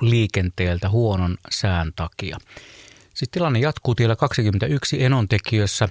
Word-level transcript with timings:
liikenteeltä 0.00 0.88
huonon 0.88 1.36
sään 1.50 1.92
takia. 1.96 2.38
Siis 3.14 3.28
tilanne 3.30 3.58
jatkuu 3.58 3.94
tiellä 3.94 4.16
21 4.16 5.04
enontekijössä, 5.04 5.88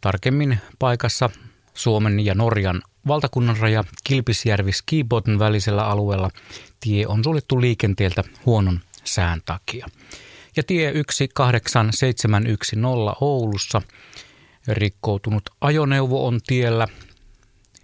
tarkemmin 0.00 0.58
paikassa 0.78 1.30
Suomen 1.74 2.20
ja 2.20 2.34
Norjan 2.34 2.82
valtakunnan 3.06 3.56
raja 3.56 3.84
Kilpisjärvi 4.04 4.72
Skibotten 4.72 5.38
välisellä 5.38 5.86
alueella. 5.86 6.30
Tie 6.80 7.06
on 7.06 7.24
suljettu 7.24 7.60
liikenteeltä 7.60 8.24
huonon 8.46 8.80
sään 9.04 9.40
takia. 9.44 9.86
Ja 10.56 10.62
tie 10.62 10.92
18710 11.10 13.14
Oulussa 13.20 13.82
rikkoutunut 14.68 15.42
ajoneuvo 15.60 16.26
on 16.26 16.40
tiellä 16.46 16.88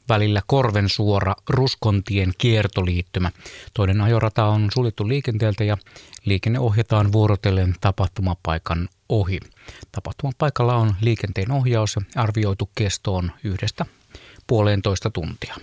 välillä 0.08 0.42
Korvensuora 0.46 1.34
Ruskontien 1.48 2.32
kiertoliittymä. 2.38 3.30
Toinen 3.74 4.00
ajorata 4.00 4.44
on 4.44 4.68
suljettu 4.74 5.08
liikenteeltä 5.08 5.64
ja 5.64 5.76
liikenne 6.24 6.58
ohjataan 6.58 7.12
vuorotellen 7.12 7.74
tapahtumapaikan 7.80 8.88
ohi. 9.08 9.40
Tapahtumapaikalla 9.92 10.76
on 10.76 10.94
liikenteen 11.00 11.50
ohjaus 11.52 11.96
arvioitu 12.16 12.70
kestoon 12.74 13.32
yhdestä 13.44 13.86
puolentoista 14.46 15.10
tuntia. 15.10 15.56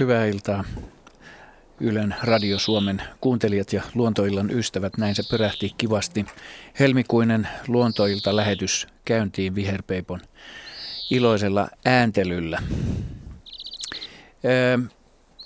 Hyvää 0.00 0.26
iltaa. 0.26 0.64
Ylen 1.80 2.14
Radio 2.22 2.58
Suomen 2.58 3.02
kuuntelijat 3.20 3.72
ja 3.72 3.82
luontoillan 3.94 4.50
ystävät, 4.50 4.96
näin 4.96 5.14
se 5.14 5.22
pyrähti 5.30 5.74
kivasti. 5.78 6.26
Helmikuinen 6.78 7.48
luontoilta 7.68 8.36
lähetys 8.36 8.86
käyntiin 9.04 9.54
Viherpeipon 9.54 10.20
iloisella 11.10 11.68
ääntelyllä. 11.84 12.62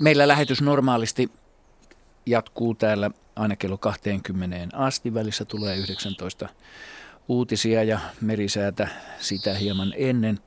Meillä 0.01 0.29
lähetys 0.29 0.63
normaalisti 0.63 1.31
jatkuu 2.27 2.75
täällä 2.75 3.11
aina 3.37 3.57
kello 3.57 3.79
20 3.79 4.57
asti. 4.73 5.15
Välissä 5.15 5.45
tulee 5.45 5.77
19 5.77 6.49
uutisia 7.29 7.83
ja 7.83 7.99
merisäätä 8.21 8.89
sitä 9.19 9.55
hieman 9.55 9.93
ennen. 9.97 10.41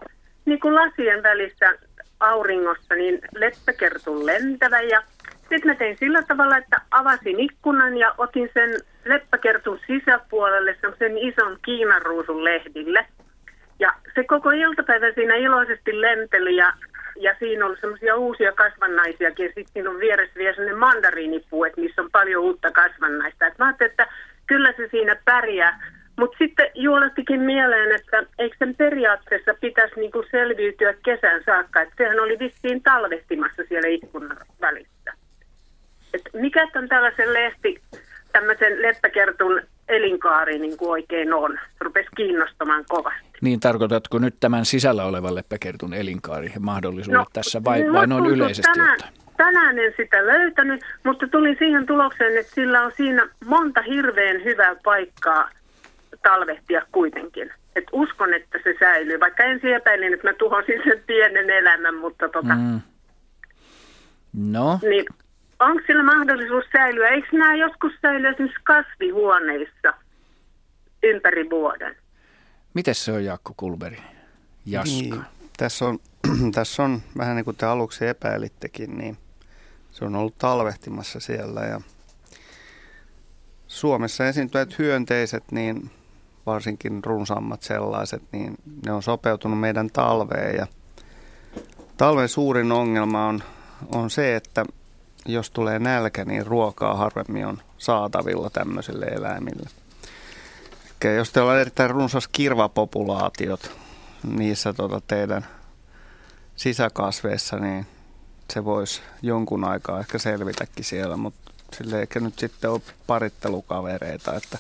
niin 0.45 0.61
kuin 0.61 0.75
lasien 0.75 1.23
välistä 1.23 1.75
auringosta 2.21 2.95
niin 2.95 3.19
leppäkertun 3.35 4.27
lentävä 4.27 4.81
ja 4.81 5.03
sitten 5.49 5.71
mä 5.71 5.75
tein 5.75 5.97
sillä 5.99 6.23
tavalla, 6.23 6.57
että 6.57 6.77
avasin 6.91 7.41
ikkunan 7.41 7.97
ja 7.97 8.15
otin 8.19 8.51
sen 8.55 8.71
leppäkertun 9.05 9.81
sisäpuolelle 9.87 10.77
semmoisen 10.81 11.19
ison 11.19 11.59
kiinanruusun 11.65 12.45
lehdille. 12.45 13.07
Ja 13.79 13.95
se 14.15 14.25
koko 14.25 14.51
iltapäivä 14.51 15.13
siinä 15.13 15.35
iloisesti 15.35 16.01
lenteli 16.01 16.57
ja, 16.57 16.73
ja 17.17 17.35
siinä 17.39 17.67
on 17.67 17.77
semmoisia 17.81 18.17
uusia 18.17 18.53
kasvannaisiakin. 18.53 19.47
Ja 19.47 19.53
sitten 19.55 19.73
siinä 19.73 19.91
on 19.91 20.01
vieressä 20.01 20.35
vielä 20.39 20.55
sellainen 20.55 20.79
mandariinipuu, 20.79 21.65
että 21.65 21.81
missä 21.81 22.03
on 22.03 22.11
paljon 22.11 22.43
uutta 22.43 22.71
kasvannaista. 22.71 23.47
Et 23.47 23.59
mä 23.59 23.67
ajattelin, 23.67 23.91
että 23.91 24.07
kyllä 24.47 24.73
se 24.77 24.89
siinä 24.91 25.17
pärjää. 25.25 25.81
Mutta 26.19 26.39
sitten 26.39 26.71
juolahtikin 26.75 27.41
mieleen, 27.41 27.93
että 27.95 28.23
eikö 28.39 28.57
sen 28.59 28.75
periaatteessa 28.77 29.55
pitäisi 29.61 30.01
niinku 30.01 30.25
selviytyä 30.31 30.95
kesän 31.05 31.43
saakka. 31.47 31.81
Että 31.83 31.95
sehän 31.99 32.21
oli 32.21 32.39
vissiin 32.39 32.83
talvehtimassa 32.83 33.63
siellä 33.69 33.89
ikkunan 33.89 34.37
välissä 34.61 34.98
että 36.15 36.31
mikä 36.33 36.69
on 36.77 36.89
tällaisen 36.89 37.33
lehti, 37.35 37.81
tämmöisen 38.33 38.83
leppäkertun 38.83 39.61
elinkaari 39.89 40.59
niin 40.59 40.77
kuin 40.77 40.91
oikein 40.91 41.33
on. 41.33 41.59
Rupesi 41.81 42.09
kiinnostamaan 42.17 42.85
kovasti. 42.89 43.29
Niin 43.41 43.61
tarkoitatko 43.61 44.19
nyt 44.19 44.35
tämän 44.41 44.65
sisällä 44.65 45.05
olevan 45.05 45.35
leppäkertun 45.35 45.95
elinkaari 45.95 46.53
mahdollisuudet 46.59 47.19
no, 47.19 47.27
tässä 47.33 47.65
vai, 47.65 47.93
vai 47.93 48.07
noin 48.07 48.27
yleisesti 48.27 48.73
tänään, 48.73 48.99
tänään 49.37 49.79
en 49.79 49.95
sitä 49.97 50.27
löytänyt, 50.27 50.85
mutta 51.05 51.29
tuli 51.29 51.57
siihen 51.59 51.87
tulokseen, 51.87 52.39
että 52.39 52.55
sillä 52.55 52.83
on 52.83 52.93
siinä 52.97 53.29
monta 53.45 53.83
hirveän 53.83 54.45
hyvää 54.45 54.77
paikkaa 54.85 55.51
talvehtia 56.23 56.83
kuitenkin. 56.93 57.53
Et 57.77 57.85
uskon, 57.93 58.35
että 58.35 58.59
se 58.65 58.75
säilyy, 58.81 59.21
vaikka 59.21 59.43
ensin 59.43 59.75
epäilin, 59.75 60.15
että 60.15 60.29
mä 60.29 60.35
tuhosin 60.35 60.81
sen 60.85 61.03
pienen 61.07 61.51
elämän, 61.51 61.95
mutta 61.95 62.29
tota... 62.29 62.55
Mm. 62.55 62.81
No? 64.33 64.79
Niin 64.83 65.07
onko 65.61 65.83
sillä 65.87 66.03
mahdollisuus 66.03 66.65
säilyä? 66.73 67.09
Eikö 67.09 67.29
nämä 67.33 67.55
joskus 67.55 67.93
säilyä 68.03 68.31
esimerkiksi 68.31 68.63
kasvihuoneissa 68.65 69.95
ympäri 71.03 71.51
vuoden? 71.51 71.97
Miten 72.75 72.95
se 72.95 73.13
on 73.13 73.25
Jaakko 73.25 73.55
Kulberi? 73.57 73.99
Jaska? 74.67 74.91
Niin, 74.91 75.21
tässä, 75.57 75.85
on, 75.85 75.99
tässä 76.55 76.83
on 76.83 77.03
vähän 77.19 77.37
niin 77.37 77.45
kuin 77.45 77.57
te 77.57 77.67
aluksi 77.67 78.07
epäilittekin, 78.07 78.99
niin 78.99 79.17
se 79.91 80.05
on 80.05 80.17
ollut 80.17 80.39
talvehtimassa 80.39 81.21
siellä 81.21 81.61
ja 81.61 81.81
Suomessa 83.67 84.27
esiintyvät 84.27 84.79
hyönteiset, 84.79 85.45
niin 85.53 85.91
varsinkin 86.47 87.05
runsaammat 87.05 87.63
sellaiset, 87.63 88.23
niin 88.33 88.55
ne 88.87 88.93
on 88.93 89.03
sopeutunut 89.03 89.61
meidän 89.61 89.91
talveen 89.91 90.57
ja 90.57 90.67
talven 91.97 92.29
suurin 92.29 92.73
ongelma 92.73 93.27
on, 93.27 93.43
on 93.95 94.11
se, 94.11 94.37
että 94.37 94.65
jos 95.29 95.51
tulee 95.51 95.79
nälkä, 95.79 96.25
niin 96.25 96.47
ruokaa 96.47 96.97
harvemmin 96.97 97.47
on 97.47 97.63
saatavilla 97.79 98.51
tämmöisille 98.51 99.05
eläimille. 99.05 99.71
Eli 101.05 101.17
jos 101.17 101.31
teillä 101.31 101.53
on 101.53 101.59
erittäin 101.59 101.91
runsas 101.91 102.29
kirvapopulaatiot 102.29 103.71
niissä 104.23 104.73
tota 104.73 105.01
teidän 105.07 105.47
sisäkasveissa, 106.57 107.57
niin 107.57 107.87
se 108.53 108.65
voisi 108.65 109.01
jonkun 109.23 109.65
aikaa 109.65 110.01
ehkä 110.01 110.19
selvitäkin 110.19 110.85
siellä, 110.85 111.17
mutta 111.17 111.53
sille 111.73 112.01
eikä 112.01 112.21
nyt 112.21 112.39
sitten 112.39 112.71
ole 112.71 112.81
parittelukavereita, 113.07 114.35
että, 114.35 114.59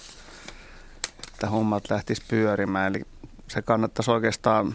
että 1.32 1.46
hommat 1.46 1.90
lähtisi 1.90 2.22
pyörimään. 2.28 2.94
Eli 2.94 3.02
se 3.48 3.62
kannattaisi 3.62 4.10
oikeastaan 4.10 4.74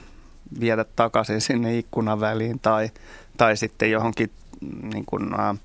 viedä 0.59 0.85
takaisin 0.95 1.41
sinne 1.41 1.77
ikkunan 1.77 2.19
väliin 2.19 2.59
tai, 2.59 2.89
tai 3.37 3.57
sitten 3.57 3.91
johonkin 3.91 4.31
niin 4.93 5.05
kuin, 5.05 5.39
ä, 5.39 5.55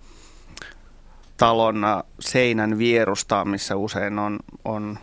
talon 1.38 1.86
seinän 2.20 2.78
vierustaan, 2.78 3.48
missä 3.48 3.76
usein 3.76 4.18
on, 4.18 4.38
on 4.64 4.98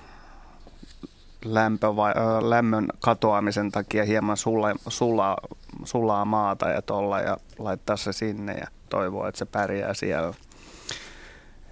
lämpö 1.46 1.96
vai, 1.96 2.12
ä, 2.12 2.50
lämmön 2.50 2.88
katoamisen 3.00 3.72
takia 3.72 4.06
hieman 4.06 4.38
sulla, 4.38 4.76
sulaa, 4.88 5.38
sulaa 5.84 6.26
maata 6.26 6.70
ja 6.70 6.82
tolla 6.82 7.22
ja 7.22 7.38
laittaa 7.60 7.98
se 7.98 8.14
sinne 8.14 8.54
ja 8.54 8.68
toivoa, 8.90 9.28
että 9.28 9.40
se 9.40 9.46
pärjää 9.46 9.94
siellä. 9.94 10.34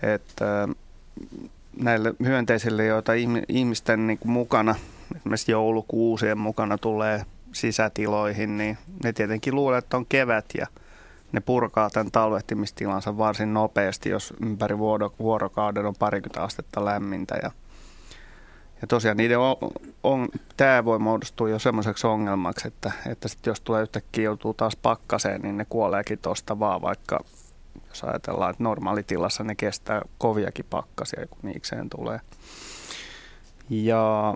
Että 0.02 0.68
näille 1.78 2.14
hyönteisille, 2.24 2.86
joita 2.86 3.12
ihmisten 3.50 4.08
niin 4.08 4.18
kuin 4.18 4.32
mukana, 4.32 4.76
esimerkiksi 5.16 5.52
joulukuusien 5.52 6.38
mukana 6.38 6.78
tulee 6.78 7.26
sisätiloihin, 7.52 8.58
niin 8.58 8.78
ne 9.04 9.14
tietenkin 9.14 9.56
luulee, 9.56 9.78
että 9.78 9.98
on 9.98 10.06
kevät 10.06 10.46
ja 10.58 10.68
ne 11.34 11.42
purkaa 11.42 11.90
tämän 11.90 12.12
talvehtimistilansa 12.12 13.18
varsin 13.18 13.54
nopeasti, 13.54 14.10
jos 14.10 14.34
ympäri 14.42 14.78
vuorokauden 15.20 15.86
on 15.86 15.96
parikymmentä 16.00 16.44
astetta 16.44 16.86
lämmintä. 16.86 17.36
Ja, 17.44 17.52
ja 18.82 18.88
tosiaan 18.88 19.18
niiden 19.18 19.40
on, 19.40 19.56
on, 20.04 20.28
tämä 20.58 20.86
voi 20.86 21.00
muodostua 21.00 21.50
jo 21.50 21.60
semmoiseksi 21.60 22.08
ongelmaksi, 22.08 22.68
että, 22.68 22.92
että 23.08 23.28
sit 23.28 23.46
jos 23.46 23.62
tulee 23.62 23.82
yhtäkkiä 23.82 24.24
joutuu 24.24 24.54
taas 24.54 24.76
pakkaseen, 24.76 25.42
niin 25.42 25.58
ne 25.58 25.66
kuoleekin 25.70 26.20
tuosta 26.20 26.60
vaan, 26.60 26.82
vaikka 26.82 27.20
jos 27.90 28.04
ajatellaan, 28.04 28.52
että 28.52 28.64
normaalitilassa 28.64 29.44
ne 29.44 29.56
kestää 29.56 30.02
koviakin 30.18 30.66
pakkasia, 30.70 31.28
kun 31.30 31.40
niikseen 31.44 31.90
tulee. 31.90 32.20
Ja 33.70 34.34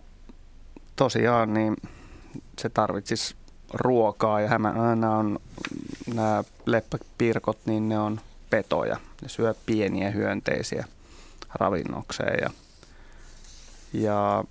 tosiaan 0.95 1.53
niin 1.53 1.77
se 2.59 2.69
tarvitsisi 2.69 3.35
ruokaa 3.73 4.41
ja 4.41 4.49
nämä, 4.49 5.17
on, 5.17 5.39
nämä 6.13 6.43
leppäpirkot, 6.65 7.57
niin 7.65 7.89
ne 7.89 7.99
on 7.99 8.19
petoja. 8.49 8.97
Ne 9.21 9.29
syö 9.29 9.55
pieniä 9.65 10.11
hyönteisiä 10.11 10.85
ravinnokseen 11.53 12.39
ja, 12.41 12.49
ja 13.93 14.43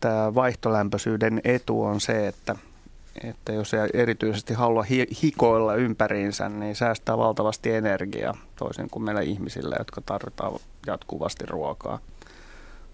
tämä 0.00 0.34
vaihtolämpöisyyden 0.34 1.40
etu 1.44 1.82
on 1.82 2.00
se, 2.00 2.28
että– 2.28 2.56
että 3.24 3.52
jos 3.52 3.74
ei 3.74 3.80
erityisesti 3.94 4.54
halua 4.54 4.84
hikoilla 5.22 5.74
ympäriinsä, 5.74 6.48
niin 6.48 6.76
säästää 6.76 7.18
valtavasti 7.18 7.70
energiaa, 7.70 8.36
toisin 8.56 8.90
kuin 8.90 9.02
meillä 9.02 9.20
ihmisillä, 9.20 9.76
jotka 9.78 10.00
tarvitaan 10.00 10.60
jatkuvasti 10.86 11.46
ruokaa. 11.46 11.98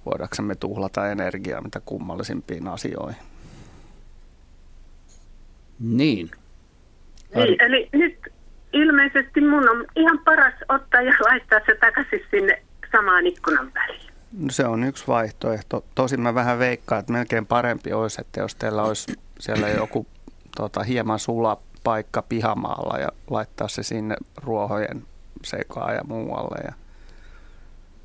Voidaanko 0.07 0.55
tuhlata 0.61 1.11
energiaa 1.11 1.61
mitä 1.61 1.81
kummallisimpiin 1.81 2.69
asioihin. 2.69 3.23
Niin. 5.81 6.31
Niin, 7.45 7.63
eli 7.63 7.89
nyt 7.93 8.19
ilmeisesti 8.73 9.41
mun 9.41 9.69
on 9.69 9.87
ihan 9.97 10.19
paras 10.19 10.55
ottaa 10.69 11.03
ja 11.03 11.13
laittaa 11.29 11.61
se 11.67 11.75
takaisin 11.75 12.21
sinne 12.31 12.63
samaan 12.93 13.27
ikkunan 13.27 13.73
väliin. 13.75 14.11
No 14.33 14.51
se 14.51 14.67
on 14.67 14.85
yksi 14.85 15.05
vaihtoehto. 15.07 15.85
Tosin 15.95 16.21
mä 16.21 16.35
vähän 16.35 16.59
veikkaan, 16.59 17.01
että 17.01 17.13
melkein 17.13 17.47
parempi 17.47 17.93
olisi, 17.93 18.21
että 18.21 18.41
jos 18.41 18.55
teillä 18.55 18.83
olisi 18.83 19.13
siellä 19.41 19.69
joku 19.69 20.07
tota, 20.57 20.83
hieman 20.83 21.19
sula 21.19 21.61
paikka 21.85 22.23
pihamaalla 22.23 22.99
ja 22.99 23.09
laittaa 23.31 23.69
se 23.69 23.83
sinne 23.83 24.17
ruohojen 24.43 25.03
sekaan 25.45 25.95
ja 25.95 26.05
muualle. 26.05 26.65
Ja, 26.65 26.73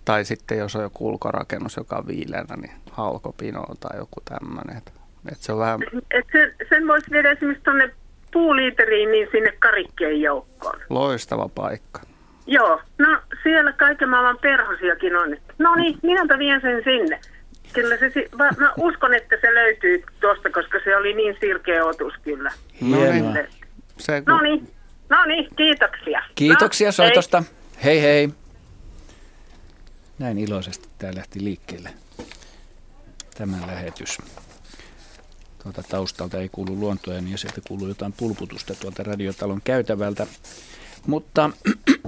tai 0.05 0.25
sitten 0.25 0.57
jos 0.57 0.75
on 0.75 0.83
joku 0.83 1.07
ulkorakennus, 1.07 1.77
joka 1.77 1.95
on 1.95 2.07
viileänä, 2.07 2.55
niin 2.55 2.73
halkopino 2.91 3.63
tai 3.79 3.97
joku 3.97 4.21
tämmöinen. 4.25 4.77
Et, 4.77 5.37
se 5.37 5.51
on 5.51 5.59
vähän... 5.59 5.79
et 6.11 6.25
sen, 6.31 6.53
sen 6.69 6.87
voisi 6.87 7.11
viedä 7.11 7.31
esimerkiksi 7.31 7.63
tuonne 7.63 7.93
puuliiteriin 8.33 9.11
niin 9.11 9.27
sinne 9.31 9.53
karikkeen 9.59 10.21
joukkoon. 10.21 10.79
Loistava 10.89 11.49
paikka. 11.55 12.01
Joo, 12.47 12.81
no 12.97 13.21
siellä 13.43 13.73
kaiken 13.73 14.09
maailman 14.09 14.37
perhosiakin 14.41 15.15
on. 15.15 15.37
No 15.57 15.75
niin, 15.75 15.99
minäpä 16.03 16.39
vien 16.39 16.61
sen 16.61 16.83
sinne. 16.83 17.19
Kyllä 17.73 17.97
se, 17.97 18.11
mä 18.37 18.73
uskon, 18.77 19.13
että 19.13 19.35
se 19.41 19.53
löytyy 19.53 20.03
tuosta, 20.21 20.49
koska 20.49 20.79
se 20.83 20.97
oli 20.97 21.13
niin 21.13 21.37
sirkeä 21.39 21.85
otus 21.85 22.13
kyllä. 22.23 22.51
Hienoa. 22.81 23.33
No 24.27 24.41
niin, 24.41 24.71
no 25.09 25.25
niin, 25.25 25.47
kiitoksia. 25.55 26.23
Kiitoksia 26.35 26.87
no, 26.87 26.91
soitosta. 26.91 27.43
Hei. 27.83 28.01
hei 28.01 28.13
hei. 28.13 28.29
Näin 30.19 30.37
iloisesti 30.37 30.89
tämä 30.97 31.15
lähti 31.15 31.43
liikkeelle, 31.43 31.89
tämä 33.37 33.57
lähetys. 33.67 34.17
Tuolta 35.63 35.83
taustalta 35.83 36.37
ei 36.37 36.49
kuulu 36.49 36.79
luontoja, 36.79 37.21
niin 37.21 37.37
sieltä 37.37 37.61
kuuluu 37.67 37.87
jotain 37.87 38.13
pulputusta 38.13 38.75
tuolta 38.75 39.03
radiotalon 39.03 39.61
käytävältä. 39.63 40.27
Mutta 41.07 41.49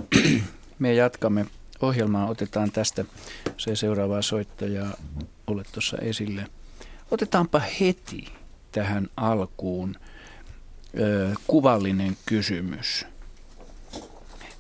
me 0.80 0.94
jatkamme 0.94 1.46
ohjelmaa. 1.82 2.28
Otetaan 2.30 2.72
tästä 2.72 3.06
se 3.58 3.76
seuraavaa 3.76 4.22
soittajaa 4.22 4.94
ole 5.48 5.64
tuossa 5.72 5.98
esille. 5.98 6.48
Otetaanpa 7.12 7.62
heti 7.80 8.26
tähän 8.72 9.08
alkuun 9.18 9.96
ö, 11.00 11.34
kuvallinen 11.48 12.18
kysymys. 12.26 13.06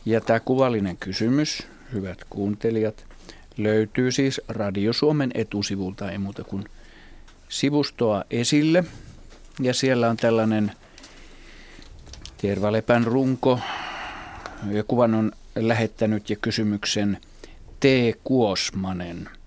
Ja 0.05 0.21
tämä 0.21 0.39
kuvallinen 0.39 0.97
kysymys, 0.97 1.67
hyvät 1.93 2.23
kuuntelijat, 2.29 3.05
löytyy 3.57 4.11
siis 4.11 4.41
Radio 4.47 4.93
Suomen 4.93 5.31
etusivulta, 5.33 6.11
ei 6.11 6.17
muuta 6.17 6.43
kuin 6.43 6.65
sivustoa 7.49 8.23
esille. 8.31 8.83
Ja 9.59 9.73
siellä 9.73 10.09
on 10.09 10.17
tällainen 10.17 10.71
Tervalepän 12.37 13.03
runko. 13.03 13.59
Ja 14.71 14.83
kuvan 14.83 15.13
on 15.13 15.31
lähettänyt 15.55 16.29
ja 16.29 16.35
kysymyksen 16.35 17.17
T. 17.79 17.85
Kuosmanen– 18.23 19.29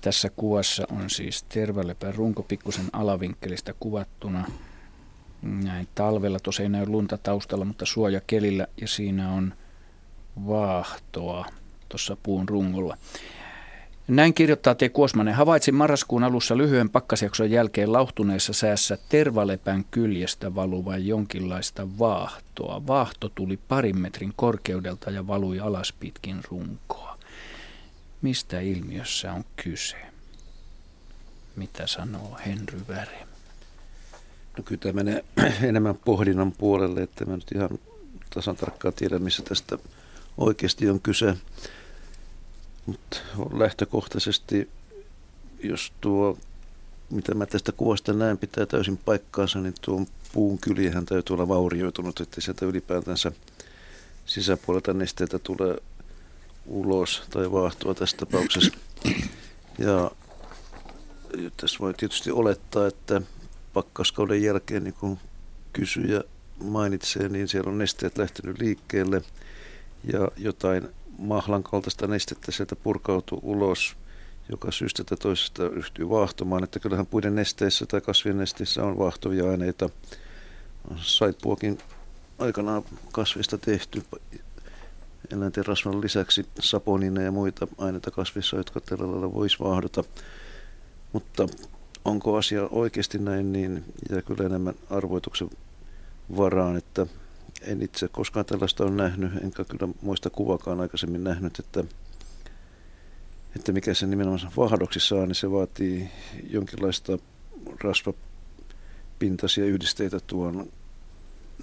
tässä 0.00 0.30
kuvassa 0.36 0.86
on 0.90 1.10
siis 1.10 1.42
tervalepän 1.42 2.14
runko 2.14 2.42
pikkusen 2.42 2.86
alavinkkelistä 2.92 3.74
kuvattuna. 3.80 4.46
Näin 5.42 5.88
talvella 5.94 6.38
tosiaan 6.40 6.74
ei 6.74 6.80
näy 6.80 6.86
lunta 6.86 7.18
taustalla, 7.18 7.64
mutta 7.64 7.86
suojakelillä 7.86 8.66
ja 8.80 8.88
siinä 8.88 9.32
on 9.32 9.54
vaahtoa 10.46 11.46
tuossa 11.88 12.16
puun 12.22 12.48
rungolla. 12.48 12.96
Näin 14.08 14.34
kirjoittaa 14.34 14.74
T. 14.74 14.80
Kuosmanen. 14.92 15.34
Havaitsin 15.34 15.74
marraskuun 15.74 16.24
alussa 16.24 16.56
lyhyen 16.56 16.90
pakkasjakson 16.90 17.50
jälkeen 17.50 17.92
lauhtuneessa 17.92 18.52
säässä 18.52 18.98
tervalepän 19.08 19.84
kyljestä 19.90 20.54
valuvaa 20.54 20.98
jonkinlaista 20.98 21.98
vaahtoa. 21.98 22.86
Vaahto 22.86 23.28
tuli 23.28 23.56
parin 23.68 23.98
metrin 23.98 24.32
korkeudelta 24.36 25.10
ja 25.10 25.26
valui 25.26 25.60
alas 25.60 25.92
pitkin 25.92 26.40
runkoa. 26.50 27.18
Mistä 28.22 28.60
ilmiössä 28.60 29.32
on 29.32 29.44
kyse? 29.56 29.96
Mitä 31.56 31.86
sanoo 31.86 32.38
Henry 32.46 32.80
Väre? 32.88 33.26
No 34.56 34.62
kyllä 34.64 34.80
tämä 34.80 34.92
menee 34.92 35.24
enemmän 35.68 35.94
pohdinnan 36.04 36.52
puolelle, 36.52 37.02
että 37.02 37.24
mä 37.24 37.36
nyt 37.36 37.52
ihan 37.54 37.70
tasan 38.34 38.56
tarkkaan 38.56 38.94
tiedä, 38.94 39.18
missä 39.18 39.42
tästä 39.42 39.78
oikeasti 40.38 40.90
on 40.90 41.00
kyse. 41.00 41.36
Mutta 42.86 43.16
lähtökohtaisesti, 43.52 44.70
jos 45.62 45.92
tuo, 46.00 46.38
mitä 47.10 47.34
mä 47.34 47.46
tästä 47.46 47.72
kuvasta 47.72 48.12
näen, 48.12 48.38
pitää 48.38 48.66
täysin 48.66 48.96
paikkaansa, 48.96 49.58
niin 49.58 49.74
tuon 49.80 50.06
puun 50.32 50.58
kyljehän 50.58 51.06
täytyy 51.06 51.34
olla 51.34 51.48
vaurioitunut, 51.48 52.20
että 52.20 52.40
sieltä 52.40 52.66
ylipäätänsä 52.66 53.32
sisäpuolelta 54.26 54.92
nesteitä 54.92 55.38
tulee 55.38 55.76
ulos 56.66 57.22
tai 57.30 57.52
vaahtoa 57.52 57.94
tässä 57.94 58.16
tapauksessa. 58.16 58.72
Ja 59.78 60.10
tässä 61.56 61.78
voi 61.80 61.94
tietysti 61.94 62.30
olettaa, 62.30 62.86
että 62.86 63.22
pakkaskauden 63.72 64.42
jälkeen, 64.42 64.84
niin 64.84 64.94
kuin 64.94 65.18
kysyjä 65.72 66.22
mainitsee, 66.64 67.28
niin 67.28 67.48
siellä 67.48 67.70
on 67.70 67.78
nesteet 67.78 68.18
lähtenyt 68.18 68.58
liikkeelle 68.58 69.22
ja 70.12 70.28
jotain 70.36 70.88
mahlan 71.22 71.62
kaltaista 71.62 72.06
nestettä 72.06 72.52
sieltä 72.52 72.76
purkautuu 72.76 73.40
ulos, 73.42 73.96
joka 74.48 74.70
syystä 74.70 75.04
tai 75.04 75.18
toisesta 75.18 75.68
ryhtyy 75.68 76.08
vaahtomaan. 76.08 76.64
Että 76.64 76.80
kyllähän 76.80 77.06
puiden 77.06 77.34
nesteissä 77.34 77.86
tai 77.86 78.00
kasvien 78.00 78.38
nesteissä 78.38 78.84
on 78.84 78.98
vaahtovia 78.98 79.50
aineita. 79.50 79.88
Saippuakin 80.96 81.78
aikanaan 82.38 82.82
kasvista 83.12 83.58
tehty 83.58 84.02
eläinten 85.32 85.66
rasvan 85.66 86.00
lisäksi 86.00 86.46
saponina 86.60 87.22
ja 87.22 87.32
muita 87.32 87.68
aineita 87.78 88.10
kasvissa, 88.10 88.56
jotka 88.56 88.80
tällä 88.80 89.10
lailla 89.10 89.34
voisi 89.34 89.58
vaahdota. 89.60 90.04
Mutta 91.12 91.46
onko 92.04 92.36
asia 92.36 92.68
oikeasti 92.70 93.18
näin, 93.18 93.52
niin 93.52 93.84
jää 94.10 94.22
kyllä 94.22 94.46
enemmän 94.46 94.74
arvoituksen 94.90 95.50
varaan, 96.36 96.76
että 96.76 97.06
en 97.66 97.82
itse 97.82 98.08
koskaan 98.08 98.46
tällaista 98.46 98.84
ole 98.84 98.90
nähnyt, 98.90 99.44
enkä 99.44 99.64
kyllä 99.64 99.92
muista 100.02 100.30
kuvakaan 100.30 100.80
aikaisemmin 100.80 101.24
nähnyt, 101.24 101.58
että, 101.58 101.84
että 103.56 103.72
mikä 103.72 103.94
se 103.94 104.06
nimenomaan 104.06 104.50
vahdoksissa 104.56 105.16
on, 105.16 105.28
niin 105.28 105.34
se 105.34 105.50
vaatii 105.50 106.08
jonkinlaista 106.50 107.18
rasvapintaisia 107.84 109.64
yhdisteitä 109.64 110.20
tuon 110.26 110.68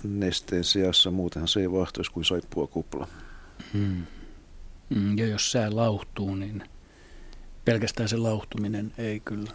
nesteen 0.04 0.64
seassa, 0.64 1.12
muutenhan 1.12 1.48
se 1.48 1.60
ei 1.60 1.72
vahtoisi 1.72 2.12
kuin 2.12 2.26
saippua 2.26 2.68
kupla. 2.68 3.08
Hmm. 3.74 4.04
Mm, 4.90 5.18
ja 5.18 5.28
jos 5.28 5.52
sää 5.52 5.76
lauhtuu, 5.76 6.36
niin 6.36 6.64
pelkästään 7.72 8.10
se 8.10 8.18
lauhtuminen 8.18 8.92
ei 8.98 9.20
kyllä. 9.20 9.52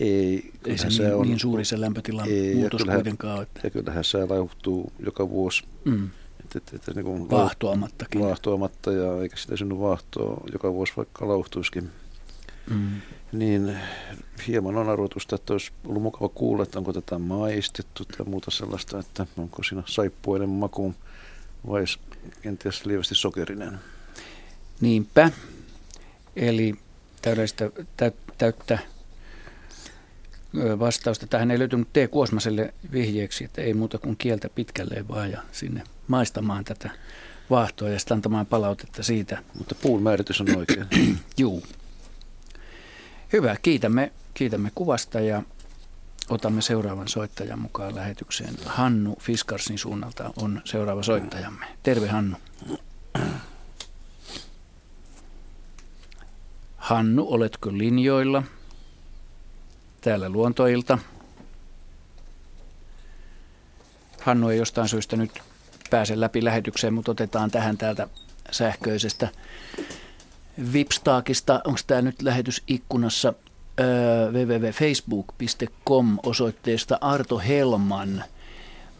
Ei, 0.00 0.52
ei 0.66 0.78
se 0.78 0.88
niin, 0.88 1.14
on, 1.14 1.26
niin 1.26 1.40
suuri 1.40 1.64
se 1.64 1.80
lämpötilan 1.80 2.28
ei, 2.28 2.54
muutos 2.54 2.80
ja 2.86 2.94
kuitenkaan 2.94 3.38
ole. 3.38 3.46
Ja 3.62 3.70
kyllähän 3.70 4.04
sää 4.04 4.28
lauhtuu 4.28 4.92
joka 4.98 5.28
vuosi. 5.28 5.64
Mm. 5.84 6.10
Et, 6.44 6.56
et, 6.56 6.88
et, 6.88 6.94
niin 6.94 7.04
kuin 7.04 7.30
vaahtoamattakin. 7.30 8.20
Vaahtoamatta 8.20 8.92
ja 8.92 9.22
eikä 9.22 9.36
sitä 9.36 9.56
synny 9.56 9.78
vaahtoa 9.78 10.44
joka 10.52 10.72
vuosi 10.72 10.92
vaikka 10.96 11.28
lauhtuisikin. 11.28 11.90
Mm. 12.70 13.00
Niin 13.32 13.76
hieman 14.46 14.76
on 14.76 14.88
arvoitusta, 14.88 15.36
että 15.36 15.52
olisi 15.52 15.72
ollut 15.86 16.02
mukava 16.02 16.28
kuulla, 16.28 16.62
että 16.62 16.78
onko 16.78 16.92
tätä 16.92 17.18
maistettu 17.18 18.04
tai 18.04 18.26
muuta 18.26 18.50
sellaista, 18.50 18.98
että 18.98 19.26
onko 19.36 19.62
siinä 19.62 19.82
saippuinen 19.86 20.48
makuun 20.48 20.94
vai 21.68 21.84
kenties 22.42 22.86
lievästi 22.86 23.14
sokerinen. 23.14 23.78
Niinpä. 24.80 25.30
Eli 26.36 26.74
täydellistä, 27.22 27.70
täyttä 28.38 28.78
vastausta. 30.78 31.26
Tähän 31.26 31.50
ei 31.50 31.58
löytynyt 31.58 31.92
T. 31.92 31.96
Kuosmaselle 32.10 32.74
vihjeeksi, 32.92 33.44
että 33.44 33.62
ei 33.62 33.74
muuta 33.74 33.98
kuin 33.98 34.16
kieltä 34.16 34.48
pitkälle 34.48 35.08
vaan 35.08 35.30
ja 35.30 35.42
sinne 35.52 35.82
maistamaan 36.08 36.64
tätä 36.64 36.90
vaahtoa 37.50 37.88
ja 37.88 37.98
sitten 37.98 38.14
antamaan 38.14 38.46
palautetta 38.46 39.02
siitä. 39.02 39.42
Mutta 39.58 39.74
puun 39.74 40.02
määritys 40.02 40.40
on 40.40 40.56
oikein. 40.56 40.86
Juu. 41.38 41.62
Hyvä, 43.32 43.56
kiitämme, 43.62 44.12
kiitämme 44.34 44.70
kuvasta 44.74 45.20
ja 45.20 45.42
otamme 46.28 46.62
seuraavan 46.62 47.08
soittajan 47.08 47.58
mukaan 47.58 47.94
lähetykseen. 47.94 48.54
Hannu 48.66 49.16
Fiskarsin 49.20 49.78
suunnalta 49.78 50.30
on 50.36 50.62
seuraava 50.64 51.02
soittajamme. 51.02 51.66
Terve 51.82 52.08
Hannu. 52.08 52.36
Hannu, 56.82 57.26
oletko 57.30 57.72
linjoilla? 57.72 58.42
Täällä 60.00 60.28
luontoilta. 60.28 60.98
Hannu 64.20 64.48
ei 64.48 64.58
jostain 64.58 64.88
syystä 64.88 65.16
nyt 65.16 65.30
pääse 65.90 66.20
läpi 66.20 66.44
lähetykseen, 66.44 66.94
mutta 66.94 67.12
otetaan 67.12 67.50
tähän 67.50 67.78
täältä 67.78 68.08
sähköisestä 68.50 69.28
Vipstaakista. 70.72 71.60
Onko 71.64 71.80
tämä 71.86 72.02
nyt 72.02 72.22
lähetysikkunassa 72.22 73.34
www.facebook.com 74.32 76.18
osoitteesta 76.22 76.98
Arto 77.00 77.38
Helman 77.38 78.24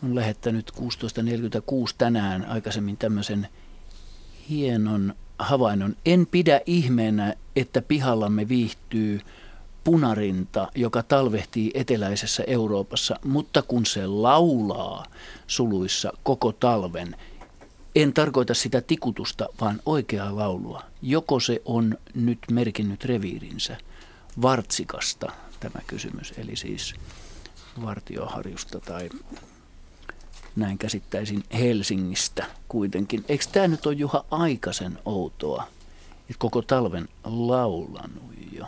on 0.04 0.14
lähettänyt 0.14 0.72
16.46 0.76 0.84
tänään 1.98 2.44
aikaisemmin 2.46 2.96
tämmöisen 2.96 3.48
hienon 4.48 5.14
havainnon. 5.42 5.96
En 6.06 6.26
pidä 6.26 6.60
ihmeenä, 6.66 7.34
että 7.56 7.82
pihallamme 7.82 8.48
viihtyy 8.48 9.20
punarinta, 9.84 10.68
joka 10.74 11.02
talvehtii 11.02 11.70
eteläisessä 11.74 12.44
Euroopassa, 12.46 13.16
mutta 13.24 13.62
kun 13.62 13.86
se 13.86 14.06
laulaa 14.06 15.04
suluissa 15.46 16.12
koko 16.22 16.52
talven, 16.52 17.16
en 17.94 18.12
tarkoita 18.12 18.54
sitä 18.54 18.80
tikutusta, 18.80 19.48
vaan 19.60 19.80
oikeaa 19.86 20.36
laulua. 20.36 20.82
Joko 21.02 21.40
se 21.40 21.62
on 21.64 21.98
nyt 22.14 22.38
merkinnyt 22.50 23.04
reviirinsä 23.04 23.76
Vartsikasta 24.42 25.32
tämä 25.60 25.80
kysymys, 25.86 26.34
eli 26.38 26.56
siis 26.56 26.94
vartioharjusta 27.82 28.80
tai 28.80 29.08
näin 30.56 30.78
käsittäisin 30.78 31.44
Helsingistä 31.52 32.44
kuitenkin. 32.68 33.24
Eikö 33.28 33.44
tämä 33.52 33.68
nyt 33.68 33.86
ole 33.86 33.94
Juha 33.94 34.24
aikaisen 34.30 34.98
outoa, 35.04 35.64
että 36.20 36.38
koko 36.38 36.62
talven 36.62 37.08
laulanut 37.24 38.32
jo? 38.52 38.66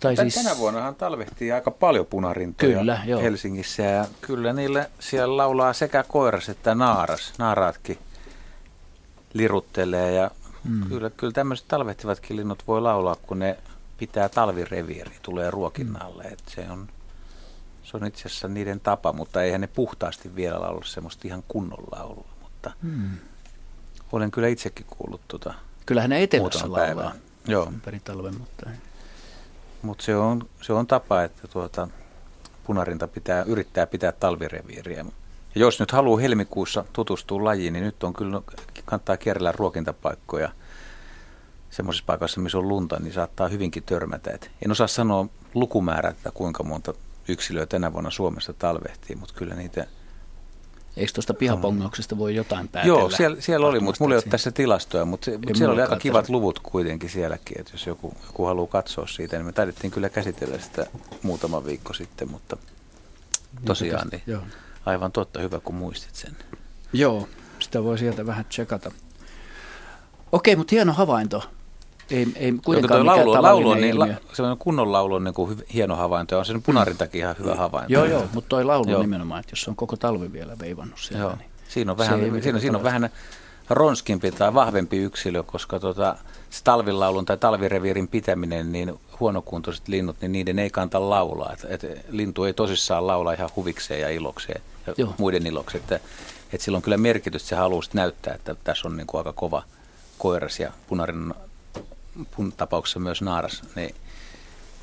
Tai 0.00 0.16
siis... 0.16 0.34
Tänä 0.34 0.58
vuonnahan 0.58 0.94
talvehtii 0.94 1.52
aika 1.52 1.70
paljon 1.70 2.06
punarintoja 2.06 2.78
kyllä, 2.78 3.00
joo. 3.06 3.20
Helsingissä 3.20 3.82
ja 3.82 4.06
kyllä 4.20 4.52
niille 4.52 4.90
siellä 4.98 5.36
laulaa 5.36 5.72
sekä 5.72 6.04
koiras 6.08 6.48
että 6.48 6.74
naaras. 6.74 7.32
Naaraatkin 7.38 7.98
liruttelee 9.32 10.12
ja 10.12 10.30
mm. 10.64 10.88
kyllä, 10.88 11.10
kyllä 11.10 11.32
tämmöiset 11.32 11.68
talvehtivatkin 11.68 12.36
linnut 12.36 12.62
voi 12.66 12.80
laulaa, 12.80 13.16
kun 13.16 13.38
ne 13.38 13.58
pitää 13.98 14.28
talvireviiri, 14.28 15.16
tulee 15.22 15.50
ruokinnalle. 15.50 16.24
Mm. 16.24 16.32
Et 16.32 16.42
se 16.46 16.66
on 16.70 16.88
se 17.90 17.96
on 17.96 18.06
itse 18.06 18.28
asiassa 18.28 18.48
niiden 18.48 18.80
tapa, 18.80 19.12
mutta 19.12 19.42
eihän 19.42 19.60
ne 19.60 19.66
puhtaasti 19.66 20.34
vielä 20.34 20.60
laulu 20.60 20.82
semmoista 20.82 21.28
ihan 21.28 21.44
kunnon 21.48 21.84
laulua. 21.92 22.28
Mutta 22.42 22.72
hmm. 22.82 23.10
olen 24.12 24.30
kyllä 24.30 24.48
itsekin 24.48 24.86
kuullut 24.86 25.20
tuota 25.28 25.54
Kyllähän 25.86 26.10
ne 26.10 26.22
etelässä 26.22 26.72
laulaa 26.72 27.12
Joo. 27.48 27.66
ympäri 27.66 28.00
talven, 28.00 28.38
mutta. 28.38 28.70
Mutta 29.82 30.04
se 30.04 30.16
on, 30.16 30.48
se 30.62 30.72
on 30.72 30.86
tapa, 30.86 31.22
että 31.22 31.48
tuota, 31.48 31.88
punarinta 32.64 33.08
pitää, 33.08 33.42
yrittää 33.42 33.86
pitää 33.86 34.12
talvireviiriä. 34.12 35.04
Ja 35.54 35.60
jos 35.60 35.80
nyt 35.80 35.90
haluaa 35.92 36.20
helmikuussa 36.20 36.84
tutustua 36.92 37.44
lajiin, 37.44 37.72
niin 37.72 37.84
nyt 37.84 38.04
on 38.04 38.12
kyllä, 38.12 38.42
kannattaa 38.84 39.16
kierrellä 39.16 39.52
ruokintapaikkoja 39.52 40.52
semmoisessa 41.70 42.04
paikassa, 42.06 42.40
missä 42.40 42.58
on 42.58 42.68
lunta, 42.68 42.96
niin 43.00 43.12
saattaa 43.12 43.48
hyvinkin 43.48 43.82
törmätä. 43.82 44.30
Et 44.30 44.50
en 44.64 44.70
osaa 44.70 44.86
sanoa 44.86 45.26
lukumäärää, 45.54 46.10
että 46.10 46.30
kuinka 46.30 46.62
monta 46.62 46.94
yksilöä 47.30 47.66
tänä 47.66 47.92
vuonna 47.92 48.10
Suomessa 48.10 48.52
talvehtii, 48.52 49.16
mutta 49.16 49.34
kyllä 49.34 49.54
niitä... 49.54 49.86
Eikö 50.96 51.12
tuosta 51.12 51.34
pihapongauksesta 51.34 52.18
voi 52.18 52.34
jotain 52.34 52.68
päätellä? 52.68 52.98
Joo, 52.98 53.10
siellä, 53.10 53.40
siellä 53.40 53.66
oli, 53.66 53.80
mutta 53.80 54.04
mulla 54.04 54.14
ei 54.14 54.16
ole 54.24 54.30
tässä 54.30 54.50
tilastoja, 54.50 55.04
mutta, 55.04 55.30
mutta 55.30 55.54
siellä 55.54 55.72
oli 55.72 55.82
aika 55.82 55.96
kivat 55.96 56.28
luvut 56.28 56.58
kuitenkin 56.58 57.10
sielläkin, 57.10 57.60
että 57.60 57.72
jos 57.74 57.86
joku, 57.86 58.14
joku 58.26 58.44
haluaa 58.44 58.66
katsoa 58.66 59.06
siitä, 59.06 59.36
niin 59.36 59.46
me 59.46 59.52
taidettiin 59.52 59.90
kyllä 59.90 60.08
käsitellä 60.08 60.58
sitä 60.58 60.86
muutama 61.22 61.64
viikko 61.64 61.92
sitten, 61.92 62.30
mutta 62.30 62.56
tosiaan 63.64 64.08
niin 64.08 64.22
Joo. 64.26 64.42
aivan 64.86 65.12
totta, 65.12 65.40
hyvä 65.40 65.60
kun 65.60 65.74
muistit 65.74 66.14
sen. 66.14 66.36
Joo, 66.92 67.28
sitä 67.58 67.84
voi 67.84 67.98
sieltä 67.98 68.26
vähän 68.26 68.44
tsekata. 68.44 68.90
Okei, 70.32 70.56
mutta 70.56 70.70
hieno 70.74 70.92
havainto. 70.92 71.50
Ei, 72.10 72.26
ei 72.36 72.52
kuitenkaan 72.64 73.00
mikään 73.00 73.16
laulu, 73.18 73.42
laulu 73.42 73.70
on, 73.70 73.80
niin, 73.80 73.98
la, 73.98 74.06
on 74.50 74.58
kunnon 74.58 74.92
laulu 74.92 75.14
on 75.14 75.24
niin 75.24 75.34
kuin 75.34 75.62
hieno 75.74 75.96
havainto 75.96 76.38
on 76.38 76.44
sen 76.44 76.62
punarintakin 76.62 77.20
ihan 77.20 77.36
hyvä 77.38 77.54
havainto. 77.54 77.92
Joo, 77.92 78.04
joo, 78.04 78.24
mutta 78.34 78.48
toi 78.48 78.64
laulu 78.64 78.90
joo. 78.90 79.00
nimenomaan, 79.00 79.40
että 79.40 79.52
jos 79.52 79.68
on 79.68 79.76
koko 79.76 79.96
talvi 79.96 80.32
vielä 80.32 80.58
veivannut 80.58 80.98
siellä, 80.98 81.22
joo. 81.22 81.36
niin 81.36 81.50
siinä 81.68 81.92
on 81.92 81.98
vähän, 81.98 82.20
siinä, 82.42 82.58
siinä 82.58 82.78
on 82.78 82.84
vähän 82.84 83.10
ronskimpi 83.70 84.32
tai 84.32 84.54
vahvempi 84.54 84.98
yksilö, 84.98 85.42
koska 85.42 85.80
tota, 85.80 86.16
talvilaulun 86.64 87.24
tai 87.24 87.36
talvireviirin 87.36 88.08
pitäminen, 88.08 88.72
niin 88.72 89.00
huonokuntoiset 89.20 89.88
linnut, 89.88 90.16
niin 90.20 90.32
niiden 90.32 90.58
ei 90.58 90.70
kanta 90.70 91.10
laulaa. 91.10 91.52
Et, 91.52 91.84
et, 91.84 92.06
lintu 92.08 92.44
ei 92.44 92.52
tosissaan 92.52 93.06
laula 93.06 93.32
ihan 93.32 93.50
huvikseen 93.56 94.00
ja 94.00 94.10
ilokseen 94.10 94.62
ja 94.86 94.94
Joo. 94.96 95.14
muiden 95.18 95.46
ilokseen. 95.46 95.82
Että, 95.82 96.00
et 96.52 96.60
sillä 96.60 96.76
on 96.76 96.82
kyllä 96.82 96.96
merkitys, 96.96 97.42
että 97.42 97.48
se 97.48 97.56
haluaa 97.56 97.82
näyttää, 97.92 98.34
että 98.34 98.54
tässä 98.64 98.88
on 98.88 98.96
niin 98.96 99.06
kuin 99.06 99.18
aika 99.18 99.32
kova 99.32 99.62
koiras 100.18 100.60
ja 100.60 100.72
punarin 100.88 101.34
tapauksessa 102.56 102.98
myös 102.98 103.22
naaras, 103.22 103.62
niin, 103.76 103.94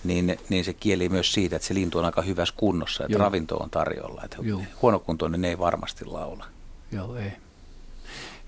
niin, 0.03 0.39
niin 0.50 0.65
se 0.65 0.74
kieli 0.74 1.10
myös 1.10 1.34
siitä, 1.34 1.56
että 1.56 1.67
se 1.67 1.74
lintu 1.74 2.00
on 2.00 2.06
aika 2.06 2.22
hyvässä 2.22 2.53
kunnossa, 2.58 3.03
että 3.03 3.17
Joo. 3.17 3.24
ravinto 3.24 3.58
on 3.58 3.70
tarjolla. 3.70 4.22
Että 4.24 4.38
huonokuntoinen 4.82 5.41
ne 5.41 5.50
ei 5.50 5.60
varmasti 5.60 6.06
laula. 6.06 6.46
Joo, 6.91 7.15
ei. 7.15 7.32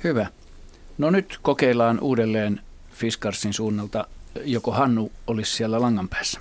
Hyvä. 0.04 0.28
No 0.98 1.10
nyt 1.10 1.40
kokeillaan 1.42 2.00
uudelleen 2.00 2.62
Fiskarsin 2.92 3.54
suunnalta, 3.54 4.08
joko 4.44 4.72
Hannu 4.72 5.12
olisi 5.28 5.56
siellä 5.56 5.82
langan 5.82 6.10
päässä. 6.10 6.40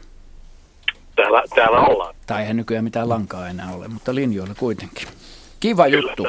Täällä, 1.16 1.42
täällä 1.54 1.80
ollaan. 1.80 2.14
Tai 2.26 2.40
eihän 2.40 2.56
nykyään 2.56 2.84
mitään 2.84 3.08
lankaa 3.08 3.48
enää 3.48 3.72
ole, 3.72 3.88
mutta 3.88 4.14
linjoilla 4.14 4.54
kuitenkin. 4.54 5.08
Kiva 5.60 5.86
juttu. 5.86 6.26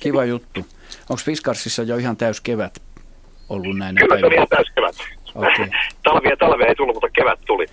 Kiva 0.00 0.24
juttu. 0.24 0.66
Onko 1.10 1.22
Fiskarsissa 1.24 1.82
jo 1.82 1.96
ihan 1.96 2.16
täys 2.16 2.40
kevät 2.40 2.82
ollut 3.48 3.78
näin? 3.78 3.96
Kyllä 3.96 4.18
se 4.20 4.26
on 4.26 4.32
ihan 4.32 4.48
täys 4.48 4.70
kevät. 4.74 4.96
Okay. 5.34 5.68
Talvia 6.04 6.36
talvia 6.36 6.66
ei 6.66 6.74
tullut, 6.74 6.94
mutta 6.94 7.08
kevät 7.12 7.38
tuli. 7.46 7.66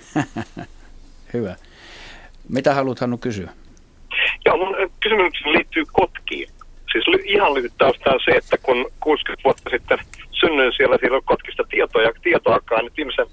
Hyvä. 1.34 1.56
Mitä 2.50 2.74
haluat 2.74 3.00
Hannu 3.00 3.18
kysyä? 3.18 3.50
Joo, 4.46 4.58
mun 4.58 4.76
kysymykseni 5.00 5.54
liittyy 5.54 5.84
kotkiin. 5.92 6.50
Siis 6.92 7.06
ihan 7.24 7.54
lyhyt 7.54 7.74
tausta 7.78 8.12
on 8.12 8.20
se, 8.26 8.32
että 8.32 8.58
kun 8.58 8.92
60 9.00 9.44
vuotta 9.44 9.70
sitten 9.70 10.00
synnyin 10.32 10.74
siellä, 10.78 10.98
siellä 11.00 11.18
on 11.18 11.24
kotkista 11.26 11.64
tietoa 11.70 12.02
ja 12.02 12.12
tietoakaan, 12.22 12.86
niin 12.86 12.94
viimeisen 12.98 13.28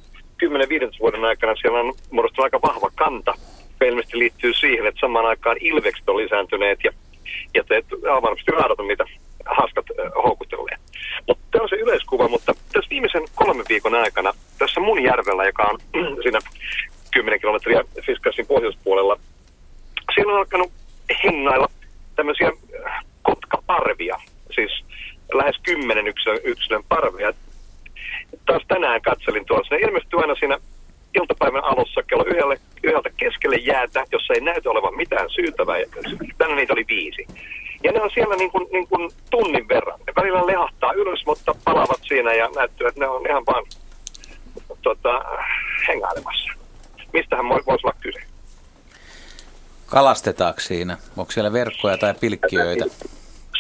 10-15 0.44 0.98
vuoden 1.00 1.24
aikana 1.24 1.56
siellä 1.56 1.80
on 1.80 1.94
muodostunut 2.10 2.44
aika 2.44 2.68
vahva 2.68 2.90
kanta, 2.94 3.34
ilmeisesti 3.84 4.18
liittyy 4.18 4.52
siihen, 4.54 4.86
että 4.86 5.00
samaan 5.00 5.26
aikaan 5.26 5.56
ilvekset 5.60 6.08
on 6.08 6.16
lisääntyneet 6.16 6.78
ja, 6.84 6.92
ja 7.54 7.64
te, 7.64 7.84
varmasti 8.22 8.50
raadat 8.50 8.80
on 8.80 8.88
niitä 8.88 9.04
haaskat 9.46 9.86
houkuttelee. 10.24 10.76
Mutta 11.28 11.44
tämä 11.50 11.62
on 11.62 11.68
se 11.68 11.76
yleiskuva, 11.76 12.28
mutta 12.28 12.54
tässä 12.72 12.90
viimeisen 12.90 13.22
kolmen 13.34 13.66
viikon 13.68 13.94
aikana 13.94 14.32
tässä 14.58 14.80
mun 14.80 15.02
järvellä, 15.02 15.44
joka 15.44 15.62
on 15.62 15.78
siinä 16.22 16.38
10 17.10 17.40
kilometriä 17.40 17.84
Fiskarsin 18.06 18.46
pohjoispuolella, 18.46 19.18
siellä 20.14 20.32
on 20.32 20.38
alkanut 20.38 20.72
hengailla 21.24 21.68
tämmöisiä 22.16 22.52
kotkaparvia, 23.22 24.16
siis 24.54 24.84
lähes 25.34 25.56
kymmenen 25.62 26.06
yksilön, 26.06 26.38
yksilön 26.44 26.84
parvia. 26.88 27.32
Taas 28.46 28.62
tänään 28.68 29.02
katselin 29.02 29.46
tuossa, 29.46 29.74
ne 29.74 29.80
ilmestyy 29.80 30.20
aina 30.20 30.34
siinä 30.34 30.58
iltapäivän 31.14 31.64
alussa 31.64 32.02
kello 32.02 32.24
yhdeltä 32.82 33.10
keskelle 33.16 33.56
jäätä, 33.56 34.04
jossa 34.12 34.34
ei 34.34 34.40
näytä 34.40 34.70
olevan 34.70 34.96
mitään 34.96 35.30
syytävää. 35.30 35.76
Tänään 36.38 36.56
niitä 36.56 36.72
oli 36.72 36.84
viisi. 36.88 37.26
Ja 37.84 37.92
ne 37.92 38.02
on 38.02 38.10
siellä 38.14 38.36
niin 38.36 38.50
kuin, 38.50 38.68
niin 38.72 38.88
kuin 38.88 39.10
tunnin 39.30 39.68
verran. 39.68 40.00
Ne 40.06 40.12
välillä 40.16 40.46
lehahtaa 40.46 40.92
ylös, 40.92 41.26
mutta 41.26 41.54
palavat 41.64 42.00
siinä 42.08 42.34
ja 42.34 42.48
näyttää, 42.56 42.88
että 42.88 43.00
ne 43.00 43.08
on 43.08 43.26
ihan 43.28 43.46
vaan 43.46 43.64
tota, 44.82 45.24
hengailemassa. 45.88 46.52
Mistähän 47.12 47.48
voisi 47.48 47.86
olla 47.86 47.96
kyse? 48.00 48.20
Kalastetaanko 49.86 50.60
siinä? 50.60 50.96
Onko 51.16 51.32
siellä 51.32 51.52
verkkoja 51.52 51.98
tai 51.98 52.14
pilkkiöitä? 52.20 52.84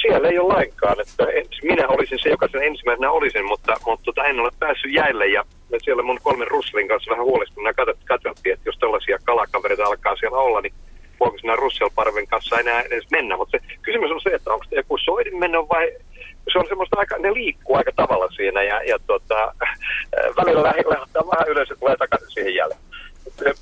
Siellä 0.02 0.28
ei 0.28 0.38
ole 0.38 0.54
lainkaan. 0.54 1.00
Että 1.00 1.26
minä 1.62 1.88
olisin 1.88 2.18
se, 2.22 2.28
joka 2.28 2.48
sen 2.52 2.62
ensimmäisenä 2.62 3.10
olisin, 3.10 3.44
mutta, 3.44 3.76
mutta 3.86 4.04
tota, 4.04 4.24
en 4.24 4.40
ole 4.40 4.50
päässyt 4.58 4.92
jäille. 4.92 5.26
Ja 5.26 5.44
siellä 5.84 6.02
mun 6.02 6.20
kolmen 6.22 6.48
russelin 6.48 6.88
kanssa 6.88 7.10
vähän 7.10 7.24
huolestuneena 7.24 7.84
katsottiin, 8.04 8.52
että 8.52 8.68
jos 8.68 8.78
tällaisia 8.78 9.18
kalakavereita 9.24 9.84
alkaa 9.84 10.16
siellä 10.16 10.38
olla, 10.38 10.60
niin 10.60 10.74
voiko 11.22 11.38
sinä 11.38 11.56
Russell-parven 11.56 12.26
kanssa 12.26 12.60
enää 12.60 12.80
edes 12.82 13.10
mennä. 13.10 13.36
Mutta 13.36 13.58
se 13.58 13.64
kysymys 13.82 14.10
on 14.10 14.20
se, 14.20 14.30
että 14.34 14.52
onko 14.52 14.64
se 14.68 14.76
joku 14.76 14.98
soidinmeno 14.98 15.68
vai 15.68 15.92
se 16.52 16.58
on 16.58 16.68
semmoista 16.68 16.96
aika, 16.98 17.18
ne 17.18 17.34
liikkuu 17.34 17.76
aika 17.76 17.92
tavalla 17.96 18.28
siinä 18.36 18.62
ja, 18.62 18.82
ja 18.82 18.98
tota, 19.06 19.54
välillä 20.36 20.62
lähtee 20.62 20.84
vähän 21.32 21.48
ylös 21.48 21.70
ja 21.70 21.76
tulee 21.76 21.96
takaisin 21.96 22.30
siihen 22.30 22.54
jälleen. 22.54 22.80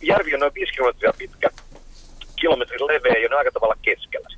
Järvi 0.00 0.34
on 0.34 0.40
noin 0.40 0.54
5 0.54 0.72
kilometriä 0.72 1.12
pitkä, 1.18 1.48
kilometrin 2.40 2.86
leveä 2.86 3.22
ja 3.22 3.28
on 3.30 3.38
aika 3.38 3.50
tavalla 3.52 3.76
keskellä. 3.82 4.28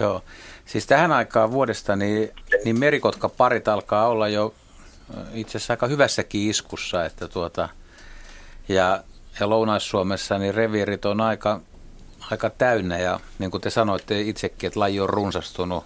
Joo, 0.00 0.22
siis 0.64 0.86
tähän 0.86 1.12
aikaan 1.12 1.52
vuodesta 1.52 1.96
niin, 1.96 2.30
niin 2.64 2.78
merikotkaparit 2.78 3.68
alkaa 3.68 4.08
olla 4.08 4.28
jo 4.28 4.54
itse 5.34 5.58
asiassa 5.58 5.72
aika 5.72 5.86
hyvässäkin 5.86 6.50
iskussa, 6.50 7.04
että 7.04 7.28
tuota, 7.28 7.68
ja, 8.68 9.02
ja 9.40 9.48
Lounais-Suomessa 9.48 10.38
niin 10.38 10.54
reviirit 10.54 11.04
on 11.04 11.20
aika 11.20 11.60
aika 12.30 12.50
täynnä 12.50 12.98
ja 12.98 13.20
niin 13.38 13.50
kuin 13.50 13.60
te 13.60 13.70
sanoitte 13.70 14.20
itsekin, 14.20 14.66
että 14.66 14.80
laji 14.80 15.00
on 15.00 15.08
runsastunut. 15.08 15.84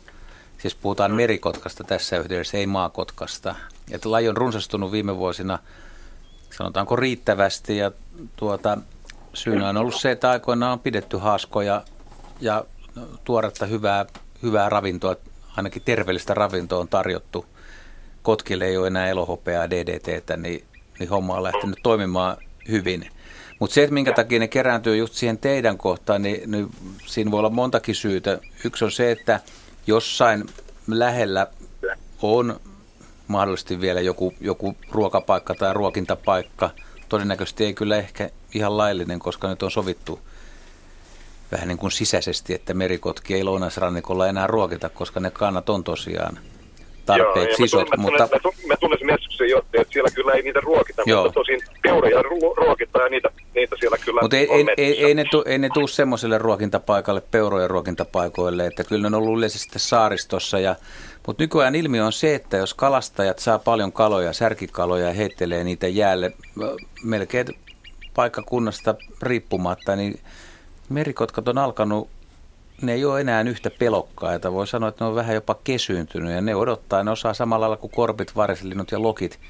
Siis 0.59 0.75
puhutaan 0.75 1.15
merikotkasta 1.15 1.85
tässä 1.85 2.19
yhteydessä, 2.19 2.59
ei 2.59 2.67
maakotkasta. 2.67 3.55
Että 3.91 4.11
laji 4.11 4.29
on 4.29 4.37
runsastunut 4.37 4.93
viime 4.93 5.17
vuosina, 5.17 5.59
sanotaanko 6.51 6.97
riittävästi 6.97 7.77
ja 7.77 7.91
tuota, 8.37 8.79
syynä 9.35 9.69
on 9.69 9.77
ollut 9.77 10.01
se, 10.01 10.11
että 10.11 10.31
aikoinaan 10.31 10.73
on 10.73 10.81
pidetty 10.81 11.17
haaskoja 11.17 11.85
ja 12.41 12.65
tuoretta 13.25 13.67
hyvää, 13.67 14.07
hyvää 14.43 14.69
ravintoa, 14.69 15.17
ainakin 15.57 15.83
terveellistä 15.85 16.35
ravintoa 16.35 16.81
on 16.81 16.89
tarjottu. 16.89 17.47
Kotkille 18.23 18.65
ei 18.65 18.77
ole 18.77 18.87
enää 18.87 19.09
elohopeaa 19.09 19.71
DDTtä, 19.71 20.37
niin, 20.37 20.65
niin 20.99 21.11
homma 21.11 21.37
on 21.37 21.43
lähtenyt 21.43 21.79
toimimaan 21.83 22.37
hyvin. 22.69 23.11
Mutta 23.59 23.75
se, 23.75 23.83
että 23.83 23.95
minkä 23.95 24.13
takia 24.13 24.39
ne 24.39 24.49
kerääntyy 24.49 24.97
just 24.97 25.15
siihen 25.15 25.39
teidän 25.39 25.79
kohtaan, 25.79 26.23
niin, 26.23 26.51
niin 26.51 26.71
siinä 27.07 27.31
voi 27.31 27.39
olla 27.39 27.51
montakin 27.51 27.95
syytä. 27.95 28.39
Yksi 28.65 28.85
on 28.85 28.93
se, 28.93 29.11
että 29.11 29.41
jossain 29.87 30.47
lähellä 30.87 31.47
on 32.23 32.61
mahdollisesti 33.29 33.81
vielä 33.81 34.01
joku, 34.01 34.35
joku 34.41 34.77
ruokapaikka 34.91 35.55
tai 35.55 35.75
ruokintapaikka. 35.75 36.71
Todennäköisesti 37.09 37.65
ei 37.65 37.75
kyllä 37.75 37.97
ehkä 37.97 38.31
ihan 38.55 38.77
laillinen, 38.77 39.19
koska 39.19 39.49
nyt 39.49 39.63
on 39.63 39.71
sovittu 39.71 40.21
vähän 41.53 41.69
niin 41.69 41.79
kuin 41.79 41.93
sisäisesti, 41.93 42.55
että 42.55 42.75
merikotki 42.75 43.35
ei 43.35 43.45
lounaisrannikolla 43.45 44.27
enää 44.27 44.47
ruokita, 44.47 44.89
koska 44.89 45.21
ne 45.21 45.31
kannat 45.31 45.69
on 45.71 45.85
tosiaan 45.85 46.39
tarpeeksi 47.17 47.63
isot. 47.63 47.89
Mä, 47.91 48.03
mutta... 48.03 48.29
mä, 48.33 48.51
mä 48.67 48.77
tunnen 48.77 48.99
meskuksen 49.07 49.49
johtaja, 49.49 49.83
että 49.83 49.93
siellä 49.93 50.11
kyllä 50.15 50.33
ei 50.33 50.43
niitä 50.43 50.61
ruokita, 50.61 51.03
Joo. 51.07 51.23
mutta 51.23 51.41
tosin 51.41 51.61
peuroja 51.83 52.23
ruokitaan 52.57 53.05
ja 53.05 53.09
niitä, 53.09 53.31
niitä 53.55 53.77
siellä 53.79 53.99
kyllä 54.05 54.21
Mutta 54.21 54.37
ei, 54.37 54.49
ei, 54.53 54.67
ei, 54.77 55.05
ei, 55.05 55.15
ne 55.15 55.25
tu, 55.31 55.43
ei 55.47 55.59
ne 55.59 55.69
tule 55.75 55.89
semmoiselle 55.89 56.39
ruokintapaikalle, 56.39 57.23
peurojen 57.31 57.71
ruokintapaikoille, 57.71 58.67
että 58.67 58.85
kyllä 58.85 59.11
ne 59.11 59.17
on 59.17 59.23
ollut 59.23 59.39
yleisesti 59.39 59.79
saaristossa. 59.79 60.59
Ja, 60.59 60.77
mutta 61.27 61.43
nykyään 61.43 61.75
ilmiö 61.75 62.07
on 62.07 62.13
se, 62.13 62.35
että 62.35 62.57
jos 62.57 62.75
kalastajat 62.75 63.39
saa 63.39 63.59
paljon 63.59 63.93
kaloja, 63.93 64.33
särkikaloja 64.33 65.07
ja 65.07 65.13
heittelee 65.13 65.65
niitä 65.65 65.89
jäälle 65.89 66.33
melkein 67.05 67.47
paikkakunnasta 68.15 68.95
riippumatta, 69.23 69.97
niin 69.97 70.21
merikotkat 70.89 71.49
on 71.49 71.59
alkanut 71.59 72.11
ne 72.83 72.93
ei 72.93 73.05
ole 73.05 73.21
enää 73.21 73.43
yhtä 73.43 73.71
pelokkaita. 73.71 74.53
Voi 74.53 74.67
sanoa, 74.67 74.89
että 74.89 75.05
ne 75.05 75.09
on 75.09 75.15
vähän 75.15 75.35
jopa 75.35 75.57
kesyyntynyt 75.65 76.33
ja 76.33 76.41
ne 76.41 76.55
odottaa, 76.55 77.05
ne 77.05 77.11
osaa 77.11 77.35
samalla 77.35 77.61
lailla 77.61 77.77
kuin 77.77 77.91
korpit, 77.91 78.37
varislinnut 78.37 78.91
ja 78.91 79.03
lokit 79.03 79.41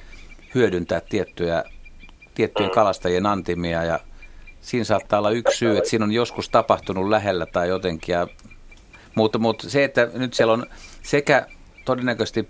hyödyntää 0.55 1.01
tiettyjä, 1.01 1.65
tiettyjen 2.35 2.71
kalastajien 2.71 3.27
antimia 3.27 3.85
ja 3.85 4.01
siinä 4.61 4.85
saattaa 4.85 5.19
olla 5.19 5.31
yksi 5.31 5.57
syy, 5.57 5.77
että 5.77 5.91
siinä 5.91 6.05
on 6.05 6.13
joskus 6.13 6.49
tapahtunut 6.49 7.09
lähellä 7.09 7.47
tai 7.47 7.69
jotenkin. 7.69 8.13
Ja, 8.13 8.27
mutta, 9.15 9.39
mutta 9.39 9.71
se, 9.71 9.85
että 9.85 10.11
nyt 10.15 10.35
siellä 10.35 10.53
on 10.53 10.67
sekä 11.03 11.47
todennäköisesti 11.85 12.49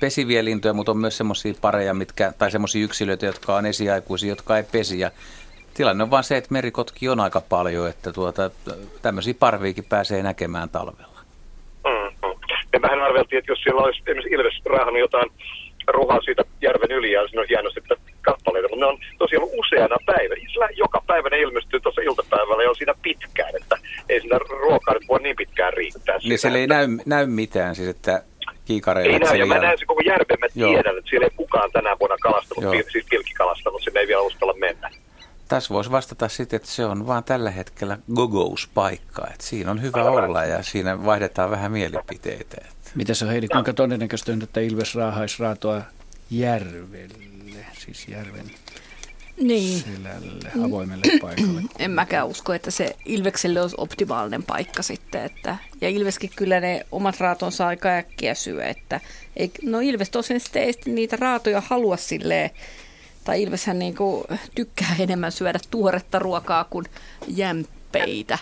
pesiviä 0.00 0.44
lintuja, 0.44 0.74
mutta 0.74 0.92
on 0.92 0.98
myös 0.98 1.16
semmoisia 1.16 1.54
pareja, 1.60 1.94
mitkä, 1.94 2.32
tai 2.38 2.50
semmoisia 2.50 2.84
yksilöitä, 2.84 3.26
jotka 3.26 3.56
on 3.56 3.66
esiaikuisia, 3.66 4.28
jotka 4.28 4.56
ei 4.56 4.62
pesi. 4.62 4.98
Ja 4.98 5.10
Tilanne 5.74 6.02
on 6.02 6.10
vaan 6.10 6.24
se, 6.24 6.36
että 6.36 6.52
merikotki 6.52 7.08
on 7.08 7.20
aika 7.20 7.40
paljon, 7.40 7.88
että 7.88 8.12
tuota, 8.12 8.50
tämmöisiä 9.02 9.34
parviikin 9.38 9.84
pääsee 9.84 10.22
näkemään 10.22 10.68
talvella. 10.68 11.18
Mm-hmm. 11.84 12.40
Ja 12.72 12.82
vähän 12.82 13.02
arveltiin, 13.02 13.38
että 13.38 13.52
jos 13.52 13.62
siellä 13.62 13.82
olisi 13.82 14.02
esimerkiksi 14.06 14.34
Ilves 14.34 14.60
raahannut 14.64 15.00
jotain 15.00 15.30
ruhaa 15.88 16.20
siitä 16.20 16.44
järven 16.62 16.92
yli 16.92 17.12
ja 17.12 17.28
siinä 17.28 17.40
on 17.40 17.50
jäänyt 17.50 17.74
sitten 17.74 17.96
kappaleita, 18.22 18.68
mutta 18.68 18.86
ne 18.86 18.92
on 18.92 18.98
tosiaan 19.18 19.44
ollut 19.44 19.58
useana 19.58 19.96
päivänä. 20.06 20.40
Joka 20.76 21.02
päivä 21.06 21.28
ne 21.28 21.40
ilmestyy 21.40 21.80
tuossa 21.80 22.00
iltapäivällä 22.00 22.62
ja 22.62 22.68
on 22.68 22.76
siinä 22.76 22.94
pitkään, 23.02 23.56
että 23.56 23.76
ei 24.08 24.20
siinä 24.20 24.38
ruokaa 24.38 24.94
nyt 24.94 25.08
voi 25.08 25.20
niin 25.20 25.36
pitkään 25.36 25.72
riittää. 25.72 26.18
Niin 26.18 26.38
siellä 26.38 26.58
ei 26.58 26.66
näy, 26.66 26.86
näy 27.06 27.26
mitään, 27.26 27.74
siis 27.74 27.88
että 27.88 28.22
kiikareilla. 28.64 29.12
Ei 29.12 29.18
näy, 29.18 29.36
ja 29.36 29.46
mä 29.46 29.58
näen 29.58 29.78
se 29.78 29.86
koko 29.86 30.00
järven, 30.00 30.36
mä 30.40 30.48
tiedän, 30.54 30.98
että 30.98 31.10
siellä 31.10 31.26
ei 31.26 31.36
kukaan 31.36 31.72
tänä 31.72 31.96
vuonna 32.00 32.16
kalastanut, 32.22 32.64
Joo. 32.64 32.82
siis 32.90 33.06
pilkkikalastanut, 33.10 33.82
sinne 33.82 34.00
ei 34.00 34.06
vielä 34.06 34.22
uskalla 34.22 34.54
mennä. 34.54 34.90
Tässä 35.48 35.74
voisi 35.74 35.90
vastata 35.90 36.28
sitten, 36.28 36.56
että 36.56 36.68
se 36.68 36.84
on 36.84 37.06
vaan 37.06 37.24
tällä 37.24 37.50
hetkellä 37.50 37.98
gogous-paikka. 38.14 39.26
Että 39.32 39.46
siinä 39.46 39.70
on 39.70 39.82
hyvä 39.82 40.04
olla 40.04 40.44
ja 40.44 40.62
siinä 40.62 41.04
vaihdetaan 41.04 41.50
vähän 41.50 41.72
mielipiteitä. 41.72 42.56
Mitä 42.94 43.14
se 43.14 43.24
on 43.24 43.30
Heidi, 43.30 43.48
kuinka 43.48 43.72
todennäköistä 43.72 44.32
on, 44.32 44.42
että 44.42 44.60
Ilves 44.60 44.94
raahaisi 44.94 45.42
raatoa 45.42 45.82
järvelle, 46.30 47.14
siis 47.78 48.08
järven 48.08 48.50
niin. 49.40 49.80
selälle, 49.80 50.66
avoimelle 50.66 51.18
paikalle? 51.20 51.62
En 51.78 51.90
mäkään 51.90 52.26
usko, 52.26 52.52
että 52.52 52.70
se 52.70 52.96
Ilvekselle 53.04 53.60
olisi 53.60 53.76
optimaalinen 53.78 54.42
paikka 54.42 54.82
sitten. 54.82 55.24
Että, 55.24 55.56
ja 55.80 55.88
Ilveskin 55.88 56.30
kyllä 56.36 56.60
ne 56.60 56.86
omat 56.92 57.20
raatonsa 57.20 57.66
aika 57.66 57.88
äkkiä 57.88 58.34
syö. 58.34 58.64
Että, 58.64 59.00
ei, 59.36 59.50
no 59.62 59.80
Ilves 59.80 60.10
tosiaan 60.10 60.40
sitten 60.40 60.62
ei 60.62 60.74
niitä 60.86 61.16
raatoja 61.16 61.62
halua 61.66 61.96
silleen 61.96 62.50
tai 63.28 63.42
Ilveshän 63.42 63.78
niin 63.78 63.96
kuin 63.96 64.24
tykkää 64.54 64.96
enemmän 64.98 65.32
syödä 65.32 65.60
tuoretta 65.70 66.18
ruokaa 66.18 66.64
kuin 66.64 66.86
jämppeitä. 67.26 68.38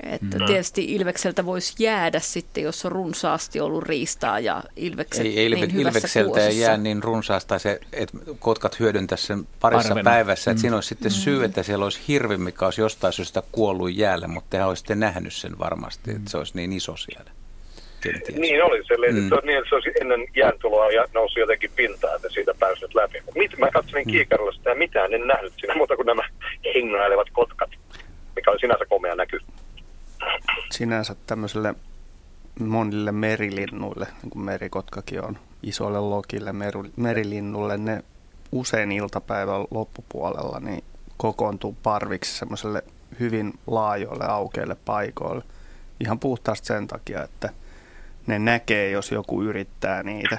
Että 0.00 0.38
mm. 0.38 0.46
tietysti 0.46 0.84
Ilvekseltä 0.84 1.46
voisi 1.46 1.74
jäädä 1.78 2.20
sitten, 2.20 2.64
jos 2.64 2.84
on 2.84 2.92
runsaasti 2.92 3.60
ollut 3.60 3.82
riistaa 3.82 4.40
ja 4.40 4.62
Ilvekset 4.76 5.26
ei, 5.26 5.46
ilve, 5.46 5.66
niin 5.66 5.80
Ilvekseltä 5.80 6.46
ei 6.46 6.58
jää 6.58 6.76
niin 6.76 7.02
runsaasta 7.02 7.58
se, 7.58 7.80
että 7.92 8.18
kotkat 8.38 8.80
hyödyntäisi 8.80 9.26
sen 9.26 9.46
parissa 9.60 9.88
Arvena. 9.88 10.10
päivässä. 10.10 10.50
Että 10.50 10.58
mm. 10.58 10.60
siinä 10.60 10.76
olisi 10.76 10.88
sitten 10.88 11.12
mm. 11.12 11.16
syy, 11.16 11.44
että 11.44 11.62
siellä 11.62 11.84
olisi 11.84 12.00
hirvi, 12.08 12.36
mikä 12.36 12.64
olisi 12.64 12.80
jostain 12.80 13.12
syystä 13.12 13.42
kuollut 13.52 13.94
jäälle, 13.94 14.26
mutta 14.26 14.56
he 14.56 14.64
olisitte 14.64 14.94
nähnyt 14.94 15.34
sen 15.34 15.58
varmasti, 15.58 16.10
että 16.10 16.30
se 16.30 16.38
olisi 16.38 16.52
niin 16.56 16.72
iso 16.72 16.96
siellä. 16.96 17.30
Kenties. 18.02 18.38
Niin 18.38 18.64
oli, 18.64 18.84
se, 18.84 18.96
mm. 18.96 19.28
se, 19.28 19.36
niin, 19.46 19.64
se 19.68 19.74
olisi 19.74 19.90
ennen 20.00 20.26
jääntuloa 20.36 20.90
ja 20.90 21.04
nousi 21.14 21.40
jotenkin 21.40 21.70
pintaan, 21.76 22.16
että 22.16 22.28
siitä 22.28 22.54
päässyt 22.58 22.94
läpi. 22.94 23.22
Mit, 23.34 23.58
mä 23.58 23.70
katsoin 23.70 24.04
mm. 24.06 24.10
kiikarilla 24.10 24.52
sitä 24.52 24.70
ja 24.70 24.76
mitään 24.76 25.14
en 25.14 25.26
nähnyt 25.26 25.52
siinä 25.56 25.74
muuta 25.74 25.96
kuin 25.96 26.06
nämä 26.06 26.22
hengailevat 26.74 27.28
kotkat, 27.32 27.70
mikä 28.36 28.50
oli 28.50 28.60
sinänsä 28.60 28.84
komea 28.88 29.14
näky. 29.14 29.40
Sinänsä 30.70 31.16
tämmöiselle 31.26 31.74
monille 32.60 33.12
merilinnuille, 33.12 34.06
niin 34.22 34.30
kuin 34.30 34.44
merikotkakin 34.44 35.24
on, 35.24 35.38
isoille 35.62 36.00
lokille, 36.00 36.52
merilinnulle, 36.96 37.76
ne 37.76 38.02
usein 38.52 38.92
iltapäivän 38.92 39.64
loppupuolella 39.70 40.60
niin 40.60 40.84
kokoontuu 41.16 41.76
parviksi 41.82 42.38
semmoiselle 42.38 42.82
hyvin 43.20 43.52
laajoille 43.66 44.24
aukeille 44.24 44.76
paikoille. 44.84 45.44
Ihan 46.00 46.18
puhtaasti 46.18 46.66
sen 46.66 46.86
takia, 46.86 47.22
että 47.22 47.50
ne 48.26 48.38
näkee, 48.38 48.90
jos 48.90 49.12
joku 49.12 49.42
yrittää 49.42 50.02
niitä. 50.02 50.38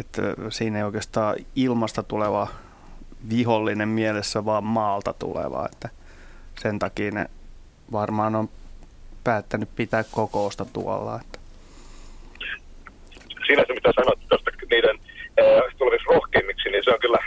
Että 0.00 0.22
siinä 0.50 0.78
ei 0.78 0.84
oikeastaan 0.84 1.36
ilmasta 1.56 2.02
tuleva 2.02 2.48
vihollinen 3.30 3.88
mielessä, 3.88 4.44
vaan 4.44 4.64
maalta 4.64 5.12
tuleva. 5.12 5.68
Että 5.72 5.88
sen 6.60 6.78
takia 6.78 7.10
ne 7.10 7.26
varmaan 7.92 8.34
on 8.34 8.48
päättänyt 9.24 9.68
pitää 9.76 10.04
kokousta 10.10 10.64
tuolla. 10.64 11.20
Että. 11.20 11.38
Siinä 13.46 13.64
se, 13.66 13.74
mitä 13.74 13.92
sanoit 13.96 14.28
tuosta 14.28 14.50
niiden 14.70 14.98
äh, 15.40 15.74
tuleviksi 15.78 16.08
rohkeimmiksi, 16.08 16.68
niin 16.68 16.84
se 16.84 16.90
on 16.90 17.00
kyllä 17.00 17.18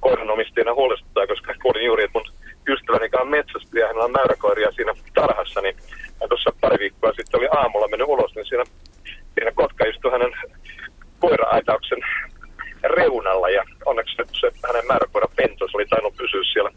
koiranomistajana 0.00 0.74
huolestuttaa, 0.74 1.26
koska 1.26 1.54
kuulin 1.62 1.84
juuri, 1.84 2.04
että 2.04 2.18
mun 2.18 2.32
ystäväni 2.68 3.08
on 3.20 3.28
metsästäjä, 3.28 3.86
hänellä 3.86 4.04
on 4.04 4.12
mäyräkoiria 4.12 4.72
siinä 4.72 4.94
tarhassa, 5.14 5.60
niin 5.60 5.76
tuossa 6.28 6.52
pari 6.60 6.78
viikkoa 6.78 7.12
sitten 7.12 7.40
oli 7.40 7.48
aamulla 7.52 7.88
mennyt 7.88 8.08
ulos, 8.08 8.34
niin 8.34 8.46
siinä, 8.46 8.64
siinä 9.34 9.52
kotka 9.54 9.84
istui 9.84 10.10
hänen 10.10 10.32
koira-aitauksen 11.18 11.98
reunalla 12.82 13.48
ja 13.48 13.64
onneksi 13.86 14.14
se, 14.16 14.24
se 14.40 14.52
hänen 14.66 14.86
määräkoira 14.86 15.28
pentos 15.36 15.74
oli 15.74 15.86
tainnut 15.86 16.16
pysyä 16.16 16.40
siellä 16.52 16.70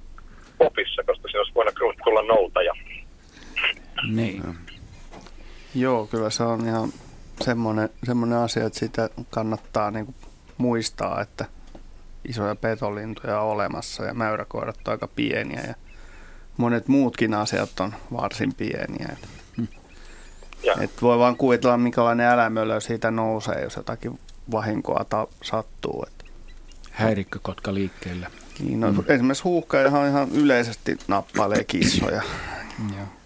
popissa, 0.57 1.03
koska 1.03 1.27
siinä 1.27 1.39
olisi 1.39 1.55
voinut 1.55 1.75
tulla 2.03 2.21
noutaja. 2.21 2.73
Niin. 4.11 4.43
Joo, 5.75 6.05
kyllä 6.05 6.29
se 6.29 6.43
on 6.43 6.65
ihan 6.65 6.89
semmoinen, 7.41 7.89
semmoinen 8.03 8.37
asia, 8.37 8.65
että 8.65 8.79
sitä 8.79 9.09
kannattaa 9.29 9.91
niin 9.91 10.05
kuin 10.05 10.15
muistaa, 10.57 11.21
että 11.21 11.45
isoja 12.27 12.55
petolintuja 12.55 13.41
on 13.41 13.49
olemassa 13.49 14.03
ja 14.03 14.13
mäyräkoirat 14.13 14.87
on 14.87 14.91
aika 14.91 15.07
pieniä 15.07 15.61
ja 15.67 15.73
monet 16.57 16.87
muutkin 16.87 17.33
asiat 17.33 17.79
on 17.79 17.93
varsin 18.13 18.53
pieniä. 18.53 19.17
Et 20.81 21.01
voi 21.01 21.19
vaan 21.19 21.37
kuvitella, 21.37 21.77
minkälainen 21.77 22.27
älämölö 22.27 22.81
siitä 22.81 23.11
nousee, 23.11 23.61
jos 23.61 23.75
jotakin 23.75 24.19
vahinkoa 24.51 25.05
ta- 25.09 25.27
sattuu. 25.43 26.05
Et. 26.07 26.25
Häirikkökotka 26.91 27.73
liikkeellä. 27.73 28.27
Niin, 28.59 28.79
no, 28.79 28.91
mm. 28.91 29.03
Esimerkiksi 29.07 29.43
huuhkajahan 29.43 30.07
ihan 30.07 30.27
yleisesti 30.33 30.97
nappailee 31.07 31.63
kissoja. 31.63 32.21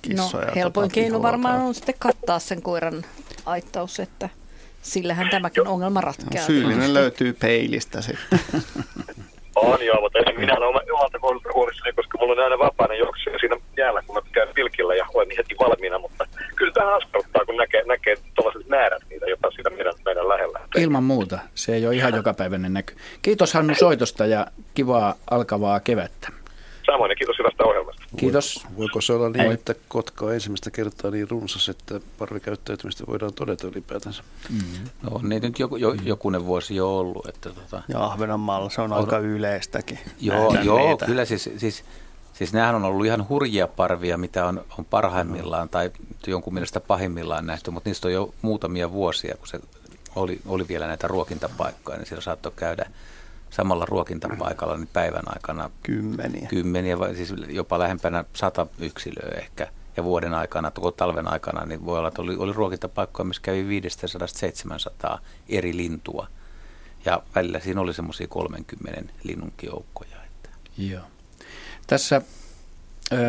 kissoja 0.02 0.48
no, 0.48 0.52
helpoin 0.56 0.90
tota, 0.90 0.94
keino 0.94 1.22
varmaan 1.22 1.62
on 1.62 1.74
sitten 1.74 1.96
kattaa 2.00 2.40
sen 2.40 2.62
koiran 2.62 3.06
aittaus, 3.46 4.00
että 4.00 4.30
sillähän 4.82 5.30
tämäkin 5.30 5.68
ongelma 5.68 6.02
ratkeaa. 6.02 6.42
No, 6.42 6.48
syyllinen 6.48 6.94
löytyy 6.94 7.34
peilistä 7.34 8.02
sitten. 8.02 8.40
On 9.56 9.86
joo, 9.86 10.02
mutta 10.02 10.20
minä 10.38 10.54
ole 10.54 10.92
omalta 10.94 11.20
kohdalta 11.20 11.50
huolissani, 11.54 11.94
koska 11.94 12.18
mulla 12.18 12.34
on 12.34 12.40
aina 12.40 12.60
vapainen 12.60 12.98
juoksu 12.98 13.30
ja 13.30 13.40
siinä 13.40 13.58
jäällä, 13.78 14.02
kun 14.08 14.16
mä 14.16 14.22
käyn 14.32 14.48
pilkillä 14.56 14.96
ja 14.96 15.06
olen 15.14 15.28
heti 15.38 15.56
valmiina, 15.60 16.00
mutta 16.00 16.26
kyllä 16.56 16.74
tämä 16.74 16.96
askarruttaa, 16.96 17.46
kun 17.46 17.58
näkee, 17.58 17.84
näkee 17.84 18.16
tuollaiset 18.36 18.68
määrät 18.68 19.04
niitä 19.10 19.26
jopa 19.26 19.52
siinä 19.52 19.70
meidän, 19.70 19.94
meidän 20.06 20.30
lähellä. 20.30 20.60
Ilman 20.78 21.04
muuta, 21.04 21.40
se 21.56 21.76
ei 21.76 21.88
ole 21.88 21.96
ihan 21.96 22.16
jokapäiväinen 22.16 22.74
näky. 22.74 22.96
Kiitos 23.22 23.54
Hannu 23.54 23.76
soitosta 23.76 24.26
ja 24.26 24.48
kivaa 24.74 25.16
alkavaa 25.32 25.80
kevättä. 25.80 26.30
Samoin 26.86 27.10
ja 27.10 27.16
kiitos 27.16 27.40
hyvästä 27.40 27.64
ohjelmasta. 27.64 28.04
Kiitos. 28.18 28.66
Voiko 28.78 29.02
se 29.02 29.14
olla 29.14 29.30
niin, 29.30 29.52
että 29.52 29.76
kotka 29.88 30.26
on 30.26 30.34
ensimmäistä 30.34 30.72
kertaa 30.72 31.12
niin 31.12 31.30
runsas, 31.30 31.70
että 31.70 32.00
parvikäyttäytymistä 32.18 33.04
voidaan 33.08 33.34
todeta 33.34 33.68
ylipäätänsä? 33.68 34.24
Mm. 34.50 34.60
No 35.04 35.10
on 35.12 35.30
niitä 35.30 35.48
nyt 35.48 35.60
joku, 35.60 35.76
jo, 35.76 35.96
jokunen 36.04 36.46
vuosi 36.46 36.76
jo 36.76 36.98
ollut. 36.98 37.28
Että 37.28 37.50
tota... 37.50 37.82
Ja 37.88 38.04
Ahvenanmaalla 38.04 38.70
se 38.70 38.82
on, 38.82 38.94
on 38.94 39.00
aika 39.00 39.18
yleistäkin. 39.18 40.00
Joo, 40.20 40.56
joo 40.64 40.90
niitä. 40.90 41.06
kyllä 41.06 41.26
siis, 41.26 41.50
siis, 41.58 41.84
siis 42.34 42.54
nämähän 42.54 42.76
on 42.76 42.86
ollut 42.86 43.06
ihan 43.06 43.30
hurjia 43.30 43.68
parvia, 43.68 44.18
mitä 44.18 44.46
on, 44.46 44.66
on 44.78 44.86
parhaimmillaan 44.86 45.70
tai 45.70 45.92
jonkun 46.28 46.54
mielestä 46.54 46.80
pahimmillaan 46.80 47.46
nähty, 47.46 47.72
mutta 47.72 47.90
niistä 47.90 48.08
on 48.08 48.14
jo 48.14 48.34
muutamia 48.42 48.92
vuosia, 48.92 49.36
kun 49.38 49.48
se 49.48 49.60
oli, 50.18 50.42
oli 50.46 50.68
vielä 50.68 50.88
näitä 50.88 51.08
ruokintapaikkoja, 51.08 51.98
niin 51.98 52.08
siellä 52.08 52.22
saattoi 52.22 52.52
käydä– 52.56 52.86
samalla 53.50 53.86
ruokintapaikalla 53.86 54.78
niin 54.78 54.90
päivän 54.94 55.34
aikana 55.34 55.70
kymmeniä, 55.84 56.48
kymmeniä 56.48 56.98
siis 57.16 57.34
jopa 57.48 57.80
lähempänä 57.80 58.24
sata 58.34 58.68
yksilöä 58.80 59.38
ehkä. 59.38 59.68
Ja 59.98 60.04
vuoden 60.04 60.34
aikana, 60.34 60.72
koko 60.72 60.92
talven 60.92 61.34
aikana, 61.34 61.66
niin 61.66 61.86
voi 61.86 61.98
olla, 61.98 62.08
että 62.08 62.22
oli, 62.22 62.36
oli 62.36 62.54
ruokintapaikkoja, 62.54 63.26
missä 63.26 63.42
kävi 63.42 63.82
500-700 65.16 65.20
eri 65.50 65.78
lintua. 65.78 66.28
Ja 67.06 67.22
välillä 67.36 67.60
siinä 67.60 67.82
oli 67.82 67.94
semmoisia 67.94 68.28
30 68.28 69.02
linnunkin 69.24 69.68
joukkoja. 69.70 70.24
Että. 70.26 70.50
Joo. 70.78 71.04
Tässä 71.88 72.16
äh, 72.16 73.22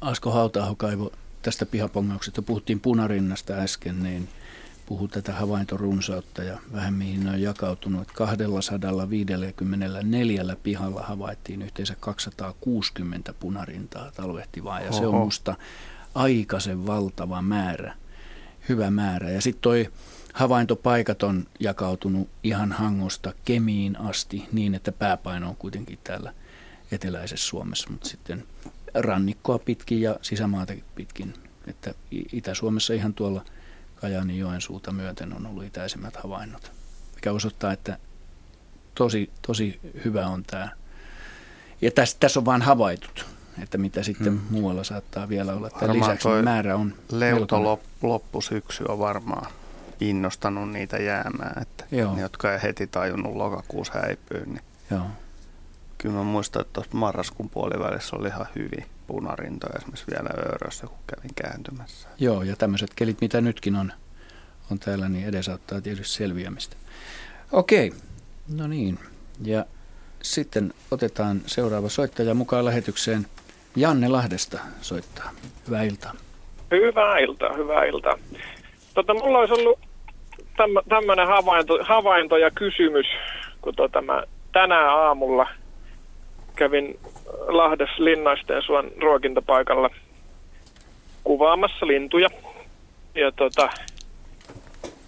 Asko 0.00 0.30
Hautaho 0.30 0.74
kaivo 0.74 1.12
tästä 1.42 1.66
pihapongauksesta, 1.66 2.42
puhuttiin 2.42 2.80
punarinnasta 2.80 3.54
äsken, 3.54 4.02
niin– 4.02 4.28
puhuu 4.86 5.08
tätä 5.08 5.32
havaintorunsautta 5.32 6.42
ja 6.42 6.58
vähän 6.72 6.94
mihin 6.94 7.24
ne 7.24 7.30
on 7.30 7.42
jakautunut. 7.42 8.02
Että 8.02 8.14
254 8.14 10.56
pihalla 10.62 11.02
havaittiin 11.02 11.62
yhteensä 11.62 11.96
260 12.00 13.34
punarintaa 13.40 14.10
talvehtivaa 14.10 14.80
ja 14.80 14.90
Oho. 14.90 14.98
se 14.98 15.06
on 15.06 15.14
musta 15.14 15.54
aikaisen 16.14 16.86
valtava 16.86 17.42
määrä, 17.42 17.94
hyvä 18.68 18.90
määrä. 18.90 19.30
Ja 19.30 19.40
sitten 19.40 19.62
toi 19.62 19.90
havaintopaikat 20.32 21.22
on 21.22 21.46
jakautunut 21.60 22.28
ihan 22.42 22.72
Hangosta 22.72 23.34
Kemiin 23.44 24.00
asti 24.00 24.48
niin, 24.52 24.74
että 24.74 24.92
pääpaino 24.92 25.48
on 25.48 25.56
kuitenkin 25.56 25.98
täällä 26.04 26.34
eteläisessä 26.92 27.48
Suomessa, 27.48 27.90
mutta 27.90 28.08
sitten 28.08 28.44
rannikkoa 28.94 29.58
pitkin 29.58 30.00
ja 30.00 30.16
sisämaata 30.22 30.72
pitkin. 30.94 31.34
Että 31.66 31.94
Itä-Suomessa 32.32 32.94
ihan 32.94 33.14
tuolla– 33.14 33.44
Kajaanin 33.96 34.38
Joensuuta 34.38 34.92
myöten 34.92 35.32
on 35.32 35.46
ollut 35.46 35.64
itäisimmät 35.64 36.16
havainnot, 36.16 36.72
mikä 37.14 37.32
osoittaa, 37.32 37.72
että 37.72 37.98
tosi, 38.94 39.30
tosi 39.46 39.80
hyvä 40.04 40.26
on 40.26 40.42
tämä. 40.44 40.68
Ja 41.80 41.90
tässä, 41.90 42.16
tässä 42.20 42.40
on 42.40 42.44
vain 42.44 42.62
havaitut, 42.62 43.26
että 43.62 43.78
mitä 43.78 44.02
sitten 44.02 44.32
hmm. 44.32 44.40
muualla 44.50 44.84
saattaa 44.84 45.28
vielä 45.28 45.54
olla. 45.54 45.70
Tämän 45.70 45.98
lisäksi 45.98 46.28
määrä 46.42 46.76
on 46.76 46.94
Leuto 47.12 47.80
loppusyksy 48.02 48.84
on 48.88 48.98
varmaan 48.98 49.52
innostanut 50.00 50.70
niitä 50.70 50.96
jäämään, 50.96 51.62
että 51.62 51.84
Joo. 51.90 52.14
ne, 52.14 52.20
jotka 52.20 52.52
ei 52.52 52.62
heti 52.62 52.86
tajunnut 52.86 53.36
lokakuussa 53.36 53.98
häipyä, 53.98 54.40
niin 54.46 54.62
Joo. 54.90 55.06
kyllä 55.98 56.14
mä 56.14 56.22
muistan, 56.22 56.62
että 56.62 56.72
tuossa 56.72 56.96
marraskuun 56.96 57.50
puolivälissä 57.50 58.16
oli 58.16 58.28
ihan 58.28 58.46
hyvin 58.54 58.86
punarintoja 59.06 59.74
esimerkiksi 59.78 60.06
vielä 60.10 60.28
Öörössä, 60.38 60.86
kun 60.86 60.98
kävin 61.06 61.34
kääntymässä. 61.34 62.08
Joo, 62.18 62.42
ja 62.42 62.56
tämmöiset 62.56 62.90
kelit, 62.96 63.20
mitä 63.20 63.40
nytkin 63.40 63.76
on, 63.76 63.92
on 64.72 64.78
täällä, 64.78 65.08
niin 65.08 65.28
edesauttaa 65.28 65.80
tietysti 65.80 66.14
selviämistä. 66.14 66.76
Okei, 67.52 67.92
no 68.56 68.66
niin. 68.66 68.98
Ja 69.44 69.64
sitten 70.22 70.74
otetaan 70.90 71.40
seuraava 71.46 71.88
soittaja 71.88 72.34
mukaan 72.34 72.64
lähetykseen. 72.64 73.26
Janne 73.76 74.08
Lahdesta 74.08 74.58
soittaa. 74.80 75.30
Hyvää 75.66 75.82
iltaa. 75.82 76.12
Hyvää 76.70 77.18
iltaa, 77.18 77.52
hyvää 77.52 77.84
iltaa. 77.84 78.18
Tota, 78.94 79.14
mulla 79.14 79.38
olisi 79.38 79.54
ollut 79.54 79.80
tämmöinen 80.88 81.26
havainto, 81.26 81.78
havainto 81.84 82.36
ja 82.36 82.50
kysymys, 82.50 83.06
kun 83.60 83.74
tota, 83.74 84.02
mä 84.02 84.22
tänään 84.52 84.88
aamulla 84.88 85.48
kävin 86.56 86.98
Lahdes 87.46 87.98
Linnaisten 87.98 88.62
suon 88.62 88.90
ruokintapaikalla 89.00 89.90
kuvaamassa 91.24 91.86
lintuja. 91.86 92.28
Ja 93.14 93.32
tota, 93.32 93.70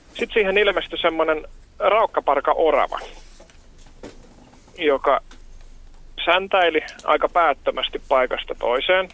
sitten 0.08 0.30
siihen 0.34 0.58
ilmestyi 0.58 0.98
semmoinen 0.98 1.44
raukkaparka 1.78 2.52
orava, 2.52 2.98
joka 4.78 5.20
säntäili 6.24 6.80
aika 7.04 7.28
päättömästi 7.28 8.02
paikasta 8.08 8.54
toiseen. 8.54 9.08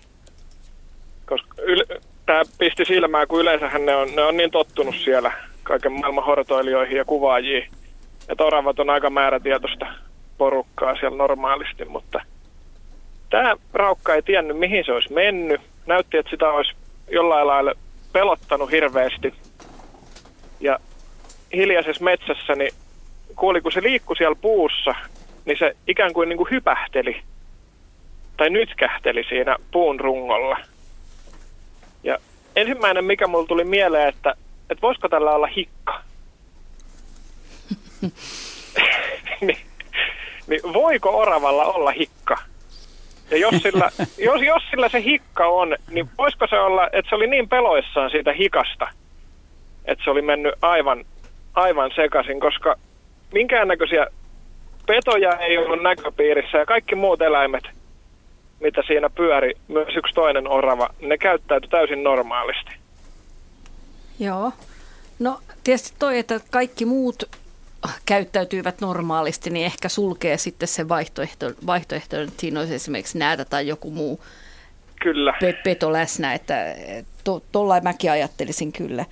Koska 1.27 1.55
yl- 1.62 2.01
tämä 2.27 2.42
pisti 2.59 2.85
silmää, 2.85 3.27
kun 3.27 3.40
yleensähän 3.40 3.87
ne 3.87 3.97
on, 3.97 4.14
ne 4.14 4.23
on 4.23 4.37
niin 4.37 4.51
tottunut 4.51 4.94
siellä 5.05 5.33
kaiken 5.62 5.92
maailman 5.92 6.25
hortoilijoihin 6.25 6.97
ja 6.97 7.05
kuvaajiin. 7.05 7.68
Että 8.29 8.44
oravat 8.44 8.79
on 8.79 8.90
aika 8.90 9.11
määrätietoista 9.11 9.87
porukkaa 10.38 10.97
siellä 10.97 11.16
normaalisti, 11.16 11.85
mutta 11.85 12.20
tämä 13.31 13.57
raukka 13.73 14.14
ei 14.14 14.23
tiennyt, 14.23 14.59
mihin 14.59 14.85
se 14.85 14.92
olisi 14.92 15.12
mennyt. 15.12 15.61
Näytti, 15.87 16.16
että 16.16 16.31
sitä 16.31 16.49
olisi 16.49 16.73
jollain 17.11 17.47
lailla 17.47 17.73
pelottanut 18.12 18.70
hirveästi. 18.70 19.35
Ja 20.61 20.79
hiljaisessa 21.53 22.05
metsässä, 22.05 22.55
niin 22.55 22.73
kuuli, 23.37 23.61
kun 23.61 23.73
se 23.73 23.83
liikkui 23.83 24.16
siellä 24.16 24.37
puussa, 24.40 24.94
niin 25.44 25.59
se 25.59 25.77
ikään 25.87 26.12
kuin, 26.12 26.29
niin 26.29 26.37
kuin 26.37 26.51
hypähteli 26.51 27.23
tai 28.37 28.51
nytkähteli 28.51 29.25
siinä 29.29 29.57
puun 29.70 30.01
rungolla. 30.01 30.57
Ja 32.03 32.18
ensimmäinen, 32.57 33.05
mikä 33.05 33.27
mulle 33.27 33.47
tuli 33.47 33.64
mieleen, 33.64 34.09
että, 34.09 34.35
että 34.70 34.83
voisiko 34.83 35.09
tällä 35.09 35.35
olla 35.35 35.47
hikka? 35.47 36.01
niin, 39.40 39.59
niin 40.46 40.61
voiko 40.72 41.11
oravalla 41.11 41.64
olla 41.64 41.90
hikka? 41.90 42.37
Ja 43.30 43.37
jos 43.37 43.54
sillä, 43.62 43.90
jos, 44.28 44.42
jos 44.42 44.62
sillä 44.70 44.88
se 44.88 45.02
hikka 45.02 45.46
on, 45.46 45.76
niin 45.90 46.09
voisiko 46.18 46.46
se 46.46 46.59
olla, 46.59 46.87
että 46.92 47.09
se 47.09 47.14
oli 47.14 47.26
niin 47.26 47.48
peloissaan 47.48 48.11
siitä 48.11 48.33
hikasta, 48.33 48.88
että 49.85 50.04
se 50.04 50.11
oli 50.11 50.22
mennyt 50.22 50.54
aivan, 50.62 51.04
aivan 51.54 51.90
sekaisin, 51.96 52.40
koska 52.40 52.76
minkäännäköisiä 53.33 54.07
petoja 54.87 55.38
ei 55.38 55.59
ollut 55.59 55.83
näköpiirissä 55.83 56.59
ja 56.59 56.66
kaikki 56.66 56.94
muut 56.94 57.22
eläimet, 57.22 57.64
mitä 58.61 58.83
siinä 58.87 59.11
pyöri, 59.11 59.52
myös 59.68 59.96
yksi 59.96 60.14
toinen 60.14 60.48
orava, 60.48 60.88
ne 61.00 61.18
käyttäytyi 61.18 61.70
täysin 61.70 62.02
normaalisti. 62.04 62.70
Joo. 64.18 64.52
No 65.18 65.40
tietysti 65.64 65.96
toi, 65.98 66.18
että 66.18 66.40
kaikki 66.50 66.85
muut 66.85 67.24
käyttäytyivät 68.07 68.81
normaalisti, 68.81 69.51
niin 69.51 69.66
ehkä 69.66 69.88
sulkee 69.88 70.38
sitten 70.38 70.68
se 70.68 70.88
vaihtoehto, 70.88 71.53
vaihtoehto 71.66 72.20
että 72.20 72.40
siinä 72.40 72.61
olisi 72.61 72.75
esimerkiksi 72.75 73.18
näätä 73.18 73.44
tai 73.44 73.68
joku 73.68 73.90
muu 73.90 74.20
kyllä. 75.05 75.35
Pe- 75.40 75.61
peto 75.64 75.92
läsnä, 75.92 76.35
että 76.35 76.77
tuolla 77.53 77.81
to, 77.81 77.85
mäkin 77.85 78.11
ajattelisin 78.11 78.73
kyllä. 78.73 79.05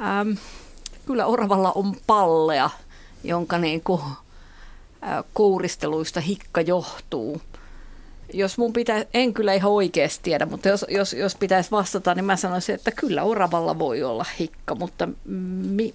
Ähm, 0.00 0.30
kyllä 1.06 1.26
oravalla 1.26 1.72
on 1.72 1.96
pallea, 2.06 2.70
jonka 3.24 3.58
niin 3.58 3.80
kuin, 3.80 4.02
äh, 4.02 5.24
kouristeluista 5.32 6.20
hikka 6.20 6.60
johtuu. 6.60 7.42
Jos 8.32 8.58
mun 8.58 8.72
pitää, 8.72 9.04
en 9.14 9.34
kyllä 9.34 9.52
ihan 9.52 9.72
oikeasti 9.72 10.20
tiedä, 10.22 10.46
mutta 10.46 10.68
jos, 10.68 10.84
jos, 10.88 11.12
jos 11.12 11.34
pitäisi 11.34 11.70
vastata, 11.70 12.14
niin 12.14 12.24
mä 12.24 12.36
sanoisin, 12.36 12.74
että 12.74 12.90
kyllä 12.90 13.22
oravalla 13.22 13.78
voi 13.78 14.02
olla 14.02 14.26
hikka, 14.38 14.74
mutta 14.74 15.08
mi, 15.70 15.94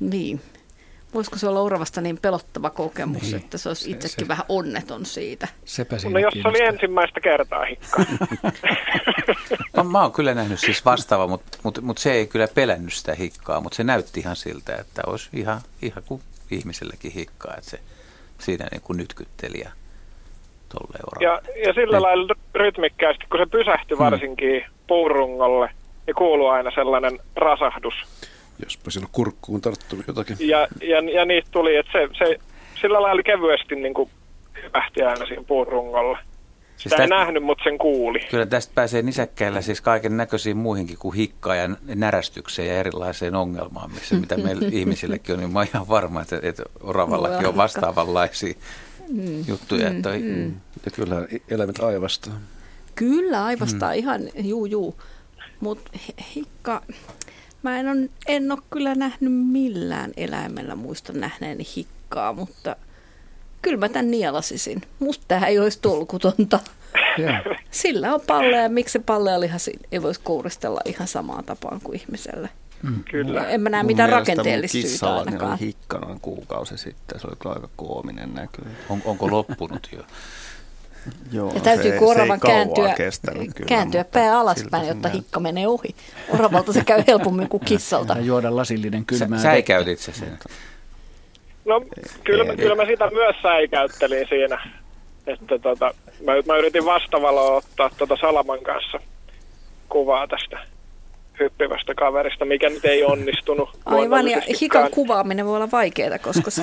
niin, 0.00 0.40
Voisiko 1.14 1.36
se 1.38 1.48
olla 1.48 1.62
uravasta 1.62 2.00
niin 2.00 2.18
pelottava 2.22 2.70
kokemus, 2.70 3.22
niin. 3.22 3.36
että 3.36 3.58
se 3.58 3.68
olisi 3.68 3.90
itsekin 3.90 4.16
se, 4.16 4.24
se, 4.24 4.28
vähän 4.28 4.46
onneton 4.48 5.06
siitä? 5.06 5.48
Sepä 5.64 5.96
no 6.12 6.18
jos 6.18 6.34
se 6.42 6.48
oli 6.48 6.62
ensimmäistä 6.62 7.20
kertaa 7.20 7.64
hikka. 7.64 8.04
no, 9.76 9.84
mä 9.84 10.02
oon 10.02 10.12
kyllä 10.12 10.34
nähnyt 10.34 10.60
siis 10.60 10.84
vastaava, 10.84 11.26
mutta, 11.26 11.58
mutta, 11.62 11.80
mutta 11.80 12.02
se 12.02 12.12
ei 12.12 12.26
kyllä 12.26 12.48
pelännyt 12.54 12.92
sitä 12.92 13.14
hikkaa, 13.14 13.60
mutta 13.60 13.76
se 13.76 13.84
näytti 13.84 14.20
ihan 14.20 14.36
siltä, 14.36 14.76
että 14.76 15.02
olisi 15.06 15.28
ihan, 15.32 15.60
ihan 15.82 16.02
kuin 16.06 16.22
ihmiselläkin 16.50 17.12
hikkaa, 17.12 17.54
että 17.58 17.70
se 17.70 17.80
siinä 18.38 18.66
niin 18.70 18.82
kuin 18.82 18.96
nytkytteli 18.96 19.60
ja 19.60 19.70
ja, 21.20 21.40
ja 21.66 21.72
sillä 21.72 21.96
niin. 21.96 22.02
lailla 22.02 22.34
rytmikkäästi, 22.54 23.26
kun 23.30 23.40
se 23.40 23.46
pysähtyi 23.46 23.96
hmm. 23.96 24.04
varsinkin 24.04 24.64
puurungolle, 24.86 25.70
niin 26.06 26.14
kuuluu 26.14 26.46
aina 26.46 26.70
sellainen 26.70 27.18
rasahdus. 27.36 27.94
Jospa 28.62 28.90
siellä 28.90 29.08
kurkkuun 29.12 29.60
tarttunut 29.60 30.06
jotakin. 30.06 30.36
Ja, 30.40 30.68
ja, 30.82 31.00
ja 31.14 31.24
niistä 31.24 31.50
tuli, 31.50 31.76
että 31.76 31.92
se, 31.92 32.08
se 32.18 32.38
sillä 32.80 33.02
lailla 33.02 33.22
kevyesti 33.22 33.74
niin 33.74 33.94
kuin 33.94 34.10
hypähti 34.62 35.02
aina 35.02 35.26
siinä 35.26 35.42
puurungolla. 35.46 36.18
Siis 36.18 36.82
Sitä 36.82 36.96
tästä, 36.96 37.02
ei 37.02 37.24
nähnyt, 37.24 37.42
mutta 37.42 37.64
sen 37.64 37.78
kuuli. 37.78 38.20
Kyllä 38.30 38.46
tästä 38.46 38.72
pääsee 38.74 39.02
nisäkkäillä 39.02 39.60
siis 39.60 39.80
kaiken 39.80 40.16
näköisiin 40.16 40.56
muihinkin 40.56 40.98
kuin 40.98 41.14
hikkaan 41.14 41.58
ja 41.58 41.68
närästykseen 41.94 42.68
ja 42.68 42.74
erilaiseen 42.74 43.34
ongelmaan, 43.34 43.90
missä, 43.90 44.14
mitä 44.14 44.36
meillä 44.36 44.68
ihmisillekin 44.78 45.34
on, 45.34 45.40
niin 45.40 45.52
mä 45.52 45.58
oon 45.58 45.68
ihan 45.74 45.88
varma, 45.88 46.22
että, 46.22 46.40
että 46.42 46.62
oravallakin 46.80 47.46
on 47.46 47.56
vastaavanlaisia 47.56 48.54
mm. 49.08 49.44
juttuja. 49.48 49.90
Mm, 49.90 49.96
että, 49.96 50.10
mm. 50.10 50.54
Ja 50.84 50.90
kyllä 50.94 51.26
eläimet 51.50 51.80
aivastaa. 51.80 52.34
Kyllä 52.94 53.44
aivastaa 53.44 53.92
mm. 53.92 53.98
ihan, 53.98 54.20
juu 54.34 54.66
juu. 54.66 54.96
Mutta 55.60 55.90
hikka, 56.34 56.82
Mä 57.62 57.80
en, 57.80 57.88
on, 57.88 58.08
en 58.26 58.52
ole 58.52 58.58
kyllä 58.70 58.94
nähnyt 58.94 59.32
millään 59.32 60.10
eläimellä 60.16 60.74
muista 60.74 61.12
nähneeni 61.12 61.64
hikkaa, 61.76 62.32
mutta 62.32 62.76
kyllä 63.62 63.76
mä 63.76 63.88
tämän 63.88 64.10
nielasisin. 64.10 64.82
Musta 64.98 65.24
tämä 65.28 65.46
ei 65.46 65.58
olisi 65.58 65.78
tolkutonta. 65.82 66.60
Yeah. 67.18 67.42
Sillä 67.70 68.14
on 68.14 68.20
palleja, 68.26 68.68
miksi 68.68 68.92
se 68.92 68.98
pallealiha 68.98 69.56
ei 69.92 70.02
voisi 70.02 70.20
kouristella 70.24 70.80
ihan 70.84 71.08
samaan 71.08 71.44
tapaan 71.44 71.80
kuin 71.80 72.00
ihmiselle. 72.00 72.48
Mm. 72.82 73.04
Kyllä. 73.10 73.48
En 73.48 73.60
mä 73.60 73.68
näe 73.68 73.82
mitään 73.82 74.08
rakenteellista 74.08 74.78
syytä 74.88 75.14
ainakaan. 75.14 75.58
hikka 75.58 75.98
noin 75.98 76.20
kuukausi 76.20 76.78
sitten, 76.78 77.20
se 77.20 77.26
oli 77.26 77.36
kyllä 77.36 77.54
aika 77.54 77.68
koominen 77.76 78.34
näky. 78.34 78.62
On, 78.88 79.02
onko 79.04 79.30
loppunut 79.30 79.88
jo? 79.96 80.02
Joo, 81.32 81.52
ja 81.54 81.60
täytyy 81.60 81.92
oravan 82.00 82.40
kääntyä, 82.40 82.94
kääntyä 83.66 84.04
pää 84.04 84.40
alaspäin, 84.40 84.88
jotta 84.88 85.08
hikka 85.08 85.40
menee 85.40 85.68
ohi. 85.68 85.94
Oravalta 86.34 86.72
se 86.72 86.84
käy 86.84 87.04
helpommin 87.06 87.48
kuin 87.48 87.64
kissalta. 87.70 88.12
Ja 88.12 88.20
juoda 88.20 88.56
lasillinen 88.56 89.04
kylmää 89.04 89.38
Sä, 89.38 89.42
säikäytit 89.42 89.98
se 89.98 90.12
sen. 90.12 90.38
No 91.64 91.84
kyllä, 92.24 92.44
ei, 92.50 92.56
kyllä 92.56 92.74
mä 92.74 92.86
sitä 92.86 93.10
myös 93.10 93.36
säikäyttelin 93.42 94.26
siinä. 94.28 94.68
Että 95.26 95.58
tota, 95.58 95.94
mä, 96.24 96.32
mä 96.46 96.56
yritin 96.56 96.84
vastavaloa 96.84 97.56
ottaa 97.56 97.90
tota 97.98 98.16
Salaman 98.20 98.62
kanssa 98.62 98.98
kuvaa 99.88 100.26
tästä 100.26 100.58
hyppivästä 101.40 101.94
kaverista, 101.94 102.44
mikä 102.44 102.68
nyt 102.68 102.84
ei 102.84 103.04
onnistunut. 103.04 103.70
Aivan, 103.84 104.28
ja 104.28 104.42
hikan 104.60 104.90
kuvaaminen 104.90 105.46
voi 105.46 105.56
olla 105.56 105.70
vaikeaa, 105.70 106.18
koska 106.18 106.50
se... 106.56 106.62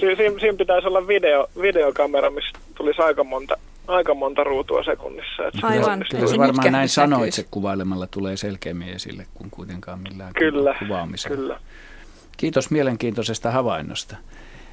si- 0.00 0.16
siinä, 0.16 0.40
siinä 0.40 0.56
pitäisi 0.58 0.86
olla 0.86 1.06
video, 1.08 1.46
videokamera, 1.62 2.30
missä 2.30 2.50
tulisi 2.74 3.02
aika 3.02 3.24
monta, 3.24 3.58
aika 3.86 4.14
monta 4.14 4.44
ruutua 4.44 4.84
sekunnissa. 4.84 5.46
Että 5.46 5.66
Aivan. 5.66 6.04
Kyllä 6.10 6.26
se 6.26 6.38
varmaan 6.38 6.72
näin 6.72 6.88
sanoit, 6.88 7.34
se 7.34 7.44
kuvailemalla 7.50 8.06
tulee 8.06 8.36
selkeämmin 8.36 8.88
esille 8.88 9.26
kuin 9.34 9.50
kuitenkaan 9.50 10.00
millään 10.00 10.32
kyllä, 10.34 10.74
kuvaamisella. 10.78 11.36
Kyllä. 11.36 11.60
Kiitos 12.36 12.70
mielenkiintoisesta 12.70 13.50
havainnosta. 13.50 14.16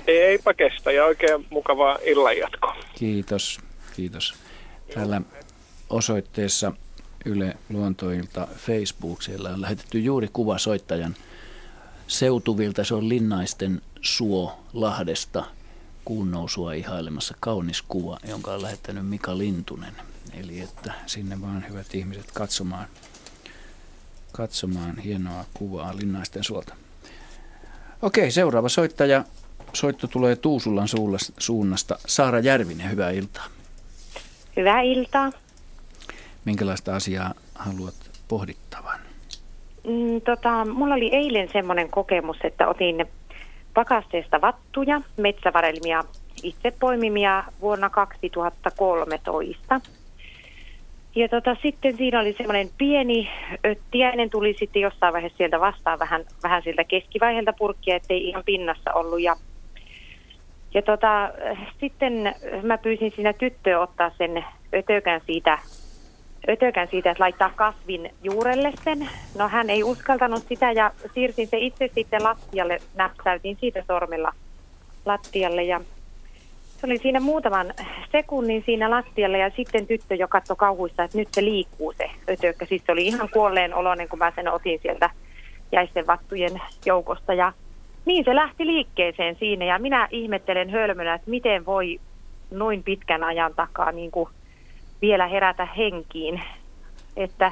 Eipä 0.08 0.54
kestä 0.54 0.92
ja 0.92 1.06
oikein 1.06 1.46
mukavaa 1.50 1.98
illanjatkoa. 2.04 2.76
Kiitos, 2.96 3.60
kiitos. 3.96 4.34
Täällä 4.94 5.22
osoitteessa 5.90 6.72
Yle 7.26 7.54
Luontoilta 7.70 8.48
Facebook, 8.56 9.22
siellä 9.22 9.50
on 9.50 9.62
lähetetty 9.62 10.00
juuri 10.00 10.28
kuva 10.34 10.58
soittajan 10.58 11.16
seutuvilta. 12.08 12.84
Se 12.84 12.94
on 12.96 13.10
Linnaisten 13.10 13.82
suo 14.02 14.60
Lahdesta 14.74 15.46
kuun 16.06 16.32
nousua 16.32 16.74
ihailemassa 16.74 17.36
kaunis 17.40 17.82
kuva, 17.82 18.20
jonka 18.28 18.54
on 18.54 18.62
lähettänyt 18.62 19.08
Mika 19.08 19.38
Lintunen. 19.38 19.94
Eli 20.34 20.60
että 20.60 20.94
sinne 21.06 21.42
vaan 21.42 21.66
hyvät 21.70 21.96
ihmiset 21.96 22.32
katsomaan, 22.32 22.88
katsomaan 24.32 24.98
hienoa 24.98 25.46
kuvaa 25.54 25.96
Linnaisten 25.98 26.44
suolta. 26.44 26.76
Okei, 28.02 28.32
seuraava 28.32 28.70
soittaja. 28.70 29.24
Soitto 29.74 30.08
tulee 30.08 30.36
Tuusulan 30.36 30.88
suunnasta. 31.38 32.00
Saara 32.08 32.40
Järvinen, 32.40 32.92
hyvää 32.92 33.12
iltaa. 33.12 33.46
Hyvää 34.56 34.82
iltaa. 34.82 35.32
Minkälaista 36.46 36.96
asiaa 36.96 37.34
haluat 37.56 37.96
pohdittavan? 38.28 39.05
Mm, 39.86 40.22
tota, 40.22 40.66
mulla 40.66 40.96
oli 40.96 41.10
eilen 41.16 41.50
semmoinen 41.54 41.90
kokemus, 41.90 42.38
että 42.44 42.68
otin 42.68 43.06
pakasteesta 43.74 44.42
vattuja, 44.42 45.02
metsävarelmia, 45.18 46.04
itse 46.44 46.72
poimimia 46.80 47.44
vuonna 47.62 47.90
2013. 47.90 49.82
Ja 51.16 51.30
tota, 51.30 51.56
sitten 51.62 51.98
siinä 51.98 52.20
oli 52.20 52.34
semmoinen 52.38 52.70
pieni 52.78 53.30
öttiäinen, 53.66 54.30
tuli 54.30 54.56
sitten 54.60 54.82
jossain 54.82 55.14
vaiheessa 55.14 55.38
sieltä 55.38 55.60
vastaan 55.60 56.00
vähän, 56.00 56.26
vähän 56.44 56.64
siltä 56.64 56.84
keskivaiheelta 56.84 57.54
purkkia, 57.54 57.96
ettei 57.96 58.28
ihan 58.28 58.44
pinnassa 58.46 58.94
ollut. 58.94 59.22
Ja, 59.22 59.36
ja 60.74 60.82
tota, 60.82 61.30
sitten 61.80 62.36
mä 62.64 62.78
pyysin 62.78 63.14
siinä 63.16 63.34
tyttöä 63.34 63.80
ottaa 63.80 64.12
sen 64.18 64.46
ötökän 64.74 65.22
siitä 65.26 65.60
ötökän 66.50 66.88
siitä, 66.92 67.12
että 67.12 67.24
laittaa 67.24 67.52
kasvin 67.56 68.14
juurelle 68.24 68.72
sen. 68.84 69.10
No 69.38 69.48
hän 69.48 69.70
ei 69.70 69.84
uskaltanut 69.84 70.44
sitä 70.50 70.72
ja 70.72 70.92
siirsin 71.14 71.48
se 71.48 71.58
itse 71.58 71.90
sitten 71.96 72.24
lattialle, 72.24 72.80
näpsäytin 72.96 73.58
siitä 73.60 73.84
sormella 73.88 74.34
lattialle 75.06 75.64
ja 75.64 75.82
Se 76.78 76.86
oli 76.86 76.98
siinä 76.98 77.20
muutaman 77.20 77.74
sekunnin 78.12 78.64
siinä 78.66 78.90
lattialla 78.90 79.38
ja 79.38 79.52
sitten 79.56 79.88
tyttö 79.88 80.16
jo 80.16 80.28
katsoi 80.28 80.56
kauhuissa, 80.56 81.04
että 81.04 81.18
nyt 81.18 81.28
se 81.32 81.44
liikkuu 81.44 81.94
se 81.98 82.10
ötökkä. 82.30 82.66
Siis 82.66 82.82
se 82.86 82.92
oli 82.92 83.08
ihan 83.08 83.30
kuolleen 83.30 83.74
oloinen, 83.74 84.10
kun 84.10 84.20
mä 84.20 84.32
sen 84.36 84.52
otin 84.52 84.80
sieltä 84.82 85.10
jäisten 85.72 86.08
vattujen 86.08 86.62
joukosta. 86.86 87.34
Ja 87.34 87.54
niin 88.06 88.26
se 88.26 88.36
lähti 88.36 88.66
liikkeeseen 88.66 89.36
siinä 89.36 89.66
ja 89.66 89.80
minä 89.80 90.08
ihmettelen 90.12 90.70
hölmönä, 90.70 91.14
että 91.14 91.30
miten 91.30 91.66
voi 91.66 92.00
noin 92.52 92.84
pitkän 92.84 93.24
ajan 93.24 93.54
takaa 93.56 93.92
niin 93.92 94.12
kuin 94.12 94.30
vielä 95.02 95.28
herätä 95.28 95.66
henkiin. 95.66 96.42
Että 97.16 97.52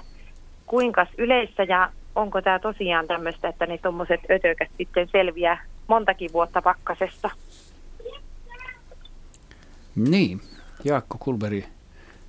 kuinka 0.66 1.08
yleissä 1.18 1.64
ja 1.64 1.90
onko 2.16 2.42
tämä 2.42 2.60
tosiaan 2.60 3.08
tämmöistä, 3.08 3.48
että 3.48 3.66
ne 3.66 3.78
tuommoiset 3.78 4.22
ötökät 4.32 4.70
sitten 4.78 5.08
selviää 5.12 5.64
montakin 5.88 6.34
vuotta 6.34 6.62
pakkasesta. 6.62 7.30
Niin, 9.96 10.42
Jaakko 10.84 11.18
Kulberi 11.20 11.66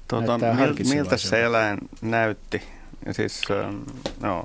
Tota, 0.08 0.38
mil, 0.38 0.74
miltä 0.90 1.16
se 1.16 1.44
eläin 1.44 1.78
näytti? 2.02 2.62
Ja 3.06 3.14
siis, 3.14 3.42
ähm, 3.50 3.82
no. 4.22 4.44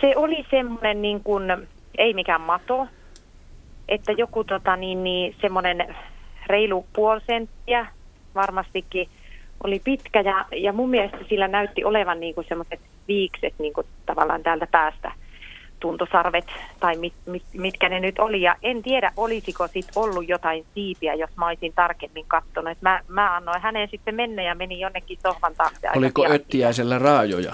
Se 0.00 0.12
oli 0.16 0.46
semmoinen 0.50 1.02
niin 1.02 1.20
kuin, 1.22 1.44
ei 1.98 2.14
mikään 2.14 2.40
mato, 2.40 2.86
että 3.88 4.12
joku 4.12 4.44
tota, 4.44 4.76
niin, 4.76 5.04
niin, 5.04 5.36
semmoinen 5.40 5.96
reilu 6.46 6.86
puoli 6.92 7.20
senttiä 7.26 7.86
varmastikin 8.34 9.08
oli 9.64 9.80
pitkä 9.84 10.20
ja, 10.20 10.44
ja 10.56 10.72
mun 10.72 10.90
mielestä 10.90 11.18
sillä 11.28 11.48
näytti 11.48 11.84
olevan 11.84 12.20
niin 12.20 12.34
kuin 12.34 12.46
semmoiset 12.48 12.80
viikset 13.08 13.54
niin 13.58 13.72
kuin 13.72 13.86
tavallaan 14.06 14.42
täältä 14.42 14.66
päästä 14.66 15.12
tuntosarvet 15.80 16.46
tai 16.80 16.96
mit, 16.96 17.12
mit, 17.26 17.42
mitkä 17.52 17.88
ne 17.88 18.00
nyt 18.00 18.18
oli. 18.18 18.42
Ja 18.42 18.56
en 18.62 18.82
tiedä, 18.82 19.12
olisiko 19.16 19.68
sit 19.68 19.86
ollut 19.94 20.28
jotain 20.28 20.66
siipiä, 20.74 21.14
jos 21.14 21.30
mä 21.36 21.46
olisin 21.46 21.72
tarkemmin 21.72 22.24
katsonut. 22.28 22.78
Mä, 22.80 23.00
mä 23.08 23.36
annoin 23.36 23.60
hänen 23.60 23.88
sitten 23.90 24.14
mennä 24.14 24.42
ja 24.42 24.54
meni 24.54 24.80
jonnekin 24.80 25.18
sohvan 25.22 25.54
taakse. 25.54 25.88
Oliko 25.96 26.26
öttiäisellä 26.30 26.98
raajoja? 26.98 27.52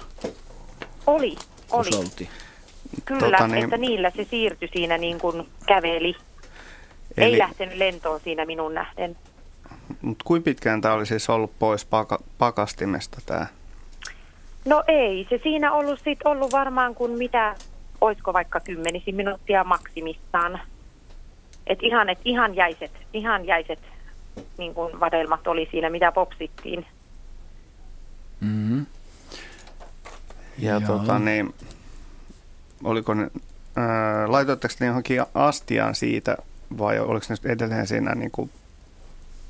Oli, 1.06 1.36
oli. 1.70 1.88
Usolti. 1.88 2.28
Kyllä, 3.04 3.20
tota 3.20 3.48
niin... 3.48 3.64
että 3.64 3.76
niillä 3.76 4.10
se 4.10 4.24
siirtyi 4.24 4.68
siinä 4.72 4.98
niin 4.98 5.18
kuin 5.18 5.48
käveli. 5.66 6.16
Eli... 7.16 7.26
Ei 7.26 7.38
lähtenyt 7.38 7.76
lentoon 7.76 8.20
siinä 8.20 8.44
minun 8.44 8.74
nähden. 8.74 9.16
Mutta 10.00 10.24
kuinka 10.24 10.44
pitkään 10.44 10.80
tämä 10.80 10.94
oli 10.94 11.06
siis 11.06 11.30
ollut 11.30 11.58
pois 11.58 11.84
paka- 11.84 12.22
pakastimesta 12.38 13.18
tämä? 13.26 13.46
No 14.64 14.84
ei, 14.88 15.26
se 15.30 15.40
siinä 15.42 15.72
ollut 15.72 16.00
sit 16.04 16.18
ollut 16.24 16.52
varmaan 16.52 16.94
kuin 16.94 17.10
mitä, 17.10 17.54
olisiko 18.00 18.32
vaikka 18.32 18.60
kymmenisi 18.60 19.12
minuuttia 19.12 19.64
maksimissaan. 19.64 20.60
Et 21.66 21.78
ihan, 21.82 22.08
et 22.08 22.18
ihan 22.24 22.54
jäiset, 22.54 22.92
ihan 23.12 23.46
jäiset 23.46 23.78
niin 24.58 24.74
kuin 24.74 25.00
vadelmat 25.00 25.46
oli 25.46 25.68
siinä, 25.70 25.90
mitä 25.90 26.12
popsittiin. 26.12 26.86
Mm-hmm. 28.40 28.86
Ja 30.58 30.72
Joo. 30.72 30.80
tota 30.80 31.18
niin, 31.18 31.54
oliko 32.84 33.14
ne, 33.14 33.30
ää, 33.76 34.32
laitoitteko 34.32 34.74
ne 34.80 34.86
johonkin 34.86 35.22
astiaan 35.34 35.94
siitä 35.94 36.36
vai 36.78 37.00
oliko 37.00 37.26
ne 37.28 37.52
edelleen 37.52 37.86
siinä 37.86 38.14
niin 38.14 38.30
kuin 38.30 38.50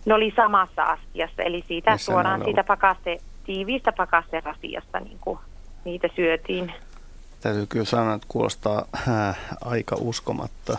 ne 0.07 0.15
oli 0.15 0.33
samassa 0.37 0.83
astiassa, 0.83 1.43
eli 1.43 1.65
siitä 1.69 1.91
Missä 1.91 2.13
suoraan 2.13 2.45
siitä 2.45 2.65
pakaste, 2.65 3.21
tiiviistä 3.47 3.93
pakasterasiasta 3.93 5.01
niin 5.01 5.19
kuin 5.21 5.39
niitä 5.85 6.09
syötiin. 6.17 6.73
Täytyy 7.41 7.67
kyllä 7.67 7.85
sanoa, 7.85 8.15
että 8.15 8.27
kuulostaa 8.31 8.85
äh, 9.09 9.39
aika 9.65 9.97
uskomatta, 10.01 10.79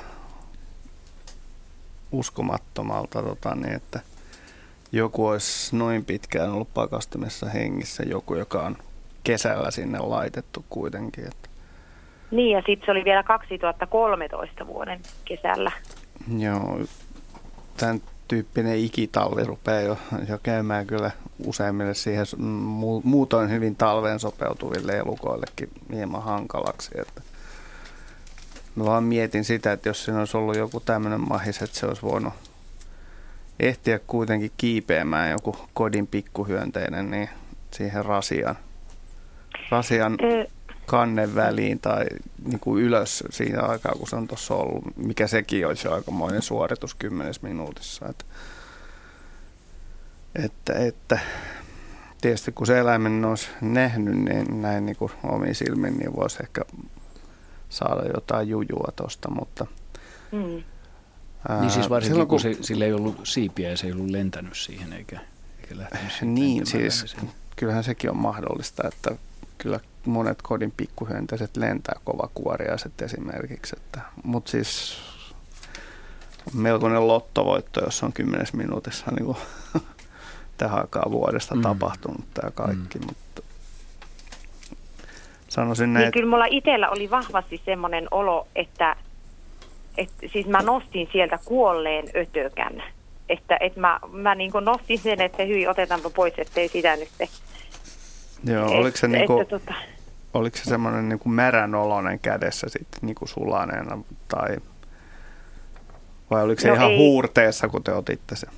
uskomattomalta, 2.12 3.24
tota, 3.24 3.56
niin, 3.56 3.74
että 3.74 4.00
joku 4.92 5.28
olisi 5.28 5.76
noin 5.76 6.06
pitkään 6.06 6.50
ollut 6.50 6.74
pakastimessa 6.74 7.50
hengissä, 7.50 8.04
joku, 8.04 8.36
joka 8.36 8.62
on 8.62 8.78
kesällä 9.24 9.72
sinne 9.72 10.00
laitettu 10.00 10.66
kuitenkin. 10.70 11.24
Että. 11.24 11.50
Niin, 12.32 12.52
ja 12.52 12.64
sitten 12.66 12.86
se 12.86 12.92
oli 12.92 13.04
vielä 13.06 13.24
2013 13.24 14.68
vuoden 14.68 15.00
kesällä. 15.26 15.72
Joo, 16.38 16.80
tämän 17.78 18.02
tyyppinen 18.28 18.78
ikitalvi 18.78 19.44
rupeaa 19.44 19.82
jo, 19.82 19.98
jo 20.30 20.40
käymään 20.44 20.88
kyllä 20.88 21.12
useimmille 21.46 21.94
siihen 21.94 22.26
muutoin 23.04 23.50
hyvin 23.50 23.76
talveen 23.76 24.20
sopeutuville 24.20 24.98
elukoillekin 24.98 25.70
hieman 25.94 26.24
hankalaksi. 26.24 26.92
Että 26.96 27.22
mä 28.76 28.86
vaan 28.86 29.04
mietin 29.04 29.46
sitä, 29.46 29.72
että 29.72 29.90
jos 29.90 30.06
siinä 30.06 30.20
olisi 30.20 30.38
ollut 30.38 30.58
joku 30.58 30.80
tämmöinen 30.80 31.22
mahis, 31.22 31.62
että 31.62 31.80
se 31.80 31.86
olisi 31.86 32.02
voinut 32.02 32.34
ehtiä 33.60 34.00
kuitenkin 34.08 34.52
kiipeämään 34.58 35.32
joku 35.32 35.58
kodin 35.74 36.08
pikkuhyönteinen 36.08 37.12
niin 37.12 37.30
siihen 37.72 38.06
rasian, 38.06 38.58
rasian 39.72 40.18
kannen 40.88 41.36
väliin 41.36 41.80
tai 41.80 42.06
niin 42.46 42.60
kuin 42.60 42.84
ylös 42.84 43.24
siinä 43.30 43.62
aikaa, 43.62 43.92
kun 43.92 44.08
se 44.08 44.16
on 44.16 44.28
tuossa 44.28 44.54
ollut, 44.54 44.84
mikä 44.96 45.28
sekin 45.28 45.68
olisi 45.68 45.88
aikamoinen 45.88 46.42
suoritus 46.42 46.96
kymmenessä 46.96 47.48
minuutissa. 47.48 48.06
Että, 48.10 48.26
että, 50.36 50.74
että 50.74 51.20
tietysti 52.22 52.52
kun 52.52 52.68
se 52.68 52.80
eläimen 52.80 53.26
olisi 53.26 53.50
nähnyt 53.62 54.16
niin 54.16 54.62
näin 54.62 54.86
niin 54.86 54.96
kuin 54.96 55.12
omiin 55.24 55.56
silmin, 55.56 55.98
niin 55.98 56.16
voisi 56.16 56.38
ehkä 56.42 56.62
saada 57.70 58.10
jotain 58.14 58.50
jujua 58.50 58.92
tuosta, 58.96 59.30
mutta... 59.32 59.66
Mm. 60.32 60.64
Ää, 61.50 61.62
niin 61.62 61.72
siis 61.72 61.90
varsinkin 61.90 62.14
silloin, 62.14 62.28
kun, 62.28 62.42
kun 62.42 62.56
se, 62.56 62.64
sillä 62.64 62.86
ei 62.86 62.94
ollut 62.94 63.20
siipiä 63.24 63.70
ja 63.70 63.78
se 63.78 63.88
ei 63.88 63.94
ollut 63.94 64.10
lentänyt 64.10 64.58
siihen 64.58 64.94
eikä, 64.94 65.20
eikä 65.62 65.78
lähtenyt 65.78 66.34
Niin, 66.34 66.66
siis 66.66 67.16
kyllähän 67.56 67.84
sekin 67.84 68.10
on 68.10 68.18
mahdollista, 68.18 68.88
että 68.88 69.16
kyllä 69.58 69.80
monet 70.08 70.42
kodin 70.42 70.74
pikkuhyönteiset 70.78 71.58
lentää 71.58 72.00
kovakuoriaiset 72.04 73.02
esimerkiksi. 73.02 73.76
Mutta 74.24 74.52
siis 74.52 74.98
melkoinen 76.54 77.08
lottovoitto, 77.08 77.84
jos 77.86 78.04
on 78.04 78.14
kymmenes 78.14 78.54
minuutissa 78.54 79.06
niin 79.12 79.26
kuin 79.26 79.38
tähän 80.58 80.80
aikaan 80.80 81.12
vuodesta 81.12 81.56
mm. 81.56 81.62
tapahtunut 81.62 82.26
tämä 82.34 82.52
kaikki. 82.52 83.00
Mm. 83.00 83.06
Mutta 83.06 83.42
sanoisin 85.48 85.94
näin, 85.94 86.04
niin 86.04 86.12
kyllä 86.12 86.30
mulla 86.30 86.46
itsellä 86.46 86.90
oli 86.90 87.10
vahvasti 87.10 87.62
semmoinen 87.66 88.08
olo, 88.12 88.48
että, 88.56 88.96
että 89.98 90.28
siis 90.34 90.48
mä 90.48 90.62
nostin 90.62 91.10
sieltä 91.12 91.40
kuolleen 91.46 92.06
ötökän. 92.16 92.84
Että, 93.30 93.58
että 93.60 93.80
mä, 93.80 94.00
mä 94.12 94.36
niin 94.36 94.52
nostin 94.62 95.00
sen, 95.00 95.22
että 95.22 95.44
hyi, 95.44 95.68
otetaanpa 95.68 96.10
pois, 96.10 96.34
ettei 96.38 96.68
sitä 96.68 96.96
nyt 96.96 97.10
Joo, 98.44 98.66
et, 98.66 98.72
oliko 98.72 98.98
se, 98.98 99.08
niinku, 99.08 99.40
että, 99.40 99.60
tota... 99.60 99.74
oliko 100.34 100.58
se 100.58 100.64
semmoinen 100.64 101.10
niinku 101.10 101.30
märän 101.30 101.76
oloinen 101.76 102.20
kädessä 102.20 102.70
sitten 102.70 103.00
niinku 103.02 103.28
sulaneena 103.28 103.98
tai 104.28 104.58
vai 106.30 106.44
oliko 106.44 106.62
se 106.62 106.68
no 106.68 106.74
ihan 106.74 106.92
ei. 106.92 106.98
huurteessa, 106.98 107.68
kun 107.68 107.84
te 107.84 107.94
otitte 107.94 108.36
sen? 108.36 108.50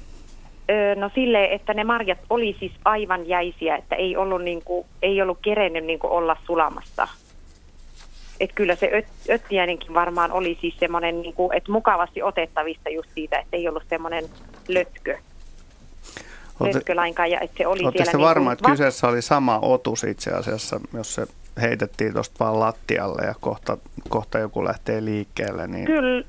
Öö, 0.69 0.95
no 0.95 1.09
silleen, 1.15 1.51
että 1.51 1.73
ne 1.73 1.83
marjat 1.83 2.17
oli 2.29 2.55
siis 2.59 2.71
aivan 2.85 3.27
jäisiä, 3.27 3.75
että 3.75 3.95
ei 3.95 4.17
ollut, 4.17 4.41
niinku, 4.41 4.85
ei 5.01 5.21
ollut 5.21 5.39
kerennyt 5.41 5.85
niinku 5.85 6.07
olla 6.07 6.37
sulamassa. 6.45 7.07
Että 8.39 8.55
kyllä 8.55 8.75
se 8.75 8.89
öt, 8.93 9.07
öttiäinenkin 9.29 9.93
varmaan 9.93 10.31
oli 10.31 10.57
siis 10.61 10.77
semmoinen, 10.79 11.21
niinku, 11.21 11.51
että 11.53 11.71
mukavasti 11.71 12.23
otettavista 12.23 12.89
just 12.89 13.09
siitä, 13.13 13.39
että 13.39 13.57
ei 13.57 13.67
ollut 13.67 13.83
semmoinen 13.89 14.25
lötkö. 14.67 15.17
Lötkölainkaan, 16.59 17.31
ja 17.31 17.39
että 17.39 17.57
se 17.57 17.67
oli 17.67 17.79
siellä... 17.79 18.11
Niin 18.11 18.21
varma, 18.21 18.51
että 18.51 18.63
va- 18.63 18.71
kyseessä 18.71 19.07
oli 19.07 19.21
sama 19.21 19.59
otus 19.59 20.03
itse 20.03 20.31
asiassa, 20.31 20.79
jos 20.93 21.15
se 21.15 21.27
heitettiin 21.61 22.13
tuosta 22.13 22.45
vaan 22.45 22.59
lattialle 22.59 23.21
ja 23.25 23.35
kohta, 23.39 23.77
kohta 24.09 24.39
joku 24.39 24.63
lähtee 24.63 25.05
liikkeelle? 25.05 25.67
Niin... 25.67 25.85
Kyllä, 25.85 26.23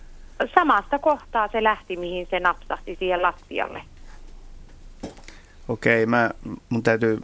samasta 0.55 0.99
kohtaa 0.99 1.49
se 1.53 1.63
lähti, 1.63 1.97
mihin 1.97 2.27
se 2.31 2.41
napsahti 2.41 2.97
siihen 2.99 3.23
lattialle. 3.23 3.83
Okei, 5.69 6.07
mä, 6.07 6.31
mun 6.69 6.83
täytyy, 6.83 7.21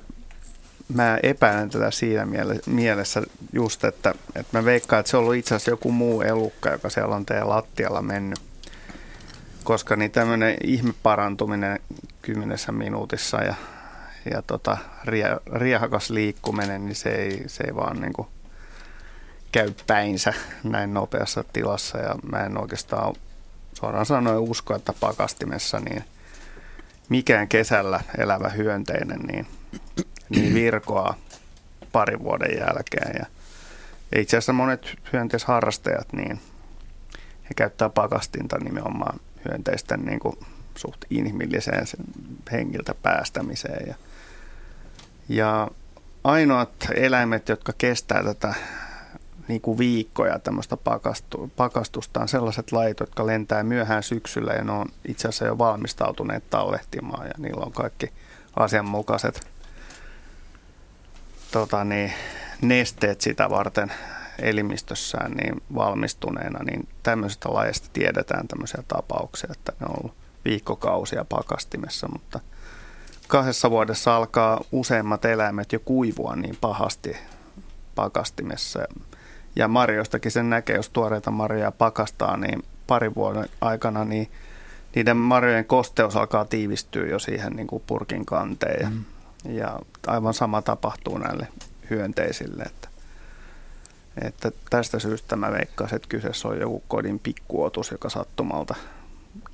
mä 0.95 1.19
epäilen 1.23 1.71
tätä 1.71 1.91
siinä 1.91 2.27
mielessä 2.67 3.23
just, 3.53 3.85
että, 3.85 4.15
että 4.35 4.59
mä 4.59 4.65
veikkaan, 4.65 5.01
että 5.01 5.11
se 5.11 5.17
on 5.17 5.23
ollut 5.23 5.35
itse 5.35 5.55
asiassa 5.55 5.71
joku 5.71 5.93
muu 5.93 6.23
elukka, 6.23 6.71
joka 6.71 6.91
siellä 6.91 7.17
on 7.17 7.27
teidän 7.27 7.49
lattialla 7.49 8.03
mennyt. 8.03 8.39
Koska 9.67 9.97
niin 9.97 10.11
tämmöinen 10.11 10.57
ihmeparantuminen 10.65 11.79
kymmenessä 12.23 12.73
minuutissa 12.73 13.43
ja, 13.43 13.55
ja 14.31 14.43
tota, 14.43 14.79
rie, 15.05 15.37
riehakas 15.53 16.11
liikkuminen, 16.11 16.85
niin 16.85 16.95
se 16.95 17.09
ei, 17.09 17.43
se 17.47 17.65
ei 17.65 17.75
vaan 17.75 18.01
niin 18.01 18.13
kuin 18.13 18.29
käy 19.53 19.73
päinsä 19.87 20.33
näin 20.65 20.95
nopeassa 20.95 21.45
tilassa. 21.53 21.99
Ja 21.99 22.15
mä 22.31 22.39
en 22.39 22.59
oikeastaan 22.59 23.15
suoraan 23.73 24.07
sanoen 24.07 24.39
usko, 24.39 24.75
että 24.75 24.93
pakastimessa 25.01 25.81
niin 25.81 26.05
mikään 27.09 27.49
kesällä 27.49 28.01
elävä 28.19 28.49
hyönteinen 28.49 29.21
niin, 29.21 29.47
niin 30.29 30.55
virkoaa 30.55 31.15
parin 31.93 32.23
vuoden 32.23 32.59
jälkeen. 32.59 33.15
Ja 33.19 33.27
itse 34.21 34.37
asiassa 34.37 34.53
monet 34.53 34.99
hyönteisharrastajat 35.13 36.13
niin 36.13 36.41
he 37.43 37.55
käyttää 37.57 37.89
pakastinta 37.89 38.59
nimenomaan 38.59 39.21
hyönteisten 39.49 40.01
niin 40.05 40.21
kuin 40.21 40.37
suht 40.77 41.05
inhimilliseen 41.11 41.87
hengiltä 42.53 42.95
päästämiseen. 43.03 43.89
Ja, 43.89 43.95
ja 45.29 45.69
ainoat 46.25 46.71
eläimet, 46.95 47.49
jotka 47.49 47.73
kestää 47.79 48.25
tätä 48.25 48.55
niin 49.49 49.61
kuin 49.61 49.79
viikkoja 49.79 50.39
tämmöistä 50.39 50.77
pakastu, 50.77 51.51
pakastusta 51.57 52.21
on 52.21 52.29
sellaiset 52.29 52.73
lait, 52.73 53.01
jotka 53.01 53.27
lentää 53.27 53.63
myöhään 53.63 54.03
syksyllä 54.03 54.53
ja 54.53 54.65
ne 54.65 54.73
on 54.73 54.87
itse 55.09 55.29
asiassa 55.29 55.47
jo 55.47 55.59
valmistautuneet 55.59 56.51
tallehtimaan 56.51 57.27
ja 57.27 57.35
niillä 57.39 57.65
on 57.65 57.73
kaikki 57.73 58.13
asianmukaiset 58.57 59.49
tota 61.51 61.85
niin, 61.85 62.13
nesteet 62.63 63.21
sitä 63.21 63.51
varten 63.51 63.93
elimistössään 64.43 65.33
niin 65.33 65.63
valmistuneena, 65.75 66.63
niin 66.63 66.89
tämmöisestä 67.03 67.55
lajeista 67.55 67.89
tiedetään 67.93 68.49
tämmöisiä 68.49 68.83
tapauksia, 68.89 69.51
että 69.53 69.73
ne 69.81 69.87
on 69.89 69.97
ollut 69.99 70.17
viikkokausia 70.45 71.25
pakastimessa, 71.25 72.09
mutta 72.09 72.41
kahdessa 73.29 73.71
vuodessa 73.71 74.17
alkaa 74.17 74.61
useimmat 74.73 75.25
eläimet 75.25 75.73
jo 75.73 75.81
kuivua 75.81 76.37
niin 76.37 76.57
pahasti 76.61 77.17
pakastimessa. 77.95 78.81
Ja 79.57 79.69
marjoistakin 79.69 80.33
sen 80.33 80.51
näkee, 80.51 80.77
jos 80.77 80.89
tuoreita 80.89 81.31
marjoja 81.31 81.73
pakastaa, 81.73 82.37
niin 82.37 82.63
parin 82.87 83.15
vuoden 83.15 83.49
aikana 83.61 84.05
niin 84.05 84.31
niiden 84.95 85.17
marjojen 85.17 85.65
kosteus 85.65 86.17
alkaa 86.17 86.45
tiivistyä 86.45 87.07
jo 87.07 87.19
siihen 87.19 87.53
niin 87.53 87.67
kuin 87.67 87.83
purkin 87.87 88.27
kanteen. 88.27 88.93
Mm. 88.93 89.05
Ja 89.53 89.79
aivan 90.07 90.35
sama 90.35 90.63
tapahtuu 90.63 91.19
näille 91.19 91.49
hyönteisille. 91.91 92.63
Että, 92.63 92.89
että 94.25 94.53
tästä 94.71 94.99
syystä 94.99 95.37
mä 95.37 95.53
veikkaisin, 95.53 95.97
että 95.97 96.09
kyseessä 96.09 96.49
on 96.49 96.61
joku 96.61 96.83
kodin 96.89 97.19
pikkuotus, 97.19 97.91
joka 97.91 98.09
sattumalta 98.09 98.75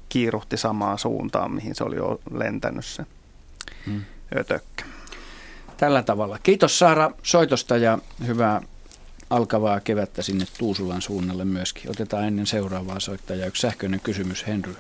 kiiruhti 0.09 0.57
samaan 0.57 0.99
suuntaan, 0.99 1.53
mihin 1.53 1.75
se 1.75 1.85
oli 1.85 1.97
jo 1.97 2.21
lentänyt 2.31 2.85
se 2.85 3.07
mm. 3.87 4.03
ötökkä. 4.37 4.85
Tällä 5.77 6.03
tavalla. 6.03 6.39
Kiitos 6.43 6.79
Saara 6.79 7.11
soitosta 7.23 7.77
ja 7.77 7.99
hyvää 8.27 8.61
alkavaa 9.31 9.81
kevättä 9.81 10.23
sinne 10.23 10.45
Tuusulan 10.59 11.03
suunnalle 11.03 11.45
myöskin. 11.45 11.91
Otetaan 11.91 12.25
ennen 12.25 12.47
seuraavaa 12.47 13.01
soittajaa 13.01 13.47
yksi 13.47 13.61
sähköinen 13.61 14.01
kysymys. 14.01 14.47
Henry 14.47 14.77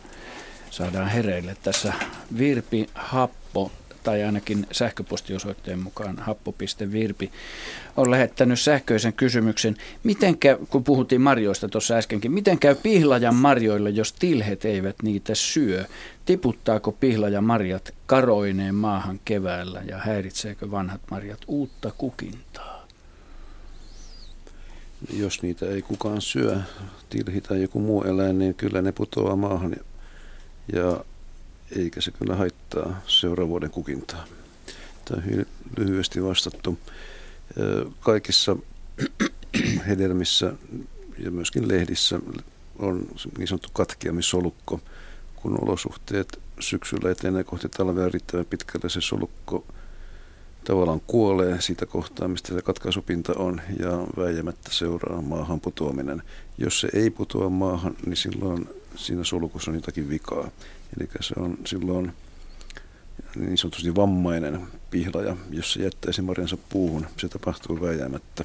saadaan 0.70 1.08
hereille. 1.08 1.56
Tässä 1.62 1.92
Virpi 2.38 2.90
Happo 2.94 3.72
tai 4.02 4.22
ainakin 4.22 4.66
sähköpostiosoitteen 4.72 5.78
mukaan 5.78 6.18
happo.virpi, 6.18 7.30
on 7.96 8.10
lähettänyt 8.10 8.60
sähköisen 8.60 9.12
kysymyksen, 9.12 9.76
miten 10.04 10.38
käy, 10.38 10.56
kun 10.70 10.84
puhuttiin 10.84 11.20
marjoista 11.20 11.68
tuossa 11.68 11.94
äskenkin, 11.94 12.32
miten 12.32 12.58
käy 12.58 12.74
pihlajan 12.74 13.34
marjoille, 13.34 13.90
jos 13.90 14.12
tilhet 14.12 14.64
eivät 14.64 14.96
niitä 15.02 15.34
syö? 15.34 15.84
Tiputtaako 16.24 16.92
pihlaja 16.92 17.40
marjat 17.40 17.94
karoineen 18.06 18.74
maahan 18.74 19.20
keväällä 19.24 19.82
ja 19.88 19.98
häiritseekö 19.98 20.70
vanhat 20.70 21.00
marjat 21.10 21.40
uutta 21.46 21.92
kukintaa? 21.98 22.86
Jos 25.12 25.42
niitä 25.42 25.66
ei 25.66 25.82
kukaan 25.82 26.20
syö, 26.20 26.58
tilhi 27.10 27.40
tai 27.40 27.62
joku 27.62 27.80
muu 27.80 28.02
eläin, 28.02 28.38
niin 28.38 28.54
kyllä 28.54 28.82
ne 28.82 28.92
putoaa 28.92 29.36
maahan 29.36 29.76
ja 30.72 31.04
eikä 31.76 32.00
se 32.00 32.10
kyllä 32.10 32.36
haittaa 32.36 33.02
seuraavan 33.06 33.48
vuoden 33.48 33.70
kukintaa. 33.70 34.24
Tämä 35.04 35.18
on 35.18 35.24
hyvin 35.30 35.46
lyhyesti 35.76 36.22
vastattu. 36.22 36.78
Kaikissa 38.00 38.56
hedelmissä 39.88 40.52
ja 41.18 41.30
myöskin 41.30 41.68
lehdissä 41.68 42.20
on 42.78 43.06
niin 43.38 43.48
sanottu 43.48 43.68
katkeamisolukko. 43.72 44.80
Kun 45.36 45.64
olosuhteet 45.64 46.40
syksyllä 46.60 47.10
etenee 47.10 47.44
kohti 47.44 47.68
talvea 47.68 48.08
riittävän 48.08 48.46
pitkälle, 48.46 48.88
se 48.88 49.00
solukko 49.00 49.64
tavallaan 50.64 51.00
kuolee 51.06 51.60
siitä 51.60 51.86
kohtaa, 51.86 52.28
mistä 52.28 52.54
se 52.54 52.62
katkaisupinta 52.62 53.32
on, 53.36 53.60
ja 53.78 53.90
väijämättä 54.16 54.68
seuraa 54.72 55.22
maahan 55.22 55.60
putoaminen. 55.60 56.22
Jos 56.58 56.80
se 56.80 56.88
ei 56.92 57.10
putoa 57.10 57.48
maahan, 57.48 57.96
niin 58.06 58.16
silloin 58.16 58.68
siinä 58.96 59.24
solukussa 59.24 59.70
on 59.70 59.74
jotakin 59.74 60.08
vikaa. 60.08 60.50
Eli 60.98 61.08
se 61.20 61.34
on 61.40 61.58
silloin 61.64 62.12
niin 63.36 63.58
sanotusti 63.58 63.94
vammainen 63.94 64.66
pihlaja, 64.90 65.36
jos 65.50 65.72
se 65.72 65.82
jättäisi 65.82 66.22
marjansa 66.22 66.56
puuhun. 66.68 67.06
Se 67.16 67.28
tapahtuu 67.28 67.80
väjäämättä. 67.80 68.44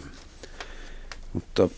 Mutta 1.33 1.69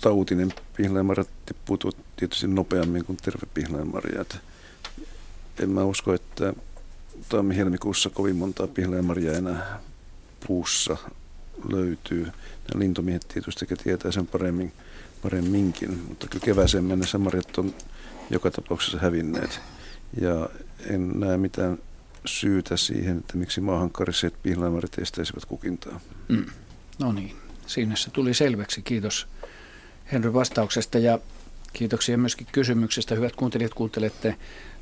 tautinen 0.00 0.52
pihlajamarja 0.76 1.24
tippuu 1.46 1.78
tietysti 2.16 2.46
nopeammin 2.46 3.04
kuin 3.04 3.16
terve 3.16 3.46
pihlajamarja. 3.54 4.24
En 5.62 5.70
mä 5.70 5.84
usko, 5.84 6.14
että 6.14 6.54
tammi-helmikuussa 7.28 8.10
kovin 8.10 8.36
montaa 8.36 8.66
pihlajamarjaa 8.66 9.34
enää 9.34 9.80
puussa 10.46 10.96
löytyy. 11.68 12.22
Nämä 12.24 12.78
lintumiehet 12.78 13.28
tietysti 13.28 13.66
tietää 13.82 14.12
sen 14.12 14.26
paremmin, 14.26 14.72
paremminkin, 15.22 16.02
mutta 16.08 16.26
kyllä 16.28 16.44
kevääseen 16.44 16.84
mennessä 16.84 17.18
marjat 17.18 17.58
on 17.58 17.74
joka 18.30 18.50
tapauksessa 18.50 18.98
hävinneet. 18.98 19.60
Ja 20.20 20.48
en 20.90 21.20
näe 21.20 21.36
mitään 21.36 21.78
syytä 22.24 22.76
siihen, 22.76 23.18
että 23.18 23.36
miksi 23.36 23.60
maahan 23.60 23.90
kariseet 23.90 24.34
pihlaimarit 24.42 24.98
estäisivät 24.98 25.44
kukintaa. 25.44 26.00
Mm. 26.28 26.46
No 26.98 27.12
niin, 27.12 27.36
siinä 27.66 27.96
se 27.96 28.10
tuli 28.10 28.34
selväksi. 28.34 28.82
Kiitos 28.82 29.26
Henry 30.12 30.34
vastauksesta 30.34 30.98
ja 30.98 31.18
kiitoksia 31.72 32.18
myöskin 32.18 32.46
kysymyksestä. 32.52 33.14
Hyvät 33.14 33.36
kuuntelijat, 33.36 33.74
kuuntelette 33.74 34.36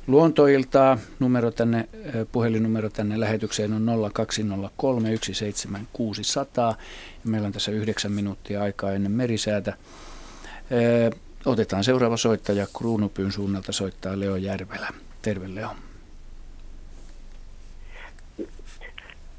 Luontoiltaa. 0.07 0.97
Numero 1.19 1.51
tänne, 1.51 1.87
puhelinnumero 2.31 2.89
tänne 2.89 3.19
lähetykseen 3.19 3.73
on 3.73 4.11
0203 4.13 5.09
17600. 5.09 6.75
Meillä 7.23 7.45
on 7.45 7.51
tässä 7.51 7.71
yhdeksän 7.71 8.11
minuuttia 8.11 8.63
aikaa 8.63 8.91
ennen 8.91 9.11
merisäätä. 9.11 9.73
Otetaan 11.45 11.83
seuraava 11.83 12.17
soittaja. 12.17 12.67
Kruunupyyn 12.77 13.31
suunnalta 13.31 13.71
soittaa 13.71 14.19
Leo 14.19 14.35
Järvelä. 14.35 14.87
Terve 15.21 15.55
Leo. 15.55 15.69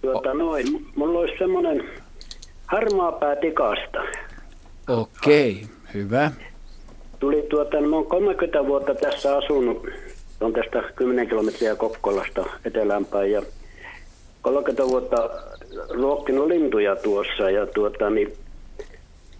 Tuota 0.02 0.34
noin, 0.34 0.86
mulla 0.96 1.18
olisi 1.18 1.38
semmoinen 1.38 1.90
harmaa 2.66 3.12
pää 3.12 3.36
tikasta. 3.36 3.98
Okei, 4.88 5.50
okay, 5.52 5.76
hyvä. 5.94 6.30
Tuli 7.20 7.46
tuota, 7.50 7.80
no, 7.80 7.88
mä 7.88 7.96
oon 7.96 8.06
30 8.06 8.66
vuotta 8.66 8.94
tässä 8.94 9.36
asunut, 9.36 9.86
on 10.44 10.52
tästä 10.52 10.82
10 10.96 11.28
kilometriä 11.28 11.76
Kokkolasta 11.76 12.44
eteläänpäin 12.64 13.32
ja 13.32 13.42
30 14.42 14.86
vuotta 14.86 15.30
ruokkinut 15.90 16.46
lintuja 16.46 16.96
tuossa 16.96 17.50
ja 17.50 17.66
tuota, 17.66 18.10
niin 18.10 18.32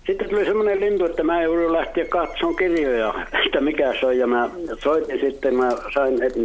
sitten 0.07 0.29
tuli 0.29 0.45
semmoinen 0.45 0.81
lintu, 0.81 1.05
että 1.05 1.23
mä 1.23 1.43
joudun 1.43 1.73
lähteä 1.73 2.05
katsomaan 2.05 2.57
kirjoja, 2.57 3.15
että 3.47 3.61
mikä 3.61 3.95
se 4.01 4.07
on. 4.07 4.19
Ja 4.19 4.27
mä 4.27 4.51
soitin 4.79 5.21
sitten, 5.21 5.55
mä 5.55 5.71
sain, 5.95 6.23
että 6.23 6.41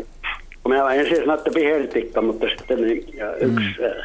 kun 0.63 0.73
mä 0.73 0.93
ensin 0.93 1.17
sanoin, 1.17 1.37
että 1.37 1.51
vihertikka, 1.55 2.21
mutta 2.21 2.45
sitten 2.57 2.81
niin, 2.81 3.05
yksi 3.39 3.65
mm. 3.79 4.03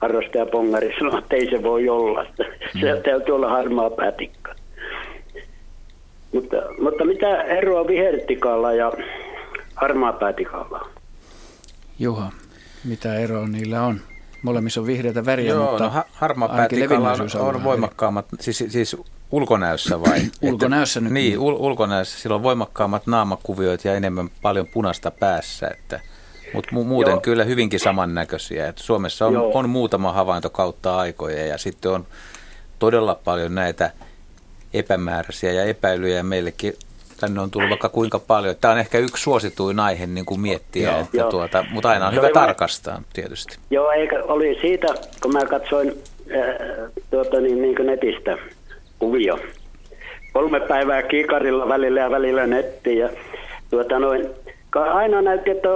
Harrastaja 0.00 0.46
pongari 0.46 0.94
sanoi, 0.98 1.18
että 1.18 1.36
ei 1.36 1.50
se 1.50 1.62
voi 1.62 1.88
olla. 1.88 2.22
Että 2.22 2.44
mm. 2.74 2.80
Se 2.80 3.00
täytyy 3.04 3.34
olla 3.34 3.48
harmaa 3.48 3.90
päätikka. 3.90 4.54
Mutta, 6.32 6.56
mutta 6.80 7.04
mitä 7.04 7.42
eroa 7.42 7.86
vihertikalla 7.86 8.72
ja 8.72 8.92
harmaa 9.82 10.12
päätikalla? 10.12 10.88
Juha, 11.98 12.32
mitä 12.84 13.14
eroa 13.14 13.48
niillä 13.48 13.82
on? 13.82 14.00
Molemmissa 14.42 14.80
on 14.80 14.86
vihreitä 14.86 15.26
väriä, 15.26 15.48
Joo, 15.48 15.70
mutta 15.70 15.84
no, 15.84 16.04
harmaa 16.12 16.48
päätikalla 16.48 17.12
on, 17.12 17.40
on 17.40 17.64
voimakkaammat, 17.64 18.26
siis, 18.40 18.64
siis 18.68 18.96
ulkonäössä 19.30 20.00
vai? 20.00 20.20
ulkonäössä 20.42 21.00
nyt. 21.00 21.12
Niin, 21.12 21.38
ul, 21.38 21.56
ulkonäössä. 21.58 22.20
Sillä 22.20 22.36
on 22.36 22.42
voimakkaammat 22.42 23.06
naamakuviot 23.06 23.84
ja 23.84 23.94
enemmän 23.94 24.30
paljon 24.42 24.66
punasta 24.66 25.10
päässä, 25.10 25.68
että 25.68 26.00
mutta 26.54 26.70
mu- 26.70 26.84
muuten 26.84 27.12
Joo. 27.12 27.20
kyllä 27.20 27.44
hyvinkin 27.44 27.80
samannäköisiä. 27.80 28.68
Et 28.68 28.78
Suomessa 28.78 29.26
on, 29.26 29.36
on 29.54 29.68
muutama 29.70 30.12
havainto 30.12 30.50
kautta 30.50 30.96
aikoja 30.96 31.46
ja 31.46 31.58
sitten 31.58 31.90
on 31.90 32.06
todella 32.78 33.14
paljon 33.24 33.54
näitä 33.54 33.90
epämääräisiä 34.74 35.52
ja 35.52 35.64
epäilyjä 35.64 36.22
meillekin 36.22 36.74
tänne 37.22 37.40
on 37.40 37.50
tullut 37.50 37.70
vaikka 37.70 37.88
kuinka 37.88 38.18
paljon. 38.18 38.54
Tämä 38.60 38.72
on 38.72 38.80
ehkä 38.80 38.98
yksi 38.98 39.22
suosituin 39.22 39.80
aihe 39.80 40.06
niin 40.06 40.24
kuin 40.24 40.40
miettiä, 40.40 40.90
joo, 40.90 41.00
että 41.00 41.16
joo. 41.16 41.30
Tuota, 41.30 41.64
mutta 41.70 41.90
aina 41.90 42.06
on 42.06 42.14
hyvä 42.14 42.26
mä, 42.26 42.32
tarkastaa 42.32 43.02
tietysti. 43.12 43.58
Joo, 43.70 43.90
eikä 43.90 44.22
oli 44.22 44.58
siitä, 44.60 44.86
kun 45.22 45.32
mä 45.32 45.46
katsoin 45.46 45.88
äh, 45.88 46.90
tuota, 47.10 47.40
niin, 47.40 47.62
niin 47.62 47.76
kuin 47.76 47.86
netistä 47.86 48.38
kuvio. 48.98 49.38
Kolme 50.32 50.60
päivää 50.60 51.02
kiikarilla 51.02 51.68
välillä 51.68 52.00
ja 52.00 52.10
välillä 52.10 52.46
nettiin 52.46 52.98
ja 52.98 53.08
tuota, 53.70 53.98
noin, 53.98 54.28
aina 54.74 55.22
näytti, 55.22 55.50
että 55.50 55.68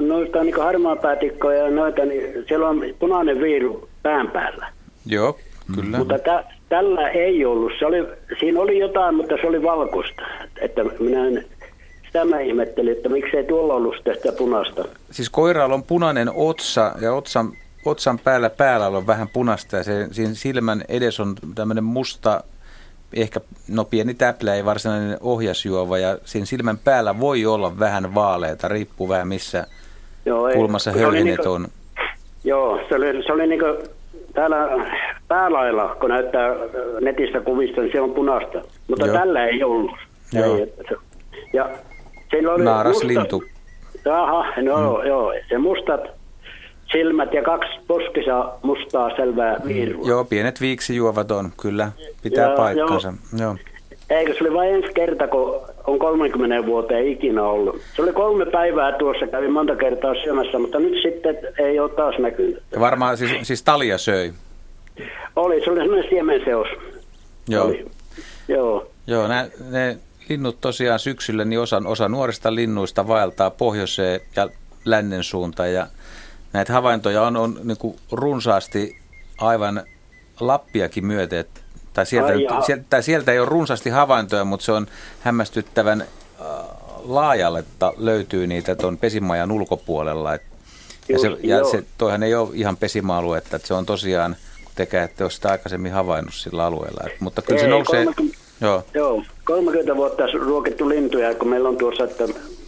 noista 0.00 0.44
niin 0.44 0.62
harmaapäätikkoja 0.62 1.58
ja 1.58 1.70
noita, 1.70 2.04
niin 2.04 2.44
siellä 2.48 2.68
on 2.68 2.84
punainen 2.98 3.40
viiru 3.40 3.88
pään 4.02 4.30
päällä. 4.30 4.66
Joo, 5.06 5.38
kyllä. 5.74 5.98
Mutta 5.98 6.18
tä, 6.18 6.44
tällä 6.68 7.10
ei 7.10 7.44
ollut. 7.44 7.72
Se 7.78 7.86
oli, 7.86 8.06
siinä 8.38 8.60
oli 8.60 8.78
jotain, 8.78 9.14
mutta 9.14 9.36
se 9.40 9.46
oli 9.46 9.62
valkoista. 9.62 10.22
Että 10.60 10.84
minä 10.84 11.26
en 11.26 11.44
tämä 12.12 12.40
ihmetteli, 12.40 12.90
että 12.90 13.08
miksei 13.08 13.44
tuolla 13.44 13.74
ollut 13.74 13.96
sitä 13.96 14.32
punaista. 14.32 14.84
Siis 15.10 15.30
koiraalla 15.30 15.74
on 15.74 15.82
punainen 15.82 16.30
otsa 16.34 16.92
ja 17.00 17.14
otsan, 17.14 17.52
otsan 17.84 18.18
päällä 18.18 18.50
päällä 18.50 18.86
on 18.86 19.06
vähän 19.06 19.28
punaista 19.28 19.76
ja 19.76 19.84
se, 19.84 20.08
siinä 20.10 20.34
silmän 20.34 20.84
edes 20.88 21.20
on 21.20 21.34
tämmöinen 21.54 21.84
musta, 21.84 22.44
ehkä 23.12 23.40
no 23.68 23.84
pieni 23.84 24.14
täplä, 24.14 24.54
ei 24.54 24.64
varsinainen 24.64 25.18
ohjasjuova 25.20 25.98
ja 25.98 26.18
siinä 26.24 26.46
silmän 26.46 26.78
päällä 26.78 27.20
voi 27.20 27.46
olla 27.46 27.78
vähän 27.78 28.14
vaaleita, 28.14 28.68
riippuu 28.68 29.08
vähän 29.08 29.28
missä 29.28 29.66
Joo, 30.26 30.50
kulmassa 30.54 30.92
höyhenet 30.92 31.38
niin 31.38 31.48
on. 31.48 31.68
Joo, 32.44 32.80
se 32.88 32.94
oli, 32.94 33.22
se 33.26 33.32
oli 33.32 33.46
niin 33.46 33.60
kuin 33.60 33.95
täällä 34.36 34.68
päälailla, 35.28 35.96
kun 36.00 36.10
näyttää 36.10 36.54
netissä 37.00 37.40
kuvista, 37.40 37.80
niin 37.80 37.92
se 37.92 38.00
on 38.00 38.14
punaista. 38.14 38.62
Mutta 38.88 39.06
Joo. 39.06 39.16
tällä 39.16 39.46
ei 39.46 39.64
ollut. 39.64 39.90
Joo. 40.32 40.56
Ei, 40.56 40.72
ja 41.52 41.70
sillä 42.30 42.52
oli 42.52 42.64
Naaras 42.64 43.02
lintu. 43.02 43.44
Aha, 44.12 44.44
no 44.62 44.98
mm. 44.98 45.06
joo. 45.06 45.32
Se 45.48 45.58
mustat 45.58 46.00
silmät 46.92 47.34
ja 47.34 47.42
kaksi 47.42 47.70
poskisa 47.86 48.52
mustaa 48.62 49.16
selvää 49.16 49.56
viirua. 49.66 50.08
Joo, 50.08 50.24
pienet 50.24 50.60
viiksijuovat 50.60 51.30
on, 51.30 51.52
kyllä. 51.60 51.92
Pitää 52.22 52.50
ja, 52.50 52.56
paikkansa. 52.56 53.12
Joo. 53.38 53.48
joo. 53.48 53.56
Eikö 54.10 54.34
se 54.34 54.44
oli 54.44 54.54
vain 54.54 54.74
ensi 54.74 54.94
kerta, 54.94 55.28
kun 55.28 55.60
on 55.86 55.98
30 55.98 56.66
vuoteen 56.66 57.08
ikinä 57.08 57.42
ollut. 57.42 57.80
Se 57.96 58.02
oli 58.02 58.12
kolme 58.12 58.46
päivää 58.46 58.98
tuossa, 58.98 59.26
kävin 59.26 59.52
monta 59.52 59.76
kertaa 59.76 60.14
syömässä, 60.14 60.58
mutta 60.58 60.78
nyt 60.78 61.02
sitten 61.02 61.38
ei 61.58 61.80
ole 61.80 61.90
taas 61.90 62.18
näkynyt. 62.18 62.62
Ja 62.72 62.80
varmaan 62.80 63.16
siis, 63.16 63.30
siis 63.42 63.62
talia 63.62 63.98
söi? 63.98 64.32
Oli, 65.36 65.64
se 65.64 65.70
oli 65.70 65.80
semmoinen 65.80 66.10
siemenseos. 66.10 66.68
Joo. 67.48 67.66
Oli. 67.66 67.86
Joo. 68.48 68.90
Joo, 69.06 69.28
ne, 69.28 69.50
ne 69.70 69.98
linnut 70.28 70.60
tosiaan 70.60 70.98
syksyllä, 70.98 71.44
niin 71.44 71.60
osa, 71.60 71.82
osa 71.84 72.08
nuorista 72.08 72.54
linnuista 72.54 73.08
vaeltaa 73.08 73.50
pohjoiseen 73.50 74.20
ja 74.36 74.48
lännen 74.84 75.24
suuntaan. 75.24 75.72
Ja 75.72 75.86
näitä 76.52 76.72
havaintoja 76.72 77.22
on, 77.22 77.36
on 77.36 77.60
niin 77.64 77.96
runsaasti 78.12 78.98
aivan 79.38 79.82
Lappiakin 80.40 81.06
myöten, 81.06 81.38
että 81.38 81.60
tai 81.96 82.06
sieltä, 82.06 82.32
Ai 82.32 82.62
sieltä, 82.66 82.84
tai 82.90 83.02
sieltä 83.02 83.32
ei 83.32 83.38
ole 83.38 83.48
runsaasti 83.48 83.90
havaintoja, 83.90 84.44
mutta 84.44 84.66
se 84.66 84.72
on 84.72 84.86
hämmästyttävän 85.20 86.00
äh, 86.00 86.46
laajalle, 87.04 87.58
että 87.58 87.92
löytyy 87.96 88.46
niitä 88.46 88.74
tuon 88.74 88.98
pesimajan 88.98 89.52
ulkopuolella. 89.52 90.34
Et, 90.34 90.42
ja 91.08 91.18
se, 91.18 91.36
ja 91.42 91.64
se, 91.64 91.84
toihan 91.98 92.22
ei 92.22 92.34
ole 92.34 92.48
ihan 92.52 92.76
pesimaalue, 92.76 93.38
että 93.38 93.60
se 93.64 93.74
on 93.74 93.86
tosiaan, 93.86 94.36
kun 94.64 94.72
tekee, 94.74 95.02
että 95.02 95.24
ole 95.24 95.30
sitä 95.30 95.50
aikaisemmin 95.50 95.92
havainnut 95.92 96.34
sillä 96.34 96.64
alueella. 96.64 97.00
Et, 97.06 97.20
mutta 97.20 97.42
kyllä 97.42 97.60
ei, 97.60 97.64
se 97.64 97.70
nousee... 97.70 98.04
30, 98.04 98.38
joo. 98.60 98.84
joo, 98.94 99.22
30 99.44 99.96
vuotta 99.96 100.22
ruokittu 100.26 100.88
lintuja, 100.88 101.34
kun 101.34 101.48
meillä 101.48 101.68
on 101.68 101.76
tuossa, 101.76 102.04
että 102.04 102.24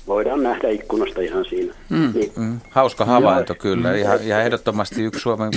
voidaan 0.07 0.43
nähdä 0.43 0.69
ikkunasta 0.69 1.21
ihan 1.21 1.45
siinä. 1.45 1.75
Mm. 1.89 2.13
Niin. 2.15 2.33
Mm. 2.37 2.61
Hauska 2.71 3.05
havainto 3.05 3.53
joo. 3.53 3.61
kyllä. 3.63 3.95
Ihan, 3.95 4.23
ihan 4.23 4.43
ehdottomasti 4.43 5.05
yksi 5.05 5.21
Suomen 5.21 5.51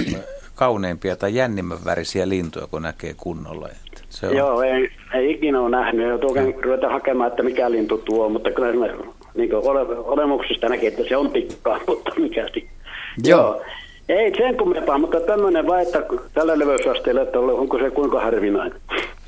kauneimpia 0.61 1.15
tai 1.15 1.35
jännimmän 1.35 1.77
värisiä 1.85 2.29
lintuja, 2.29 2.67
kun 2.67 2.81
näkee 2.81 3.13
kunnolla. 3.17 3.69
Se 4.09 4.27
on... 4.27 4.37
Joo, 4.37 4.61
ei, 4.61 4.89
ei 5.13 5.31
ikinä 5.31 5.61
ole 5.61 5.69
nähnyt. 5.69 6.07
Ja 6.07 6.17
tuokan 6.17 6.53
ruveta 6.63 6.89
hakemaan, 6.89 7.29
että 7.29 7.43
mikä 7.43 7.71
lintu 7.71 7.97
tuo, 7.97 8.29
mutta 8.29 8.51
kyllä 8.51 8.87
se 8.87 9.03
niin 9.35 9.55
ole, 9.55 9.81
olemuksesta 9.99 10.69
näkee, 10.69 10.87
että 10.87 11.03
se 11.09 11.17
on 11.17 11.31
tikkaa, 11.31 11.79
mutta 11.87 12.11
mikä 12.17 12.41
Joo. 12.41 12.59
Joo. 13.27 13.61
Ei 14.09 14.35
sen 14.37 14.57
kummempaa, 14.57 14.97
mutta 14.97 15.19
tämmöinen 15.19 15.67
vai, 15.67 15.81
että 15.81 16.03
tällä 16.33 16.59
leveysasteella, 16.59 17.21
että 17.21 17.39
onko 17.39 17.77
se 17.77 17.89
kuinka 17.89 18.21
harvinainen. 18.21 18.79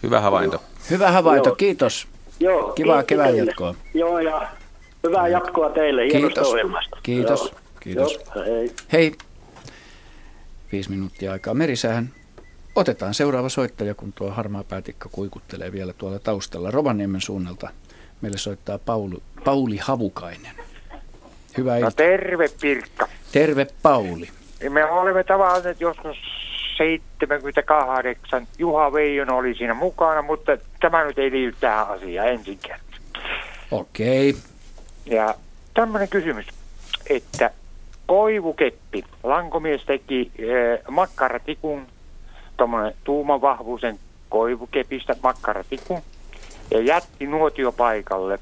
Hyvä 0.04 0.20
havainto. 0.20 0.56
Joo. 0.56 0.66
Hyvä 0.90 1.12
havainto, 1.12 1.50
Joo. 1.50 1.56
kiitos. 1.56 2.08
Joo, 2.40 2.72
Kivaa 2.72 3.04
kevään 3.04 3.38
jatkoa. 3.38 3.76
Joo, 3.94 4.20
ja 4.20 4.48
hyvää 5.08 5.28
jatkoa 5.28 5.70
teille 5.70 6.08
kiitos. 6.08 6.48
ohjelmasta. 6.48 6.98
Kiitos. 7.04 7.42
Joo. 7.42 7.60
Kiitos. 7.80 8.20
Joo, 8.36 8.46
hei. 8.46 8.72
Hei 8.92 9.12
viisi 10.74 10.90
minuuttia 10.90 11.32
aikaa 11.32 11.54
merisäähän. 11.54 12.10
Otetaan 12.76 13.14
seuraava 13.14 13.50
soittaja, 13.50 13.96
kun 13.96 14.14
tuo 14.14 14.32
harmaa 14.32 14.64
päätikka 14.64 15.10
kuikuttelee 15.12 15.72
vielä 15.72 15.94
tuolla 15.94 16.20
taustalla. 16.20 16.72
Rovaniemen 16.72 17.22
suunnalta 17.22 17.70
meille 18.22 18.38
soittaa 18.38 18.78
Pauli, 18.78 19.18
Pauli 19.44 19.78
Havukainen. 19.78 20.56
Hyvää 21.58 21.74
no, 21.74 21.80
iltaa. 21.80 21.92
terve 21.92 22.50
Pirkka. 22.62 23.08
Terve 23.32 23.68
Pauli. 23.82 24.30
Me 24.70 24.86
olemme 24.86 25.24
tavanneet 25.24 25.82
joskus 25.82 26.18
78. 26.78 28.48
Juha 28.58 28.94
Veijon 28.94 29.30
oli 29.30 29.56
siinä 29.56 29.74
mukana, 29.74 30.22
mutta 30.22 30.58
tämä 30.80 31.04
nyt 31.04 31.18
ei 31.18 31.32
liity 31.32 31.58
tähän 31.60 31.88
asiaan 31.88 32.28
ensinkään. 32.28 32.80
Okei. 33.72 34.30
Okay. 34.30 34.42
Ja 35.06 35.36
tämmöinen 35.74 36.10
kysymys, 36.10 36.46
että 37.10 37.52
koivukeppi. 38.08 39.04
Lankomies 39.24 39.82
teki 39.86 40.32
eh, 40.38 40.80
makkaratikun, 40.89 41.88
tuommoinen 42.58 42.93
tuumavahvuisen 43.04 43.99
koivukepistä 44.30 45.16
makkaratikun 45.24 46.01
ja 46.72 46.82
jätti 46.82 47.28
nuotiopaikalle. 47.28 48.39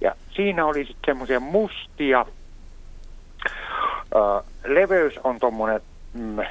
Ja 0.00 0.14
siinä 0.36 0.66
oli 0.66 0.84
sitten 0.84 1.06
semmoisia 1.06 1.40
mustia, 1.40 2.26
ö, 4.14 4.42
leveys 4.64 5.18
on 5.24 5.40
tuommoinen 5.40 5.80
mm, 6.14 6.38
1,5 6.38 6.44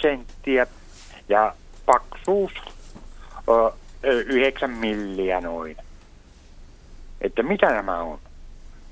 senttiä 0.00 0.66
ja 1.28 1.54
paksuus 1.86 2.52
ö, 3.48 3.72
9 4.02 4.70
milliä 4.70 5.40
noin. 5.40 5.76
Että 7.20 7.42
mitä 7.42 7.66
nämä 7.66 8.00
on? 8.00 8.18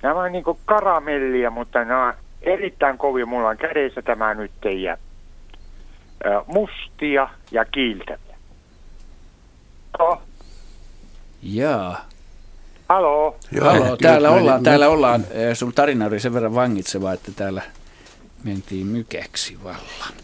Nämä 0.05 0.21
on 0.21 0.33
niin 0.33 0.45
karamellia, 0.65 1.51
mutta 1.51 1.85
nämä 1.85 2.07
on 2.07 2.15
erittäin 2.43 2.99
kovia. 2.99 3.27
Mulla 3.27 3.49
on 3.49 3.57
kädessä 3.57 4.03
tämä 4.03 4.35
nyt 4.35 4.53
ja 4.83 4.97
mustia 6.47 7.29
ja 7.51 7.65
kiiltäviä. 7.65 8.37
Halo? 9.99 10.23
Jaa. 11.43 12.09
Halo. 12.89 13.37
Joo, 13.53 13.65
Halo, 13.65 13.97
täällä 13.97 14.29
kyllä, 14.29 14.41
ollaan, 14.41 14.63
täällä 14.63 14.89
ollaan. 14.89 15.25
Sun 15.55 15.73
tarina 15.73 16.07
oli 16.07 16.21
sen 16.21 16.35
verran 16.35 16.55
vangitseva, 16.55 17.13
että 17.13 17.33
täällä 17.37 17.63
mentiin 18.45 18.87
mykeksi 18.87 19.59
vallan. 19.65 20.15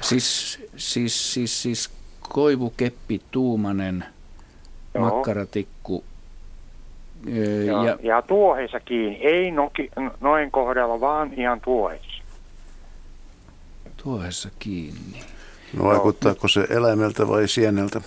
Siis, 0.00 0.58
siis, 0.76 1.34
siis, 1.34 1.62
siis 1.62 1.90
koivukeppi, 2.28 3.22
tuumanen, 3.30 4.04
Joo. 4.94 5.04
makkaratikku, 5.04 6.04
ja, 7.26 7.84
ja, 7.84 7.98
ja 8.02 8.22
tuohessa 8.22 8.80
kiinni, 8.80 9.18
ei 9.22 9.50
noki, 9.50 9.90
noin 10.20 10.50
kohdalla, 10.50 11.00
vaan 11.00 11.32
ihan 11.36 11.60
tuohessa. 11.60 12.22
Tuohessa 14.02 14.48
kiinni. 14.58 15.20
No 15.76 15.84
vaikuttaako 15.84 16.48
se 16.48 16.66
eläimeltä 16.70 17.28
vai 17.28 17.48
sieneltä? 17.48 18.00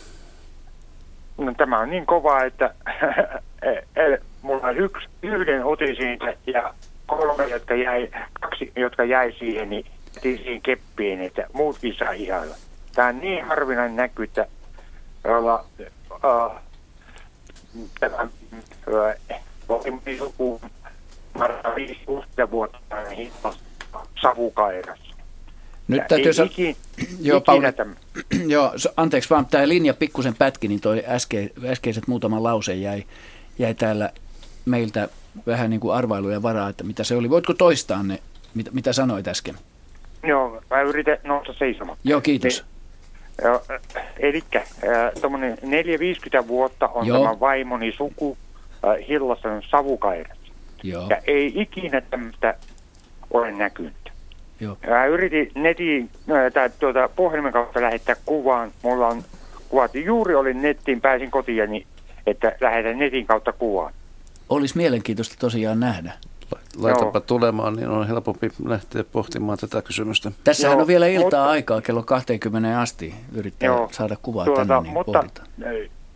No, 1.38 1.54
tämä 1.58 1.80
on 1.80 1.90
niin 1.90 2.06
kova, 2.06 2.44
että 2.44 2.74
e, 3.62 3.70
e, 3.96 4.22
mulla 4.42 4.68
on 4.68 4.78
yksi, 4.78 5.08
yhden 5.22 5.66
otin 5.66 5.96
siitä 5.96 6.34
ja 6.48 6.74
kolme, 7.06 7.48
jotka 7.48 7.76
jäi, 7.76 8.10
kaksi, 8.42 8.72
jotka 8.76 9.04
jäi 9.04 9.34
siihen, 9.40 9.70
niin 9.70 9.86
siihen 10.22 10.62
keppiin, 10.62 11.22
että 11.22 11.48
muutkin 11.54 11.96
saa 11.96 12.12
ihailla. 12.12 12.56
Tämä 12.96 13.08
on 13.08 13.20
niin 13.20 13.46
harvinainen 13.46 13.96
näky, 13.96 14.24
että 14.24 14.48
olla, 15.24 15.66
uh, 16.12 16.52
joku 20.18 20.62
5 21.76 21.98
vuotta 22.52 22.78
savukairassa. 24.22 25.16
Nyt 25.88 26.08
täytyy 26.08 26.34
sanoa, 26.34 26.52
joo, 27.20 27.42
Pauli, 27.42 27.68
joo, 28.54 28.74
anteeksi 28.98 29.30
vaan, 29.30 29.46
tämä 29.46 29.68
linja 29.68 29.94
pikkusen 29.94 30.36
pätki, 30.36 30.68
niin 30.68 30.82
toi 30.82 31.04
äske, 31.08 31.50
äskeiset 31.66 32.08
muutaman 32.08 32.44
lauseen 32.44 32.82
jäi, 32.82 33.04
jäi 33.60 33.74
täällä 33.74 34.10
meiltä 34.66 35.10
vähän 35.48 35.70
niin 35.70 35.80
kuin 35.80 35.96
arvailuja 35.96 36.42
varaa, 36.42 36.70
että 36.70 36.84
mitä 36.84 37.04
se 37.04 37.16
oli. 37.16 37.30
Voitko 37.30 37.54
toistaa 37.54 38.04
ne, 38.04 38.20
mitä, 38.54 38.72
mitä 38.74 38.94
sanoit 38.94 39.28
äsken? 39.28 39.56
Joo, 40.24 40.62
mä 40.70 40.82
yritän 40.82 41.18
nousta 41.24 41.54
seisomaan. 41.54 41.98
Joo, 42.04 42.22
kiitos. 42.22 42.66
Eli 44.20 44.44
tuommoinen 45.22 45.58
4-50 46.44 46.48
vuotta 46.48 46.88
on 46.88 47.08
Joo. 47.08 47.20
tämä 47.20 47.40
vaimoni 47.40 47.92
suku 47.92 48.38
äh, 48.86 49.08
Hillasen 49.08 49.62
savukairat. 49.70 50.38
Joo. 50.84 51.08
Ja 51.10 51.18
ei 51.28 51.52
ikinä 51.56 52.02
tämmöistä 52.02 52.54
ole 53.32 53.52
näkynyt. 53.52 54.12
Joo. 54.60 54.78
Mä 54.88 55.06
yritin 55.06 55.52
netin, 55.56 56.10
äh, 56.32 56.54
tai 56.54 56.70
tuota, 56.80 57.10
puhelimen 57.16 57.54
kautta 57.54 57.82
lähettää 57.82 58.16
kuvaan. 58.26 58.72
Mulla 58.84 59.08
on 59.08 59.24
kuvat. 59.70 59.96
Juuri 59.96 60.36
olin 60.36 60.62
nettiin, 60.62 61.02
pääsin 61.02 61.32
kotiin, 61.32 61.72
niin, 61.72 61.88
että 62.28 62.56
lähetän 62.62 63.00
netin 63.00 63.28
kautta 63.28 63.54
kuvaan. 63.54 63.94
Olisi 64.50 64.78
mielenkiintoista 64.78 65.36
tosiaan 65.40 65.80
nähdä. 65.80 66.14
Laitapa 66.78 67.18
Joo. 67.18 67.22
tulemaan, 67.28 67.76
niin 67.76 67.90
on 67.90 68.08
helpompi 68.08 68.52
lähteä 68.66 69.04
pohtimaan 69.04 69.58
tätä 69.58 69.82
kysymystä. 69.82 70.32
Tässähän 70.44 70.76
Joo, 70.76 70.82
on 70.82 70.88
vielä 70.88 71.08
iltaa 71.08 71.24
mutta, 71.24 71.50
aikaa 71.50 71.82
kello 71.82 72.04
20 72.04 72.80
asti 72.80 73.14
yrittää 73.34 73.68
Joo, 73.68 73.90
saada 73.92 74.18
kuvaa 74.22 74.46
tuota, 74.46 74.66
tänne, 74.66 74.82
niin 74.82 74.94
mutta, 74.94 75.24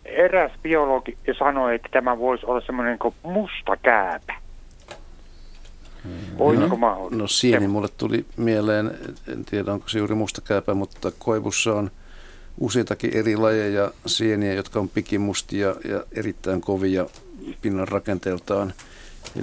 eräs 0.06 0.52
biologi 0.64 1.18
sanoi, 1.40 1.76
että 1.76 1.90
tämä 1.92 2.20
voisi 2.20 2.46
olla 2.46 2.62
semmoinen 2.62 3.00
kuin 3.00 3.16
musta 3.24 3.78
kääpä. 3.82 4.34
Olisiko 6.40 6.78
no? 6.78 7.10
No 7.12 7.28
sieni 7.28 7.68
mulle 7.68 7.88
tuli 7.98 8.26
mieleen, 8.38 8.92
en 9.34 9.46
tiedä 9.46 9.74
onko 9.74 9.90
se 9.90 10.00
juuri 10.00 10.16
mustakääpä, 10.16 10.74
mutta 10.74 11.12
koivussa 11.20 11.74
on 11.74 11.92
useitakin 12.60 13.18
eri 13.18 13.36
lajeja 13.36 13.92
sieniä, 14.06 14.54
jotka 14.54 14.80
on 14.80 14.90
pikimustia 14.90 15.68
ja 15.90 16.04
erittäin 16.12 16.62
kovia 16.62 17.06
pinnan 17.62 17.88
rakenteeltaan. 17.88 18.74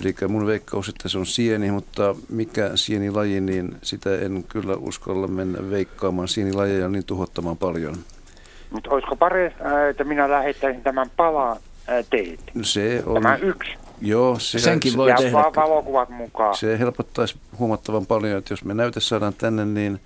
Eli 0.01 0.14
mun 0.28 0.47
veikkaus, 0.47 0.88
että 0.88 1.09
se 1.09 1.18
on 1.18 1.26
sieni, 1.26 1.70
mutta 1.70 2.14
mikä 2.28 2.70
sienilaji, 2.74 3.40
niin 3.40 3.76
sitä 3.82 4.18
en 4.18 4.45
kyllä 4.49 4.74
uskalla 4.76 5.28
mennä 5.28 5.70
veikkaamaan. 5.70 6.28
Sienilajeja 6.28 6.88
niin 6.88 7.05
tuhottamaan 7.05 7.57
paljon. 7.57 7.95
Mutta 8.70 8.90
olisiko 8.90 9.16
parempi, 9.16 9.57
että 9.90 10.05
minä 10.05 10.30
lähettäisin 10.30 10.82
tämän 10.82 11.11
palaan 11.16 11.57
teille? 12.11 12.43
Se 12.62 13.03
on... 13.07 13.14
Tämä 13.14 13.36
yksi. 13.36 13.70
Joo, 14.01 14.38
se, 14.38 14.59
Senkin 14.59 14.97
voi 14.97 15.11
ja 15.11 15.16
tehdä. 15.16 15.32
va- 15.32 15.53
valokuvat 15.57 16.09
mukaan. 16.09 16.57
Se 16.57 16.78
helpottaisi 16.78 17.34
huomattavan 17.59 18.07
paljon, 18.07 18.38
että 18.38 18.53
jos 18.53 18.64
me 18.64 18.74
näyte 18.74 19.01
saadaan 19.01 19.34
tänne, 19.34 19.64
niin 19.64 20.01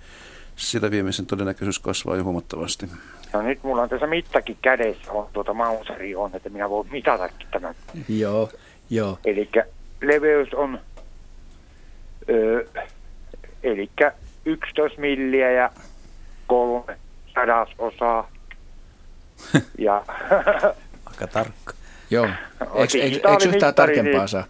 sillä 0.55 0.91
viemisen 0.91 1.25
todennäköisyys 1.25 1.79
kasvaa 1.79 2.15
jo 2.15 2.23
huomattavasti. 2.23 2.85
No 3.33 3.41
nyt 3.41 3.63
mulla 3.63 3.81
on 3.81 3.89
tässä 3.89 4.07
mittakin 4.07 4.57
kädessä, 4.61 5.11
on 5.11 5.27
tuota 5.33 5.53
mauseri 5.53 6.15
on, 6.15 6.31
että 6.33 6.49
minä 6.49 6.69
voin 6.69 6.87
mitatakin 6.91 7.47
tämän. 7.51 7.75
Joo, 8.09 8.49
joo. 8.89 9.19
Eli 9.25 9.49
leveys 10.01 10.53
on 10.53 10.79
ö, 12.29 12.65
eli 13.63 13.89
11 14.45 15.01
milliä 15.01 15.51
ja 15.51 15.71
kolme 16.47 16.97
sadasosaa. 17.35 18.29
ja 19.77 19.95
Aika 21.05 21.27
tarkka. 21.27 21.73
Joo. 22.11 22.27
Eikö, 22.75 22.97
eikö, 22.97 23.29
eikö 23.29 23.49
yhtään 23.49 23.75
tarkempaa 23.75 24.11
niin- 24.19 24.27
saa? 24.27 24.43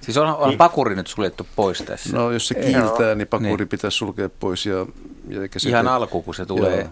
Siis 0.00 0.16
on, 0.16 0.28
on 0.36 0.56
pakuri 0.56 0.94
nyt 0.94 1.06
suljettu 1.06 1.46
pois 1.56 1.78
tässä. 1.82 2.16
No 2.16 2.30
jos 2.30 2.48
se 2.48 2.54
kiiltää, 2.54 3.14
niin 3.14 3.28
pakuri 3.28 3.48
Niin. 3.56 3.68
pitäisi 3.68 3.96
sulkea 3.96 4.28
pois. 4.40 4.66
Ja, 4.66 4.86
ja 5.28 5.42
eikä 5.42 5.58
se 5.58 5.68
Ihan 5.68 5.84
te- 5.84 5.90
alku, 5.90 6.22
kun 6.22 6.34
se 6.34 6.46
tulee. 6.46 6.86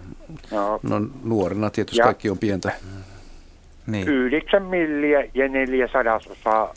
Joo. 0.51 0.79
no, 0.83 0.99
No 0.99 1.07
nuorena 1.23 1.69
tietysti 1.69 1.97
Ja- 1.99 2.03
kaikki 2.05 2.29
on 2.29 2.37
pientä. 2.37 2.71
Niin. 3.87 4.07
9 4.07 4.63
milliä 4.63 5.23
ja 5.33 5.47
neljä 5.47 5.87
sadasosaa 5.93 6.73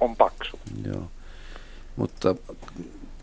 on 0.00 0.16
paksu. 0.16 0.58
Joo. 0.86 1.10
Mutta 1.96 2.34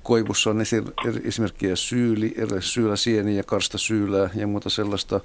koivussa 0.03 0.49
on 0.49 0.61
esi- 0.61 0.83
eri- 1.07 1.27
esimerkkiä 1.27 1.75
syyli, 1.75 2.33
eri 2.37 2.61
syyläsieni 2.61 3.37
ja 3.37 3.43
karstasyylää 3.43 4.29
ja 4.35 4.47
muuta 4.47 4.69
sellaista, 4.69 5.19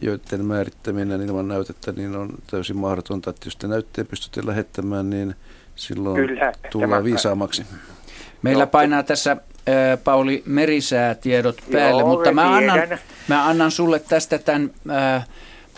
joiden 0.00 0.44
määrittäminen 0.44 1.22
ilman 1.22 1.48
näytettä 1.48 1.92
niin 1.92 2.16
on 2.16 2.30
täysin 2.50 2.76
mahdotonta. 2.76 3.30
Että 3.30 3.46
jos 3.46 3.56
te 3.56 3.66
näytteen 3.66 4.06
pystytte 4.06 4.46
lähettämään, 4.46 5.10
niin 5.10 5.34
silloin 5.76 6.26
Kyllä, 6.26 6.52
tullaan 6.70 7.04
viisaammaksi. 7.04 7.66
Meillä 8.42 8.66
painaa 8.66 9.02
tässä 9.02 9.36
Pauli 10.04 10.42
Merisää 10.46 11.14
tiedot 11.14 11.62
päälle, 11.72 12.02
Joo, 12.02 12.08
mutta 12.08 12.32
mä 12.32 12.56
annan, 12.56 12.98
mä 13.28 13.46
annan 13.46 13.70
sulle 13.70 13.98
tästä 13.98 14.38
tämän 14.38 14.70
äh, 14.90 15.28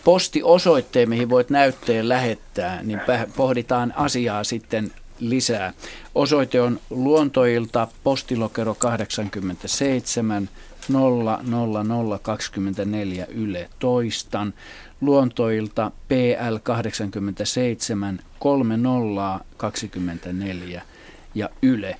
postiosoitteen, 0.03 1.09
mihin 1.09 1.29
voit 1.29 1.49
näytteen 1.49 2.09
lähettää, 2.09 2.83
niin 2.83 3.01
pohditaan 3.35 3.93
asiaa 3.95 4.43
sitten 4.43 4.91
lisää. 5.19 5.73
Osoite 6.15 6.61
on 6.61 6.79
luontoilta 6.89 7.87
postilokero 8.03 8.75
87 8.75 10.49
00024 10.89 13.25
Yle 13.29 13.69
toistan. 13.79 14.53
Luontoilta 15.01 15.91
PL 16.07 16.57
87 16.63 18.19
3024 18.39 20.81
ja 21.35 21.49
Yle. 21.61 21.97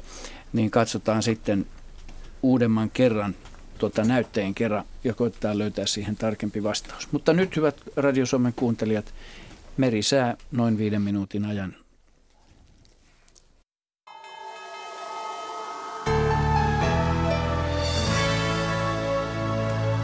Niin 0.54 0.72
katsotaan 0.72 1.24
sitten 1.24 1.66
uudemman 2.44 2.90
kerran 2.90 3.36
tuota 3.82 4.04
näytteen 4.04 4.56
kerran 4.56 4.84
ja 5.04 5.14
koittaa 5.14 5.58
löytää 5.58 5.86
siihen 5.86 6.16
tarkempi 6.16 6.64
vastaus. 6.64 7.12
Mutta 7.12 7.34
nyt 7.34 7.56
hyvät 7.56 7.82
Radio 7.96 8.26
Suomen 8.26 8.54
kuuntelijat, 8.56 9.14
merisää 9.78 10.38
noin 10.52 10.78
viiden 10.78 11.02
minuutin 11.02 11.46
ajan. 11.46 11.76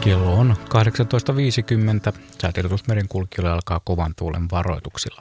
Kello 0.00 0.34
on 0.34 0.56
18.50. 2.12 2.18
Säätiedotus 2.42 2.86
merenkulkijoille 2.86 3.50
alkaa 3.50 3.80
kovan 3.84 4.14
tuulen 4.18 4.50
varoituksilla. 4.50 5.20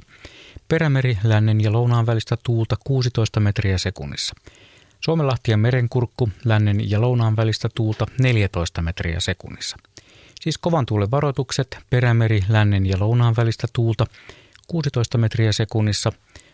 Perämeri 0.68 1.18
lännen 1.24 1.62
ja 1.62 1.72
lounaan 1.72 2.05
välistä 2.05 2.38
tuulta 2.43 2.76
16 2.84 3.39
metriä 3.39 3.78
sekunnissa. 3.78 4.36
Suomenlahti 5.00 5.52
ja 5.52 5.58
merenkurkku 5.58 6.30
lännen 6.45 6.89
ja 6.89 7.02
lounaan 7.02 7.36
välistä 7.36 7.70
tuulta 7.76 8.06
14 8.20 8.82
metriä 8.82 9.20
sekunnissa. 9.20 9.78
Siis 10.41 10.58
kovan 10.58 10.86
tuulen 10.86 11.12
varoitukset 11.12 11.78
Perämeri 11.89 12.41
lännen 12.50 12.86
ja 12.86 13.00
lounaan 13.00 13.36
välistä 13.38 13.68
tuulta 13.74 14.06
16 14.68 15.18
metriä 15.18 15.52
sekunnissa. 15.52 16.12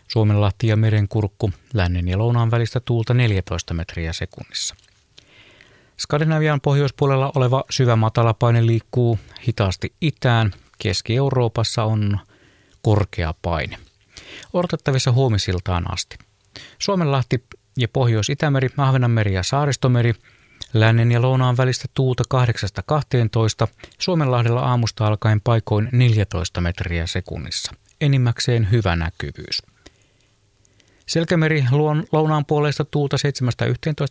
Suomenlahti 0.08 0.66
ja 0.66 0.76
merenkurkku 0.76 1.50
lännen 1.74 2.08
ja 2.08 2.18
lounaan 2.18 2.50
välistä 2.50 2.80
tuulta 2.80 3.14
14 3.14 3.74
metriä 3.74 4.12
sekunnissa. 4.12 4.74
Skandinavian 6.00 6.60
pohjoispuolella 6.60 7.32
oleva 7.34 7.64
syvä 7.70 7.96
matalapaine 7.96 8.66
liikkuu 8.66 9.18
hitaasti 9.48 9.94
itään. 10.00 10.52
Keski-Euroopassa 10.78 11.84
on 11.84 12.18
korkea 12.82 13.34
paine. 13.42 13.76
Odotettavissa 14.52 15.12
huomisiltaan 15.12 15.92
asti. 15.92 16.16
Suomenlahti 16.78 17.44
Pohjois-Itämeri, 17.92 18.68
Ahvenanmeri 18.76 19.34
ja 19.34 19.42
Saaristomeri, 19.42 20.14
lännen 20.74 21.12
ja 21.12 21.22
lounaan 21.22 21.56
välistä 21.56 21.88
tuulta 21.94 22.24
8-12, 23.66 23.68
Suomenlahdella 23.98 24.60
aamusta 24.60 25.06
alkaen 25.06 25.40
paikoin 25.40 25.88
14 25.92 26.60
metriä 26.60 27.06
sekunnissa. 27.06 27.72
Enimmäkseen 28.00 28.70
hyvä 28.70 28.96
näkyvyys. 28.96 29.62
Selkämeri 31.06 31.64
luon 31.70 32.04
lounaan 32.12 32.44
puolesta 32.44 32.84
tuulta 32.84 33.16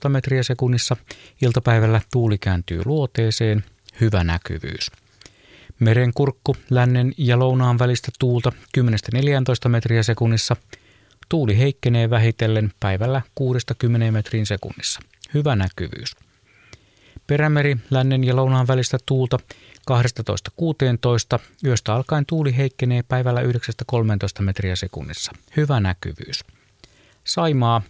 7-11 0.05 0.09
metriä 0.09 0.43
sekunnissa. 0.43 0.97
Iltapäivällä 1.41 2.01
tuuli 2.11 2.37
kääntyy 2.37 2.81
luoteeseen. 2.85 3.63
Hyvä 4.01 4.23
näkyvyys. 4.23 4.91
Merenkurkku 5.79 6.55
lännen 6.69 7.13
ja 7.17 7.39
lounaan 7.39 7.79
välistä 7.79 8.11
tuulta 8.19 8.51
10-14 9.65 9.69
metriä 9.69 10.03
sekunnissa. 10.03 10.55
Tuuli 11.29 11.57
heikkenee 11.57 12.09
vähitellen 12.09 12.71
päivällä 12.79 13.21
6-10 14.09 14.11
metrin 14.11 14.45
sekunnissa. 14.45 14.99
Hyvä 15.33 15.55
näkyvyys. 15.55 16.15
Perämeri 17.27 17.77
lännen 17.89 18.23
ja 18.23 18.35
lounaan 18.35 18.67
välistä 18.67 18.97
tuulta 19.05 19.37
12-16. 19.91 21.39
Yöstä 21.65 21.95
alkaen 21.95 22.25
tuuli 22.25 22.57
heikkenee 22.57 23.03
päivällä 23.03 23.41
9-13 23.41 23.45
metriä 24.39 24.75
sekunnissa. 24.75 25.31
Hyvä 25.57 25.79
näkyvyys. 25.79 26.45
Saimaa, 27.23 27.81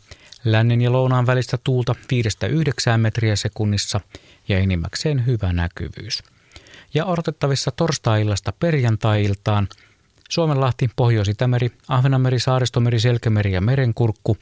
lännen 0.45 0.81
ja 0.81 0.91
lounaan 0.91 1.25
välistä 1.25 1.57
tuulta 1.63 1.95
5-9 2.95 2.97
metriä 2.97 3.35
sekunnissa 3.35 4.01
ja 4.47 4.59
enimmäkseen 4.59 5.25
hyvä 5.25 5.53
näkyvyys. 5.53 6.23
Ja 6.93 7.05
odotettavissa 7.05 7.71
torstai-illasta 7.71 8.53
perjantai-iltaan 8.59 9.67
Suomenlahti, 10.33 10.89
Pohjois-Itämeri, 10.95 11.71
Ahvenanmeri, 11.87 12.39
Saaristomeri, 12.39 12.99
Selkämeri 12.99 13.51
ja 13.53 13.61
Merenkurkku. 13.61 14.37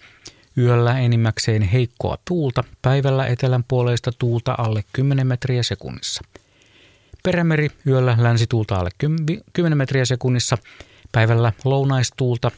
Yöllä 0.57 0.99
enimmäkseen 0.99 1.61
heikkoa 1.61 2.17
tuulta, 2.27 2.63
päivällä 2.81 3.27
etelän 3.27 3.63
puoleista 3.67 4.11
tuulta 4.11 4.55
alle 4.57 4.83
10 4.93 5.27
metriä 5.27 5.63
sekunnissa. 5.63 6.21
Perämeri 7.23 7.69
yöllä 7.87 8.17
länsituulta 8.19 8.75
alle 8.75 8.89
10 9.53 9.77
metriä 9.77 10.05
sekunnissa, 10.05 10.57
päivällä 11.11 11.53
lounaistuulta, 11.65 12.51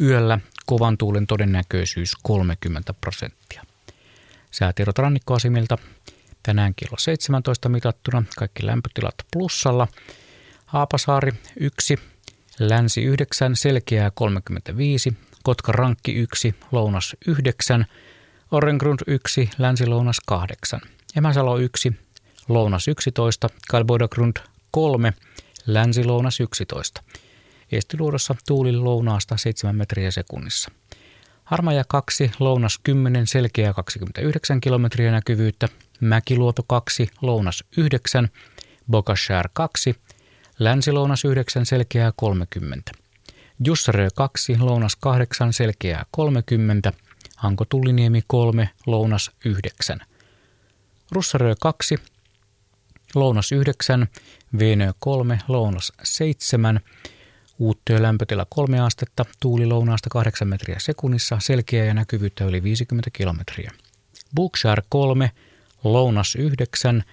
yöllä 0.00 0.38
kovan 0.66 0.98
tuulen 0.98 1.26
todennäköisyys 1.26 2.12
30 2.22 2.94
prosenttia. 2.94 3.62
Säätiedot 4.50 4.98
rannikkoasemilta 4.98 5.78
tänään 6.42 6.74
kello 6.74 6.98
17 6.98 7.68
mitattuna, 7.68 8.22
kaikki 8.36 8.66
lämpötilat 8.66 9.14
plussalla. 9.32 9.88
Haapasaari 10.66 11.32
1, 11.60 11.98
Länsi 12.58 13.02
9, 13.02 13.56
Selkeää 13.56 14.10
35, 14.14 15.12
Kotka 15.42 15.72
Rankki 15.72 16.14
1, 16.14 16.54
Lounas 16.72 17.16
9, 17.26 17.86
Orrengrund 18.50 19.00
1, 19.06 19.50
Länsi-Lounas 19.58 20.20
8, 20.26 20.80
Emäsalo 21.16 21.58
1, 21.58 21.92
Lounas 22.48 22.88
11, 22.88 23.48
Kalboidagrund 23.70 24.36
3, 24.70 25.12
Länsi-Lounas 25.66 26.40
11. 26.40 27.02
Eestiluodossa 27.72 28.34
tuuli 28.46 28.76
lounaasta 28.76 29.36
7 29.36 29.76
metriä 29.76 30.10
sekunnissa. 30.10 30.70
Harmaja 31.44 31.84
2, 31.88 32.30
lounas 32.38 32.80
10, 32.82 33.26
selkeä 33.26 33.72
29 33.72 34.60
kilometriä 34.60 35.10
näkyvyyttä. 35.10 35.68
Mäkiluoto 36.00 36.62
2, 36.66 37.08
lounas 37.22 37.64
9, 37.76 38.28
Bokashär 38.90 39.48
2, 39.52 39.94
Länsi-lounas 40.58 41.24
9 41.24 41.66
selkeää 41.66 42.12
30. 42.16 42.92
Jussarö 43.64 44.08
2, 44.14 44.58
lounas 44.58 44.96
8 44.96 45.52
selkeää 45.52 46.06
30. 46.10 46.92
Hanko 47.36 47.64
Tulliniemi 47.64 48.22
3, 48.26 48.70
lounas 48.86 49.30
9. 49.44 49.98
Russarö 51.12 51.54
2, 51.60 51.98
lounas 53.14 53.52
9, 53.52 54.08
Venö 54.58 54.92
3, 54.98 55.38
lounas 55.48 55.92
7, 56.02 56.80
Uuttyö 57.58 58.02
lämpötila 58.02 58.46
3 58.50 58.80
astetta, 58.80 59.24
tuuli 59.40 59.66
lounaasta 59.66 60.10
8 60.10 60.48
metriä 60.48 60.76
sekunnissa, 60.78 61.38
selkeä 61.40 61.84
ja 61.84 61.94
näkyvyyttä 61.94 62.44
yli 62.44 62.62
50 62.62 63.10
kilometriä. 63.12 63.70
Bookshire 64.34 64.82
3, 64.88 65.30
lounas 65.84 66.36
9, 66.36 67.04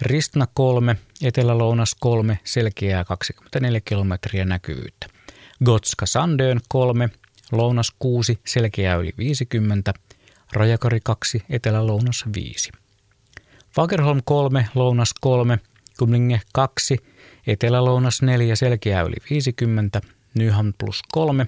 Ristna 0.00 0.46
3, 0.54 0.96
etelä-lounas 1.22 1.96
3, 2.00 2.38
selkeää 2.44 3.04
24 3.04 3.80
kilometriä 3.84 4.44
näkyvyyttä. 4.44 5.06
Gotska 5.64 6.06
Sandön 6.06 6.60
3, 6.68 7.08
lounas 7.52 7.92
6, 7.98 8.38
selkeää 8.46 8.96
yli 8.96 9.14
50, 9.18 9.94
Rajakari 10.52 11.00
2, 11.04 11.42
etelä-lounas 11.50 12.24
5. 12.34 12.72
Fagerholm 13.74 14.20
3, 14.24 14.68
lounas 14.74 15.14
3, 15.20 15.58
Kumlinge 15.98 16.40
2, 16.52 16.96
etelä-lounas 17.46 18.22
4, 18.22 18.56
selkeää 18.56 19.02
yli 19.02 19.16
50, 19.30 20.00
Nyham 20.34 20.72
plus 20.78 21.02
3, 21.12 21.46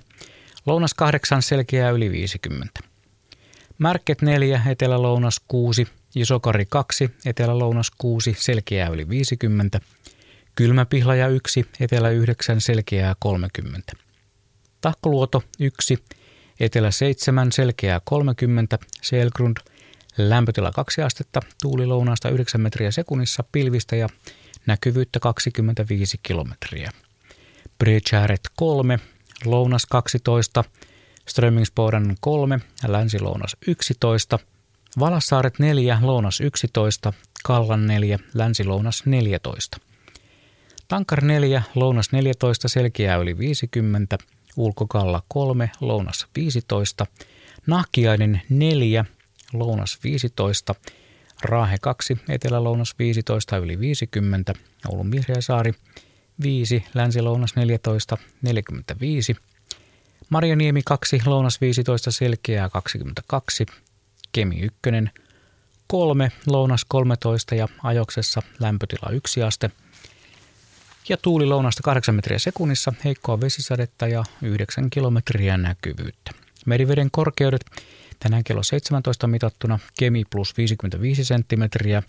lounas 0.66 0.94
8, 0.94 1.42
selkeää 1.42 1.90
yli 1.90 2.11
50. 2.11 2.80
Märket 3.78 4.22
4, 4.22 4.62
etelä-lounas 4.66 5.40
6, 5.49 5.86
Isokari 6.14 6.66
2, 6.66 7.11
etelä-lounas 7.26 7.90
6, 7.98 8.36
selkeää 8.38 8.88
yli 8.88 9.09
50, 9.09 9.80
Kylmäpihlaja 10.54 11.28
1, 11.28 11.66
etelä 11.80 12.11
9, 12.11 12.61
selkeää 12.61 13.16
30. 13.18 13.92
Tahkoluoto 14.80 15.42
1, 15.61 15.98
etelä 16.61 16.90
7, 16.90 17.52
selkeää 17.52 18.00
30, 18.04 18.78
Selgrund, 19.02 19.56
lämpötila 20.18 20.72
2 20.72 21.02
astetta, 21.02 21.40
tuuli 21.62 21.86
lounaasta 21.86 22.28
9 22.28 22.61
metriä 22.61 22.90
sekunnissa, 22.90 23.44
pilvistä 23.52 23.96
ja 23.96 24.09
näkyvyyttä 24.66 25.20
25 25.20 26.20
kilometriä. 26.22 26.90
Bridgeharet 27.78 28.50
3, 28.56 28.98
lounas 29.44 29.86
12, 29.86 30.64
Strömingsboden 31.28 32.16
3, 32.20 32.61
länsi-lounas 32.86 33.56
11, 33.66 34.38
Valassaaret 34.99 35.59
4, 35.59 35.99
lounas 36.03 36.41
11, 36.41 37.12
Kallan 37.45 37.86
4, 37.86 38.18
länsi-lounas 38.34 39.07
14. 39.07 39.78
Tankar 40.89 41.24
4, 41.24 41.62
lounas 41.74 42.12
14, 42.12 42.68
selkeää 42.68 43.16
yli 43.16 43.39
50, 43.39 44.18
Ulkokalla 44.57 45.22
3, 45.28 45.70
lounas 45.80 46.26
15, 46.36 47.07
Nahkiainen 47.66 48.43
4, 48.49 49.05
lounas 49.53 49.99
15, 50.05 50.74
Raahe 51.43 51.76
2, 51.80 52.18
etelä-lounas 52.28 52.95
15, 52.99 53.57
yli 53.57 53.78
50, 53.78 54.55
Oulun 54.89 55.11
Vihreäsaari 55.11 55.74
5, 56.43 56.84
länsi-lounas 56.95 57.57
14, 57.57 58.16
45, 58.43 59.36
Marjaniemi 60.30 60.82
2, 60.84 61.20
lounas 61.26 61.61
15, 61.61 62.11
selkeää 62.11 62.68
22, 62.68 63.66
Kemi 64.33 64.61
1, 64.61 64.79
3, 65.87 66.33
lounas 66.47 66.85
13 66.89 67.55
ja 67.55 67.68
ajoksessa 67.83 68.43
lämpötila 68.61 69.11
1 69.11 69.43
aste. 69.43 69.70
Ja 71.09 71.16
tuuli 71.16 71.47
lounasta 71.47 71.83
8 71.83 72.14
metriä 72.14 72.39
sekunnissa, 72.39 72.93
heikkoa 73.05 73.41
vesisadetta 73.41 74.09
ja 74.09 74.24
9 74.43 74.91
kilometriä 74.91 75.57
näkyvyyttä. 75.57 76.31
Meriveden 76.66 77.11
korkeudet 77.11 77.64
tänään 78.20 78.45
kello 78.45 78.62
17 78.62 79.26
mitattuna 79.26 79.79
Kemi 79.99 80.24
plus 80.31 80.57
55 80.57 81.24
senttimetriä, 81.24 82.03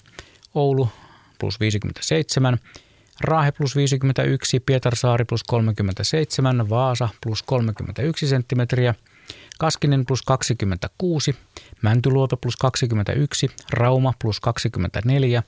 Oulu 0.53 0.89
plus 1.39 1.59
57, 1.59 2.59
Raahe 3.21 3.51
plus 3.51 3.75
51, 3.75 4.59
Pietarsaari 4.59 5.25
plus 5.25 5.43
37, 5.43 6.69
Vaasa 6.69 7.09
plus 7.23 7.43
31 7.43 8.27
senttimetriä, 8.27 8.95
Kaskinen 9.59 10.05
plus 10.05 10.21
26, 10.21 11.35
Mäntyluoto 11.81 12.37
plus 12.37 12.57
21, 12.57 13.49
Rauma 13.69 14.13
plus 14.21 14.39
24, 14.39 15.43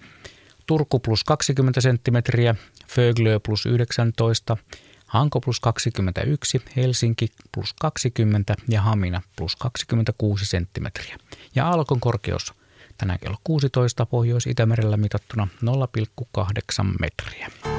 Turku 0.67 0.99
plus 0.99 1.23
20 1.23 1.81
senttimetriä, 1.81 2.55
Föglö 2.87 3.39
plus 3.39 3.65
19, 3.65 4.57
Hanko 5.05 5.39
plus 5.39 5.59
21, 5.59 6.61
Helsinki 6.75 7.27
plus 7.51 7.73
20 7.81 8.55
ja 8.69 8.81
Hamina 8.81 9.21
plus 9.35 9.55
26 9.55 10.45
senttimetriä. 10.45 11.17
Ja 11.55 11.69
Alkon 11.69 11.99
korkeus 11.99 12.53
tänään 12.97 13.19
kello 13.19 13.37
16 13.43 14.05
Pohjois-Itämerellä 14.05 14.97
mitattuna 14.97 15.47
0,8 15.65 16.95
metriä. 16.99 17.70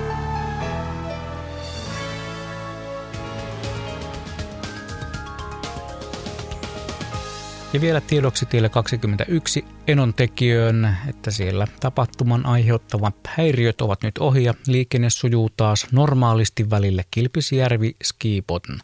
Ja 7.73 7.81
vielä 7.81 8.01
tiedoksi 8.01 8.47
tielle 8.47 8.69
21 8.69 9.65
Enon 9.87 10.15
tekijöön, 10.15 10.97
että 11.09 11.31
siellä 11.31 11.67
tapahtuman 11.81 12.47
aiheuttavat 12.47 13.15
häiriöt 13.27 13.81
ovat 13.81 14.03
nyt 14.03 14.19
ohi 14.19 14.45
ja 14.45 14.55
liikenne 14.67 15.11
sujuu 15.11 15.51
taas 15.57 15.87
normaalisti 15.93 16.71
välille 16.71 17.05
Kilpisjärvi 17.11 17.97
Skipotn. 18.05 18.79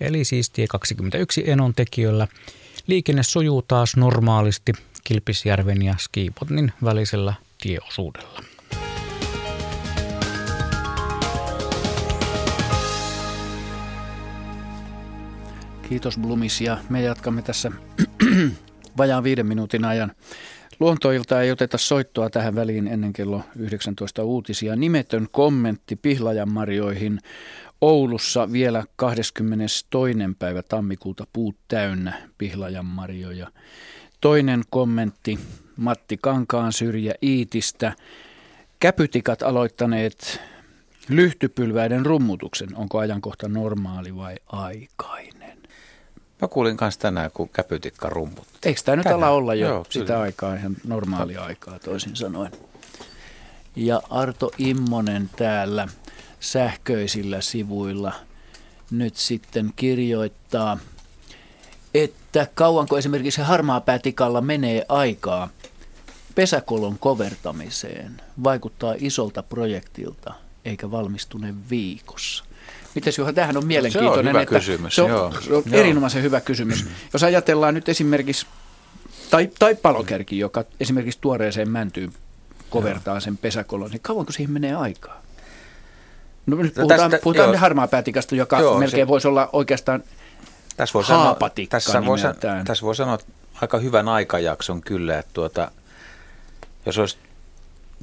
Eli 0.00 0.24
siis 0.24 0.50
tie 0.50 0.66
21 0.66 1.50
Enon 1.50 1.74
tekijöllä 1.74 2.28
liikenne 2.86 3.22
sujuu 3.22 3.62
taas 3.62 3.96
normaalisti 3.96 4.72
Kilpisjärven 5.04 5.82
ja 5.82 5.94
Skipotnin 5.98 6.72
välisellä 6.84 7.34
tieosuudella. 7.62 8.53
Kiitos 15.88 16.18
Blumis 16.18 16.60
ja 16.60 16.78
me 16.88 17.02
jatkamme 17.02 17.42
tässä 17.42 17.72
vajaan 18.98 19.24
viiden 19.24 19.46
minuutin 19.46 19.84
ajan. 19.84 20.12
Luontoilta 20.80 21.42
ei 21.42 21.50
oteta 21.50 21.78
soittoa 21.78 22.30
tähän 22.30 22.54
väliin 22.54 22.88
ennen 22.88 23.12
kello 23.12 23.42
19 23.56 24.24
uutisia. 24.24 24.76
Nimetön 24.76 25.28
kommentti 25.32 25.96
Pihlajan 25.96 26.52
marjoihin 26.52 27.20
Oulussa 27.80 28.52
vielä 28.52 28.84
22. 28.96 29.86
päivä 30.38 30.62
tammikuuta 30.62 31.26
puut 31.32 31.56
täynnä 31.68 32.22
Pihlajan 32.38 32.86
marjoja. 32.86 33.50
Toinen 34.20 34.62
kommentti 34.70 35.38
Matti 35.76 36.16
Kankaan 36.16 36.72
syrjä 36.72 37.14
Iitistä. 37.22 37.92
Käpytikat 38.80 39.42
aloittaneet 39.42 40.40
lyhtypylväiden 41.08 42.06
rummutuksen. 42.06 42.76
Onko 42.76 42.98
ajankohta 42.98 43.48
normaali 43.48 44.16
vai 44.16 44.36
aikainen? 44.46 45.43
Mä 46.44 46.48
kuulin 46.48 46.76
kanssa 46.76 47.00
tänään, 47.00 47.30
kun 47.34 47.48
käpytikka 47.48 48.08
rummut. 48.08 48.46
Eikö 48.64 48.80
tämä 48.84 48.96
nyt 48.96 49.06
ala 49.06 49.28
olla 49.28 49.54
jo 49.54 49.68
Joo, 49.68 49.84
sitä 49.90 50.06
kyllä. 50.06 50.20
aikaa, 50.20 50.54
ihan 50.54 50.76
normaalia 50.84 51.44
aikaa 51.44 51.78
toisin 51.78 52.16
sanoen. 52.16 52.52
Ja 53.76 54.02
Arto 54.10 54.50
Immonen 54.58 55.30
täällä 55.36 55.88
sähköisillä 56.40 57.40
sivuilla 57.40 58.12
nyt 58.90 59.16
sitten 59.16 59.72
kirjoittaa, 59.76 60.78
että 61.94 62.46
kauanko 62.54 62.98
esimerkiksi 62.98 63.40
päätikalla 63.84 64.40
menee 64.40 64.84
aikaa 64.88 65.48
pesäkolon 66.34 66.98
kovertamiseen, 66.98 68.20
vaikuttaa 68.44 68.94
isolta 68.98 69.42
projektilta 69.42 70.34
eikä 70.64 70.90
valmistune 70.90 71.54
viikossa. 71.70 72.44
Mites 72.94 73.18
Juha, 73.18 73.32
tämähän 73.32 73.56
on 73.56 73.66
mielenkiintoinen. 73.66 74.14
Se 74.14 74.20
on 74.20 74.28
hyvä 74.28 74.42
että 74.42 74.54
kysymys. 74.54 74.94
Se 74.94 75.02
on, 75.02 75.10
joo. 75.10 75.32
Se 75.32 75.54
on 75.54 75.62
joo. 75.66 75.80
erinomaisen 75.80 76.22
hyvä 76.22 76.40
kysymys. 76.40 76.86
Jos 77.12 77.22
ajatellaan 77.22 77.74
nyt 77.74 77.88
esimerkiksi, 77.88 78.46
tai, 79.30 79.50
tai 79.58 79.74
palokärki, 79.74 80.38
joka 80.38 80.64
esimerkiksi 80.80 81.18
tuoreeseen 81.20 81.70
mäntyyn 81.70 82.12
kovertaa 82.70 83.14
joo. 83.14 83.20
sen 83.20 83.36
pesäkolon, 83.36 83.90
niin 83.90 84.00
kauanko 84.02 84.32
siihen 84.32 84.52
menee 84.52 84.74
aikaa? 84.74 85.22
No 86.46 86.56
nyt 86.56 86.74
puhutaan, 86.74 87.00
tästä, 87.00 87.24
puhutaan 87.24 87.56
harmaa 87.56 87.88
päätikasta, 87.88 88.34
joka 88.34 88.60
joo, 88.60 88.78
melkein 88.78 89.06
se, 89.06 89.08
voisi 89.08 89.28
olla 89.28 89.48
oikeastaan 89.52 90.04
tässä 90.76 90.92
voi 90.94 91.04
haapatikka 91.06 91.80
sanoa, 91.80 91.92
tässä, 91.92 92.06
voi 92.06 92.18
sanoa, 92.18 92.64
tässä 92.64 92.84
voi 92.84 92.94
sanoa 92.94 93.18
aika 93.62 93.78
hyvän 93.78 94.08
aikajakson 94.08 94.80
kyllä, 94.80 95.18
että 95.18 95.30
tuota, 95.32 95.70
jos 96.86 96.98
olisi, 96.98 97.18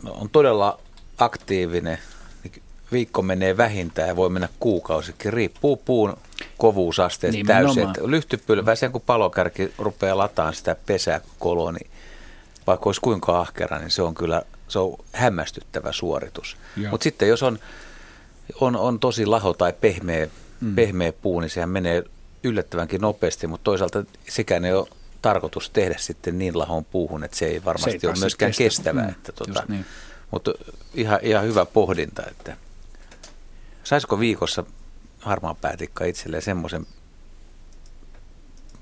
on 0.03 0.29
todella 0.29 0.79
aktiivinen 1.17 1.97
viikko 2.91 3.21
menee 3.21 3.57
vähintään 3.57 4.07
ja 4.07 4.15
voi 4.15 4.29
mennä 4.29 4.49
kuukausikin. 4.59 5.33
Riippuu 5.33 5.77
puun 5.77 6.17
kovuusasteesta 6.57 7.41
täysin. 7.47 7.89
Lyhtypylvä, 8.05 8.75
sen 8.75 8.91
kun 8.91 9.01
palokärki 9.01 9.73
rupeaa 9.77 10.17
lataan 10.17 10.53
sitä 10.53 10.75
pesäkoloa, 10.85 11.71
niin 11.71 11.91
vaikka 12.67 12.85
olisi 12.85 13.01
kuinka 13.01 13.39
ahkera, 13.39 13.79
niin 13.79 13.91
se 13.91 14.01
on 14.01 14.13
kyllä 14.13 14.41
se 14.67 14.79
on 14.79 14.97
hämmästyttävä 15.13 15.91
suoritus. 15.91 16.57
Mutta 16.91 17.03
sitten 17.03 17.27
jos 17.27 17.43
on, 17.43 17.59
on, 18.61 18.75
on 18.75 18.99
tosi 18.99 19.25
laho 19.25 19.53
tai 19.53 19.73
pehmeä, 19.81 20.27
mm. 20.61 20.75
pehmeä 20.75 21.13
puu, 21.13 21.39
niin 21.39 21.49
sehän 21.49 21.69
menee 21.69 22.03
yllättävänkin 22.43 23.01
nopeasti, 23.01 23.47
mutta 23.47 23.63
toisaalta 23.63 24.03
sekään 24.29 24.65
ei 24.65 24.73
ole 24.73 24.87
tarkoitus 25.21 25.69
tehdä 25.69 25.95
sitten 25.99 26.37
niin 26.37 26.59
lahon 26.59 26.85
puuhun, 26.85 27.23
että 27.23 27.37
se 27.37 27.45
ei 27.45 27.65
varmasti 27.65 27.99
se 27.99 28.07
ei 28.07 28.09
ole 28.09 28.19
myöskään 28.19 28.51
kestä. 28.51 28.63
kestävää. 28.63 29.03
Mm, 29.03 29.09
että 29.09 29.31
tuota, 29.31 29.63
niin. 29.67 29.85
Mutta 30.31 30.51
ihan, 30.93 31.19
ihan 31.21 31.45
hyvä 31.45 31.65
pohdinta, 31.65 32.23
että 32.31 32.57
saisiko 33.83 34.19
viikossa 34.19 34.63
harmaan 35.19 35.55
päätikka 35.55 36.05
itselleen 36.05 36.43
semmoisen 36.43 36.87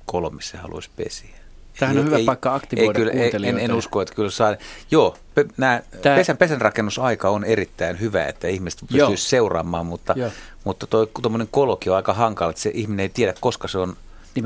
kolmissa 0.06 0.58
haluaisi 0.58 0.90
pesiä? 0.96 1.40
Tämähän 1.80 1.98
on 1.98 2.06
hyvä 2.06 2.18
ei, 2.18 2.26
paikka 2.26 2.56
aktivoida 2.56 3.00
ei, 3.00 3.32
kyllä, 3.32 3.48
en, 3.48 3.60
en 3.60 3.74
usko, 3.74 4.02
että 4.02 4.16
kyllä 4.16 4.30
saa. 4.30 4.56
Joo, 4.92 5.18
pe, 5.36 5.46
nää, 5.58 5.84
Tää... 6.02 6.16
pesän, 6.16 6.38
pesänrakennusaika 6.38 7.30
on 7.30 7.44
erittäin 7.44 8.00
hyvä, 8.00 8.26
että 8.26 8.48
ihmiset 8.48 8.80
pystyisi 8.92 9.30
seuraamaan, 9.30 9.86
mutta, 9.86 10.16
mutta 10.64 10.88
tuommoinen 11.22 11.48
koloki 11.52 11.90
on 11.90 11.96
aika 11.96 12.14
hankala, 12.14 12.50
että 12.50 12.62
se 12.62 12.72
ihminen 12.74 13.04
ei 13.04 13.10
tiedä, 13.10 13.34
koska 13.40 13.68
se 13.68 13.78
on 13.78 13.98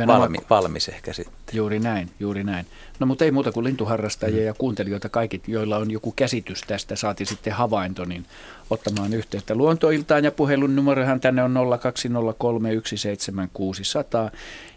valmi, 0.07 0.37
valmis 0.49 0.89
ehkä 0.89 1.13
sitten. 1.13 1.35
Juuri 1.53 1.79
näin, 1.79 2.11
juuri 2.19 2.43
näin. 2.43 2.65
No 2.99 3.05
mutta 3.05 3.25
ei 3.25 3.31
muuta 3.31 3.51
kuin 3.51 3.63
lintuharrastajia 3.63 4.41
mm. 4.41 4.45
ja 4.45 4.53
kuuntelijoita 4.53 5.09
kaikki, 5.09 5.41
joilla 5.47 5.77
on 5.77 5.91
joku 5.91 6.13
käsitys 6.15 6.61
tästä, 6.61 6.95
saati 6.95 7.25
sitten 7.25 7.53
havainto, 7.53 8.05
niin 8.05 8.25
ottamaan 8.69 9.13
yhteyttä 9.13 9.55
luontoiltaan 9.55 10.23
ja 10.23 10.31
puhelun 10.31 10.75
numerohan 10.75 11.19
tänne 11.19 11.43
on 11.43 11.53
020317600 11.53 11.57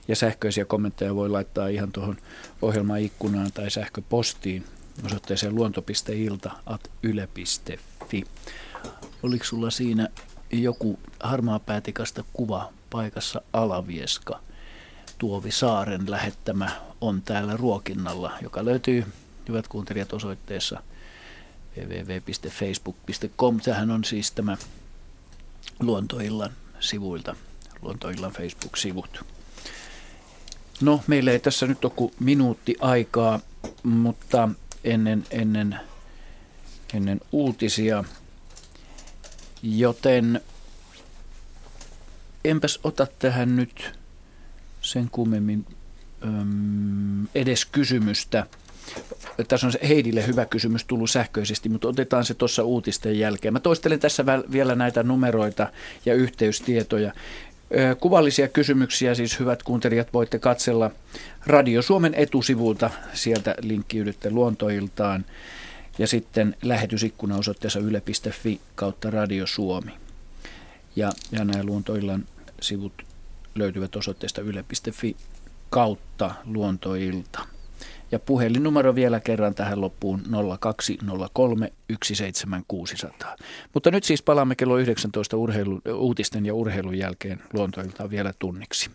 ja 0.08 0.16
sähköisiä 0.16 0.64
kommentteja 0.64 1.14
voi 1.14 1.28
laittaa 1.28 1.68
ihan 1.68 1.92
tuohon 1.92 2.16
ohjelman 2.62 3.00
ikkunaan 3.00 3.52
tai 3.54 3.70
sähköpostiin 3.70 4.64
osoitteeseen 5.04 5.54
luonto.ilta.yle.fi. 5.54 8.24
Oliko 9.22 9.44
sulla 9.44 9.70
siinä 9.70 10.08
joku 10.52 10.98
harmaa 11.20 11.58
päätikasta 11.58 12.24
kuva 12.32 12.72
paikassa 12.90 13.42
Alavieska? 13.52 14.40
Tuovi 15.18 15.50
Saaren 15.50 16.10
lähettämä 16.10 16.70
on 17.00 17.22
täällä 17.22 17.56
ruokinnalla, 17.56 18.32
joka 18.42 18.64
löytyy, 18.64 19.06
hyvät 19.48 19.68
kuuntelijat, 19.68 20.12
osoitteessa 20.12 20.82
www.facebook.com. 21.76 23.60
Tähän 23.60 23.90
on 23.90 24.04
siis 24.04 24.32
tämä 24.32 24.56
Luontoillan 25.80 26.50
sivuilta, 26.80 27.36
Luontoillan 27.82 28.32
Facebook-sivut. 28.32 29.24
No, 30.80 31.00
meillä 31.06 31.30
ei 31.32 31.38
tässä 31.38 31.66
nyt 31.66 31.84
ole 31.84 31.92
kuin 31.96 32.12
minuutti 32.20 32.76
aikaa, 32.80 33.40
mutta 33.82 34.48
ennen, 34.84 35.24
ennen, 35.30 35.80
ennen 36.94 37.20
uutisia, 37.32 38.04
joten 39.62 40.40
enpäs 42.44 42.80
ota 42.84 43.06
tähän 43.18 43.56
nyt 43.56 43.98
sen 44.86 45.08
kummemmin 45.12 45.66
edes 47.34 47.64
kysymystä. 47.64 48.46
Tässä 49.48 49.66
on 49.66 49.72
Heidille 49.88 50.26
hyvä 50.26 50.44
kysymys 50.46 50.84
tullut 50.84 51.10
sähköisesti, 51.10 51.68
mutta 51.68 51.88
otetaan 51.88 52.24
se 52.24 52.34
tuossa 52.34 52.62
uutisten 52.62 53.18
jälkeen. 53.18 53.52
Mä 53.52 53.60
toistelen 53.60 54.00
tässä 54.00 54.24
vielä 54.52 54.74
näitä 54.74 55.02
numeroita 55.02 55.72
ja 56.06 56.14
yhteystietoja. 56.14 57.12
Kuvallisia 58.00 58.48
kysymyksiä 58.48 59.14
siis 59.14 59.40
hyvät 59.40 59.62
kuuntelijat 59.62 60.12
voitte 60.12 60.38
katsella 60.38 60.90
Radio 61.46 61.82
Suomen 61.82 62.14
etusivulta, 62.14 62.90
sieltä 63.12 63.54
linkkiydytte 63.60 64.30
luontoiltaan 64.30 65.24
ja 65.98 66.06
sitten 66.06 66.56
lähetysikkuna 66.62 67.36
osoitteessa 67.36 67.80
yle.fi 67.80 68.60
kautta 68.74 69.10
Radio 69.10 69.46
Suomi. 69.46 69.90
Ja, 70.96 71.12
ja 71.32 71.44
nämä 71.44 71.64
luontoillan 71.64 72.24
sivut 72.60 73.05
löytyvät 73.58 73.96
osoitteesta 73.96 74.40
yle.fi 74.40 75.16
kautta 75.70 76.34
luontoilta. 76.44 77.40
Ja 78.12 78.18
puhelinnumero 78.18 78.94
vielä 78.94 79.20
kerran 79.20 79.54
tähän 79.54 79.80
loppuun 79.80 80.22
0203 80.60 81.72
17600. 82.04 83.36
Mutta 83.74 83.90
nyt 83.90 84.04
siis 84.04 84.22
palaamme 84.22 84.54
kello 84.54 84.78
19 84.78 85.36
urheilu, 85.36 85.80
uutisten 85.94 86.46
ja 86.46 86.54
urheilun 86.54 86.98
jälkeen 86.98 87.42
luontoiltaan 87.52 88.10
vielä 88.10 88.32
tunniksi. 88.38 88.90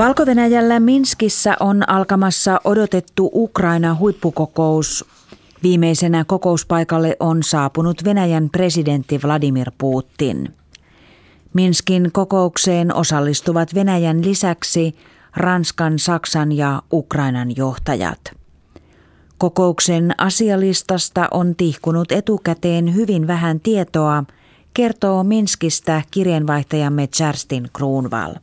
Valko 0.00 0.24
Minskissä 0.78 1.56
on 1.60 1.88
alkamassa 1.88 2.60
odotettu 2.64 3.30
Ukraina-huippukokous. 3.34 5.04
Viimeisenä 5.62 6.24
kokouspaikalle 6.24 7.16
on 7.20 7.42
saapunut 7.42 8.04
Venäjän 8.04 8.50
presidentti 8.50 9.20
Vladimir 9.24 9.70
Putin. 9.78 10.54
Minskin 11.54 12.12
kokoukseen 12.12 12.94
osallistuvat 12.94 13.74
Venäjän 13.74 14.24
lisäksi 14.24 14.94
Ranskan, 15.36 15.98
Saksan 15.98 16.52
ja 16.52 16.82
Ukrainan 16.92 17.56
johtajat. 17.56 18.20
Kokouksen 19.38 20.14
asialistasta 20.18 21.28
on 21.30 21.56
tihkunut 21.56 22.12
etukäteen 22.12 22.94
hyvin 22.94 23.26
vähän 23.26 23.60
tietoa, 23.60 24.24
kertoo 24.74 25.24
Minskistä 25.24 26.02
kirjeenvaihtajamme 26.10 27.06
Cherstin 27.06 27.68
Kruunval. 27.72 28.34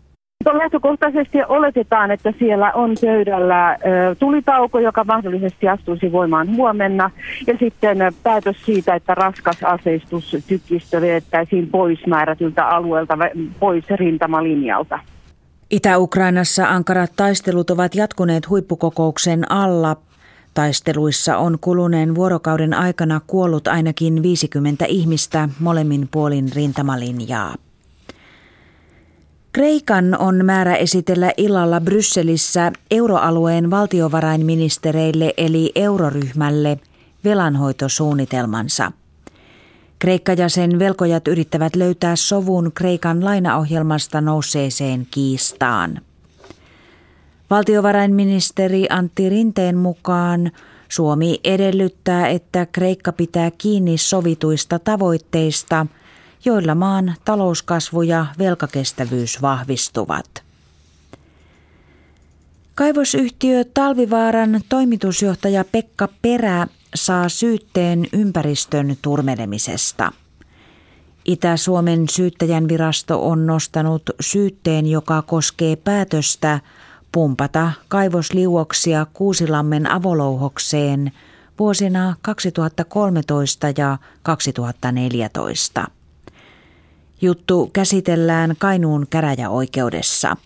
Lähtökohtaisesti 0.46 1.38
oletetaan, 1.48 2.12
että 2.12 2.34
siellä 2.40 2.72
on 2.72 2.96
pöydällä 3.02 3.78
tulitauko, 4.20 4.80
joka 4.80 5.04
mahdollisesti 5.04 5.68
astuisi 5.68 6.12
voimaan 6.12 6.56
huomenna, 6.56 7.12
ja 7.48 7.58
sitten 7.60 7.98
päätös 8.24 8.66
siitä, 8.66 8.96
että 8.96 9.16
raskas 9.16 9.64
aseistus 9.64 10.38
tykistö 10.48 11.02
vedettäisiin 11.02 11.68
pois 11.68 12.08
määrätyltä 12.08 12.68
alueelta, 12.68 13.18
pois 13.60 13.86
rintamalinjalta. 13.90 15.00
Itä-Ukrainassa 15.70 16.70
ankarat 16.70 17.12
taistelut 17.16 17.70
ovat 17.70 17.96
jatkuneet 17.96 18.50
huippukokouksen 18.50 19.52
alla. 19.52 19.96
Taisteluissa 20.54 21.38
on 21.38 21.58
kuluneen 21.62 22.16
vuorokauden 22.16 22.74
aikana 22.74 23.22
kuollut 23.28 23.68
ainakin 23.68 24.24
50 24.24 24.86
ihmistä 24.86 25.50
molemmin 25.60 26.08
puolin 26.12 26.46
rintamalinjaa. 26.56 27.56
Kreikan 29.54 30.18
on 30.20 30.46
määrä 30.46 30.76
esitellä 30.76 31.32
illalla 31.38 31.82
Brysselissä 31.82 32.72
euroalueen 32.92 33.72
valtiovarainministereille 33.72 35.34
eli 35.38 35.72
euroryhmälle 35.76 36.80
velanhoitosuunnitelmansa. 37.24 38.92
Kreikka 40.00 40.34
ja 40.34 40.50
sen 40.50 40.80
velkojat 40.80 41.28
yrittävät 41.28 41.76
löytää 41.76 42.16
sovun 42.16 42.72
Kreikan 42.76 43.26
lainaohjelmasta 43.26 44.22
nousseeseen 44.22 45.08
kiistaan. 45.12 46.02
Valtiovarainministeri 47.50 48.86
Antti 48.90 49.30
Rinteen 49.30 49.78
mukaan 49.78 50.52
Suomi 50.90 51.40
edellyttää, 51.44 52.28
että 52.28 52.66
Kreikka 52.66 53.12
pitää 53.12 53.52
kiinni 53.58 53.98
sovituista 53.98 54.80
tavoitteista– 54.80 55.86
joilla 56.46 56.76
maan 56.76 57.16
talouskasvu 57.26 58.02
ja 58.02 58.26
velkakestävyys 58.40 59.42
vahvistuvat. 59.42 60.44
Kaivosyhtiö 62.76 63.64
Talvivaaran 63.74 64.62
toimitusjohtaja 64.70 65.66
Pekka 65.72 66.10
Perä 66.22 66.68
saa 66.96 67.30
syytteen 67.30 68.08
ympäristön 68.14 68.98
turmelemisesta. 69.02 70.12
Itä-Suomen 71.26 72.10
syyttäjän 72.10 72.68
virasto 72.68 73.30
on 73.30 73.46
nostanut 73.46 74.02
syytteen, 74.20 74.88
joka 74.88 75.22
koskee 75.22 75.76
päätöstä 75.76 76.60
pumpata 77.12 77.72
kaivosliuoksia 77.88 79.06
Kuusilammen 79.14 79.92
avolouhokseen 79.92 81.12
vuosina 81.60 82.16
2013 82.22 83.68
ja 83.78 83.98
2014. 84.24 85.97
Juttu 87.22 87.70
käsitellään 87.74 88.56
Kainuun 88.60 89.08
käräjäoikeudessa. 89.10 90.38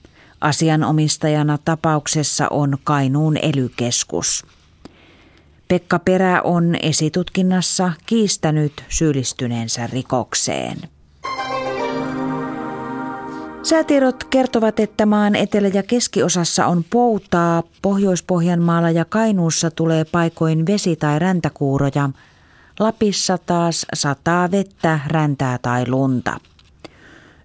Asianomistajana 0.42 1.58
tapauksessa 1.66 2.48
on 2.50 2.78
Kainuun 2.84 3.38
elykeskus. 3.38 4.46
Pekka 5.68 6.00
Perä 6.00 6.42
on 6.42 6.76
esitutkinnassa 6.82 7.92
kiistänyt 8.06 8.84
syyllistyneensä 8.90 9.88
rikokseen. 9.88 10.78
Säätiedot 13.64 14.24
kertovat, 14.24 14.80
että 14.80 15.06
maan 15.06 15.36
etelä- 15.36 15.68
ja 15.74 15.84
keskiosassa 15.84 16.66
on 16.66 16.86
poutaa, 16.90 17.64
Pohjois-Pohjanmaalla 17.82 18.90
ja 18.90 19.06
Kainuussa 19.06 19.72
tulee 19.72 20.06
paikoin 20.06 20.66
vesi- 20.66 20.96
tai 20.96 21.20
räntäkuuroja. 21.20 22.10
Lapissa 22.80 23.38
taas 23.38 23.86
sataa 23.94 24.52
vettä, 24.52 25.00
räntää 25.08 25.58
tai 25.58 25.90
lunta. 25.90 26.38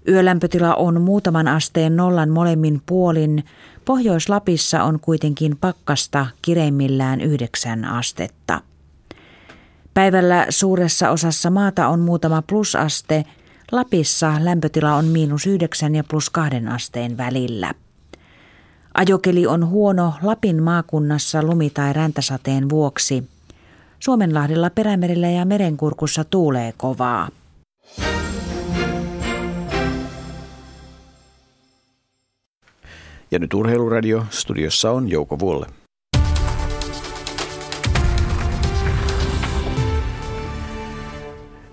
Yölämpötila 0.08 0.74
on 0.74 1.00
muutaman 1.02 1.48
asteen 1.48 1.96
nollan 1.96 2.30
molemmin 2.30 2.82
puolin. 2.86 3.44
Pohjois-Lapissa 3.84 4.82
on 4.82 5.00
kuitenkin 5.00 5.56
pakkasta 5.56 6.26
kireimmillään 6.42 7.20
yhdeksän 7.20 7.84
astetta. 7.84 8.60
Päivällä 9.94 10.46
suuressa 10.48 11.10
osassa 11.10 11.50
maata 11.50 11.88
on 11.88 12.00
muutama 12.00 12.42
plusaste. 12.42 13.24
Lapissa 13.72 14.34
lämpötila 14.40 14.94
on 14.94 15.04
miinus 15.04 15.46
yhdeksän 15.46 15.94
ja 15.94 16.04
plus 16.04 16.30
kahden 16.30 16.68
asteen 16.68 17.16
välillä. 17.16 17.74
Ajokeli 18.94 19.46
on 19.46 19.68
huono 19.68 20.12
Lapin 20.22 20.62
maakunnassa 20.62 21.42
lumi- 21.42 21.70
tai 21.74 21.92
räntäsateen 21.92 22.70
vuoksi. 22.70 23.28
Suomenlahdella, 23.98 24.70
Perämerellä 24.70 25.28
ja 25.30 25.44
Merenkurkussa 25.44 26.24
tuulee 26.24 26.74
kovaa. 26.76 27.28
Ja 33.30 33.38
nyt 33.38 33.54
Urheiluradio, 33.54 34.24
studiossa 34.30 34.90
on 34.90 35.10
Jouko 35.10 35.38
Vuolle. 35.38 35.66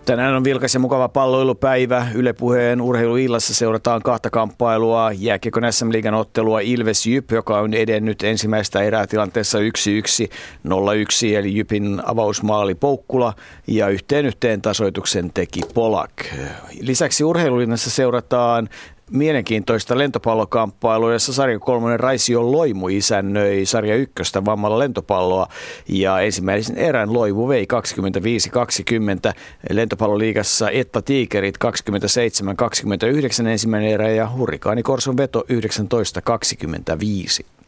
Tänään 0.05 0.35
on 0.35 0.43
vilkas 0.43 0.73
ja 0.73 0.79
mukava 0.79 1.09
palloilupäivä. 1.09 2.07
Yle 2.15 2.33
Puheen 2.33 2.81
urheiluillassa 2.81 3.53
seurataan 3.53 4.01
kahta 4.01 4.29
kamppailua. 4.29 5.11
Jääkiekon 5.11 5.73
SM 5.73 5.91
Liigan 5.91 6.13
ottelua 6.13 6.59
Ilves 6.59 7.05
Jyp, 7.05 7.31
joka 7.31 7.59
on 7.59 7.73
edennyt 7.73 8.23
ensimmäistä 8.23 8.81
erää 8.81 9.07
tilanteessa 9.07 9.59
1-1, 9.59 9.61
0-1, 10.67 11.35
eli 11.35 11.55
Jypin 11.55 12.01
avausmaali 12.05 12.75
Poukkula 12.75 13.33
ja 13.67 13.87
yhteen 13.87 14.25
yhteen 14.25 14.61
tasoituksen 14.61 15.31
teki 15.33 15.61
Polak. 15.73 16.13
Lisäksi 16.81 17.23
urheilulinnassa 17.23 17.89
seurataan 17.89 18.69
mielenkiintoista 19.13 19.97
lentopallokamppailua, 19.97 21.13
jossa 21.13 21.33
sarja 21.33 21.59
kolmonen 21.59 21.99
Raisio 21.99 22.51
Loimu 22.51 22.87
isännöi 22.87 23.65
sarja 23.65 23.95
ykköstä 23.95 24.45
vammalla 24.45 24.79
lentopalloa 24.79 25.47
ja 25.89 26.19
ensimmäisen 26.19 26.77
erän 26.77 27.13
Loimu 27.13 27.47
vei 27.47 27.67
25-20 29.29 29.33
lentopalloliigassa 29.69 30.69
Etta 30.69 31.01
Tiikerit 31.01 31.55
27-29 33.43 33.47
ensimmäinen 33.47 33.91
erä 33.91 34.09
ja 34.09 34.29
Hurrikaani 34.37 34.83
Korson 34.83 35.17
veto 35.17 35.43
19-25. 37.41 37.62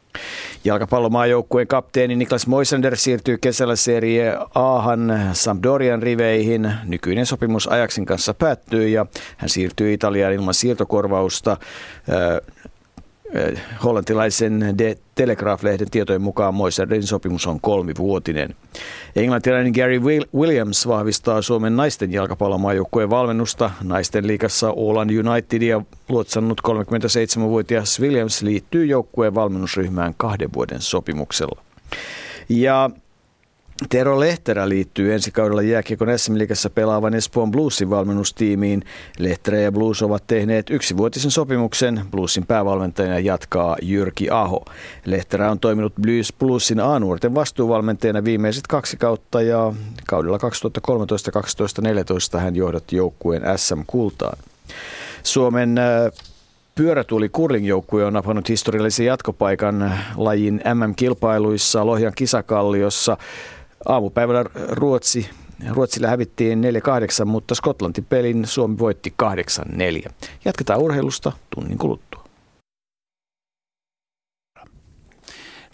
Jalkapallomaajoukkueen 0.63 1.67
kapteeni 1.67 2.15
Niklas 2.15 2.47
Moisander 2.47 2.95
siirtyy 2.95 3.37
kesällä 3.37 3.75
Serie 3.75 4.37
Ahan 4.55 5.29
Sampdorian 5.33 6.03
riveihin. 6.03 6.73
Nykyinen 6.83 7.25
sopimus 7.25 7.67
Ajaksin 7.67 8.05
kanssa 8.05 8.33
päättyy 8.33 8.87
ja 8.87 9.05
hän 9.37 9.49
siirtyy 9.49 9.93
Italiaan 9.93 10.33
ilman 10.33 10.53
siirtokorvausta. 10.53 11.57
Hollantilaisen 13.83 14.75
De 14.77 14.97
Telegraph-lehden 15.15 15.89
tietojen 15.91 16.21
mukaan 16.21 16.53
Moisarin 16.53 17.03
sopimus 17.03 17.47
on 17.47 17.61
kolmivuotinen. 17.61 18.55
Englantilainen 19.15 19.73
Gary 19.75 19.99
Williams 20.35 20.87
vahvistaa 20.87 21.41
Suomen 21.41 21.75
naisten 21.75 22.11
jalkapallomaajoukkueen 22.11 23.09
valmennusta. 23.09 23.71
Naisten 23.83 24.27
liikassa 24.27 24.73
Åland 24.75 25.09
Unitedia 25.09 25.81
luotsannut 26.09 26.61
37-vuotias 26.67 27.99
Williams 27.99 28.41
liittyy 28.41 28.85
joukkueen 28.85 29.35
valmennusryhmään 29.35 30.13
kahden 30.17 30.53
vuoden 30.53 30.81
sopimuksella. 30.81 31.61
Ja 32.49 32.89
Tero 33.89 34.19
Lehterä 34.19 34.69
liittyy 34.69 35.13
ensi 35.13 35.31
kaudella 35.31 35.61
jääkiekon 35.61 36.19
SM-liigassa 36.19 36.69
pelaavan 36.69 37.13
Espoon 37.13 37.51
Bluesin 37.51 37.89
valmennustiimiin. 37.89 38.83
Lehterä 39.19 39.57
ja 39.57 39.71
Blues 39.71 40.01
ovat 40.01 40.23
tehneet 40.27 40.69
yksivuotisen 40.69 41.31
sopimuksen. 41.31 42.01
Bluesin 42.11 42.45
päävalmentajana 42.45 43.19
jatkaa 43.19 43.77
Jyrki 43.81 44.29
Aho. 44.29 44.65
Lehterä 45.05 45.51
on 45.51 45.59
toiminut 45.59 45.93
Blues 46.01 46.33
Bluesin 46.39 46.79
A-nuorten 46.79 47.35
vastuuvalmentajana 47.35 48.23
viimeiset 48.23 48.67
kaksi 48.67 48.97
kautta 48.97 49.41
ja 49.41 49.73
kaudella 50.07 50.37
2013-2014 52.37 52.39
hän 52.39 52.55
johdatti 52.55 52.95
joukkueen 52.95 53.43
SM-kultaan. 53.57 54.37
Suomen 55.23 55.77
äh, 55.77 56.11
Pyörätuuli 56.75 57.29
curling-joukkue 57.29 58.05
on 58.05 58.13
napannut 58.13 58.49
historiallisen 58.49 59.05
jatkopaikan 59.05 59.91
lajin 60.15 60.61
MM-kilpailuissa 60.73 61.85
Lohjan 61.85 62.13
kisakalliossa. 62.15 63.17
Aamupäivällä 63.85 64.45
Ruotsi, 64.69 65.29
Ruotsille 65.69 66.07
hävittiin 66.07 66.63
4-8, 67.21 67.25
mutta 67.25 67.55
Skotlantin 67.55 68.05
pelin 68.05 68.47
Suomi 68.47 68.77
voitti 68.79 69.13
8-4. 70.07 70.11
Jatketaan 70.45 70.79
urheilusta 70.79 71.31
tunnin 71.55 71.77
kuluttua. 71.77 72.25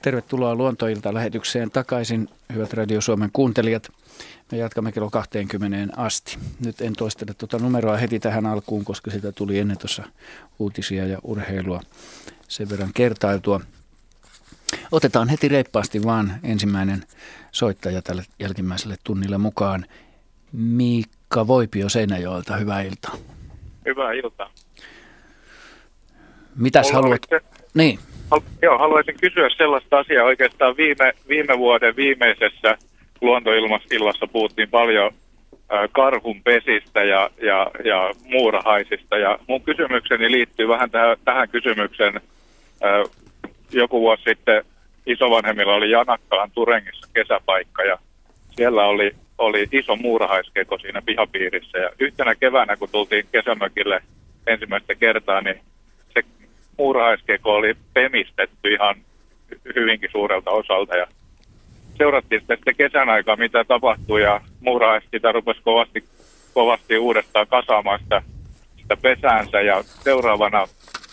Tervetuloa 0.01 0.55
Luontoilta 0.55 1.13
lähetykseen 1.13 1.71
takaisin, 1.71 2.29
hyvät 2.53 2.73
Radio 2.73 3.01
Suomen 3.01 3.29
kuuntelijat. 3.33 3.89
Me 4.51 4.57
jatkamme 4.57 4.91
kello 4.91 5.09
20 5.09 5.93
asti. 5.97 6.37
Nyt 6.65 6.81
en 6.81 6.93
toistele 6.93 7.33
tuota 7.33 7.59
numeroa 7.59 7.97
heti 7.97 8.19
tähän 8.19 8.45
alkuun, 8.45 8.85
koska 8.85 9.11
sitä 9.11 9.31
tuli 9.31 9.59
ennen 9.59 9.77
tuossa 9.77 10.03
uutisia 10.59 11.07
ja 11.07 11.19
urheilua 11.23 11.81
sen 12.47 12.69
verran 12.69 12.91
kertailtua. 12.93 13.61
Otetaan 14.91 15.29
heti 15.29 15.47
reippaasti 15.47 16.03
vaan 16.03 16.31
ensimmäinen 16.43 17.03
soittaja 17.51 18.01
tälle 18.01 18.23
jälkimmäiselle 18.39 18.95
tunnille 19.03 19.37
mukaan. 19.37 19.85
Miikka 20.51 21.47
Voipio 21.47 21.89
Seinäjoelta, 21.89 22.57
hyvää 22.57 22.81
iltaa. 22.81 23.15
Hyvää 23.85 24.13
iltaa. 24.13 24.49
Mitäs 26.55 26.87
Mulla 26.87 27.01
haluat? 27.01 27.21
Se, 27.29 27.41
niin. 27.73 27.99
Joo, 28.61 28.77
haluaisin 28.77 29.15
kysyä 29.21 29.49
sellaista 29.57 29.99
asiaa. 29.99 30.25
Oikeastaan 30.25 30.77
viime, 30.77 31.13
viime 31.29 31.57
vuoden 31.57 31.95
viimeisessä 31.95 32.77
luontoilmastillassa 33.21 34.27
puhuttiin 34.27 34.69
paljon 34.69 35.11
karhun 35.91 36.43
pesistä 36.43 37.03
ja, 37.03 37.29
ja, 37.41 37.71
ja 37.85 38.11
muurahaisista. 38.23 39.17
Ja 39.17 39.39
mun 39.47 39.61
kysymykseni 39.61 40.31
liittyy 40.31 40.67
vähän 40.67 40.91
tähän, 40.91 41.17
tähän 41.25 41.49
kysymykseen. 41.49 42.21
Joku 43.71 44.01
vuosi 44.01 44.23
sitten 44.23 44.65
isovanhemmilla 45.05 45.75
oli 45.75 45.91
Janakkalan 45.91 46.51
Turengissa 46.51 47.07
kesäpaikka 47.13 47.83
ja 47.83 47.97
siellä 48.55 48.85
oli, 48.85 49.15
oli 49.37 49.67
iso 49.71 49.95
muurahaiskeko 49.95 50.77
siinä 50.77 51.01
pihapiirissä. 51.01 51.77
Ja 51.77 51.89
yhtenä 51.99 52.35
keväänä, 52.35 52.77
kun 52.77 52.89
tultiin 52.91 53.25
kesämökille 53.31 54.03
ensimmäistä 54.47 54.95
kertaa, 54.95 55.41
niin 55.41 55.59
se 56.13 56.21
muurahaiskeko 56.77 57.55
oli 57.55 57.73
pemistetty 57.93 58.73
ihan 58.73 58.95
hyvinkin 59.75 60.09
suurelta 60.11 60.51
osalta. 60.51 60.97
Ja 60.97 61.07
seurattiin 61.97 62.41
sitten, 62.41 62.75
kesän 62.75 63.09
aikaa, 63.09 63.35
mitä 63.35 63.63
tapahtui 63.63 64.21
ja 64.21 64.41
muurahais 64.59 65.03
sitä 65.11 65.31
rupesi 65.31 65.61
kovasti, 65.63 66.03
kovasti 66.53 66.97
uudestaan 66.97 67.47
kasaamaan 67.47 67.99
sitä, 67.99 68.21
sitä 68.81 68.97
pesäänsä 68.97 69.61
ja 69.61 69.83
seuraavana, 69.83 70.67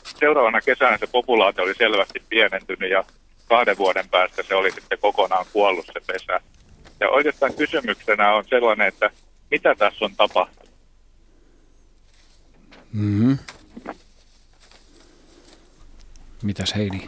seuraavana 0.05 0.61
kesänä 0.61 0.99
se 0.99 1.07
populaatio 1.13 1.65
oli 1.65 1.75
selvästi 1.75 2.23
pienentynyt 2.29 2.91
ja 2.91 3.05
kahden 3.49 3.79
vuoden 3.79 4.09
päästä 4.09 4.43
se 4.43 4.55
oli 4.55 4.71
sitten 4.71 4.99
kokonaan 4.99 5.47
kuollut 5.53 5.87
se 5.87 6.01
pesä. 6.07 6.41
Ja 7.01 7.09
oikeastaan 7.09 7.55
kysymyksenä 7.55 8.35
on 8.35 8.45
sellainen, 8.49 8.89
että 8.89 9.11
mitä 9.51 9.75
tässä 9.75 10.05
on 10.05 10.17
tapahtunut? 10.17 10.69
Mm-hmm. 12.93 13.39
Mitäs 16.43 16.75
Heidi, 16.77 17.07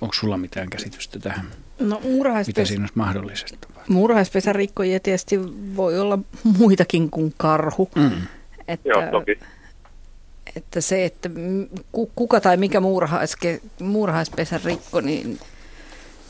onko 0.00 0.14
sulla 0.14 0.36
mitään 0.36 0.70
käsitystä 0.70 1.18
tähän? 1.18 1.50
No 1.78 2.00
muurahaispesä... 2.02 2.60
Mitä 2.60 2.68
siinä 2.68 2.82
olisi 2.82 2.98
mahdollisesti? 2.98 3.58
Muurahaispesärikkoja 3.88 5.00
tietysti 5.00 5.40
voi 5.76 6.00
olla 6.00 6.18
muitakin 6.58 7.10
kuin 7.10 7.34
karhu. 7.36 7.90
Mm. 7.94 8.22
Että, 8.68 8.88
Joo, 8.88 9.02
toki. 9.10 9.38
Että 10.56 10.80
se, 10.80 11.04
että 11.04 11.30
kuka 12.14 12.40
tai 12.40 12.56
mikä 12.56 12.80
muurahaiske, 12.80 13.60
muurahaispesän 13.80 14.60
rikko, 14.64 15.00
niin 15.00 15.38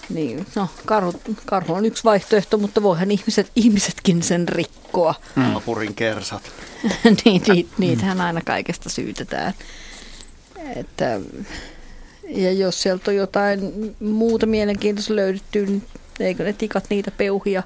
niin, 0.09 0.47
no 0.55 0.69
karhu, 0.87 1.21
karhu 1.47 1.75
on 1.75 1.85
yksi 1.85 2.05
vaihtoehto, 2.05 2.59
mutta 2.59 2.83
voihan 2.83 3.11
ihmiset, 3.11 3.51
ihmisetkin 3.57 4.23
sen 4.23 4.49
rikkoa. 4.49 5.15
Naapurin 5.37 5.95
kersat. 5.95 6.43
niin, 7.25 7.43
niit, 7.49 7.69
niitähän 7.79 8.21
aina 8.21 8.41
kaikesta 8.45 8.89
syytetään. 8.89 9.53
Että, 10.77 11.21
ja 12.29 12.53
jos 12.53 12.83
sieltä 12.83 13.11
on 13.11 13.17
jotain 13.17 13.61
muuta 14.01 14.47
mielenkiintoista 14.47 15.17
löydetty, 15.17 15.67
niin 15.67 15.83
eikö 16.21 16.45
ne 16.45 16.53
tikat 16.53 16.85
niitä 16.91 17.11
peuhia? 17.11 17.63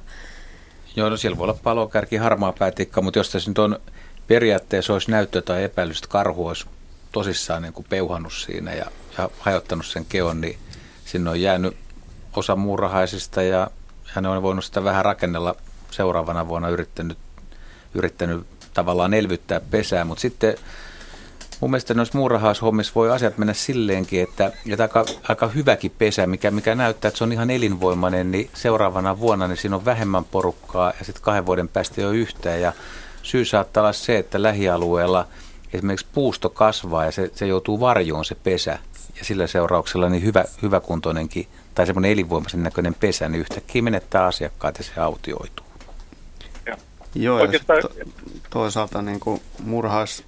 Joo, 0.96 1.08
no 1.08 1.16
siellä 1.16 1.38
voi 1.38 1.44
olla 1.44 1.58
palokärki, 1.62 2.16
harmaa 2.16 2.52
päätikka, 2.52 3.02
mutta 3.02 3.18
jos 3.18 3.30
tässä 3.30 3.50
nyt 3.50 3.58
on 3.58 3.78
periaatteessa 4.26 4.92
olisi 4.92 5.10
näyttö 5.10 5.42
tai 5.42 5.64
epäilys, 5.64 5.96
että 5.96 6.08
karhu 6.08 6.46
olisi 6.46 6.66
tosissaan 7.12 7.62
niin 7.62 7.72
kuin 7.72 7.86
peuhannut 7.88 8.32
siinä 8.32 8.74
ja, 8.74 8.86
ja 9.18 9.30
hajottanut 9.38 9.86
sen 9.86 10.04
keon, 10.04 10.40
niin 10.40 10.58
sinne 11.04 11.30
on 11.30 11.40
jäänyt 11.40 11.76
osa 12.36 12.56
muurahaisista 12.56 13.42
ja 13.42 13.70
hän 14.04 14.26
on 14.26 14.42
voinut 14.42 14.64
sitä 14.64 14.84
vähän 14.84 15.04
rakennella 15.04 15.54
seuraavana 15.90 16.48
vuonna 16.48 16.68
yrittänyt, 16.68 17.18
yrittänyt 17.94 18.46
tavallaan 18.74 19.14
elvyttää 19.14 19.60
pesää, 19.60 20.04
mutta 20.04 20.20
sitten 20.20 20.56
mun 21.60 21.70
mielestä 21.70 21.94
noissa 21.94 22.18
muurahaishommissa 22.18 22.92
voi 22.94 23.10
asiat 23.10 23.38
mennä 23.38 23.52
silleenkin, 23.52 24.22
että, 24.22 24.52
että 24.70 24.84
aika, 24.84 25.04
aika 25.28 25.48
hyväkin 25.48 25.92
pesä, 25.98 26.26
mikä, 26.26 26.50
mikä 26.50 26.74
näyttää, 26.74 27.08
että 27.08 27.18
se 27.18 27.24
on 27.24 27.32
ihan 27.32 27.50
elinvoimainen, 27.50 28.32
niin 28.32 28.50
seuraavana 28.54 29.20
vuonna 29.20 29.48
niin 29.48 29.56
siinä 29.56 29.76
on 29.76 29.84
vähemmän 29.84 30.24
porukkaa 30.24 30.92
ja 30.98 31.04
sitten 31.04 31.22
kahden 31.22 31.46
vuoden 31.46 31.68
päästä 31.68 32.02
ole 32.06 32.16
yhtään. 32.16 32.60
Ja 32.60 32.72
syy 33.22 33.44
saattaa 33.44 33.80
olla 33.80 33.92
se, 33.92 34.18
että 34.18 34.42
lähialueella 34.42 35.26
esimerkiksi 35.72 36.06
puusto 36.12 36.50
kasvaa 36.50 37.04
ja 37.04 37.12
se, 37.12 37.30
se 37.34 37.46
joutuu 37.46 37.80
varjoon 37.80 38.24
se 38.24 38.34
pesä. 38.34 38.78
Ja 39.18 39.24
sillä 39.24 39.46
seurauksella 39.46 40.08
niin 40.08 40.22
hyvä, 40.22 40.44
hyväkuntoinenkin 40.62 41.46
tai 41.76 41.86
semmoinen 41.86 42.10
elinvoimaisen 42.10 42.62
näköinen 42.62 42.94
pesä, 42.94 43.28
niin 43.28 43.40
yhtäkkiä 43.40 43.82
menettää 43.82 44.24
asiakkaat 44.26 44.78
ja 44.78 44.84
se 44.84 45.00
autioituu. 45.00 45.66
Joo, 47.14 47.40
Oikeastaan... 47.40 47.82
to, 47.82 47.90
toisaalta 48.50 49.02
niin 49.02 49.20
kuin 49.20 49.42
murhais, 49.64 50.24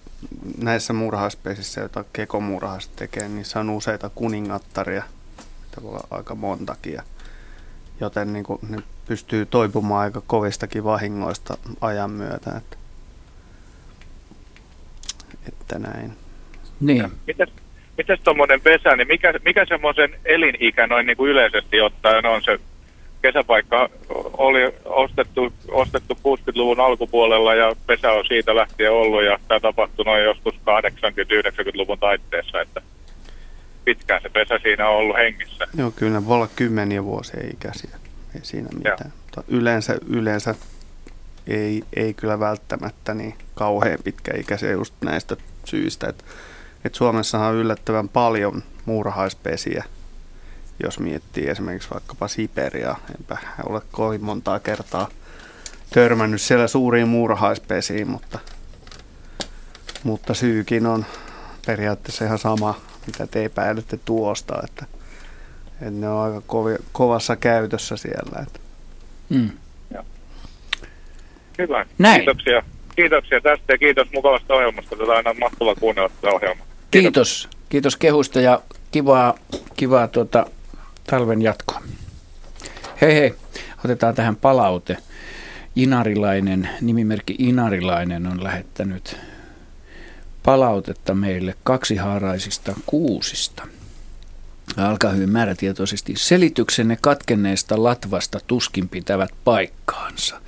näissä 0.59 0.93
murhaispesissä, 0.93 1.81
joita 1.81 2.05
kekomurhaiset 2.13 2.97
tekee, 2.97 3.29
niin 3.29 3.45
on 3.61 3.71
useita 3.71 4.11
kuningattaria, 4.15 5.03
että 5.65 5.83
voi 5.83 5.91
olla 5.91 6.07
aika 6.11 6.35
montakin. 6.35 7.01
Joten 8.01 8.33
niin 8.33 8.45
kuin, 8.45 8.59
ne 8.69 8.79
pystyy 9.07 9.47
toipumaan 9.47 10.01
aika 10.01 10.23
kovistakin 10.27 10.85
vahingoista 10.85 11.59
ajan 11.81 12.11
myötä. 12.11 12.57
Että, 12.57 12.77
että 15.49 15.79
näin. 15.79 16.17
Niin. 16.81 17.13
Mites, 17.27 17.49
mites 17.99 18.21
tuommoinen 18.25 18.61
pesä, 18.61 18.97
niin 18.97 19.09
mikä, 19.09 19.35
mikä 19.45 19.67
semmoisen 19.69 20.15
elinikä 20.25 20.87
noin 20.87 21.07
niin 21.07 21.17
kuin 21.17 21.31
yleisesti 21.31 21.81
ottaen 21.81 22.27
on 22.27 22.43
se 22.43 22.59
kesäpaikka 23.23 23.89
oli 24.33 24.75
ostettu, 24.85 25.53
ostettu 25.71 26.15
60-luvun 26.15 26.81
alkupuolella 26.81 27.55
ja 27.55 27.77
pesä 27.87 28.13
on 28.13 28.25
siitä 28.29 28.57
lähtien 28.57 28.93
ollut 28.93 29.25
ja 29.25 29.39
tämä 29.49 29.61
tapahtui 29.61 30.05
noin 30.05 30.25
joskus 30.25 30.55
80-90-luvun 30.55 31.99
taitteessa, 31.99 32.61
että 32.61 32.83
pitkään 33.85 34.23
se 34.23 34.29
pesä 34.29 34.59
siinä 34.63 34.89
on 34.89 34.97
ollut 34.97 35.17
hengissä. 35.17 35.67
Joo, 35.77 35.91
kyllä 35.91 36.27
voi 36.27 36.35
olla 36.35 36.49
kymmeniä 36.57 37.05
vuosia 37.05 37.41
ikäisiä, 37.53 37.91
ei 38.35 38.41
siinä 38.45 38.69
mitään. 38.75 39.13
Mutta 39.23 39.43
yleensä, 39.49 39.99
yleensä 40.07 40.55
ei, 41.47 41.83
ei 41.97 42.15
kyllä 42.15 42.41
välttämättä 42.41 43.15
niin 43.15 43.35
kauhean 43.55 43.99
pitkäikäisiä 44.05 44.73
just 44.73 44.95
näistä 45.05 45.37
syistä, 45.65 46.09
että, 46.09 46.25
että 46.85 46.99
Suomessahan 46.99 47.49
on 47.49 47.55
yllättävän 47.55 48.09
paljon 48.09 48.63
muurahaispesiä– 48.87 49.85
jos 50.83 50.99
miettii 50.99 51.49
esimerkiksi 51.49 51.91
vaikkapa 51.91 52.29
Siberia, 52.29 52.97
enpä 53.19 53.37
ole 53.69 53.83
kovin 53.93 54.25
montaa 54.25 54.59
kertaa 54.59 55.09
törmännyt 55.91 56.41
siellä 56.41 56.67
suuriin 56.67 57.09
muurahaispesiin, 57.09 58.09
mutta, 58.09 58.39
mutta 60.03 60.35
syykin 60.35 60.87
on 60.87 61.07
periaatteessa 61.67 62.25
ihan 62.25 62.39
sama, 62.39 62.81
mitä 63.07 63.27
te 63.27 63.45
epäilette 63.45 63.99
tuosta, 64.05 64.63
että, 64.65 64.87
että 65.73 65.91
ne 65.91 66.09
on 66.09 66.25
aika 66.25 66.43
kovi, 66.47 66.77
kovassa 66.93 67.37
käytössä 67.37 67.97
siellä. 67.97 68.43
Että. 68.43 68.61
Mm. 69.29 69.51
Hyvä. 71.59 71.87
Näin. 71.99 72.21
Kiitoksia. 72.21 72.63
Kiitoksia 72.97 73.41
tästä 73.41 73.73
ja 73.73 73.79
kiitos 73.79 74.09
mukavasta 74.15 74.55
ohjelmasta. 74.55 74.97
Tätä 74.97 75.11
on 75.11 75.17
aina 75.17 75.35
mahtavaa 75.35 75.75
kuunnella 75.75 76.09
tätä 76.09 76.35
ohjelmaa. 76.35 76.68
Kiitos. 76.91 77.49
kiitos. 77.69 77.97
Kehusta 77.97 78.41
ja 78.41 78.63
kivaa, 78.91 79.35
kivaa 79.77 80.09
tuota, 80.09 80.47
talven 81.11 81.43
jatkoa. 81.43 81.83
Hei 83.01 83.15
hei, 83.15 83.35
otetaan 83.85 84.15
tähän 84.15 84.37
palaute. 84.37 84.97
Inarilainen, 85.77 86.69
nimimerkki 86.81 87.37
Inarilainen 87.39 88.27
on 88.27 88.45
lähettänyt 88.45 89.17
palautetta 90.43 91.15
meille 91.15 91.55
kaksihaaraisista 91.65 92.75
kuusista. 92.87 93.67
Alkaa 94.77 95.13
hyvin 95.13 95.31
määrätietoisesti. 95.31 96.15
Selityksenne 96.17 96.99
katkenneesta 97.01 97.83
latvasta 97.83 98.41
tuskin 98.47 98.89
pitävät 98.89 99.31
paikkaansa. 99.45 100.41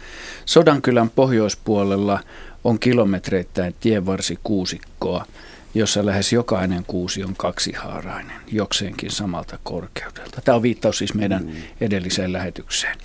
Sodankylän 0.44 1.10
pohjoispuolella 1.10 2.20
on 2.64 2.78
kilometreittäin 2.78 3.74
tienvarsi 3.80 4.38
kuusikkoa 4.44 5.26
jossa 5.74 6.06
lähes 6.06 6.32
jokainen 6.32 6.84
kuusi 6.86 7.24
on 7.24 7.34
kaksihaarainen, 7.36 8.36
jokseenkin 8.52 9.10
samalta 9.10 9.58
korkeudelta. 9.62 10.40
Tämä 10.44 10.56
on 10.56 10.62
viittaus 10.62 10.98
siis 10.98 11.14
meidän 11.14 11.44
mm. 11.44 11.52
edelliseen 11.80 12.32
lähetykseen. 12.32 12.98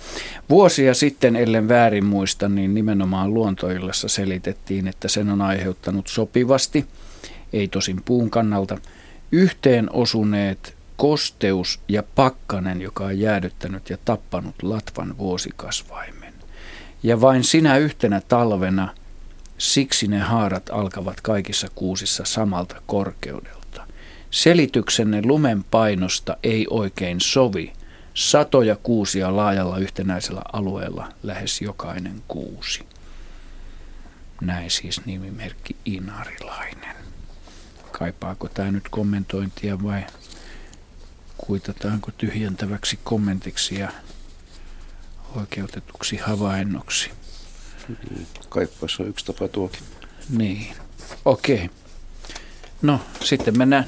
Vuosia 0.50 0.94
sitten, 0.94 1.36
ellen 1.36 1.68
väärin 1.68 2.06
muista, 2.06 2.48
niin 2.48 2.74
nimenomaan 2.74 3.34
luontoillassa 3.34 4.08
selitettiin, 4.08 4.88
että 4.88 5.08
sen 5.08 5.30
on 5.30 5.42
aiheuttanut 5.42 6.06
sopivasti, 6.06 6.86
ei 7.52 7.68
tosin 7.68 8.02
puun 8.04 8.30
kannalta, 8.30 8.78
yhteen 9.32 9.92
osuneet 9.92 10.76
kosteus 10.96 11.80
ja 11.88 12.02
pakkanen, 12.14 12.82
joka 12.82 13.04
on 13.04 13.18
jäädyttänyt 13.18 13.90
ja 13.90 13.98
tappanut 14.04 14.62
latvan 14.62 15.18
vuosikasvaimen. 15.18 16.34
Ja 17.02 17.20
vain 17.20 17.44
sinä 17.44 17.76
yhtenä 17.76 18.20
talvena– 18.28 18.88
Siksi 19.58 20.08
ne 20.08 20.18
haarat 20.18 20.70
alkavat 20.70 21.20
kaikissa 21.20 21.68
kuusissa 21.74 22.24
samalta 22.24 22.82
korkeudelta. 22.86 23.86
Selityksenne 24.30 25.22
lumen 25.24 25.64
painosta 25.64 26.36
ei 26.42 26.66
oikein 26.70 27.20
sovi. 27.20 27.72
Satoja 28.14 28.76
kuusia 28.76 29.36
laajalla 29.36 29.78
yhtenäisellä 29.78 30.42
alueella 30.52 31.12
lähes 31.22 31.60
jokainen 31.60 32.22
kuusi. 32.28 32.86
Näin 34.40 34.70
siis 34.70 35.06
nimimerkki 35.06 35.76
Inarilainen. 35.84 36.96
Kaipaako 37.92 38.48
tämä 38.48 38.70
nyt 38.70 38.88
kommentointia 38.88 39.82
vai 39.82 40.06
kuitataanko 41.36 42.10
tyhjentäväksi 42.18 42.98
kommentiksi 43.04 43.78
ja 43.78 43.92
oikeutetuksi 45.36 46.16
havainnoksi? 46.16 47.10
Niin, 47.88 48.26
kaippaissa 48.48 49.02
on 49.02 49.08
yksi 49.08 49.26
tapa 49.26 49.48
tuokin. 49.48 49.80
Niin, 50.30 50.76
okei. 51.24 51.54
Okay. 51.54 51.68
No, 52.82 53.00
sitten 53.20 53.58
mennään. 53.58 53.86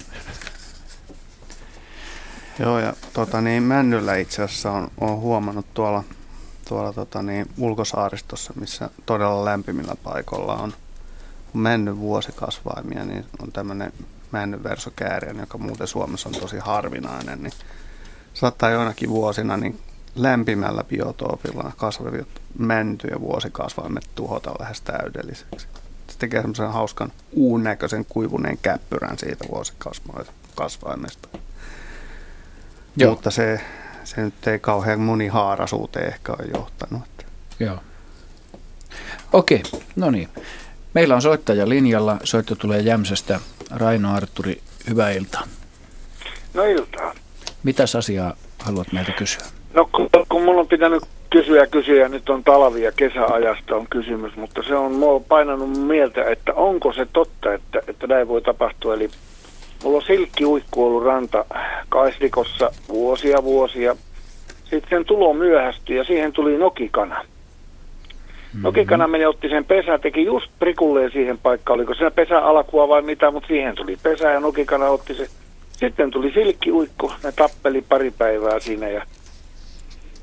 Joo, 2.58 2.78
ja 2.78 2.94
tota, 3.12 3.40
niin, 3.40 3.62
Männyllä 3.62 4.16
itse 4.16 4.42
asiassa 4.42 4.72
on, 4.72 4.90
on 5.00 5.18
huomannut 5.18 5.66
tuolla, 5.74 6.04
tuolla 6.68 6.92
tota, 6.92 7.22
niin, 7.22 7.46
ulkosaaristossa, 7.58 8.52
missä 8.60 8.90
todella 9.06 9.44
lämpimillä 9.44 9.94
paikoilla 10.02 10.54
on, 10.54 10.72
on 11.54 11.60
mennyt 11.60 11.98
vuosikasvaimia, 11.98 13.04
niin 13.04 13.24
on 13.42 13.52
tämmöinen 13.52 13.92
männyversokääriä, 14.32 15.34
joka 15.40 15.58
muuten 15.58 15.86
Suomessa 15.86 16.28
on 16.28 16.34
tosi 16.34 16.58
harvinainen, 16.58 17.42
niin 17.42 17.52
saattaa 18.34 18.70
joinakin 18.70 19.10
vuosina 19.10 19.56
niin 19.56 19.80
lämpimällä 20.18 20.84
biotoopilla 20.84 21.72
kasvavat 21.76 22.26
mäntyjä 22.58 23.20
vuosikasvaimet 23.20 24.08
tuhota 24.14 24.54
lähes 24.58 24.80
täydelliseksi. 24.80 25.66
Se 26.08 26.18
tekee 26.18 26.40
semmoisen 26.40 26.72
hauskan 26.72 27.12
uun 27.32 27.62
näköisen 27.62 28.04
kuivuneen 28.04 28.58
käppyrän 28.62 29.18
siitä 29.18 29.44
vuosikasvaimesta. 29.48 31.28
Joo. 32.96 33.10
Mutta 33.10 33.30
se, 33.30 33.60
se 34.04 34.20
nyt 34.20 34.46
ei 34.46 34.58
kauhean 34.58 35.00
monihaaraisuuteen 35.00 36.06
ehkä 36.06 36.32
ole 36.32 36.48
johtanut. 36.54 37.02
Joo. 37.60 37.78
Okei, 39.32 39.62
no 39.96 40.10
niin. 40.10 40.28
Meillä 40.94 41.14
on 41.14 41.22
soittaja 41.22 41.68
linjalla. 41.68 42.16
Soitto 42.24 42.54
tulee 42.54 42.80
Jämsästä. 42.80 43.40
Raino 43.70 44.14
Arturi, 44.14 44.62
hyvää 44.88 45.10
iltaa. 45.10 45.42
No 46.54 46.64
iltaa. 46.64 47.14
Mitäs 47.62 47.96
asiaa 47.96 48.34
haluat 48.58 48.92
meiltä 48.92 49.12
kysyä? 49.12 49.57
No 49.78 49.88
kun, 49.92 50.08
kun 50.28 50.42
mulla 50.42 50.60
on 50.60 50.68
pitänyt 50.68 51.02
kysyä 51.30 51.66
kysyä, 51.66 52.08
nyt 52.08 52.28
on 52.28 52.44
talvi- 52.44 52.82
ja 52.82 52.92
kesäajasta 52.92 53.76
on 53.76 53.86
kysymys, 53.90 54.36
mutta 54.36 54.62
se 54.62 54.74
on 54.74 54.92
mua 54.92 55.20
painanut 55.20 55.78
mieltä, 55.78 56.24
että 56.24 56.54
onko 56.54 56.92
se 56.92 57.06
totta, 57.12 57.54
että, 57.54 57.80
että 57.88 58.06
näin 58.06 58.28
voi 58.28 58.42
tapahtua. 58.42 58.94
Eli 58.94 59.10
mulla 59.82 59.96
on 59.96 60.02
silkkiuikku 60.02 60.86
ollut 60.86 61.04
ranta 61.04 61.44
Kaisrikossa 61.88 62.70
vuosia 62.88 63.42
vuosia. 63.42 63.96
Sitten 64.64 64.90
sen 64.90 65.04
tulo 65.04 65.32
myöhästyi 65.32 65.96
ja 65.96 66.04
siihen 66.04 66.32
tuli 66.32 66.58
nokikana. 66.58 67.14
Mm-hmm. 67.14 68.62
Nokikana 68.62 69.08
meni, 69.08 69.26
otti 69.26 69.48
sen 69.48 69.64
pesä, 69.64 69.98
teki 69.98 70.24
just 70.24 70.50
prikulleen 70.58 71.10
siihen 71.10 71.38
paikkaan. 71.38 71.78
Oliko 71.78 71.94
se 71.94 72.10
pesä 72.10 72.38
alkua 72.38 72.88
vai 72.88 73.02
mitä, 73.02 73.30
mutta 73.30 73.46
siihen 73.46 73.74
tuli 73.74 73.96
pesä 74.02 74.30
ja 74.30 74.40
nokikana 74.40 74.86
otti 74.86 75.14
se. 75.14 75.26
Sitten 75.72 76.10
tuli 76.10 76.32
silkkiuikku, 76.32 77.12
ne 77.24 77.32
tappeli 77.32 77.84
pari 77.88 78.10
päivää 78.10 78.60
siinä 78.60 78.88
ja 78.88 79.02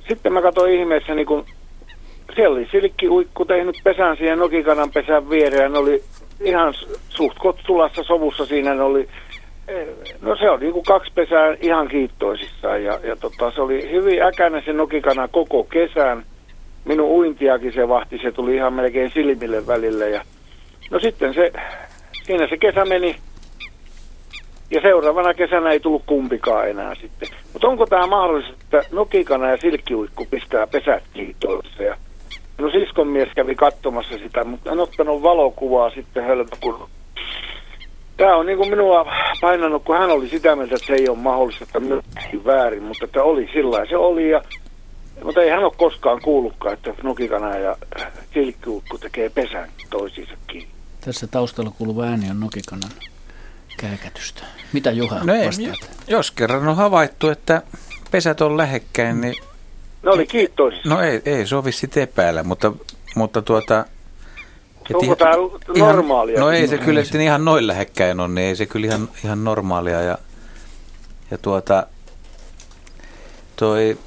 sitten 0.07 0.33
mä 0.33 0.41
katsoin 0.41 0.73
ihmeessä, 0.73 1.15
niin 1.15 1.25
kun 1.27 1.45
siellä 2.35 2.55
oli 2.55 2.67
silkkiuikku 2.71 3.45
tehnyt 3.45 3.75
pesän 3.83 4.17
siihen 4.17 4.39
nokikanan 4.39 4.91
pesän 4.91 5.29
viereen. 5.29 5.71
Ne 5.71 5.79
oli 5.79 6.03
ihan 6.41 6.73
suht 7.09 7.37
sulassa 7.65 8.03
sovussa 8.03 8.45
siinä. 8.45 8.73
Ne 8.73 8.83
oli, 8.83 9.09
no 10.21 10.35
se 10.35 10.49
oli 10.49 10.71
niin 10.71 10.83
kaksi 10.83 11.11
pesää 11.15 11.55
ihan 11.61 11.87
kiittoisissaan. 11.87 12.83
Ja, 12.83 12.99
ja 13.03 13.15
tota, 13.15 13.51
se 13.51 13.61
oli 13.61 13.91
hyvin 13.91 14.23
äkäinen 14.23 14.61
se 14.65 14.73
nokikana 14.73 15.27
koko 15.27 15.63
kesän. 15.63 16.25
Minun 16.85 17.09
uintiakin 17.09 17.73
se 17.73 17.87
vahti, 17.87 18.19
se 18.23 18.31
tuli 18.31 18.55
ihan 18.55 18.73
melkein 18.73 19.11
silmille 19.13 19.67
välille. 19.67 20.09
Ja, 20.09 20.21
no 20.91 20.99
sitten 20.99 21.33
se, 21.33 21.51
siinä 22.23 22.47
se 22.47 22.57
kesä 22.57 22.85
meni. 22.85 23.15
Ja 24.71 24.81
seuraavana 24.81 25.33
kesänä 25.33 25.69
ei 25.69 25.79
tullut 25.79 26.03
kumpikaan 26.05 26.69
enää 26.69 26.95
sitten. 26.95 27.29
Mutta 27.53 27.67
onko 27.67 27.85
tämä 27.85 28.07
mahdollista, 28.07 28.53
että 28.53 28.81
nokikana 28.91 29.49
ja 29.49 29.57
silkkiuikku 29.57 30.25
pistää 30.25 30.67
pesät 30.67 31.03
kiitoissa? 31.13 31.83
No 32.57 32.69
siskon 32.71 33.07
mies 33.07 33.29
kävi 33.35 33.55
katsomassa 33.55 34.17
sitä, 34.17 34.43
mutta 34.43 34.71
en 34.71 34.79
ottanut 34.79 35.21
valokuvaa 35.23 35.89
sitten 35.89 36.23
hölmö, 36.23 36.49
kun 36.61 36.89
Tämä 38.17 38.35
on 38.35 38.45
niin 38.45 38.57
kuin 38.57 38.69
minua 38.69 39.05
painanut, 39.41 39.83
kun 39.83 39.97
hän 39.97 40.09
oli 40.09 40.29
sitä 40.29 40.55
mieltä, 40.55 40.75
että 40.75 40.87
se 40.87 40.93
ei 40.93 41.09
ole 41.09 41.17
mahdollista, 41.17 41.63
että 41.63 41.79
myöskin 41.79 42.45
väärin, 42.45 42.83
mutta 42.83 43.05
että 43.05 43.23
oli 43.23 43.49
sillä 43.53 43.85
se 43.89 43.97
oli. 43.97 44.29
Ja, 44.29 44.41
mutta 45.23 45.41
ei 45.41 45.49
hän 45.49 45.63
ole 45.63 45.73
koskaan 45.77 46.21
kuullutkaan, 46.21 46.73
että 46.73 46.93
nokikana 47.03 47.57
ja 47.57 47.75
silkkiukku 48.33 48.97
tekee 48.97 49.29
pesän 49.29 49.69
toisiinsa 49.89 50.33
kiinni. 50.47 50.69
Tässä 51.05 51.27
taustalla 51.27 51.71
kuuluva 51.77 52.03
ääni 52.03 52.29
on 52.29 52.39
nokikanan 52.39 52.89
kääkätystä. 53.77 54.43
Mitä 54.73 54.91
Juha 54.91 55.23
no 55.23 55.33
ei, 55.33 55.47
vastaat? 55.47 55.91
Jos 56.07 56.31
kerran 56.31 56.67
on 56.67 56.75
havaittu, 56.75 57.29
että 57.29 57.61
pesät 58.11 58.41
on 58.41 58.57
lähekkäin, 58.57 59.21
niin... 59.21 59.35
Ne 60.03 60.09
oli 60.11 60.27
kiittoisissa. 60.27 60.89
No 60.89 61.01
ei, 61.01 61.21
ei 61.25 61.47
sovi 61.47 61.71
sitten 61.71 62.03
epäillä, 62.03 62.43
mutta, 62.43 62.71
mutta 63.15 63.41
tuota, 63.41 63.85
Onko 64.93 65.15
tämä 65.15 65.33
normaalia? 65.77 66.39
No 66.39 66.51
ei 66.51 66.67
se 66.67 66.77
kyllä 66.77 67.03
sitten 67.03 67.21
ihan 67.21 67.45
noin 67.45 67.67
lähekkäin 67.67 68.19
on, 68.19 68.35
niin 68.35 68.47
ei 68.47 68.55
se 68.55 68.65
kyllä 68.65 68.87
ihan, 68.87 69.09
ihan 69.23 69.43
normaalia. 69.43 70.01
Ja, 70.01 70.17
ja 71.31 71.37
tuota, 71.37 71.87
toi 73.55 73.97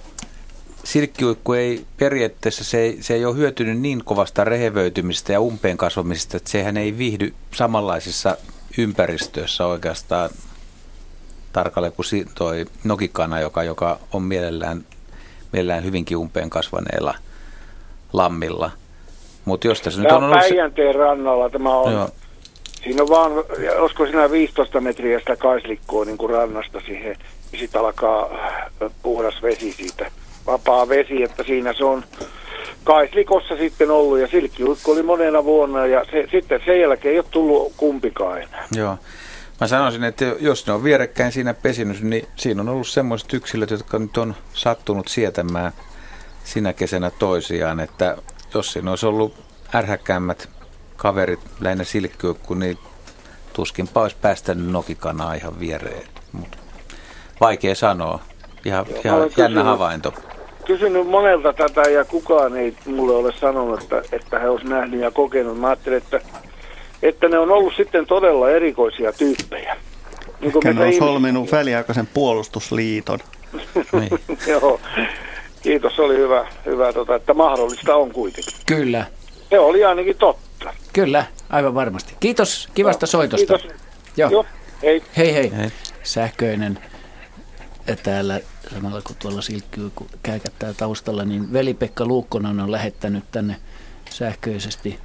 silkkiuikku 0.84 1.52
ei 1.52 1.84
periaatteessa, 1.96 2.64
se 2.64 2.78
ei, 2.78 2.98
se 3.00 3.14
ei 3.14 3.24
ole 3.24 3.36
hyötynyt 3.36 3.80
niin 3.80 4.04
kovasta 4.04 4.44
rehevöitymistä 4.44 5.32
ja 5.32 5.40
umpeen 5.40 5.76
kasvamisesta, 5.76 6.36
että 6.36 6.50
sehän 6.50 6.76
ei 6.76 6.98
viihdy 6.98 7.34
samanlaisissa 7.54 8.36
ympäristöissä 8.78 9.66
oikeastaan 9.66 10.30
tarkalleen 11.52 11.92
kuin 11.92 12.28
toi 12.34 12.66
nokikana, 12.84 13.40
joka, 13.40 13.62
joka 13.62 13.98
on 14.12 14.22
mielellään, 14.22 14.84
mielellään 15.52 15.84
hyvinkin 15.84 16.16
umpeen 16.16 16.50
kasvaneella 16.50 17.14
lammilla– 18.12 18.70
mutta 19.48 19.66
jos 19.66 19.80
tässä 19.80 20.02
nyt 20.02 20.12
on. 20.12 20.30
Päijänteen 20.30 20.92
se... 20.92 20.98
rannalla 20.98 21.50
tämä 21.50 21.76
on. 21.76 21.92
Joo. 21.92 22.08
Siinä 22.84 23.02
on 23.02 23.08
vaan, 23.08 23.32
olisiko 23.78 24.06
siinä 24.06 24.30
15 24.30 24.80
metriä 24.80 25.18
sitä 25.18 25.36
kaislikkoa 25.36 26.04
niin 26.04 26.18
kuin 26.18 26.30
rannasta 26.30 26.80
siihen. 26.86 27.16
Ja 27.52 27.58
sitten 27.58 27.80
alkaa 27.80 28.30
äh, 28.34 28.90
puhdas 29.02 29.42
vesi 29.42 29.72
siitä. 29.72 30.10
Vapaa 30.46 30.88
vesi, 30.88 31.22
että 31.22 31.42
siinä 31.42 31.72
se 31.72 31.84
on 31.84 32.04
kaislikossa 32.84 33.56
sitten 33.56 33.90
ollut. 33.90 34.18
Ja 34.18 34.28
silkkiuikko 34.28 34.92
oli 34.92 35.02
monena 35.02 35.44
vuonna 35.44 35.86
ja 35.86 36.04
se, 36.10 36.28
sitten 36.30 36.60
sen 36.64 36.80
jälkeen 36.80 37.12
ei 37.12 37.18
ole 37.18 37.26
tullut 37.30 37.72
kumpikaan 37.76 38.42
enää. 38.42 38.66
Joo. 38.76 38.98
Mä 39.60 39.66
sanoisin, 39.66 40.04
että 40.04 40.24
jos 40.40 40.66
ne 40.66 40.72
on 40.72 40.84
vierekkäin 40.84 41.32
siinä 41.32 41.54
pesinyt, 41.54 42.00
niin 42.00 42.28
siinä 42.36 42.60
on 42.60 42.68
ollut 42.68 42.88
semmoiset 42.88 43.34
yksilöt, 43.34 43.70
jotka 43.70 43.98
nyt 43.98 44.16
on 44.16 44.34
sattunut 44.52 45.08
sietämään 45.08 45.72
sinä 46.44 46.72
kesänä 46.72 47.10
toisiaan, 47.10 47.80
että 47.80 48.16
jos 48.54 48.72
siinä 48.72 48.90
olisi 48.90 49.06
ollut 49.06 49.34
ärhäkäämmät 49.74 50.48
kaverit, 50.96 51.40
lähinnä 51.60 51.84
silkkyykku, 51.84 52.54
niin 52.54 52.78
tuskinpa 53.52 54.02
olisi 54.02 54.16
päästänyt 54.22 54.70
nokikanaa 54.70 55.34
ihan 55.34 55.60
viereen. 55.60 56.06
Mut 56.32 56.58
vaikea 57.40 57.74
sanoa. 57.74 58.20
Ihan, 58.64 58.86
ihan 59.04 59.18
jännä 59.18 59.28
kysynyt, 59.28 59.64
havainto. 59.64 60.14
Kysynyt 60.68 61.06
monelta 61.06 61.52
tätä 61.52 61.80
ja 61.80 62.04
kukaan 62.04 62.56
ei 62.56 62.74
mulle 62.86 63.14
ole 63.14 63.32
sanonut, 63.40 63.82
että, 63.82 64.02
että 64.12 64.38
he 64.38 64.48
olisivat 64.48 64.72
nähnyt 64.72 65.00
ja 65.00 65.10
kokenut. 65.10 65.60
Mä 65.60 65.66
ajattelin, 65.66 65.98
että, 65.98 66.20
että 67.02 67.28
ne 67.28 67.38
on 67.38 67.50
ollut 67.50 67.74
sitten 67.76 68.06
todella 68.06 68.50
erikoisia 68.50 69.12
tyyppejä. 69.12 69.76
Niin 70.40 70.52
Ehkä 70.54 70.72
ne 70.72 70.84
on 70.84 70.92
solminut 70.92 71.52
väliaikaisen 71.52 72.06
puolustusliiton. 72.06 73.18
niin. 73.92 74.10
Joo. 74.52 74.80
Kiitos, 75.62 75.96
se 75.96 76.02
oli 76.02 76.16
hyvä, 76.16 76.46
hyvä 76.66 76.92
tota, 76.92 77.14
että 77.14 77.34
mahdollista 77.34 77.96
on 77.96 78.12
kuitenkin. 78.12 78.54
Kyllä. 78.66 79.06
Se 79.50 79.58
oli 79.58 79.84
ainakin 79.84 80.16
totta. 80.16 80.74
Kyllä, 80.92 81.24
aivan 81.50 81.74
varmasti. 81.74 82.14
Kiitos 82.20 82.68
kivasta 82.74 83.04
no, 83.04 83.08
soitosta. 83.10 83.58
Kiitos. 83.58 83.76
Joo. 84.16 84.30
Joo. 84.30 84.46
Hei. 84.82 85.02
Hei 85.16 85.34
hei. 85.34 85.52
hei. 85.56 85.68
Sähköinen 86.02 86.78
täällä 87.96 88.40
samalla 88.74 89.02
kun 89.02 89.16
tuolla 89.16 89.42
silkkyy, 89.42 89.90
kun 89.94 90.06
käykättää 90.22 90.74
taustalla, 90.74 91.24
niin 91.24 91.52
veli-Pekka 91.52 92.06
Luukkonen 92.06 92.60
on 92.60 92.72
lähettänyt 92.72 93.24
tänne 93.30 93.56
sähköisesti 94.10 94.98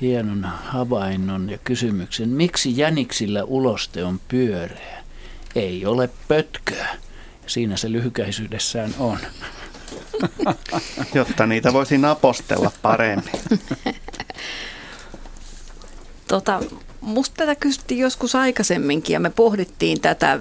hienon 0.00 0.44
havainnon 0.44 1.50
ja 1.50 1.58
kysymyksen. 1.58 2.28
Miksi 2.28 2.76
jäniksillä 2.76 3.44
uloste 3.44 4.04
on 4.04 4.20
pyöreä? 4.28 5.04
Ei 5.54 5.86
ole 5.86 6.10
pötköä. 6.28 6.88
Siinä 7.46 7.76
se 7.76 7.92
lyhykäisyydessään 7.92 8.94
on. 8.98 9.18
Jotta 11.14 11.46
niitä 11.46 11.72
voisi 11.72 11.98
napostella 11.98 12.70
paremmin. 12.82 13.32
Tota, 16.28 16.60
musta 17.00 17.34
tätä 17.36 17.54
kysyttiin 17.54 18.00
joskus 18.00 18.34
aikaisemminkin 18.34 19.14
ja 19.14 19.20
me 19.20 19.30
pohdittiin 19.30 20.00
tätä, 20.00 20.40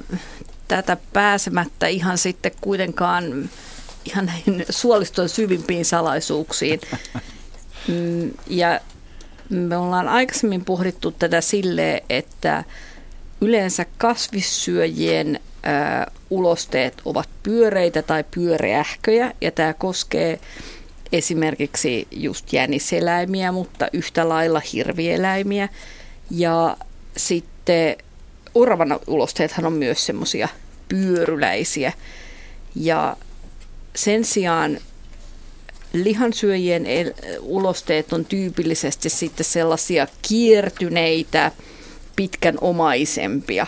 tätä 0.68 0.98
pääsemättä 1.14 1.88
ihan 1.88 2.18
sitten 2.18 2.52
kuitenkaan 2.62 3.50
ihan 4.06 4.26
näihin 4.26 4.66
suoliston 4.70 5.30
syvimpiin 5.30 5.86
salaisuuksiin. 5.86 6.82
Mm, 7.88 8.32
ja 8.48 8.80
me 9.50 9.78
ollaan 9.78 10.08
aikaisemmin 10.08 10.66
pohdittu 10.66 11.12
tätä 11.12 11.42
silleen, 11.42 12.02
että 12.10 12.64
yleensä 13.42 13.86
kasvissyöjien 13.98 15.40
ulosteet 16.30 17.02
ovat 17.06 17.30
pyöreitä 17.44 18.02
tai 18.02 18.24
pyöreähköjä 18.32 19.34
ja 19.42 19.52
tämä 19.52 19.74
koskee 19.74 20.40
esimerkiksi 21.12 22.08
just 22.12 22.54
jäniseläimiä, 22.54 23.52
mutta 23.52 23.88
yhtä 23.94 24.30
lailla 24.30 24.62
hirvieläimiä. 24.74 25.70
Ja 26.32 26.78
sitten 27.18 27.98
oravan 28.62 29.00
ulosteethan 29.08 29.66
on 29.66 29.74
myös 29.74 30.06
semmoisia 30.06 30.48
pyöryläisiä. 30.90 31.94
Ja 32.76 33.18
sen 33.96 34.26
sijaan 34.26 34.78
lihansyöjien 35.94 36.86
ulosteet 37.42 38.14
on 38.14 38.26
tyypillisesti 38.26 39.10
sitten 39.10 39.46
sellaisia 39.46 40.08
kiertyneitä, 40.28 41.52
pitkän 42.16 42.58
omaisempia. 42.62 43.68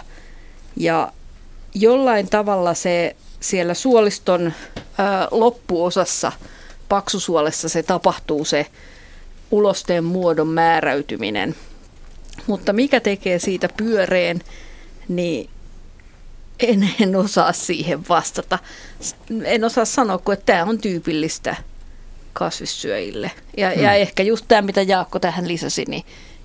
Ja 0.76 1.12
jollain 1.74 2.30
tavalla 2.30 2.74
se 2.74 3.16
siellä 3.40 3.74
suoliston 3.74 4.46
ö, 4.46 4.82
loppuosassa, 5.32 6.32
paksusuolessa 6.90 7.70
se 7.70 7.84
tapahtuu 7.84 8.46
se 8.46 8.66
ulosteen 9.52 10.04
muodon 10.04 10.48
määräytyminen. 10.48 11.56
Mutta 12.48 12.74
mikä 12.74 13.00
tekee 13.00 13.40
siitä 13.40 13.70
pyöreen, 13.78 14.42
niin 15.10 15.50
en, 16.60 16.90
en 17.00 17.16
osaa 17.16 17.54
siihen 17.54 18.08
vastata. 18.10 18.60
En 19.44 19.64
osaa 19.64 19.86
sanoa, 19.86 20.18
kun 20.18 20.34
että 20.34 20.46
tämä 20.46 20.70
on 20.70 20.78
tyypillistä 20.78 21.56
kasvissyöjille. 22.34 23.32
Ja, 23.58 23.72
hmm. 23.72 23.84
ja 23.84 23.94
ehkä 23.94 24.24
just 24.24 24.46
tämä, 24.48 24.62
mitä 24.62 24.82
Jaakko 24.82 25.20
tähän 25.20 25.48
lisäsi, 25.48 25.86
niin 25.88 26.04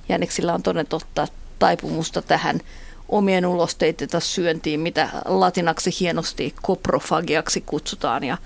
Jäniksillä 0.09 0.55
on 0.55 0.63
toden 0.63 0.87
totta 0.87 1.29
taipumusta 1.59 2.23
tähän 2.23 2.61
omien 3.09 3.47
ulosteiden 3.47 4.09
syöntiin, 4.19 4.81
mitä 4.81 5.09
latinaksi 5.25 5.91
hienosti 6.01 6.55
koprofagiaksi 6.63 7.61
kutsutaan. 7.61 8.25
Ja 8.25 8.39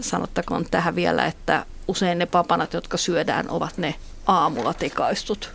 sanottakoon 0.00 0.66
tähän 0.70 0.94
vielä, 0.94 1.26
että 1.26 1.66
usein 1.88 2.18
ne 2.18 2.26
papanat, 2.26 2.72
jotka 2.72 2.96
syödään, 2.96 3.50
ovat 3.50 3.78
ne 3.78 3.94
aamulla 4.26 4.74
tekaistut. 4.74 5.52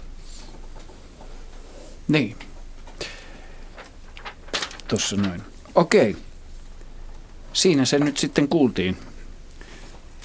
Niin. 2.07 2.36
Tuossa 4.88 5.16
noin. 5.16 5.41
Okei. 5.76 6.18
Siinä 7.53 7.86
se 7.86 7.99
nyt 7.99 8.18
sitten 8.18 8.48
kuultiin. 8.48 8.98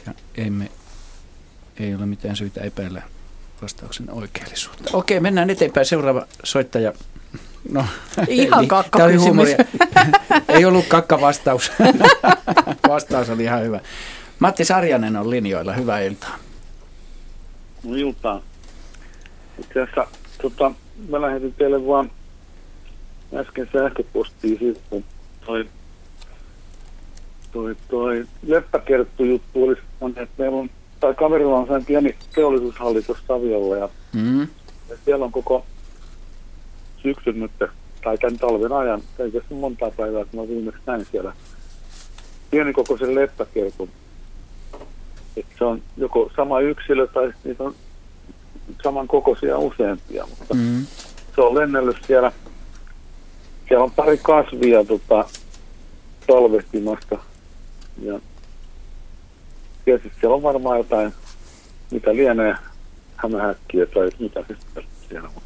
Ja 0.07 0.15
emme, 0.35 0.71
ei 1.79 1.95
ole 1.95 2.07
mitään 2.07 2.37
syytä 2.37 2.61
epäillä 2.61 3.03
vastauksen 3.63 4.11
oikeellisuutta. 4.11 4.91
Okei, 4.93 5.21
mennään 5.21 5.51
eteenpäin. 5.51 5.87
Seuraava 5.87 6.27
soittaja 6.45 6.93
No, 7.73 7.85
ihan 8.29 8.69
kakka 8.69 8.99
Ei 10.49 10.65
ollut 10.65 10.87
kakka 10.89 11.21
vastaus. 11.21 11.73
vastaus 12.89 13.31
oli 13.31 13.43
ihan 13.43 13.63
hyvä. 13.63 13.81
Matti 14.39 14.65
Sarjanen 14.65 15.17
on 15.17 15.31
linjoilla. 15.31 15.73
Hyvää 15.73 16.01
iltaa. 16.01 16.39
No 17.85 17.95
iltaa. 17.95 18.41
Itse 19.59 19.83
asiassa 19.83 20.07
tota, 20.43 20.73
mä 21.09 21.21
lähetin 21.21 21.55
teille 21.55 21.87
vaan 21.87 22.11
äsken 23.35 23.69
sähköpostiin 23.73 24.59
siitä, 24.59 24.81
kun 24.91 25.05
toi, 25.47 25.65
toi, 27.53 27.77
toi 27.89 28.27
leppäkerttu 28.47 29.25
juttu 29.25 29.65
olisi, 29.65 29.83
että 30.09 30.35
meillä 30.39 30.59
on, 30.59 30.71
tai 31.01 31.15
kaverilla 31.15 31.57
on 31.57 31.67
sen 31.67 31.85
pieni 31.85 32.17
teollisuushallitus 32.35 33.19
Saviolla 33.29 33.77
ja, 33.77 33.89
mm. 34.13 34.41
ja 34.89 34.97
siellä 35.05 35.25
on 35.25 35.33
koko 35.33 35.67
syksyn 37.03 37.41
nyt 37.41 37.71
tai 38.05 38.19
tämän 38.19 38.39
talven 38.39 38.73
ajan, 38.73 39.03
ei 39.19 39.31
tässä 39.31 39.55
monta 39.55 39.91
päivää, 39.97 40.25
kun 40.25 40.41
mä 40.41 40.49
viimeksi 40.49 40.81
näin 40.87 41.07
siellä 41.11 41.33
pienikokoisen 42.51 43.15
leppäkerkon. 43.15 43.89
Että 45.37 45.55
se 45.59 45.65
on 45.65 45.83
joko 45.97 46.31
sama 46.37 46.61
yksilö 46.61 47.07
tai 47.07 47.33
niitä 47.45 47.65
on 47.65 47.75
samankokoisia 48.83 49.59
useampia, 49.59 50.27
mutta 50.27 50.55
mm. 50.55 50.87
se 51.35 51.41
on 51.41 51.55
lennellyt 51.55 51.97
siellä. 52.07 52.33
Siellä 53.71 53.85
on 53.85 53.91
pari 53.91 54.19
kasvia 54.19 54.85
tota, 54.85 55.25
talvehtimasta 56.27 57.19
ja 58.03 58.21
tietysti 59.85 60.21
siellä 60.21 60.37
on 60.37 60.43
varmaan 60.43 60.79
jotain, 60.79 61.13
mitä 61.91 62.15
lienee 62.15 62.55
hämähäkkiä 63.17 63.87
tai 63.87 64.11
mitä 64.19 64.45
se 64.49 64.83
siellä 65.09 65.29
on. 65.37 65.43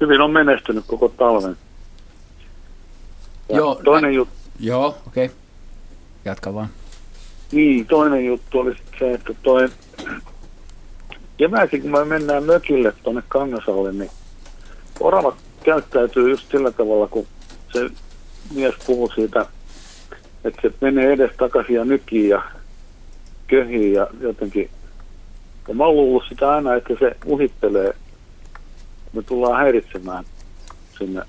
Hyvin 0.00 0.20
on 0.20 0.30
menestynyt 0.30 0.84
koko 0.86 1.08
talven. 1.08 1.56
Ja 3.48 3.56
joo, 3.56 3.80
toinen 3.84 4.14
juttu. 4.14 4.34
Joo, 4.60 4.98
okei. 5.06 5.24
Okay. 5.26 5.36
Jatka 6.24 6.54
vaan. 6.54 6.68
Niin, 7.52 7.86
toinen 7.86 8.26
juttu 8.26 8.58
oli 8.58 8.76
se, 8.98 9.12
että 9.12 9.34
toi 9.42 9.68
keväisin 11.38 11.82
kun 11.82 11.90
me 11.90 12.04
mennään 12.04 12.44
mökille 12.44 12.92
tuonne 13.02 13.22
Kangasalle, 13.28 13.92
niin 13.92 14.10
oravat 15.00 15.45
käyttäytyy 15.66 16.30
just 16.30 16.50
sillä 16.50 16.70
tavalla, 16.70 17.08
kun 17.08 17.26
se 17.72 17.90
mies 18.54 18.74
puhui 18.86 19.14
siitä, 19.14 19.46
että 20.44 20.62
se 20.62 20.74
menee 20.80 21.12
edes 21.12 21.30
takaisin 21.38 21.74
ja 21.74 21.84
nykii 21.84 22.28
ja 22.28 22.42
köhii 23.46 23.92
ja 23.92 24.06
jotenkin. 24.20 24.70
Ja 25.68 25.74
mä 25.74 25.84
oon 25.84 25.96
luullut 25.96 26.24
sitä 26.28 26.50
aina, 26.50 26.74
että 26.74 26.94
se 26.98 27.16
uhittelee, 27.24 27.94
me 29.12 29.22
tullaan 29.22 29.56
häiritsemään 29.56 30.24
sinne 30.98 31.22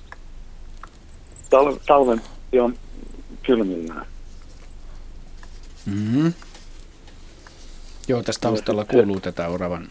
tal- 1.50 1.80
talven 1.88 2.22
jo 2.52 2.72
kylmillään. 3.46 4.06
Mm-hmm. 5.86 6.34
Joo, 8.08 8.24
tässä 8.24 8.42
taustalla 8.42 8.86
kuuluu 8.86 9.20
tätä 9.20 9.48
oravan 9.48 9.90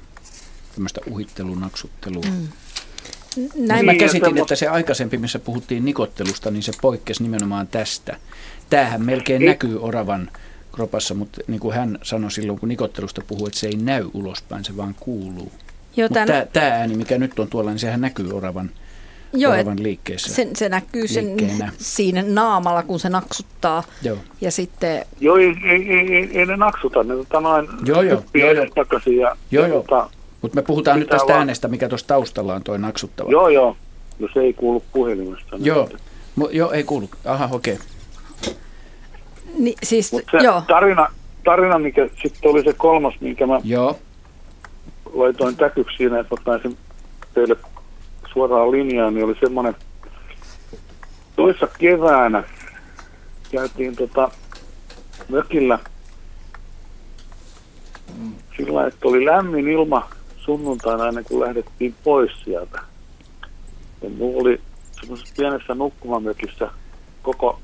tämmöistä 0.74 1.00
uhittelua, 1.10 1.56
naksuttelua. 1.56 2.24
Mm. 2.30 2.48
Näin. 3.56 3.84
Mä 3.84 3.92
niin, 3.92 4.00
käsitin, 4.00 4.38
että 4.38 4.56
se 4.56 4.68
aikaisempi, 4.68 5.18
missä 5.18 5.38
puhuttiin 5.38 5.84
nikottelusta, 5.84 6.50
niin 6.50 6.62
se 6.62 6.72
poikkesi 6.82 7.22
nimenomaan 7.22 7.66
tästä. 7.66 8.16
Tämähän 8.70 9.02
melkein 9.02 9.42
Ei. 9.42 9.48
näkyy 9.48 9.78
oravan 9.82 10.30
kropassa, 10.72 11.14
mutta 11.14 11.40
niin 11.46 11.60
kuin 11.60 11.74
hän 11.74 11.98
sanoi 12.02 12.30
silloin, 12.30 12.58
kun 12.58 12.68
nikottelusta 12.68 13.22
puhuu, 13.26 13.46
että 13.46 13.58
se 13.58 13.66
ei 13.66 13.76
näy 13.76 14.10
ulospäin, 14.14 14.64
se 14.64 14.76
vaan 14.76 14.94
kuuluu. 15.00 15.52
Joo, 15.96 16.08
tämän... 16.08 16.28
tämä, 16.28 16.46
tämä 16.52 16.66
ääni, 16.66 16.96
mikä 16.96 17.18
nyt 17.18 17.38
on 17.38 17.48
tuolla, 17.48 17.70
niin 17.70 17.78
sehän 17.78 18.00
näkyy 18.00 18.30
oravan, 18.32 18.70
Joo, 19.32 19.52
oravan 19.52 19.82
liikkeessä. 19.82 20.34
Se, 20.34 20.48
se 20.54 20.68
näkyy 20.68 21.08
sen 21.08 21.36
siinä 21.78 22.24
naamalla, 22.26 22.82
kun 22.82 23.00
se 23.00 23.08
naksuttaa. 23.08 23.82
Joo. 24.02 24.18
Ja 24.40 24.50
sitten... 24.50 25.04
Joo, 25.20 25.36
ei, 25.36 25.56
ei, 25.64 25.92
ei, 25.92 26.38
ei 26.38 26.46
ne 26.46 26.56
naksuta, 26.56 27.02
ne 27.02 27.16
tota 27.16 27.40
noin 27.40 27.68
joo, 27.86 28.02
joo, 28.02 28.22
joo, 28.34 28.52
joo. 28.52 28.66
takaisin. 28.74 29.16
Ja, 29.16 29.36
joo, 29.50 29.66
joo. 29.66 29.82
Tota, 29.82 30.10
mutta 30.42 30.56
me 30.56 30.62
puhutaan 30.62 31.00
nyt 31.00 31.08
tästä 31.08 31.26
vaan... 31.26 31.38
äänestä, 31.38 31.68
mikä 31.68 31.88
tuossa 31.88 32.06
taustalla 32.06 32.54
on 32.54 32.62
toi 32.62 32.78
naksuttava. 32.78 33.30
Joo, 33.30 33.48
joo. 33.48 33.76
No 34.18 34.28
se 34.34 34.40
ei 34.40 34.52
kuulu 34.52 34.84
puhelimesta. 34.92 35.56
Joo, 35.60 35.88
Mo, 36.36 36.48
joo 36.52 36.72
ei 36.72 36.84
kuulu. 36.84 37.10
Aha, 37.24 37.48
okei. 37.52 37.74
Okay. 37.74 37.86
Ni, 39.58 39.74
siis, 39.82 40.12
Mut 40.12 40.22
se 40.30 40.38
joo. 40.44 40.62
Tarina, 40.66 41.08
tarina, 41.44 41.78
mikä 41.78 42.08
sitten 42.22 42.50
oli 42.50 42.64
se 42.64 42.72
kolmas, 42.72 43.14
minkä 43.20 43.46
mä 43.46 43.60
joo. 43.64 43.98
laitoin 45.12 45.56
täkyksi 45.56 45.96
siinä, 45.96 46.20
että 46.20 46.34
ottaisin 46.34 46.76
teille 47.34 47.56
suoraan 48.32 48.70
linjaan, 48.70 49.14
niin 49.14 49.24
oli 49.24 49.36
semmoinen 49.40 49.74
toissa 51.36 51.68
keväänä 51.78 52.44
käytiin 53.50 53.96
tota 53.96 54.30
mökillä 55.28 55.78
sillä 58.56 58.86
että 58.86 59.08
oli 59.08 59.24
lämmin 59.24 59.68
ilma 59.68 60.08
sunnuntaina 60.46 61.08
ennen 61.08 61.24
kuin 61.24 61.40
lähdettiin 61.40 61.94
pois 62.04 62.30
sieltä. 62.44 62.78
Ja 64.02 64.10
mulla 64.10 64.40
oli 64.40 64.60
semmoisessa 65.00 65.34
pienessä 65.36 65.74
nukkumamökissä 65.74 66.70
koko 67.22 67.60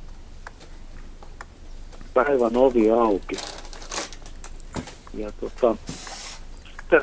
päivän 2.14 2.56
ovi 2.56 2.90
auki. 2.90 3.36
Ja 5.14 5.32
tota, 5.40 5.76
sitten 6.68 7.02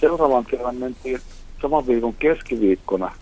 seuraavan 0.00 0.44
kerran 0.44 0.76
mentiin 0.76 1.20
saman 1.62 1.86
viikon 1.86 2.14
keskiviikkona. 2.14 3.14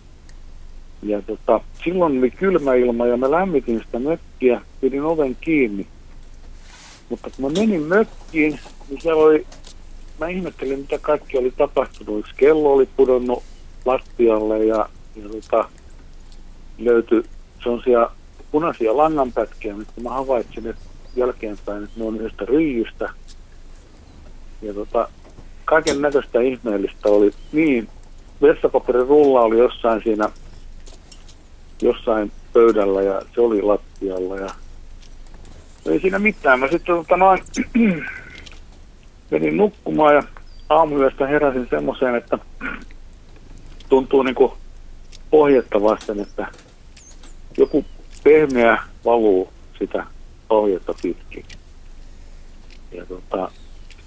Ja 1.02 1.22
tota, 1.22 1.60
silloin 1.84 2.18
oli 2.18 2.30
kylmä 2.30 2.74
ilma 2.74 3.06
ja 3.06 3.16
mä 3.16 3.30
lämmitin 3.30 3.82
sitä 3.86 3.98
mökkiä, 3.98 4.60
pidin 4.80 5.02
oven 5.02 5.36
kiinni. 5.40 5.86
Mutta 7.08 7.30
kun 7.30 7.44
mä 7.44 7.60
menin 7.60 7.82
mökkiin, 7.82 8.60
niin 8.88 9.00
siellä 9.00 9.22
oli, 9.22 9.46
mä 10.20 10.28
ihmettelin 10.28 10.78
mitä 10.78 10.98
kaikki 10.98 11.38
oli 11.38 11.50
tapahtunut. 11.50 12.18
Yksi 12.18 12.34
kello 12.36 12.72
oli 12.72 12.88
pudonnut 12.96 13.42
lattialle 13.84 14.64
ja, 14.64 14.88
ja 15.16 15.28
tota, 15.28 15.68
löytyi 16.78 17.22
sellaisia 17.62 18.10
punaisia 18.50 18.96
langanpätkiä, 18.96 19.74
mistä 19.74 20.00
mä 20.00 20.10
havaitsin, 20.10 20.66
että 20.66 20.82
jälkeenpäin, 21.16 21.84
että 21.84 22.00
ne 22.00 22.04
on 22.04 22.16
yhdestä 22.16 22.44
ryijystä. 22.44 23.10
Ja 24.62 24.74
tota, 24.74 25.08
kaiken 25.64 26.00
näköistä 26.00 26.40
ihmeellistä 26.40 27.08
oli 27.08 27.30
niin, 27.52 27.88
vessapaperin 28.42 29.06
rulla 29.06 29.40
oli 29.40 29.58
jossain 29.58 30.02
siinä, 30.04 30.28
jossain 31.82 32.32
pöydällä 32.52 33.02
ja 33.02 33.22
se 33.34 33.40
oli 33.40 33.62
lattialla 33.62 34.36
ja 34.36 34.50
ei 35.86 36.00
siinä 36.00 36.18
mitään. 36.18 36.60
Mä 36.60 36.68
sitten 36.68 36.96
tota 36.96 37.16
noin, 37.16 37.42
menin 39.30 39.56
nukkumaan 39.56 40.14
ja 40.14 40.22
aamuyöstä 40.68 41.26
heräsin 41.26 41.66
semmoiseen, 41.70 42.14
että 42.14 42.38
tuntuu 43.88 44.22
niinku 44.22 44.56
pohjetta 45.30 45.82
vasten, 45.82 46.20
että 46.20 46.46
joku 47.58 47.84
pehmeä 48.24 48.82
valuu 49.04 49.52
sitä 49.78 50.06
ohjetta 50.50 50.94
pitkin. 51.02 51.44
Ja 52.92 53.06
tota, 53.06 53.50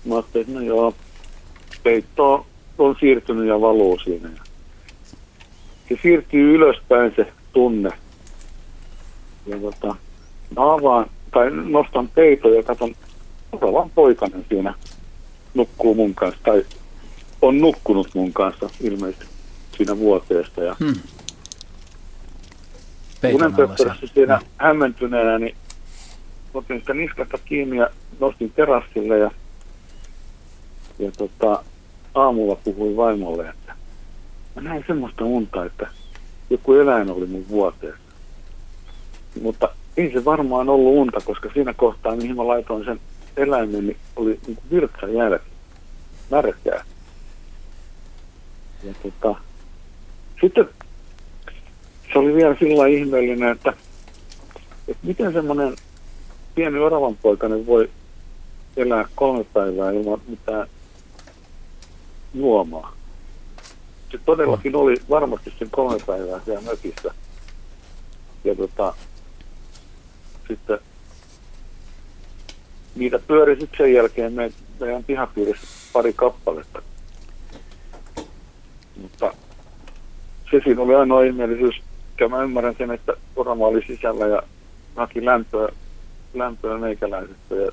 mä 0.05 0.15
ajattelin, 0.15 0.47
että 0.47 0.59
no 0.59 0.65
joo, 0.65 0.93
peitto 1.83 2.45
on 2.77 2.95
siirtynyt 2.99 3.47
ja 3.47 3.61
valuu 3.61 3.99
siinä. 3.99 4.29
Se 5.89 5.99
siirtyy 6.01 6.55
ylöspäin 6.55 7.13
se 7.15 7.27
tunne. 7.53 7.89
Ja 9.45 9.59
tota, 9.59 9.95
mä 10.57 10.73
avaan, 10.73 11.09
tai 11.31 11.51
nostan 11.51 12.07
peito 12.07 12.49
ja 12.49 12.63
katson, 12.63 12.95
olevan 13.51 13.89
poikainen 13.89 14.45
siinä 14.49 14.73
nukkuu 15.53 15.95
mun 15.95 16.15
kanssa, 16.15 16.39
tai 16.43 16.65
on 17.41 17.61
nukkunut 17.61 18.07
mun 18.13 18.34
kanssa 18.34 18.69
ilmeisesti 18.81 19.25
siinä 19.77 19.97
vuoteesta. 19.97 20.63
Ja 20.63 20.75
hmm. 20.80 20.95
Unen 23.34 23.53
siinä 24.13 24.38
hmm. 24.38 24.47
hämmentyneenä, 24.57 25.39
niin 25.39 25.55
otin 26.53 26.80
sitä 26.80 26.93
niskasta 26.93 27.38
kiinni 27.45 27.77
ja 27.77 27.89
nostin 28.19 28.51
terassille 28.51 29.17
ja, 29.17 29.31
ja 30.99 31.11
tota, 31.11 31.63
aamulla 32.15 32.55
puhuin 32.55 32.95
vaimolle, 32.95 33.49
että 33.49 33.73
mä 34.55 34.61
näin 34.61 34.84
semmoista 34.88 35.25
unta, 35.25 35.65
että 35.65 35.88
joku 36.49 36.73
eläin 36.73 37.11
oli 37.11 37.25
mun 37.25 37.45
vuoteessa. 37.49 37.99
Mutta 39.41 39.69
ei 39.97 40.13
se 40.13 40.25
varmaan 40.25 40.69
ollut 40.69 40.97
unta, 40.97 41.19
koska 41.25 41.49
siinä 41.53 41.73
kohtaa, 41.73 42.15
mihin 42.15 42.35
mä 42.35 42.47
laitoin 42.47 42.85
sen 42.85 42.99
eläimen, 43.38 43.95
oli 44.15 44.39
niin 44.47 44.57
virtsa 44.72 45.07
jälki, 45.07 45.45
märkää. 46.31 46.85
Ja 48.84 48.93
tota, 49.03 49.35
sitten 50.41 50.69
se 52.14 52.19
oli 52.19 52.35
vielä 52.35 52.55
sillä 52.60 52.88
ihmeellinen, 52.88 53.51
että, 53.51 53.73
että 54.88 55.07
miten 55.07 55.34
semmoinen 55.34 55.76
pieni 56.55 56.80
oravan 56.80 57.18
poikainen 57.22 57.65
voi 57.65 57.89
elää 58.77 59.07
kolme 59.15 59.43
päivää 59.43 59.91
ilman 59.91 60.22
mitään 60.27 60.68
juomaa. 62.34 62.95
Se 64.11 64.19
todellakin 64.26 64.76
oli 64.76 64.95
varmasti 65.10 65.53
sen 65.60 65.69
kolme 65.69 65.97
päivää 66.05 66.41
siellä 66.45 66.61
mökissä. 66.61 67.14
Ja 68.43 68.55
tota, 68.55 68.93
sitten 70.47 70.80
niitä 72.95 73.19
pyöri 73.19 73.59
sitten 73.59 73.77
sen 73.77 73.93
jälkeen 73.93 74.33
me, 74.33 74.51
meidän 74.79 75.03
pihapiirissä 75.03 75.67
pari 75.93 76.13
kappaletta. 76.13 76.81
Mutta 79.01 79.33
se 80.51 80.61
siinä 80.63 80.81
oli 80.81 80.95
ainoa 80.95 81.23
ihmeellisyys. 81.23 81.75
Ja 82.19 82.29
mä 82.29 82.43
ymmärrän 82.43 82.75
sen, 82.77 82.91
että 82.91 83.13
orama 83.35 83.67
oli 83.67 83.83
sisällä 83.87 84.27
ja 84.27 84.43
haki 84.95 85.25
lämpöä 85.25 85.69
lämpöä 86.33 86.77
meikäläisestä. 86.77 87.55
Ja, 87.55 87.71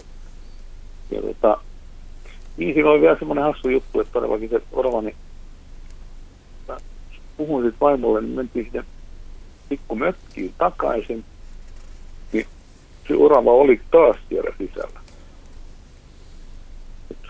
ja 1.11 1.23
tota, 1.23 1.61
niin 2.57 2.75
siinä 2.75 2.91
oli 2.91 3.01
vielä 3.01 3.19
semmoinen 3.19 3.45
hassu 3.45 3.69
juttu, 3.69 4.01
että 4.01 4.13
todellakin 4.13 4.51
se 4.51 4.63
orava, 4.73 5.03
niin 5.03 5.17
mä 6.69 6.77
puhuin 7.37 7.65
sitten 7.65 7.81
vaimolle, 7.81 8.21
niin 8.21 8.33
mentiin 8.33 8.65
sitten 8.65 8.85
pikku 9.69 9.95
mökkiin 9.95 10.55
takaisin, 10.59 11.25
niin 12.33 12.47
se 13.09 13.15
orava 13.15 13.53
oli 13.53 13.81
taas 13.91 14.17
siellä 14.29 14.51
sisällä. 14.59 15.01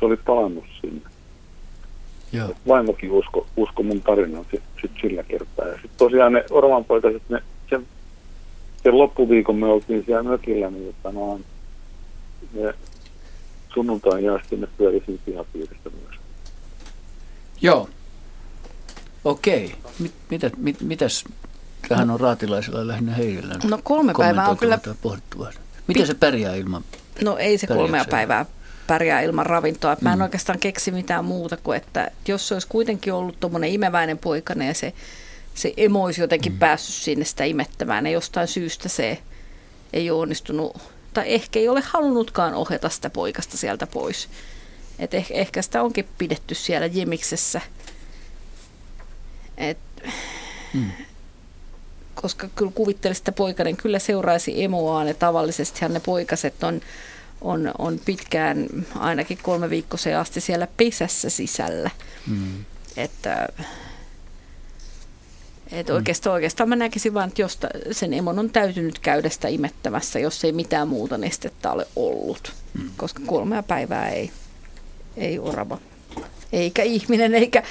Se 0.00 0.06
oli 0.06 0.16
palannut 0.16 0.64
sinne. 0.80 1.10
Joo. 2.32 2.54
Vaimokin 2.68 3.10
usko, 3.10 3.46
usko 3.56 3.82
mun 3.82 4.02
tarinan 4.02 4.46
sit, 4.50 4.62
sit 4.82 4.90
sillä 5.02 5.22
kertaa. 5.22 5.66
Ja 5.66 5.72
sitten 5.72 5.90
tosiaan 5.96 6.32
ne 6.32 6.44
oravanpoikaset, 6.50 7.22
ne, 7.28 7.42
sen, 7.70 7.86
sen 8.82 8.98
loppuviikon 8.98 9.56
me 9.56 9.66
oltiin 9.66 10.04
siellä 10.06 10.22
mökillä, 10.22 10.70
niin 10.70 10.90
että 10.90 11.12
no, 11.12 11.40
ne 12.52 12.74
sunnuntain 13.74 14.30
asti 14.30 14.56
ne 14.56 14.68
pyöri 14.78 15.02
siinä 15.06 15.22
pihapiiristä 15.24 15.90
myös. 15.90 16.20
Joo. 17.60 17.88
Okei. 19.24 19.74
Mit, 19.98 20.12
mitä, 20.30 20.50
mit, 20.56 20.80
mitäs 20.80 21.24
tähän 21.88 22.10
on 22.10 22.20
raatilaisilla 22.20 22.86
lähinnä 22.86 23.14
heillä? 23.14 23.54
No 23.64 23.78
kolme 23.82 24.12
päivää 24.18 24.48
on 24.48 24.56
kyllä... 24.56 24.78
Pohdittua. 25.02 25.50
Miten 25.86 26.06
se 26.06 26.14
pärjää 26.14 26.54
ilman? 26.54 26.84
No 27.24 27.36
ei 27.36 27.58
se 27.58 27.66
kolmea 27.66 28.04
päivää 28.10 28.46
pärjää 28.90 29.20
ilman 29.20 29.46
ravintoa. 29.46 29.96
Mä 30.00 30.12
en 30.12 30.18
Mm. 30.18 30.22
oikeastaan 30.22 30.58
keksi 30.58 30.90
mitään 30.90 31.24
muuta 31.24 31.56
kuin, 31.56 31.76
että 31.76 32.10
jos 32.28 32.48
se 32.48 32.54
olisi 32.54 32.68
kuitenkin 32.68 33.12
ollut 33.12 33.40
tuommoinen 33.40 33.70
imeväinen 33.70 34.18
poikane 34.18 34.66
ja 34.66 34.74
se, 34.74 34.92
se 35.54 35.74
emo 35.76 36.04
olisi 36.04 36.20
jotenkin 36.20 36.52
mm. 36.52 36.58
päässyt 36.58 36.94
sinne 36.94 37.24
sitä 37.24 37.44
imettämään 37.44 38.06
ja 38.06 38.12
jostain 38.12 38.48
syystä 38.48 38.88
se 38.88 39.18
ei 39.92 40.10
ole 40.10 40.20
onnistunut, 40.22 40.76
tai 41.14 41.24
ehkä 41.34 41.58
ei 41.58 41.68
ole 41.68 41.82
halunnutkaan 41.86 42.54
ohjata 42.54 42.88
sitä 42.88 43.10
poikasta 43.10 43.56
sieltä 43.56 43.86
pois. 43.86 44.28
Et 44.98 45.14
ehkä, 45.14 45.34
ehkä 45.34 45.62
sitä 45.62 45.82
onkin 45.82 46.08
pidetty 46.18 46.54
siellä 46.54 46.86
jemiksessä. 46.86 47.60
Et, 49.56 49.78
Mm. 50.74 50.90
koska 52.14 52.48
kyllä 52.56 52.72
kuvittelisin, 52.74 53.20
että 53.20 53.32
poikainen 53.32 53.76
kyllä 53.76 53.98
seuraisi 53.98 54.64
emoaan 54.64 55.08
ja 55.08 55.14
tavallisestihan 55.14 55.92
ne 55.94 56.00
poikaset 56.00 56.62
on, 56.62 56.80
on, 57.40 57.72
on 57.78 58.00
pitkään 58.04 58.66
ainakin 58.94 59.38
kolme 59.42 59.70
viikkoiseen 59.70 60.18
asti 60.18 60.40
siellä 60.40 60.68
pesässä 60.76 61.30
sisällä. 61.30 61.90
Mm. 62.26 62.64
Että 62.96 63.48
et 65.72 65.90
oikeastaan, 65.90 66.34
oikeastaan 66.34 66.68
mä 66.68 66.76
näkisin 66.76 67.14
vaan, 67.14 67.28
että 67.28 67.42
jos 67.42 67.58
sen 67.92 68.14
emon 68.14 68.38
on 68.38 68.50
täytynyt 68.50 68.98
käydä 68.98 69.28
sitä 69.28 69.48
imettämässä, 69.48 70.18
jos 70.18 70.44
ei 70.44 70.52
mitään 70.52 70.88
muuta 70.88 71.18
nestettä 71.18 71.72
ole 71.72 71.86
ollut. 71.96 72.52
Mm. 72.78 72.90
Koska 72.96 73.22
kolmea 73.26 73.62
päivää 73.62 74.08
ei, 74.08 74.30
ei 75.16 75.38
orava. 75.38 75.78
Eikä 76.52 76.82
ihminen, 76.82 77.34
eikä, 77.34 77.62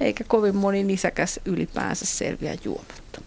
eikä 0.00 0.24
kovin 0.24 0.56
moni 0.56 0.84
nisäkäs 0.84 1.40
ylipäänsä 1.44 2.06
selviä 2.06 2.56
juomatta. 2.64 3.20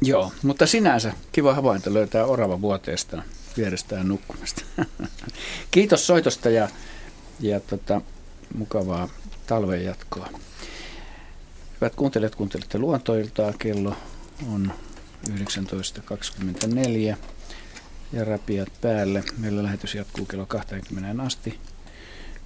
Joo, 0.00 0.32
mutta 0.42 0.66
sinänsä 0.66 1.12
kiva 1.32 1.54
havainto 1.54 1.94
löytää 1.94 2.24
orava 2.24 2.60
vuoteesta 2.60 3.22
vierestään 3.56 4.08
nukkumasta. 4.08 4.62
Kiitos 5.70 6.06
soitosta 6.06 6.50
ja, 6.50 6.68
ja 7.40 7.60
tota, 7.60 8.00
mukavaa 8.54 9.08
talven 9.46 9.84
jatkoa. 9.84 10.28
Hyvät 11.80 11.94
kuuntelijat, 11.94 12.34
kuuntelette 12.34 12.78
luontoiltaa. 12.78 13.52
Kello 13.58 13.96
on 14.52 14.72
19.24 15.30 17.16
ja 18.12 18.24
rapiat 18.24 18.68
päälle. 18.80 19.24
Meillä 19.38 19.62
lähetys 19.62 19.94
jatkuu 19.94 20.26
kello 20.26 20.46
20 20.46 21.22
asti. 21.22 21.58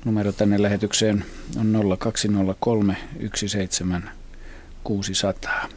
Numero 0.04 0.32
tänne 0.32 0.62
lähetykseen 0.62 1.24
on 1.56 1.98
0203 1.98 2.96
17600. 3.34 5.68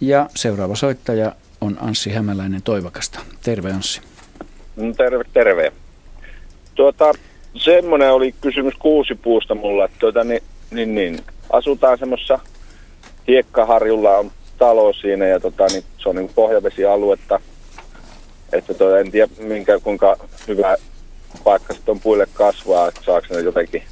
Ja 0.00 0.30
seuraava 0.34 0.76
soittaja 0.76 1.36
on 1.60 1.78
Anssi 1.80 2.10
Hämäläinen 2.10 2.62
Toivakasta. 2.62 3.20
Terve 3.42 3.72
Anssi. 3.72 4.13
No, 4.76 4.92
terve, 4.96 5.24
terve. 5.32 5.72
Tuota, 6.74 7.12
semmoinen 7.54 8.12
oli 8.12 8.34
kysymys 8.40 8.74
kuusipuusta 8.78 9.54
mulla, 9.54 9.84
että 9.84 9.96
tuota, 9.98 10.24
niin, 10.24 10.42
niin, 10.70 10.94
niin, 10.94 11.20
asutaan 11.50 11.98
semmoisessa 11.98 12.38
hiekkaharjulla 13.28 14.18
on 14.18 14.30
talo 14.58 14.92
siinä 14.92 15.26
ja 15.26 15.40
tota, 15.40 15.66
niin, 15.66 15.84
se 15.98 16.08
on 16.08 16.16
niin 16.16 16.30
pohjavesialuetta. 16.34 17.40
Että 18.52 18.74
tuota, 18.74 18.98
en 18.98 19.10
tiedä 19.10 19.28
minkä, 19.38 19.80
kuinka 19.80 20.16
hyvä 20.48 20.76
paikka 21.44 21.74
sitten 21.74 21.92
on 21.92 22.00
puille 22.00 22.26
kasvaa, 22.34 22.88
että 22.88 23.00
saako 23.04 23.26
ne 23.30 23.40
jotenkin 23.40 23.82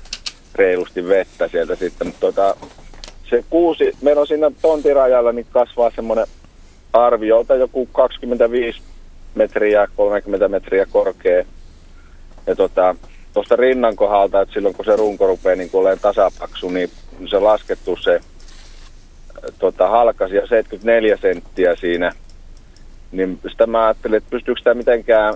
reilusti 0.54 1.08
vettä 1.08 1.48
sieltä 1.48 1.74
sitten. 1.74 2.06
Mutta 2.06 2.20
tuota, 2.20 2.56
se 3.30 3.44
kuusi, 3.50 3.92
meillä 4.02 4.20
on 4.20 4.26
siinä 4.26 4.50
tontirajalla, 4.62 5.32
niin 5.32 5.46
kasvaa 5.50 5.90
semmoinen 5.94 6.26
arviolta 6.92 7.54
joku 7.54 7.86
25 7.86 8.82
metriä, 9.34 9.88
30 9.96 10.48
metriä 10.48 10.86
korkea. 10.86 11.44
Ja 12.46 12.56
tota, 12.56 12.96
tuosta 13.32 13.56
rinnan 13.56 13.96
kohdalta, 13.96 14.40
että 14.40 14.54
silloin 14.54 14.74
kun 14.74 14.84
se 14.84 14.96
runko 14.96 15.26
rupeaa 15.26 15.56
niin 15.56 15.70
olemaan 15.72 15.98
tasapaksu, 16.02 16.70
niin 16.70 16.90
se 17.26 17.38
laskettu 17.38 17.96
se 17.96 18.20
tota, 19.58 19.88
halkasi 19.88 20.36
ja 20.36 20.46
74 20.46 21.16
senttiä 21.16 21.76
siinä. 21.76 22.12
Niin 23.12 23.38
sitä 23.50 23.66
mä 23.66 23.84
ajattelin, 23.84 24.16
että 24.16 24.30
pystyykö 24.30 24.58
sitä 24.58 24.74
mitenkään, 24.74 25.34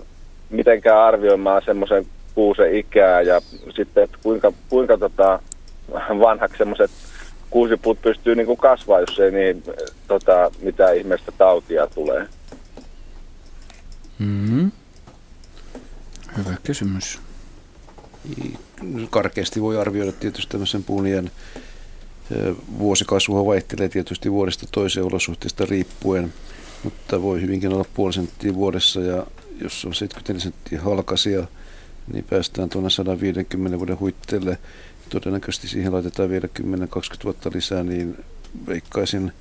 mitenkään 0.50 0.98
arvioimaan 0.98 1.62
semmoisen 1.64 2.06
kuusen 2.34 2.74
ikää 2.74 3.22
ja 3.22 3.40
sitten, 3.76 4.04
että 4.04 4.18
kuinka, 4.22 4.52
kuinka 4.68 4.98
tota, 4.98 5.40
vanhaksi 6.20 6.58
semmoiset 6.58 6.90
kuusipuut 7.50 8.02
pystyy 8.02 8.34
niin 8.34 8.46
kuin 8.46 8.56
kasvaa, 8.56 9.00
jos 9.00 9.18
ei 9.18 9.30
niin 9.30 9.62
tota, 10.08 10.50
mitään 10.62 10.96
ihmeistä 10.96 11.32
tautia 11.38 11.86
tulee. 11.86 12.26
Mm-hmm. 14.18 14.72
Hyvä 16.36 16.56
kysymys. 16.64 17.20
Karkeasti 19.10 19.62
voi 19.62 19.78
arvioida 19.78 20.12
tietysti 20.12 20.50
tämmöisen 20.50 20.84
puun 20.84 21.06
iän. 21.06 21.30
Vuosikasvuhan 22.78 23.46
vaihtelee 23.46 23.88
tietysti 23.88 24.32
vuodesta 24.32 24.66
toiseen 24.72 25.06
olosuhteista 25.06 25.66
riippuen, 25.66 26.32
mutta 26.84 27.22
voi 27.22 27.40
hyvinkin 27.40 27.72
olla 27.72 27.84
puoli 27.94 28.12
senttiä 28.12 28.54
vuodessa 28.54 29.00
ja 29.00 29.26
jos 29.60 29.84
on 29.84 29.94
74 29.94 30.40
senttiä 30.40 30.80
halkasia, 30.80 31.46
niin 32.12 32.24
päästään 32.24 32.68
tuonne 32.68 32.90
150 32.90 33.78
vuoden 33.78 34.00
huitteelle. 34.00 34.58
Todennäköisesti 35.08 35.68
siihen 35.68 35.92
laitetaan 35.92 36.28
vielä 36.30 36.48
10-20 36.60 36.64
vuotta 37.24 37.50
lisää, 37.54 37.82
niin 37.82 38.24
veikkaisin, 38.66 39.32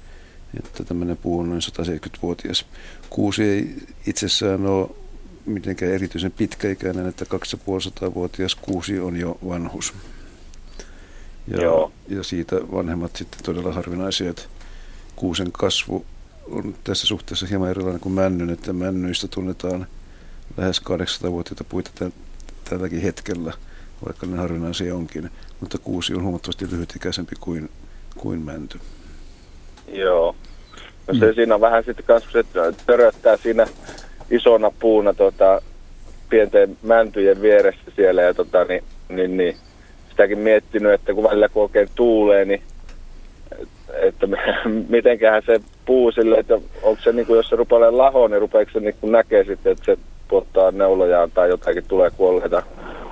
että 0.57 0.84
tämmöinen 0.84 1.18
puu 1.18 1.40
on 1.40 1.49
noin 1.49 1.61
170-vuotias. 1.61 2.65
Kuusi 3.10 3.44
ei 3.44 3.76
itsessään 4.07 4.65
ole 4.65 4.90
mitenkään 5.45 5.91
erityisen 5.91 6.32
pitkäikäinen, 6.32 7.07
että 7.07 7.26
250-vuotias 7.26 8.56
kuusi 8.56 8.99
on 8.99 9.18
jo 9.18 9.38
vanhus. 9.48 9.94
Ja, 11.48 11.61
Joo. 11.61 11.91
ja 12.07 12.23
siitä 12.23 12.56
vanhemmat 12.56 13.15
sitten 13.15 13.44
todella 13.44 13.73
harvinaisia, 13.73 14.30
että 14.30 14.44
kuusen 15.15 15.52
kasvu 15.52 16.06
on 16.52 16.76
tässä 16.84 17.07
suhteessa 17.07 17.48
hieman 17.48 17.69
erilainen 17.69 18.02
kuin 18.02 18.14
männyn, 18.14 18.49
että 18.49 18.73
männyistä 18.73 19.27
tunnetaan 19.27 19.88
lähes 20.57 20.82
800-vuotiaita 20.82 21.64
puita 21.64 21.91
tä- 21.95 22.11
tälläkin 22.69 23.02
hetkellä, 23.02 23.53
vaikka 24.06 24.27
ne 24.27 24.38
harvinaisia 24.38 24.95
onkin. 24.95 25.32
Mutta 25.60 25.77
kuusi 25.77 26.14
on 26.14 26.23
huomattavasti 26.23 26.72
lyhytikäisempi 26.72 27.36
kuin, 27.40 27.69
kuin 28.18 28.41
mänty. 28.41 28.80
Joo. 29.88 30.36
No 31.07 31.14
se 31.14 31.26
mm. 31.26 31.34
siinä 31.34 31.56
on 31.56 31.62
vähän 31.62 31.84
sitten 31.84 32.06
kanssa, 32.06 32.30
kun 32.32 32.44
se 32.53 32.84
töröttää 32.86 33.38
siinä 33.38 33.68
isona 34.32 34.72
puuna 34.80 35.14
tota, 35.14 35.62
pienten 36.30 36.78
mäntyjen 36.84 37.41
vieressä 37.41 37.91
siellä 37.95 38.22
ja 38.22 38.34
tota, 38.34 38.66
niin, 38.66 38.84
niin, 39.10 39.38
niin, 39.38 39.56
sitäkin 40.10 40.38
miettinyt, 40.38 40.94
että 40.94 41.14
kun 41.14 41.24
välillä 41.24 41.49
kun 41.49 41.64
oikein 41.64 41.90
tuulee, 41.95 42.45
niin 42.45 42.62
että 43.94 44.28
mitenköhän 44.90 45.44
se 45.45 45.60
puu 45.86 46.12
sille, 46.12 46.38
että 46.38 46.60
onko 46.84 47.02
se 47.03 47.12
niin 47.12 47.28
kuin, 47.28 47.38
jos 47.38 47.49
se 47.49 47.56
rupeaa 47.56 47.78
olemaan 47.78 47.98
laho, 47.98 48.28
niin 48.28 48.41
rupeeko 48.41 48.72
se 48.72 48.80
niin 48.80 48.95
kuin 49.02 49.12
näkee 49.12 49.44
sitten, 49.44 49.72
että 49.72 49.86
se 49.86 49.98
tuottaa 50.28 50.72
neulojaan 50.72 51.32
tai 51.32 51.49
jotakin 51.49 51.84
tulee 51.88 52.12
kuolleita, 52.18 52.64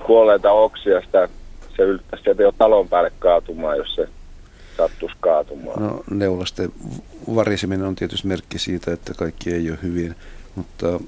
kuolleita 0.06 0.52
oksia, 0.52 1.02
sitä 1.02 1.30
se 1.78 1.84
yltäisi 1.84 2.24
sieltä 2.24 2.44
jo 2.44 2.52
talon 2.52 2.90
päälle 2.90 3.12
kaatumaan, 3.20 3.78
jos 3.78 3.95
se 3.95 4.08
sattuisi 4.78 5.16
kaatumaan. 5.20 5.82
No, 5.82 6.04
neulasten 6.10 6.72
variseminen 7.36 7.88
on 7.88 7.95
tietysti 7.95 8.28
merkki 8.28 8.60
siitä, 8.60 8.94
että 8.94 9.14
kaikki 9.14 9.52
ei 9.52 9.70
ole 9.70 9.80
hyvin, 9.84 10.16
mutta 10.56 11.00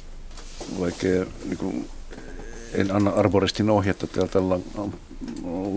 vaikka 0.80 1.08
niin 1.46 1.58
kuin, 1.58 1.90
en 2.74 2.96
anna 2.96 3.12
arboristin 3.12 3.70
ohjetta, 3.70 4.08
täältä 4.08 4.40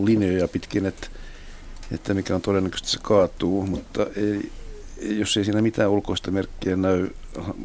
linjoja 0.05 0.49
pitkin, 0.49 0.87
että, 0.87 1.07
että 1.93 2.15
mikä 2.15 2.35
on 2.35 2.41
todennäköisesti 2.41 2.91
se 2.91 2.99
kaatuu, 3.03 3.67
mutta 3.67 4.07
ei, 4.17 4.53
jos 5.01 5.37
ei 5.37 5.45
siinä 5.45 5.63
mitään 5.63 5.91
ulkoista 5.91 6.31
merkkiä 6.31 6.77
näy 6.77 7.11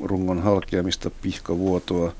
rungon 0.03 0.43
halkeamista, 0.43 1.11
pihkavuotoa, 1.21 2.13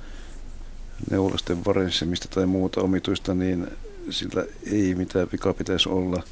neulasten 1.11 1.65
varensemista 1.65 2.27
tai 2.27 2.45
muuta 2.45 2.81
omituista, 2.81 3.33
niin 3.33 3.67
sillä 4.09 4.45
ei 4.71 4.95
mitään 4.95 5.27
vikaa 5.31 5.53
pitäisi 5.53 5.89
olla. 5.89 6.23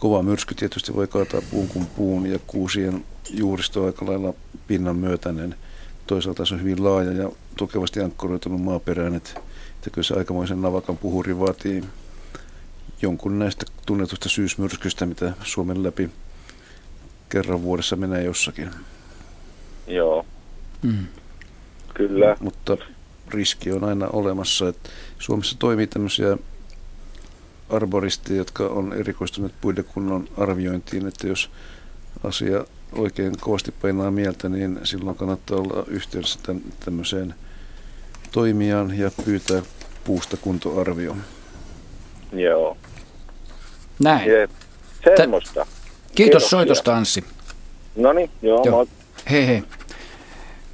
Kova 0.00 0.22
myrsky 0.22 0.54
tietysti 0.54 0.94
voi 0.94 1.06
kaataa 1.06 1.42
puun 1.50 1.68
kuin 1.68 1.86
puun 1.86 2.26
ja 2.26 2.38
kuusien 2.46 3.04
juuristo 3.30 3.84
aika 3.84 4.06
lailla 4.06 4.34
pinnan 4.66 4.96
myötäinen. 4.96 5.54
toisaalta 6.06 6.44
se 6.44 6.54
on 6.54 6.60
hyvin 6.60 6.84
laaja 6.84 7.12
ja 7.12 7.30
tukevasti 7.56 8.00
ankkoroitunut 8.00 8.60
maaperään, 8.60 9.14
että, 9.14 9.30
että 9.74 9.90
kyllä 9.90 10.06
se 10.06 10.14
aikamoisen 10.14 10.62
navakan 10.62 10.96
puhuri 10.96 11.38
vaatii 11.38 11.84
jonkun 13.02 13.38
näistä 13.38 13.66
tunnetusta 13.86 14.28
syysmyrskystä, 14.28 15.06
mitä 15.06 15.32
Suomen 15.42 15.82
läpi 15.82 16.10
kerran 17.28 17.62
vuodessa 17.62 17.96
menee 17.96 18.24
jossakin. 18.24 18.70
Joo. 19.86 20.26
Mm. 20.82 21.06
Kyllä. 21.94 22.36
Mutta 22.40 22.76
riski 23.28 23.72
on 23.72 23.84
aina 23.84 24.08
olemassa. 24.12 24.68
Että 24.68 24.90
Suomessa 25.18 25.56
toimii 25.58 25.86
tämmöisiä 25.86 26.36
arboristeja, 27.70 28.38
jotka 28.38 28.66
on 28.66 28.92
erikoistuneet 28.92 29.52
puidekunnon 29.60 30.28
arviointiin, 30.36 31.06
että 31.06 31.26
jos 31.26 31.50
asia 32.24 32.64
oikein 32.92 33.32
kovasti 33.40 33.72
painaa 33.82 34.10
mieltä, 34.10 34.48
niin 34.48 34.80
silloin 34.84 35.16
kannattaa 35.16 35.58
olla 35.58 35.84
yhteydessä 35.86 36.38
tämän, 36.42 36.62
tämmöiseen 36.84 37.34
toimijaan 38.32 38.98
ja 38.98 39.10
pyytää 39.24 39.62
puusta 40.04 40.36
kuntoarvio. 40.36 41.16
Joo. 42.32 42.76
Näin. 43.98 44.30
Jep. 44.30 44.50
Semmoista. 45.16 45.64
Kiitos 45.64 46.14
Kiitoksia. 46.14 46.48
soitosta 46.48 46.96
Anssi. 46.96 47.24
No 47.96 48.12
niin, 48.12 48.30
joo, 48.42 48.64
Joo. 48.66 48.86
Hei 49.30 49.46
hei. 49.46 49.62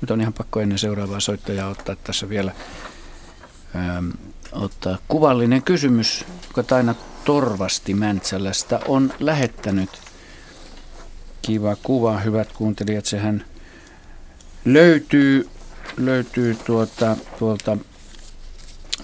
Nyt 0.01 0.10
on 0.10 0.20
ihan 0.20 0.32
pakko 0.32 0.60
ennen 0.60 0.78
seuraavaa 0.78 1.20
soittajaa 1.20 1.68
ottaa 1.68 1.97
tässä 2.05 2.28
vielä 2.28 2.52
ähm, 3.77 4.10
ottaa 4.56 4.98
kuvallinen 5.08 5.62
kysymys, 5.62 6.24
joka 6.48 6.62
Taina 6.62 6.94
Torvasti 7.24 7.94
Mäntsälästä 7.94 8.80
on 8.88 9.12
lähettänyt. 9.20 9.90
Kiva 11.42 11.76
kuva, 11.82 12.18
hyvät 12.18 12.52
kuuntelijat. 12.52 13.06
Sehän 13.06 13.44
löytyy, 14.64 15.48
löytyy 15.96 16.54
tuota, 16.54 17.16
tuolta 17.38 17.76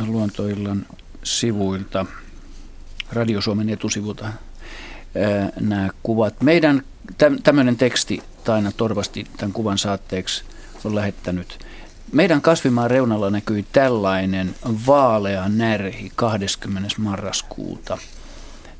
Luontoillan 0.06 0.86
sivuilta, 1.24 2.06
Radio 3.12 3.40
Suomen 3.40 3.68
etusivulta 3.68 4.32
nämä 5.60 5.88
kuvat. 6.02 6.40
Meidän 6.40 6.82
tämmöinen 7.42 7.76
teksti 7.76 8.22
Taina 8.44 8.72
Torvasti 8.72 9.26
tämän 9.36 9.52
kuvan 9.52 9.78
saatteeksi 9.78 10.44
on 10.84 10.94
lähettänyt. 10.94 11.58
Meidän 12.12 12.42
kasvimaan 12.42 12.90
reunalla 12.90 13.30
näkyi 13.30 13.66
tällainen 13.72 14.54
vaalea 14.86 15.48
närhi 15.48 16.12
20. 16.16 16.88
marraskuuta, 16.98 17.98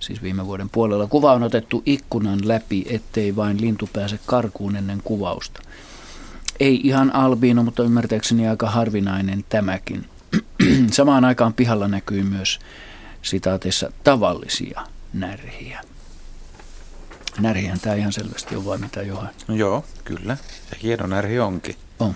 siis 0.00 0.22
viime 0.22 0.46
vuoden 0.46 0.70
puolella. 0.70 1.06
Kuva 1.06 1.32
on 1.32 1.42
otettu 1.42 1.82
ikkunan 1.86 2.48
läpi, 2.48 2.84
ettei 2.90 3.36
vain 3.36 3.60
lintu 3.60 3.88
pääse 3.92 4.18
karkuun 4.26 4.76
ennen 4.76 5.00
kuvausta. 5.04 5.60
Ei 6.60 6.80
ihan 6.84 7.14
albiino, 7.14 7.62
mutta 7.62 7.82
ymmärtääkseni 7.82 8.48
aika 8.48 8.70
harvinainen 8.70 9.44
tämäkin. 9.48 10.06
Samaan 10.90 11.24
aikaan 11.24 11.54
pihalla 11.54 11.88
näkyy 11.88 12.22
myös 12.22 12.58
sitaateissa 13.22 13.92
tavallisia 14.04 14.80
närhiä. 15.12 15.80
Närhihän 17.40 17.80
tämä 17.80 17.94
ihan 17.94 18.12
selvästi 18.12 18.56
on 18.56 18.64
vai 18.64 18.78
mitä 18.78 19.02
Johan? 19.02 19.30
No 19.48 19.54
joo, 19.54 19.84
kyllä. 20.04 20.36
Ja 20.70 20.76
hieno 20.82 21.06
närhi 21.06 21.38
onkin. 21.38 21.76
On. 21.98 22.14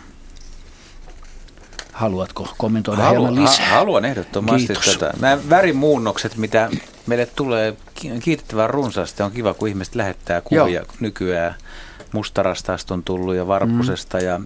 Haluatko 1.97 2.48
kommentoida 2.59 3.02
Halu, 3.02 3.27
hieman 3.27 3.44
lisää? 3.44 3.68
ha, 3.68 3.74
haluan 3.74 4.05
ehdottomasti 4.05 4.66
Kiitos. 4.66 4.97
tätä. 4.97 5.14
Nämä 5.20 5.39
värimuunnokset, 5.51 6.36
mitä 6.36 6.70
meille 7.06 7.27
tulee 7.27 7.77
ki- 7.94 8.20
kiitettävän 8.20 8.70
runsaasti, 8.70 9.23
on 9.23 9.32
kiva, 9.32 9.55
kun 9.55 9.68
ihmiset 9.68 9.94
lähettää 9.94 10.40
kuvia 10.40 10.68
Joo. 10.68 10.85
nykyään. 11.01 11.55
Mustarastaasta 12.12 12.94
on 12.94 13.02
tullut 13.02 13.35
ja 13.35 13.47
varpusesta 13.47 14.18
mm. 14.18 14.24
ja 14.24 14.40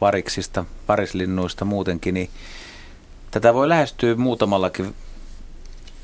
variksista, 0.00 0.64
parislinnuista 0.86 1.64
muutenkin, 1.64 2.14
niin 2.14 2.30
tätä 3.30 3.54
voi 3.54 3.68
lähestyä 3.68 4.14
muutamallakin. 4.14 4.94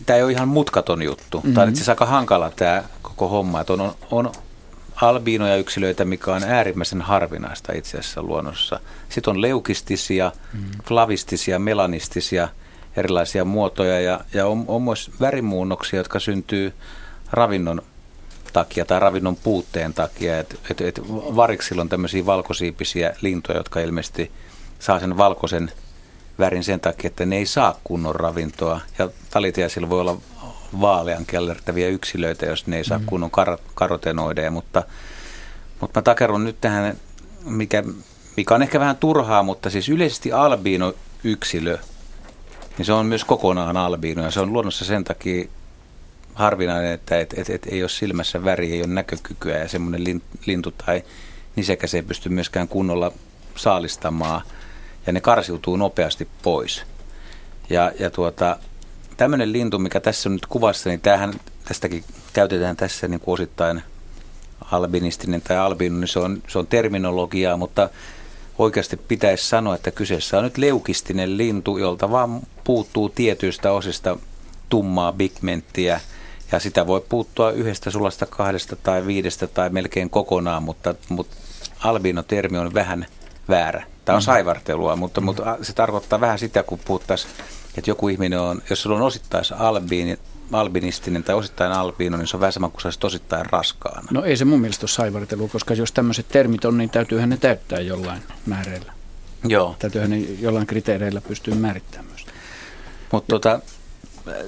Tämä 0.06 0.16
ei 0.16 0.22
ole 0.22 0.32
ihan 0.32 0.48
mutkaton 0.48 1.02
juttu. 1.02 1.38
Mm-hmm. 1.38 1.54
Tämä 1.54 1.62
on 1.62 1.68
itse 1.68 1.78
asiassa 1.78 1.92
aika 1.92 2.06
hankala 2.06 2.50
tämä 2.56 2.84
koko 3.02 3.28
homma. 3.28 3.60
Että 3.60 3.72
on, 3.72 3.80
on, 3.80 3.94
on 4.10 4.32
albiinoja 5.02 5.56
yksilöitä, 5.56 6.04
mikä 6.04 6.32
on 6.32 6.44
äärimmäisen 6.44 7.00
harvinaista 7.00 7.72
itse 7.72 7.98
asiassa 7.98 8.22
luonnossa. 8.22 8.80
Sitten 9.08 9.30
on 9.30 9.42
leukistisia, 9.42 10.32
mm. 10.52 10.64
flavistisia, 10.84 11.58
melanistisia 11.58 12.48
erilaisia 12.96 13.44
muotoja 13.44 14.00
ja, 14.00 14.20
ja 14.34 14.46
on, 14.46 14.64
on 14.68 14.82
myös 14.82 15.10
värimuunnoksia, 15.20 16.00
jotka 16.00 16.20
syntyy 16.20 16.72
ravinnon 17.32 17.82
takia 18.52 18.84
tai 18.84 19.00
ravinnon 19.00 19.36
puutteen 19.36 19.94
takia. 19.94 20.38
Et, 20.38 20.60
et, 20.70 20.80
et 20.80 21.00
variksilla 21.36 21.82
on 21.82 21.88
tämmöisiä 21.88 22.26
valkosiipisiä 22.26 23.16
lintuja, 23.20 23.58
jotka 23.58 23.80
ilmeisesti 23.80 24.30
saa 24.78 25.00
sen 25.00 25.16
valkoisen 25.16 25.72
värin 26.38 26.64
sen 26.64 26.80
takia, 26.80 27.08
että 27.08 27.26
ne 27.26 27.36
ei 27.36 27.46
saa 27.46 27.78
kunnon 27.84 28.14
ravintoa. 28.14 28.80
Ja 28.98 29.08
talitiaisilla 29.30 29.90
voi 29.90 30.00
olla 30.00 30.16
vaalean 30.80 31.26
kellertäviä 31.26 31.88
yksilöitä, 31.88 32.46
jos 32.46 32.66
ne 32.66 32.76
ei 32.76 32.84
saa 32.84 32.98
mm. 32.98 33.06
kunnon 33.06 33.30
kar- 33.30 33.60
karotenoideja, 33.74 34.50
mutta, 34.50 34.82
mutta 35.80 36.00
mä 36.00 36.02
takerun 36.02 36.44
nyt 36.44 36.60
tähän, 36.60 36.96
mikä, 37.44 37.82
mikä 38.36 38.54
on 38.54 38.62
ehkä 38.62 38.80
vähän 38.80 38.96
turhaa, 38.96 39.42
mutta 39.42 39.70
siis 39.70 39.88
yleisesti 39.88 40.32
albiino 40.32 40.94
yksilö, 41.24 41.78
niin 42.78 42.86
se 42.86 42.92
on 42.92 43.06
myös 43.06 43.24
kokonaan 43.24 43.76
albiino 43.76 44.22
ja 44.22 44.30
se 44.30 44.40
on 44.40 44.52
luonnossa 44.52 44.84
sen 44.84 45.04
takia 45.04 45.44
harvinainen, 46.34 46.92
että 46.92 47.20
et, 47.20 47.34
et, 47.36 47.50
et 47.50 47.66
ei 47.66 47.82
ole 47.82 47.88
silmässä 47.88 48.44
väri, 48.44 48.72
ei 48.72 48.80
ole 48.80 48.94
näkökykyä 48.94 49.58
ja 49.58 49.68
semmoinen 49.68 50.20
lintu 50.46 50.70
tai 50.70 51.02
nisekäs 51.56 51.94
ei 51.94 52.02
pysty 52.02 52.28
myöskään 52.28 52.68
kunnolla 52.68 53.12
saalistamaan 53.56 54.42
ja 55.06 55.12
ne 55.12 55.20
karsiutuu 55.20 55.76
nopeasti 55.76 56.28
pois. 56.42 56.82
Ja, 57.70 57.92
ja 57.98 58.10
tuota, 58.10 58.56
tämmöinen 59.16 59.52
lintu, 59.52 59.78
mikä 59.78 60.00
tässä 60.00 60.28
on 60.28 60.32
nyt 60.32 60.46
kuvassa, 60.46 60.88
niin 60.88 61.00
tämähän, 61.00 61.34
tästäkin 61.64 62.04
käytetään 62.32 62.76
tässä 62.76 63.08
niin 63.08 63.20
kuin 63.20 63.32
osittain 63.32 63.82
albinistinen 64.70 65.42
tai 65.42 65.56
albino, 65.56 65.98
niin 65.98 66.08
se 66.08 66.18
on, 66.18 66.42
se 66.48 66.58
on 66.58 66.66
terminologiaa, 66.66 67.56
mutta 67.56 67.88
oikeasti 68.58 68.96
pitäisi 68.96 69.48
sanoa, 69.48 69.74
että 69.74 69.90
kyseessä 69.90 70.38
on 70.38 70.44
nyt 70.44 70.58
leukistinen 70.58 71.36
lintu, 71.36 71.78
jolta 71.78 72.10
vaan 72.10 72.40
puuttuu 72.64 73.08
tietyistä 73.08 73.72
osista 73.72 74.16
tummaa 74.68 75.12
pigmenttiä, 75.12 76.00
ja 76.52 76.60
sitä 76.60 76.86
voi 76.86 77.04
puuttua 77.08 77.50
yhdestä 77.50 77.90
sulasta, 77.90 78.26
kahdesta 78.26 78.76
tai 78.76 79.06
viidestä 79.06 79.46
tai 79.46 79.70
melkein 79.70 80.10
kokonaan, 80.10 80.62
mutta, 80.62 80.94
mutta 81.08 81.36
albino-termi 81.80 82.58
on 82.58 82.74
vähän 82.74 83.06
väärä. 83.48 83.82
Tämä 84.04 84.16
on 84.16 84.22
saivartelua, 84.22 84.96
mutta, 84.96 85.20
mutta 85.20 85.58
se 85.62 85.72
tarkoittaa 85.72 86.20
vähän 86.20 86.38
sitä, 86.38 86.62
kun 86.62 86.78
puhuttaisiin, 86.84 87.32
että 87.76 87.90
joku 87.90 88.08
ihminen 88.08 88.40
on, 88.40 88.62
jos 88.70 88.82
sulla 88.82 88.96
on 88.96 89.02
osittain 89.02 89.44
albiini, 89.58 90.18
albinistinen 90.52 91.24
tai 91.24 91.34
osittain 91.34 91.72
albiino, 91.72 92.16
niin 92.16 92.28
se 92.28 92.36
on 92.36 92.40
vähän 92.40 92.52
sama 92.52 92.68
kuin 92.68 92.80
se 92.80 92.88
olisi 92.88 92.98
osittain 93.02 93.46
raskaana. 93.46 94.08
No 94.10 94.24
ei 94.24 94.36
se 94.36 94.44
mun 94.44 94.60
mielestä 94.60 94.84
ole 94.84 94.88
saivartelua, 94.88 95.48
koska 95.48 95.74
jos 95.74 95.92
tämmöiset 95.92 96.28
termit 96.28 96.64
on, 96.64 96.78
niin 96.78 96.90
täytyyhän 96.90 97.28
ne 97.28 97.36
täyttää 97.36 97.80
jollain 97.80 98.22
määreillä. 98.46 98.92
Joo. 99.48 99.76
Täytyyhän 99.78 100.10
ne 100.10 100.18
jollain 100.18 100.66
kriteereillä 100.66 101.20
pystyä 101.20 101.54
määrittämään 101.54 102.06
myös. 102.06 102.26
Mutta 103.12 103.28
tota, 103.28 103.60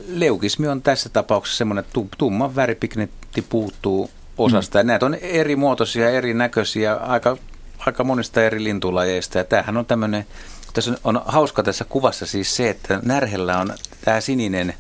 leukismi 0.09 0.69
on 0.69 0.83
tässä 0.83 1.09
tapauksessa 1.09 1.59
semmoinen, 1.59 1.85
että 1.85 2.01
tumma 2.19 2.55
väripigmentti 2.55 3.43
puuttuu 3.43 4.11
osasta. 4.39 4.79
Mm. 4.79 4.81
Ja 4.81 4.85
näitä 4.85 5.07
on 5.07 5.15
eri 5.15 5.57
muotoisia, 5.57 6.11
erinäköisiä, 6.11 6.95
aika, 6.95 7.37
aika 7.79 8.05
monista 8.05 8.43
eri 8.43 8.65
lintulajeista. 8.65 9.39
Ja 9.39 9.45
tämähän 9.45 9.77
on 9.77 9.87
tämmöinen, 9.87 10.27
tässä 10.75 10.91
on, 10.91 11.17
on 11.17 11.23
hauska 11.27 11.63
tässä 11.63 11.85
kuvassa 11.85 12.27
siis 12.27 12.57
se, 12.57 12.71
että 12.71 13.01
närhellä 13.03 13.59
on 13.59 13.75
tämä 14.05 14.21
sininen 14.21 14.75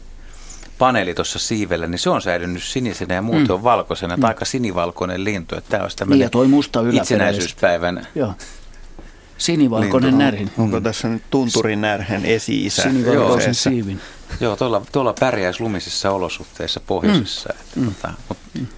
paneeli 0.78 1.14
tuossa 1.14 1.38
siivellä, 1.38 1.86
niin 1.86 1.98
se 1.98 2.10
on 2.10 2.22
säilynyt 2.22 2.62
sinisenä 2.62 3.14
ja 3.14 3.22
muuten 3.22 3.46
mm. 3.46 3.54
on 3.54 3.62
valkoisena. 3.62 4.16
Mm. 4.16 4.20
Tämä 4.20 4.28
aika 4.28 4.44
sinivalkoinen 4.44 5.24
lintu. 5.24 5.56
Että 5.56 5.70
tämä 5.70 5.82
olisi 5.82 5.96
tämmöinen 5.96 6.18
niin 6.18 6.24
ja 6.26 6.30
toi 6.30 6.48
musta 6.48 6.80
itsenäisyyspäivän 6.92 8.06
Joo. 8.14 8.34
Sinivalkoinen 9.38 10.10
Lintu. 10.10 10.24
närhin. 10.24 10.50
Onko 10.58 10.80
tässä 10.80 11.08
nyt 11.08 11.22
tunturin 11.30 11.80
närhen 11.80 12.24
esi-isä? 12.24 12.82
Sinivalkoisen 12.82 13.54
siivin. 13.54 14.00
Joo, 14.40 14.56
tuolla, 14.56 14.82
tuolla 14.92 15.14
pärjäisi 15.20 15.60
lumisissa 15.60 16.10
olosuhteissa 16.10 16.80
pohjoisessa. 16.86 17.48
Mm. 17.52 17.60
Että, 17.60 17.80
Mm. 17.80 17.94
tota, 17.94 18.14
Mutta 18.28 18.68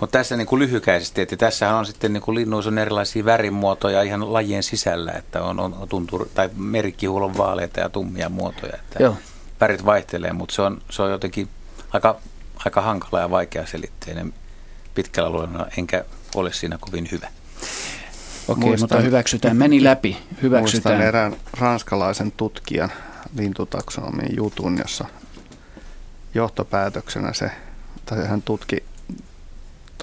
mut 0.00 0.10
tässä 0.10 0.36
niin 0.36 0.46
kuin 0.46 0.58
lyhykäisesti, 0.58 1.20
että 1.20 1.36
tässähän 1.36 1.76
on 1.76 1.86
sitten 1.86 2.12
niin 2.12 2.22
kuin 2.22 2.34
linnuissa 2.34 2.70
on 2.70 2.78
erilaisia 2.78 3.24
värimuotoja 3.24 4.02
ihan 4.02 4.32
lajien 4.32 4.62
sisällä, 4.62 5.12
että 5.12 5.42
on, 5.42 5.60
on 5.60 5.86
tuntur, 5.88 6.28
tai 6.34 6.50
merikihulla 6.56 7.36
vaaleita 7.36 7.80
ja 7.80 7.88
tummia 7.88 8.28
muotoja. 8.28 8.76
Että 8.76 9.02
Joo. 9.02 9.16
Värit 9.60 9.84
vaihtelee, 9.84 10.32
mutta 10.32 10.54
se 10.54 10.62
on, 10.62 10.82
se 10.90 11.02
on 11.02 11.10
jotenkin 11.10 11.48
aika, 11.90 12.16
aika 12.64 12.80
hankala 12.80 13.20
ja 13.20 13.30
vaikea 13.30 13.66
selitteinen 13.66 14.34
pitkällä 14.94 15.30
luennolla, 15.30 15.66
enkä 15.78 16.04
ole 16.34 16.52
siinä 16.52 16.78
kovin 16.80 17.08
hyvä. 17.12 17.28
Okei, 18.48 18.64
Muistan- 18.64 18.80
mutta 18.80 19.00
hyväksytään. 19.00 19.56
Meni 19.56 19.84
läpi. 19.84 20.10
Muistan 20.10 20.42
Hyväksytään. 20.42 21.02
erään 21.02 21.36
ranskalaisen 21.58 22.32
tutkijan 22.32 22.92
lintutaksonomin 23.36 24.36
jutun, 24.36 24.78
jossa 24.78 25.04
johtopäätöksenä 26.34 27.32
se, 27.32 27.50
tai 28.04 28.26
hän 28.26 28.42
tutki 28.42 28.84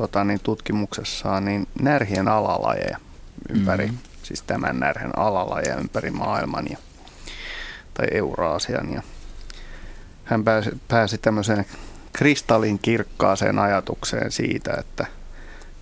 tota, 0.01 0.23
niin 0.23 0.39
tutkimuksessaan 0.43 1.45
niin 1.45 1.67
närhien 1.81 2.27
alalajeja 2.27 2.97
ympäri 3.49 3.85
Mhm. 3.85 3.93
mm-hmm. 3.93 4.09
siis 4.23 4.41
tämän 4.41 4.79
närhen 4.79 5.19
alalajeja 5.19 5.75
ympäri 5.75 6.11
maailman 6.11 6.65
ja, 6.69 6.77
tai 7.93 8.07
Euraasian. 8.11 8.93
Ja 8.93 9.01
hän 10.23 10.43
pääsi, 10.43 10.69
pääsi 10.87 11.17
tämmöiseen 11.17 11.65
kristallin 12.13 12.79
kirkkaaseen 12.79 13.59
ajatukseen 13.59 14.31
siitä, 14.31 14.73
että, 14.79 15.05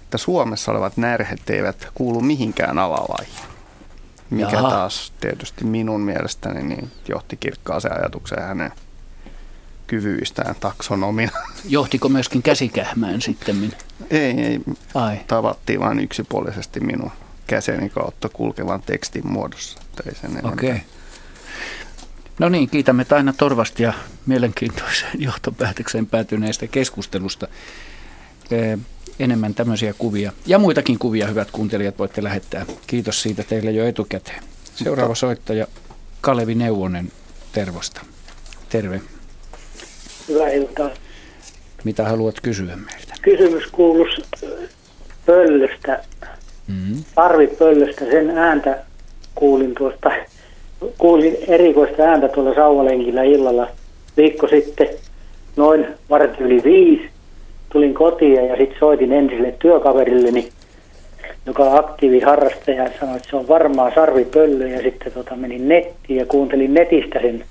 että 0.02 0.18
Suomessa 0.18 0.72
olevat 0.72 0.98
närhet 0.98 1.50
eivät 1.50 1.88
kuulu 1.94 2.22
mihinkään 2.22 2.80
alalajiin. 2.80 3.50
Mikä 4.30 4.56
Jaha. 4.56 4.70
taas 4.70 5.14
tietysti 5.22 5.66
minun 5.66 6.02
mielestäni 6.02 6.64
niin 6.64 6.92
johti 7.08 7.38
kirkkaaseen 7.38 7.98
ajatukseen 8.00 8.44
hänen 8.44 8.72
kyvyistään 9.90 10.56
taksonomina. 10.60 11.32
Johtiko 11.66 12.10
myöskin 12.10 12.44
käsikähmään 12.44 13.22
sitten? 13.22 13.74
Ei, 14.10 14.42
ei. 14.42 14.60
Ai. 14.94 15.18
Tavattiin 15.28 15.80
vain 15.80 16.00
yksipuolisesti 16.00 16.80
minun 16.80 17.12
käseni 17.48 17.90
kautta 17.90 18.30
kulkevan 18.30 18.82
tekstin 18.82 19.28
muodossa. 19.28 19.80
Okei. 20.44 20.70
Okay. 20.70 20.80
No 22.40 22.50
niin, 22.50 22.70
kiitämme 22.70 23.06
Taina 23.06 23.34
Torvasti 23.34 23.84
ja 23.84 23.94
mielenkiintoiseen 24.26 25.22
johtopäätökseen 25.28 26.08
päätyneestä 26.08 26.68
keskustelusta. 26.68 27.48
Enemmän 29.20 29.54
tämmöisiä 29.54 29.94
kuvia 29.94 30.32
ja 30.46 30.60
muitakin 30.60 31.00
kuvia, 31.00 31.28
hyvät 31.28 31.52
kuuntelijat, 31.52 32.00
voitte 32.00 32.24
lähettää. 32.24 32.66
Kiitos 32.88 33.22
siitä 33.22 33.44
teille 33.44 33.72
jo 33.72 33.88
etukäteen. 33.88 34.44
Seuraava 34.76 35.16
soittaja 35.16 35.68
Kalevi 36.22 36.56
Neuvonen 36.56 37.12
Tervosta. 37.52 38.02
Terve. 38.70 39.02
Hyvää 40.30 40.50
iltaa. 40.50 40.90
Mitä 41.84 42.04
haluat 42.04 42.36
kysyä 42.44 42.76
meiltä? 42.76 43.14
Kysymys 43.22 43.64
kuuluisi 43.72 44.22
pöllöstä, 45.26 46.04
mm-hmm. 46.68 47.04
parvipöllöstä. 47.16 48.06
Sen 48.06 48.38
ääntä 48.38 48.78
kuulin 49.36 49.76
tuosta, 49.76 50.12
kuulin 50.98 51.38
erikoista 51.48 52.04
ääntä 52.04 52.28
tuolla 52.28 52.56
sauvalenkillä 52.56 53.24
illalla 53.24 53.68
viikko 54.18 54.48
sitten, 54.48 54.88
noin 55.56 55.88
vartti 56.10 56.44
yli 56.44 56.64
viisi. 56.64 57.10
Tulin 57.70 57.94
kotiin 57.94 58.34
ja 58.34 58.58
sitten 58.58 58.80
soitin 58.80 59.12
entiselle 59.12 59.56
työkaverilleni, 59.60 60.50
joka 61.46 61.64
on 61.64 61.80
aktiivi 61.80 62.20
harrastaja 62.20 62.84
ja 62.84 62.92
sanoi, 63.00 63.18
että 63.18 63.30
se 63.30 63.36
on 63.36 63.48
varmaan 63.48 63.92
sarvipöllö 63.96 64.68
ja 64.68 64.82
sitten 64.82 65.12
tota, 65.12 65.36
menin 65.36 65.68
nettiin 65.68 66.20
ja 66.20 66.26
kuuntelin 66.26 66.74
netistä 66.74 67.20
sen 67.22 67.44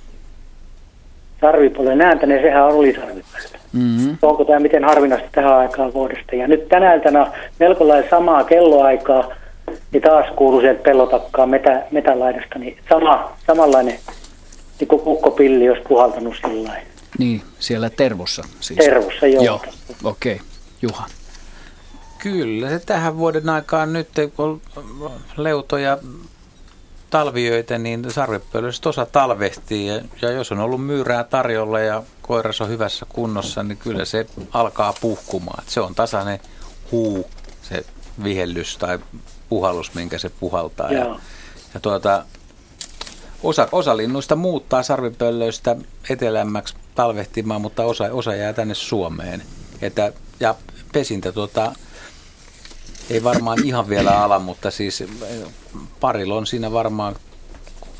sarvipolven 1.40 2.00
ääntä, 2.00 2.26
niin 2.26 2.42
sehän 2.42 2.64
oli 2.64 2.94
sarvipöllö. 2.94 3.58
Mm-hmm. 3.72 4.18
Onko 4.22 4.44
tämä 4.44 4.60
miten 4.60 4.84
harvinaista 4.84 5.28
tähän 5.32 5.56
aikaan 5.56 5.94
vuodesta? 5.94 6.36
Ja 6.36 6.48
nyt 6.48 6.68
tänä 6.68 6.94
iltana 6.94 7.32
melko 7.58 7.88
lailla 7.88 8.10
samaa 8.10 8.44
kelloaikaa, 8.44 9.30
niin 9.92 10.02
taas 10.02 10.26
kuuluu 10.36 10.60
sieltä 10.60 10.82
pellotakkaa 10.82 11.46
metä, 11.46 11.82
metälaidasta, 11.90 12.58
niin 12.58 12.78
sama, 12.88 13.32
samanlainen 13.46 13.98
niin 14.80 14.88
kuin 14.88 15.02
kukkopilli 15.02 15.68
olisi 15.68 15.84
puhaltanut 15.88 16.34
sillä 16.36 16.76
Niin, 17.18 17.42
siellä 17.58 17.90
Tervossa 17.90 18.42
siis. 18.60 18.78
Tervossa, 18.78 19.26
joo. 19.26 19.44
joo. 19.44 19.60
Okei, 20.04 20.34
okay. 20.34 20.46
Juha. 20.82 21.04
Kyllä, 22.18 22.68
se 22.68 22.78
tähän 22.78 23.18
vuoden 23.18 23.48
aikaan 23.48 23.92
nyt, 23.92 24.08
kun 24.36 24.60
leutoja 25.36 25.98
talviöitä, 27.10 27.78
niin 27.78 28.10
sarvepölystä 28.10 28.88
osa 28.88 29.06
talvehtii 29.06 29.86
ja, 29.86 30.00
ja 30.22 30.30
jos 30.30 30.52
on 30.52 30.58
ollut 30.58 30.86
myyrää 30.86 31.24
tarjolla 31.24 31.80
ja 31.80 32.02
koiras 32.22 32.60
on 32.60 32.68
hyvässä 32.68 33.06
kunnossa, 33.08 33.62
niin 33.62 33.78
kyllä 33.78 34.04
se 34.04 34.26
alkaa 34.52 34.94
puhkumaan. 35.00 35.64
Se 35.66 35.80
on 35.80 35.94
tasainen 35.94 36.40
huu, 36.92 37.30
se 37.62 37.84
vihellys 38.24 38.78
tai 38.78 38.98
puhallus, 39.48 39.94
minkä 39.94 40.18
se 40.18 40.28
puhaltaa. 40.28 40.92
Ja, 40.92 41.18
ja 41.74 41.80
tuota, 41.80 42.24
osa, 43.42 43.68
osa 43.72 43.96
linnuista 43.96 44.36
muuttaa 44.36 44.82
sarvipöllöistä 44.82 45.76
etelämmäksi 46.10 46.74
talvehtimaan, 46.94 47.60
mutta 47.60 47.84
osa, 47.84 48.04
osa 48.12 48.34
jää 48.34 48.52
tänne 48.52 48.74
Suomeen. 48.74 49.42
Että, 49.82 50.12
ja 50.40 50.54
pesintä 50.92 51.32
tuota, 51.32 51.72
ei 53.10 53.24
varmaan 53.24 53.58
ihan 53.64 53.88
vielä 53.88 54.22
ala, 54.22 54.38
mutta 54.38 54.70
siis 54.70 55.00
eh, 55.00 55.08
parilla 56.00 56.34
on 56.34 56.46
siinä 56.46 56.72
varmaan, 56.72 57.16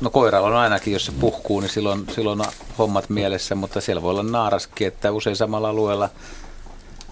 no 0.01 0.09
koiralla 0.09 0.47
on 0.47 0.55
ainakin, 0.55 0.93
jos 0.93 1.05
se 1.05 1.11
puhkuu, 1.19 1.59
niin 1.59 1.69
silloin, 1.69 2.05
silloin 2.11 2.41
on 2.41 2.47
hommat 2.77 3.09
mielessä, 3.09 3.55
mutta 3.55 3.81
siellä 3.81 4.01
voi 4.01 4.11
olla 4.11 4.23
naaraskin, 4.23 4.87
että 4.87 5.11
usein 5.11 5.35
samalla 5.35 5.69
alueella 5.69 6.09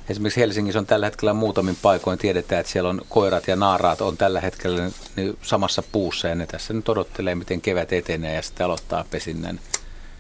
Esimerkiksi 0.10 0.40
Helsingissä 0.40 0.80
on 0.80 0.86
tällä 0.86 1.06
hetkellä 1.06 1.34
muutamin 1.34 1.78
paikoin 1.82 2.20
tiedetään, 2.20 2.60
että 2.60 2.72
siellä 2.72 2.90
on 2.90 3.02
koirat 3.10 3.48
ja 3.48 3.56
naaraat 3.56 4.02
on 4.02 4.18
tällä 4.18 4.42
hetkellä 4.42 4.90
niin 5.16 5.38
samassa 5.42 5.84
puussa 5.92 6.28
ja 6.28 6.36
ne 6.36 6.46
tässä 6.46 6.74
nyt 6.74 6.90
odottelee, 6.90 7.36
miten 7.36 7.62
kevät 7.62 7.94
etenee 7.94 8.36
ja 8.36 8.42
sitten 8.42 8.66
aloittaa 8.66 9.06
pesinnän. 9.12 9.60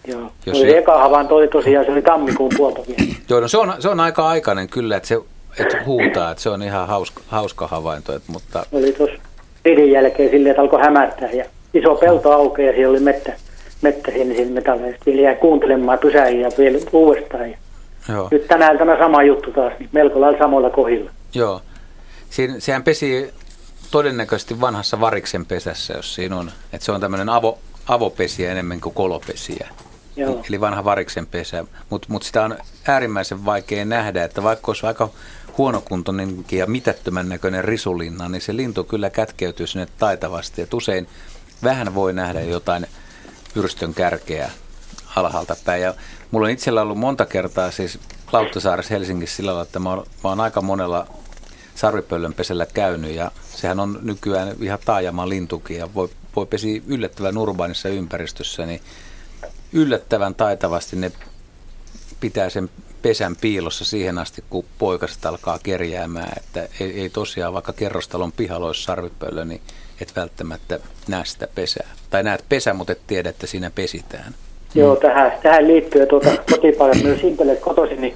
Joo, 0.08 0.32
Jos 0.46 0.60
se 0.60 0.78
eka 0.78 0.98
havainto 0.98 1.36
oli 1.36 1.48
tosiaan, 1.48 1.86
se 1.86 1.92
oli 1.92 2.02
tammikuun 2.02 2.52
puolta 2.58 2.82
vielä. 2.88 3.16
Joo, 3.30 3.40
no 3.40 3.48
se 3.48 3.58
on, 3.58 3.74
se 3.80 3.90
on 3.90 4.00
aika 4.00 4.28
aikainen 4.28 4.70
kyllä, 4.70 4.98
että 4.98 5.08
se 5.08 5.20
että 5.60 5.84
huutaa, 5.86 6.32
että 6.32 6.44
se 6.44 6.50
on 6.50 6.64
ihan 6.64 6.88
hauska, 6.88 7.22
hauska 7.28 7.68
havainto. 7.68 8.16
Että, 8.16 8.32
mutta... 8.32 8.66
Oli 8.72 8.92
tuossa 8.92 9.16
vidin 9.66 9.92
jälkeen 9.92 10.30
silleen, 10.30 10.52
että 10.52 10.62
alkoi 10.62 10.82
hämärtää 10.82 11.32
ja 11.32 11.46
iso 11.74 11.96
pelto 11.96 12.32
aukeaa 12.32 12.68
ja 12.68 12.76
siellä 12.76 12.92
oli 12.92 13.00
mettä, 13.00 13.34
mettä 13.82 14.12
siinä, 14.12 14.36
siinä 14.36 14.52
metalleista. 14.52 15.06
Vielä 15.06 15.22
jäi 15.22 15.36
kuuntelemaan 15.36 16.00
pysäihin 16.00 16.42
ja 16.42 16.50
vielä 16.58 16.78
uudestaan. 16.94 17.52
Ja 17.52 17.58
Joo. 18.10 18.28
Nyt 18.32 18.48
tänä 18.48 18.70
iltana 18.70 18.98
sama 18.98 19.24
juttu 19.24 19.52
taas, 19.52 19.74
niin 19.80 19.90
melko 19.92 20.22
lailla 20.22 20.40
samoilla 20.40 20.70
kohdilla. 20.70 21.12
Joo. 21.34 21.62
Siin, 22.30 22.62
sehän 22.62 22.84
pesi 22.84 23.34
todennäköisesti 23.92 24.62
vanhassa 24.62 25.00
variksen 25.00 25.46
pesässä, 25.46 25.94
jos 25.94 26.16
siinä 26.16 26.38
on. 26.38 26.52
Että 26.74 26.86
se 26.86 26.92
on 26.92 27.02
tämmöinen 27.02 27.30
avo, 27.30 27.58
avopesiä 27.88 28.52
enemmän 28.52 28.82
kuin 28.82 28.96
kolopesiä. 28.96 29.68
Joo. 30.16 30.42
Eli 30.50 30.62
vanha 30.62 30.84
variksen 30.84 31.28
pesä. 31.28 31.66
Mutta 31.90 32.08
mut 32.12 32.24
sitä 32.24 32.44
on 32.44 32.58
äärimmäisen 32.88 33.46
vaikea 33.46 33.86
nähdä, 33.86 34.24
että 34.24 34.44
vaikka 34.44 34.70
olisi 34.70 34.86
aika 34.86 35.10
huonokuntoinen 35.58 36.46
ja 36.52 36.66
mitättömän 36.66 37.30
näköinen 37.30 37.64
risulinna, 37.64 38.30
niin 38.30 38.42
se 38.42 38.56
lintu 38.56 38.84
kyllä 38.84 39.10
kätkeytyy 39.10 39.68
sinne 39.68 39.88
taitavasti. 39.98 40.62
Et 40.62 40.74
usein 40.74 41.08
vähän 41.64 41.96
voi 41.96 42.14
nähdä 42.14 42.42
jotain 42.42 42.88
pyrstön 43.54 43.94
kärkeä 43.94 44.52
alhaalta 45.16 45.56
päin. 45.66 45.82
Ja 45.82 45.94
mulla 46.32 46.46
on 46.46 46.52
itsellä 46.52 46.82
ollut 46.82 46.98
monta 46.98 47.26
kertaa 47.26 47.72
siis 47.72 48.00
Lauttasaaressa 48.32 48.94
Helsingissä 48.94 49.36
sillä 49.36 49.50
lailla, 49.50 49.64
että 49.64 49.80
mä 49.80 49.90
oon, 49.90 50.06
mä 50.24 50.30
oon 50.30 50.40
aika 50.40 50.62
monella 50.62 51.08
sarvipöllönpesellä 51.76 52.66
käynyt 52.66 53.12
ja 53.12 53.32
sehän 53.56 53.80
on 53.80 54.00
nykyään 54.02 54.56
ihan 54.62 54.80
taajama 54.86 55.30
lintukin 55.30 55.78
ja 55.78 55.94
voi, 55.94 56.10
voi 56.36 56.46
pesi 56.46 56.84
yllättävän 56.88 57.38
urbaanissa 57.38 57.90
ympäristössä, 57.90 58.66
niin 58.66 58.82
yllättävän 59.74 60.36
taitavasti 60.36 60.96
ne 60.96 61.12
pitää 62.20 62.50
sen 62.50 62.70
pesän 63.08 63.36
piilossa 63.42 63.86
siihen 63.86 64.18
asti, 64.18 64.44
kun 64.50 64.66
poikaset 64.80 65.26
alkaa 65.26 65.60
kerjäämään. 65.64 66.32
Että 66.38 66.68
ei, 66.80 67.02
ei 67.02 67.10
tosiaan, 67.10 67.54
vaikka 67.54 67.74
kerrostalon 67.74 68.32
pihalla 68.32 68.68
olisi 68.68 68.84
sarvipöllö, 68.84 69.46
niin 69.46 69.62
et 70.02 70.16
välttämättä 70.16 70.80
näe 71.08 71.26
sitä 71.26 71.48
pesää. 71.56 71.88
Tai 72.10 72.24
näet 72.24 72.44
pesä, 72.50 72.74
mutta 72.74 72.92
et 72.92 73.02
tiedä, 73.08 73.30
että 73.30 73.48
siinä 73.48 73.72
pesitään. 73.76 74.34
Joo, 74.76 74.96
tähän, 74.96 75.32
tähän 75.44 75.68
liittyy 75.68 76.06
tuota, 76.06 76.30
kotipaikat 76.52 77.04
myös 77.04 77.22
Simpelet 77.22 77.60
kotoisin, 77.60 78.02
niin, 78.02 78.14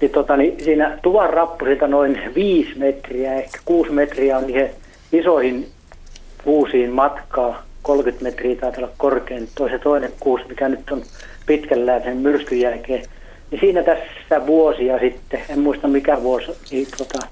niin, 0.00 0.10
tota, 0.10 0.36
niin 0.36 0.64
siinä 0.64 0.98
tuvan 1.02 1.30
rappusilta 1.30 1.86
noin 1.86 2.20
viisi 2.34 2.78
metriä, 2.78 3.34
ehkä 3.34 3.58
kuusi 3.64 3.92
metriä 3.92 4.38
on 4.38 4.46
niihin 4.46 4.70
isoihin 5.12 5.68
kuusiin 6.44 6.90
matkaa. 6.90 7.62
30 7.82 8.24
metriä 8.24 8.60
taitaa 8.60 8.78
olla 8.78 8.94
korkein, 8.98 9.48
toisen 9.54 9.80
toinen 9.80 10.12
kuusi, 10.20 10.44
mikä 10.48 10.68
nyt 10.68 10.90
on 10.90 11.02
pitkällään 11.46 12.02
sen 12.02 12.16
myrskyn 12.16 12.60
jälkeen 12.60 13.04
niin 13.50 13.60
siinä 13.60 13.82
tässä 13.82 14.46
vuosia 14.46 14.98
sitten, 14.98 15.42
en 15.48 15.58
muista 15.58 15.88
mikä 15.88 16.22
vuosi, 16.22 16.46
niin 16.70 16.88
tota, 16.98 17.26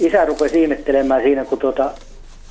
isä 0.00 0.24
rupesi 0.24 0.62
ihmettelemään 0.62 1.22
siinä, 1.22 1.44
kun 1.44 1.58
tuota, 1.58 1.90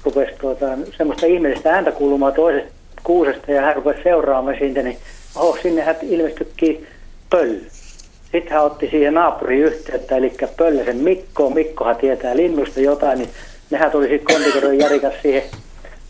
rupesi 0.06 0.32
tuota, 0.42 0.66
semmoista 0.98 1.26
ihmeellistä 1.26 1.74
ääntä 1.74 1.92
kuulumaan 1.92 2.34
toisesta 2.34 2.74
kuusesta 3.04 3.52
ja 3.52 3.62
hän 3.62 3.76
rupesi 3.76 4.04
seuraamaan 4.04 4.58
siitä, 4.60 4.82
niin 4.82 4.98
oh, 5.36 5.60
sinne 5.62 5.82
hän 5.82 5.96
ilmestyikin 6.02 6.88
pölly. 7.30 7.62
Sitten 8.32 8.54
hän 8.54 8.64
otti 8.64 8.88
siihen 8.90 9.14
naapuri 9.14 9.60
yhteyttä, 9.60 10.18
eli 10.18 10.34
Pöllösen 10.58 10.98
Mikko, 10.98 11.50
Mikkohan 11.50 11.96
tietää 11.96 12.36
linnusta 12.38 12.80
jotain, 12.80 13.20
niin 13.20 13.30
nehän 13.70 13.92
tuli 13.92 14.08
sitten 14.08 14.36
kondikoron 14.36 14.80
Jarikas 14.80 15.14
siihen 15.22 15.44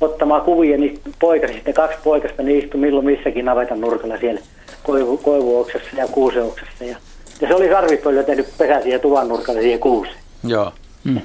ottamaan 0.04 0.42
kuvia, 0.42 0.78
niin 0.78 1.00
poikasista, 1.20 1.64
ne 1.66 1.74
kaksi 1.74 1.98
poikasta, 2.04 2.44
niin 2.44 2.64
istui 2.64 2.80
milloin 2.80 3.06
missäkin 3.06 3.46
navetan 3.46 3.82
nurkalla 3.82 4.18
siellä 4.18 4.42
koivu, 4.84 5.18
koivuoksassa 5.18 5.88
ja 5.98 6.08
kuuseoksassa. 6.08 6.84
Ja, 6.84 6.98
ja 7.42 7.48
se 7.48 7.56
oli 7.56 7.70
sarvipöllö 7.70 8.24
tehnyt 8.24 8.58
pesä 8.58 8.82
siihen 8.82 9.00
tuvan 9.00 9.28
nurkalle 9.28 9.62
siihen 9.62 9.80
kuuseen. 9.80 10.18
Joo. 10.44 10.72
Mm. 11.04 11.22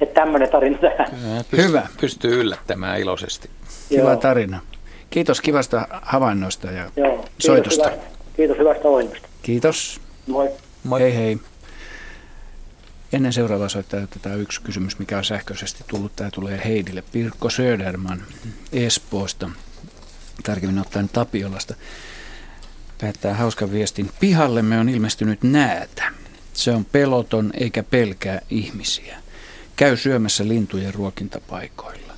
Että 0.00 0.20
tämmöinen 0.20 0.50
tarina 0.50 0.78
tähän. 0.78 1.10
Pystyy, 1.50 1.68
Hyvä. 1.68 1.86
Pystyy 2.00 2.40
yllättämään 2.40 3.00
iloisesti. 3.00 3.50
Joo. 3.90 4.16
tarina. 4.16 4.60
Kiitos 5.10 5.40
kivasta 5.40 5.88
havainnosta 5.90 6.66
ja 6.66 6.90
Joo. 6.96 7.10
Kiitos 7.10 7.26
soitosta. 7.38 7.90
Hyvä, 7.90 8.02
kiitos 8.36 8.58
hyvästä 8.58 8.88
ohjelmasta. 8.88 9.28
Kiitos. 9.42 10.00
Moi. 10.26 10.48
Moi. 10.84 11.00
Hei 11.00 11.16
hei. 11.16 11.38
Ennen 13.12 13.32
seuraavaa 13.32 13.68
soittaa 13.68 14.02
otetaan 14.02 14.40
yksi 14.40 14.62
kysymys, 14.62 14.98
mikä 14.98 15.18
on 15.18 15.24
sähköisesti 15.24 15.84
tullut. 15.86 16.16
Tämä 16.16 16.30
tulee 16.30 16.60
Heidille. 16.64 17.02
Pirkko 17.12 17.50
Söderman 17.50 18.22
Espoosta, 18.72 19.50
tarkemmin 20.44 20.78
ottaen 20.78 21.08
Tapiolasta, 21.08 21.74
päättää 23.00 23.34
hauskan 23.34 23.72
viestin. 23.72 24.10
Pihallemme 24.20 24.78
on 24.78 24.88
ilmestynyt 24.88 25.42
näätä. 25.42 26.12
Se 26.52 26.70
on 26.70 26.84
peloton 26.84 27.50
eikä 27.54 27.82
pelkää 27.82 28.40
ihmisiä. 28.50 29.16
Käy 29.76 29.96
syömässä 29.96 30.48
lintujen 30.48 30.94
ruokintapaikoilla. 30.94 32.12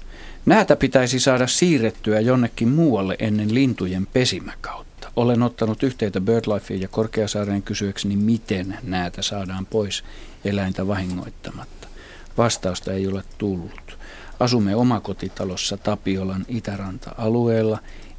Näätä 0.47 0.77
pitäisi 0.77 1.21
saada 1.21 1.47
siirrettyä 1.47 2.21
jonnekin 2.21 2.69
muualle 2.69 3.17
ennen 3.19 3.55
lintujen 3.55 4.07
pesimäkautta. 4.07 5.13
Olen 5.17 5.43
ottanut 5.43 5.83
yhteyttä 5.83 6.21
BirdLifeen 6.21 6.81
ja 6.81 6.89
Korkeasaareen 6.89 7.63
kysyäkseni, 7.63 8.17
miten 8.17 8.79
näätä 8.83 9.23
saadaan 9.23 9.67
pois 9.67 10.05
eläintä 10.45 10.87
vahingoittamatta. 10.87 11.89
Vastausta 12.39 12.93
ei 12.93 13.07
ole 13.07 13.23
tullut. 13.39 13.99
Asumme 14.41 14.77
omakotitalossa 14.77 15.77
Tapiolan 15.77 16.45
itäranta-alueella, 16.49 17.79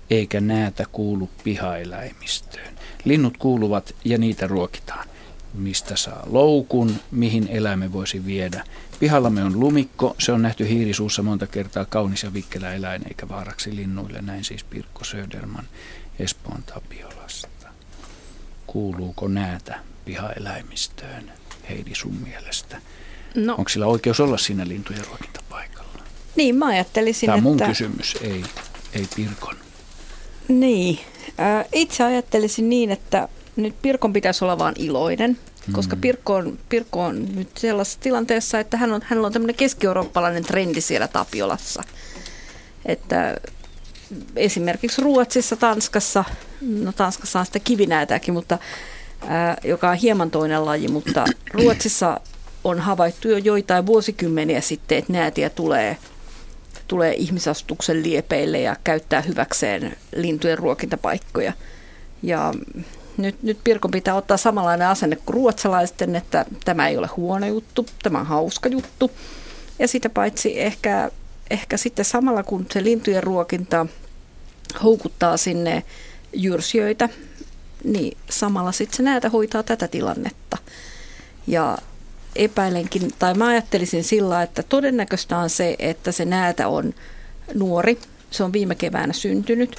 eikä 0.10 0.42
näätä 0.42 0.86
kuulu 0.92 1.30
pihaeläimistöön. 1.44 2.76
Linnut 3.06 3.38
kuuluvat 3.38 3.96
ja 4.06 4.18
niitä 4.18 4.48
ruokitaan. 4.48 5.08
Mistä 5.54 5.96
saa 5.96 6.24
loukun, 6.26 6.96
mihin 7.12 7.48
eläimen 7.48 7.94
voisi 7.94 8.26
viedä. 8.26 8.64
Pihallamme 9.00 9.44
on 9.44 9.60
lumikko, 9.60 10.16
se 10.20 10.32
on 10.32 10.42
nähty 10.42 10.70
hiirisuussa 10.70 11.24
monta 11.24 11.48
kertaa 11.48 11.86
kaunis 11.86 12.24
ja 12.24 12.34
vikkelä 12.34 12.74
eläin 12.74 13.02
eikä 13.08 13.30
vaaraksi 13.30 13.76
linnuille. 13.76 14.22
Näin 14.22 14.44
siis 14.44 14.64
Pirkko 14.64 15.04
Söderman 15.04 15.66
Espoon 16.20 16.64
Tapiolasta. 16.64 17.68
Kuuluuko 18.68 19.28
näätä 19.28 19.80
pihaeläimistöön? 20.06 21.41
Heidi 21.70 21.96
sun 21.96 22.16
mielestä? 22.16 22.82
No. 23.36 23.56
Onko 23.58 23.70
sillä 23.70 23.86
oikeus 23.86 24.20
olla 24.20 24.38
siinä 24.38 24.68
lintujen 24.68 25.06
ruokintapaikalla? 25.06 26.04
Niin, 26.36 26.56
mä 26.56 26.66
ajattelisin, 26.66 27.28
Tämä 27.28 27.36
on 27.36 27.44
mun 27.44 27.54
että... 27.54 27.68
kysymys, 27.68 28.18
ei, 28.22 28.44
ei 28.94 29.08
Pirkon. 29.16 29.56
Niin, 30.48 31.00
äh, 31.40 31.66
itse 31.74 32.04
ajattelisin 32.04 32.70
niin, 32.70 32.92
että 32.92 33.28
nyt 33.56 33.76
Pirkon 33.82 34.14
pitäisi 34.14 34.46
olla 34.46 34.58
vaan 34.58 34.74
iloinen, 34.78 35.38
koska 35.72 35.96
Mm. 35.96 36.02
Pirkko 36.02 36.36
on, 36.36 36.60
Pirkko 36.70 37.04
on 37.04 37.36
nyt 37.36 37.58
sellaisessa 37.58 38.00
tilanteessa, 38.00 38.60
että 38.60 38.78
hän 38.78 38.94
on, 38.94 39.02
hänellä 39.04 39.26
on 39.26 39.34
tämmöinen 39.34 39.56
keski-eurooppalainen 39.56 40.44
trendi 40.44 40.82
siellä 40.82 41.08
Tapiolassa. 41.08 41.84
Että 42.86 43.38
esimerkiksi 44.36 45.02
Ruotsissa, 45.02 45.56
Tanskassa, 45.56 46.24
no 46.62 46.92
Tanskassa 46.92 47.40
on 47.40 47.46
sitä 47.46 47.60
kivinäätäkin, 47.60 48.34
mutta, 48.34 48.60
joka 49.64 49.90
on 49.90 49.96
hieman 49.96 50.32
toinen 50.32 50.66
laji, 50.66 50.88
mutta 50.88 51.26
Ruotsissa 51.52 52.20
on 52.64 52.80
havaittu 52.80 53.28
jo 53.30 53.38
joitain 53.38 53.86
vuosikymmeniä 53.86 54.62
sitten, 54.62 54.98
että 54.98 55.14
näätiä 55.14 55.50
tulee, 55.50 55.98
tulee 56.88 57.14
ihmisastuksen 57.14 58.04
liepeille 58.04 58.60
ja 58.60 58.76
käyttää 58.84 59.22
hyväkseen 59.22 59.98
lintujen 60.16 60.58
ruokintapaikkoja. 60.58 61.54
Ja 62.24 62.54
nyt, 63.18 63.44
nyt 63.44 63.58
Pirkon 63.64 63.92
pitää 63.92 64.16
ottaa 64.16 64.38
samanlainen 64.38 64.88
asenne 64.88 65.16
kuin 65.16 65.34
ruotsalaisten, 65.34 66.16
että 66.16 66.46
tämä 66.66 66.88
ei 66.88 66.98
ole 66.98 67.08
huono 67.18 67.48
juttu, 67.48 67.86
tämä 68.04 68.20
on 68.20 68.26
hauska 68.26 68.70
juttu. 68.70 69.12
Ja 69.80 69.88
sitä 69.88 70.10
paitsi 70.10 70.62
ehkä, 70.62 71.12
ehkä 71.50 71.78
sitten 71.78 72.06
samalla 72.06 72.44
kun 72.44 72.66
se 72.72 72.84
lintujen 72.84 73.24
ruokinta 73.24 73.86
houkuttaa 74.84 75.38
sinne 75.38 75.84
jyrsijöitä, 76.34 77.10
niin 77.84 78.18
samalla 78.30 78.72
sitten 78.72 78.98
se 78.98 79.04
näätä 79.04 79.30
hoitaa 79.30 79.64
tätä 79.64 79.88
tilannetta. 79.88 80.58
Ja 81.48 81.78
epäilenkin, 82.36 83.12
tai 83.20 83.34
mä 83.34 83.48
ajattelisin 83.48 84.04
sillä, 84.04 84.44
että 84.44 84.64
todennäköistä 84.64 85.38
on 85.38 85.50
se, 85.50 85.76
että 85.80 86.12
se 86.12 86.26
näätä 86.26 86.68
on 86.68 86.94
nuori, 87.54 88.00
se 88.32 88.44
on 88.44 88.54
viime 88.54 88.76
keväänä 88.76 89.14
syntynyt, 89.14 89.76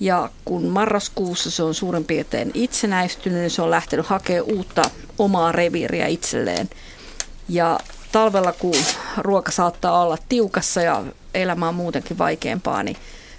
ja 0.00 0.30
kun 0.44 0.64
marraskuussa 0.64 1.50
se 1.50 1.62
on 1.62 1.74
suurin 1.74 2.04
piirtein 2.04 2.50
itsenäistynyt, 2.54 3.38
niin 3.38 3.50
se 3.50 3.62
on 3.62 3.70
lähtenyt 3.70 4.06
hakemaan 4.06 4.52
uutta 4.56 4.82
omaa 5.18 5.52
reviiriä 5.52 6.06
itselleen. 6.06 6.68
Ja 7.48 7.80
talvella, 8.12 8.52
kun 8.52 8.74
ruoka 9.18 9.52
saattaa 9.52 10.02
olla 10.02 10.18
tiukassa 10.28 10.82
ja 10.82 11.04
elämä 11.34 11.68
on 11.68 11.74
muutenkin 11.74 12.18
vaikeampaa, 12.18 12.82
niin 12.82 12.96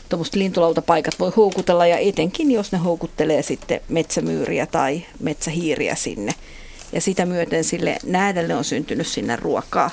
tuommoiset 0.10 0.36
lintulautapaikat 0.36 1.20
voi 1.20 1.32
houkutella 1.38 1.88
ja 1.88 1.98
etenkin, 1.98 2.52
jos 2.52 2.72
ne 2.72 2.78
houkuttelee 2.78 3.42
sitten 3.42 3.82
metsämyyriä 3.90 4.66
tai 4.66 5.06
metsähiiriä 5.20 5.96
sinne. 5.96 6.32
Ja 6.92 7.02
sitä 7.02 7.26
myöten 7.26 7.64
sille 7.64 7.98
näädälle 8.04 8.56
on 8.56 8.64
syntynyt 8.64 9.08
sinne 9.08 9.36
ruokaa. 9.36 9.90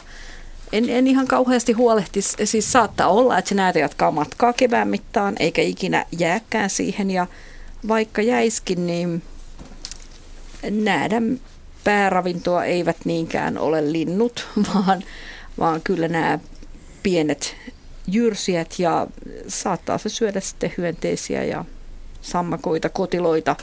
En, 0.72 0.90
en 0.90 1.06
ihan 1.06 1.26
kauheasti 1.26 1.72
huolehtisi, 1.72 2.36
siis 2.44 2.72
saattaa 2.72 3.08
olla, 3.08 3.38
että 3.38 3.48
se 3.48 3.54
näätä 3.54 3.78
jatkaa 3.78 4.10
matkaa 4.10 4.52
kevään 4.52 4.88
mittaan, 4.88 5.34
eikä 5.38 5.62
ikinä 5.62 6.06
jääkään 6.18 6.70
siihen. 6.70 7.10
Ja 7.10 7.26
vaikka 7.88 8.22
jäiskin, 8.22 8.86
niin 8.86 9.22
näädän 10.70 11.40
pääravintoa 11.84 12.64
eivät 12.64 12.96
niinkään 13.04 13.58
ole 13.58 13.92
linnut, 13.92 14.48
vaan, 14.74 15.02
vaan 15.58 15.80
kyllä 15.84 16.08
nämä 16.08 16.38
pienet 17.02 17.56
jyrsijät 18.06 18.78
ja 18.78 19.06
saattaa 19.48 19.98
se 19.98 20.08
syödä 20.08 20.40
sitten 20.40 20.74
hyönteisiä 20.78 21.44
ja 21.44 21.64
sammakoita, 22.22 22.88
kotiloita 22.88 23.56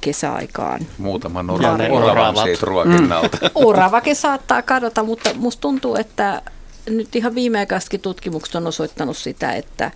kesäaikaan. 0.00 0.80
Muutaman 0.98 1.46
Ja 1.62 1.72
oravan, 1.90 2.36
siitä 2.36 2.66
ruokinnalta. 2.66 3.38
Oravakin 3.54 4.16
saattaa 4.16 4.62
kadota, 4.62 5.02
mutta 5.02 5.34
musta 5.34 5.60
tuntuu, 5.60 5.96
että 5.96 6.42
nyt 6.88 7.16
ihan 7.16 7.34
viimeaikaisetkin 7.34 8.00
tutkimukset 8.00 8.54
on 8.54 8.66
osoittanut 8.66 9.16
sitä, 9.16 9.52
että 9.52 9.90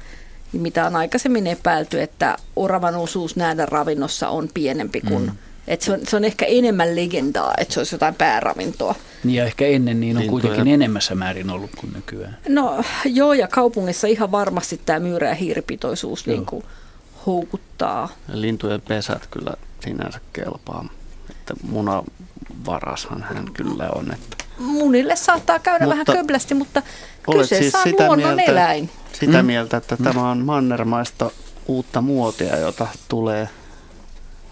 mitä 0.52 0.86
on 0.86 0.96
aikaisemmin 0.96 1.46
epäilty, 1.46 2.02
että 2.02 2.36
oravan 2.56 2.94
osuus 2.94 3.36
näädän 3.36 3.68
ravinnossa 3.68 4.28
on 4.28 4.48
pienempi 4.54 5.00
kuin, 5.00 5.22
mm. 5.22 5.36
Että 5.66 5.86
se 5.86 5.92
on, 5.92 6.00
se 6.08 6.16
on 6.16 6.24
ehkä 6.24 6.44
enemmän 6.46 6.96
legendaa, 6.96 7.54
että 7.58 7.74
se 7.74 7.80
olisi 7.80 7.94
jotain 7.94 8.14
pääravintoa. 8.14 8.94
Niin 9.24 9.34
ja 9.36 9.44
ehkä 9.44 9.66
ennen 9.66 10.00
niin 10.00 10.16
on 10.16 10.22
Lintuja. 10.22 10.40
kuitenkin 10.42 10.74
enemmässä 10.74 11.14
määrin 11.14 11.50
ollut 11.50 11.70
kuin 11.76 11.92
nykyään. 11.92 12.38
No 12.48 12.84
joo, 13.04 13.32
ja 13.32 13.48
kaupungissa 13.48 14.06
ihan 14.06 14.32
varmasti 14.32 14.80
tämä 14.86 14.98
myyrä- 14.98 15.28
ja 15.28 15.34
hiiripitoisuus 15.34 16.26
niin 16.26 16.46
kuin 16.46 16.64
houkuttaa. 17.26 18.08
Lintujen 18.32 18.80
pesät 18.80 19.26
kyllä 19.30 19.54
sinänsä 19.84 20.20
kelpaa. 20.32 20.88
Että 21.30 21.54
munavarashan 21.62 23.22
hän 23.22 23.52
kyllä 23.52 23.88
on. 23.94 24.12
Että 24.14 24.36
Munille 24.58 25.16
saattaa 25.16 25.58
käydä 25.58 25.84
Mutta 25.84 25.90
vähän 25.90 26.06
köblästi, 26.18 26.54
mutta 26.54 26.82
olet 27.26 27.40
kyseessä 27.40 27.78
on 27.78 27.82
siis 27.82 27.92
sitä 27.92 28.06
luonnon 28.06 28.34
mieltä, 28.34 28.52
eläin. 28.52 28.90
sitä 29.12 29.42
Mm. 29.42 29.46
mieltä, 29.46 29.76
että 29.76 29.96
Mm. 29.96 30.04
tämä 30.04 30.30
on 30.30 30.38
mannermaista 30.38 31.30
uutta 31.66 32.00
muotia, 32.00 32.56
jota 32.58 32.86
tulee 33.08 33.48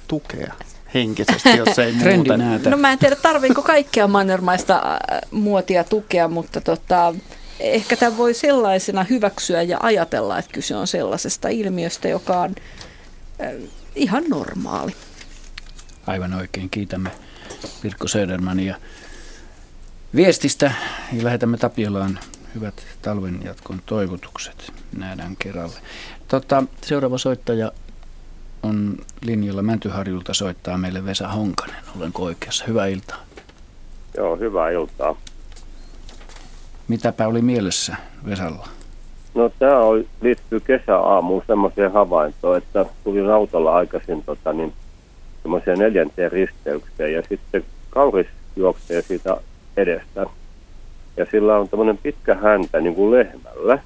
tukea 0.09 0.55
henkisesti, 0.95 1.57
jos 1.57 1.79
ei 1.79 1.93
muuten. 2.17 2.41
No 2.71 2.77
mä 2.77 2.93
en 2.93 2.99
tiedä, 2.99 3.17
tarviiko 3.17 3.63
kaikkea 3.63 4.09
mannermaista 4.09 4.75
äh, 4.75 5.21
muotia 5.31 5.85
tukea, 5.85 6.29
mutta 6.29 6.61
tota, 6.61 7.15
ehkä 7.61 7.97
tämä 7.97 8.17
voi 8.17 8.35
sellaisena 8.35 9.05
hyväksyä 9.11 9.63
ja 9.63 9.79
ajatella, 9.83 10.39
että 10.39 10.53
kyse 10.53 10.77
on 10.77 10.87
sellaisesta 10.87 11.49
ilmiöstä, 11.49 12.09
joka 12.09 12.41
on 12.41 12.55
äh, 13.43 13.53
ihan 13.95 14.25
normaali. 14.29 14.93
Aivan 16.07 16.35
oikein, 16.35 16.71
kiitämme 16.71 17.11
Pirkko 17.83 18.09
Södermania 18.09 18.77
viestistä 20.15 20.73
ja 21.13 21.25
lähetämme 21.25 21.57
Tapiolaan 21.57 22.19
hyvät 22.55 22.87
talven 23.03 23.41
jatkon 23.45 23.83
toivotukset. 23.87 24.73
Nähdään 24.97 25.37
kerralle. 25.39 25.77
Tota, 26.29 26.65
seuraava 26.83 27.19
soittaja 27.19 27.73
on 28.63 28.97
linjalla 29.23 29.63
Mäntyharjulta 29.63 30.35
soittaa 30.35 30.79
meille 30.79 31.05
Vesa 31.05 31.29
Honkanen. 31.29 31.77
Olenko 31.97 32.23
oikeassa? 32.23 32.65
Hyvää 32.69 32.87
iltaa. 32.87 33.19
Joo, 34.17 34.37
hyvää 34.37 34.71
iltaa. 34.71 35.17
Mitäpä 36.89 37.27
oli 37.27 37.43
mielessä 37.43 37.97
Vesalla? 38.27 38.69
No 39.35 39.51
tämä 39.59 39.79
on, 39.79 40.05
liittyy 40.21 40.61
kesäaamuun 40.61 41.43
semmoiseen 41.47 41.93
havaintoon, 41.93 42.59
että 42.59 42.87
tulin 43.05 43.31
autolla 43.31 43.77
aikaisin 43.77 44.23
tota, 44.23 44.53
niin, 44.53 44.73
semmoiseen 45.43 45.79
neljänteen 45.79 46.33
risteykseen 46.33 47.13
ja 47.13 47.23
sitten 47.29 47.65
kauris 47.91 48.27
juoksee 48.57 49.03
siitä 49.03 49.37
edestä. 49.77 50.27
Ja 51.17 51.27
sillä 51.31 51.57
on 51.57 51.69
tämmöinen 51.69 51.99
pitkä 51.99 52.35
häntä 52.35 52.81
niin 52.81 52.95
kuin 52.95 53.11
lehmällä. 53.11 53.79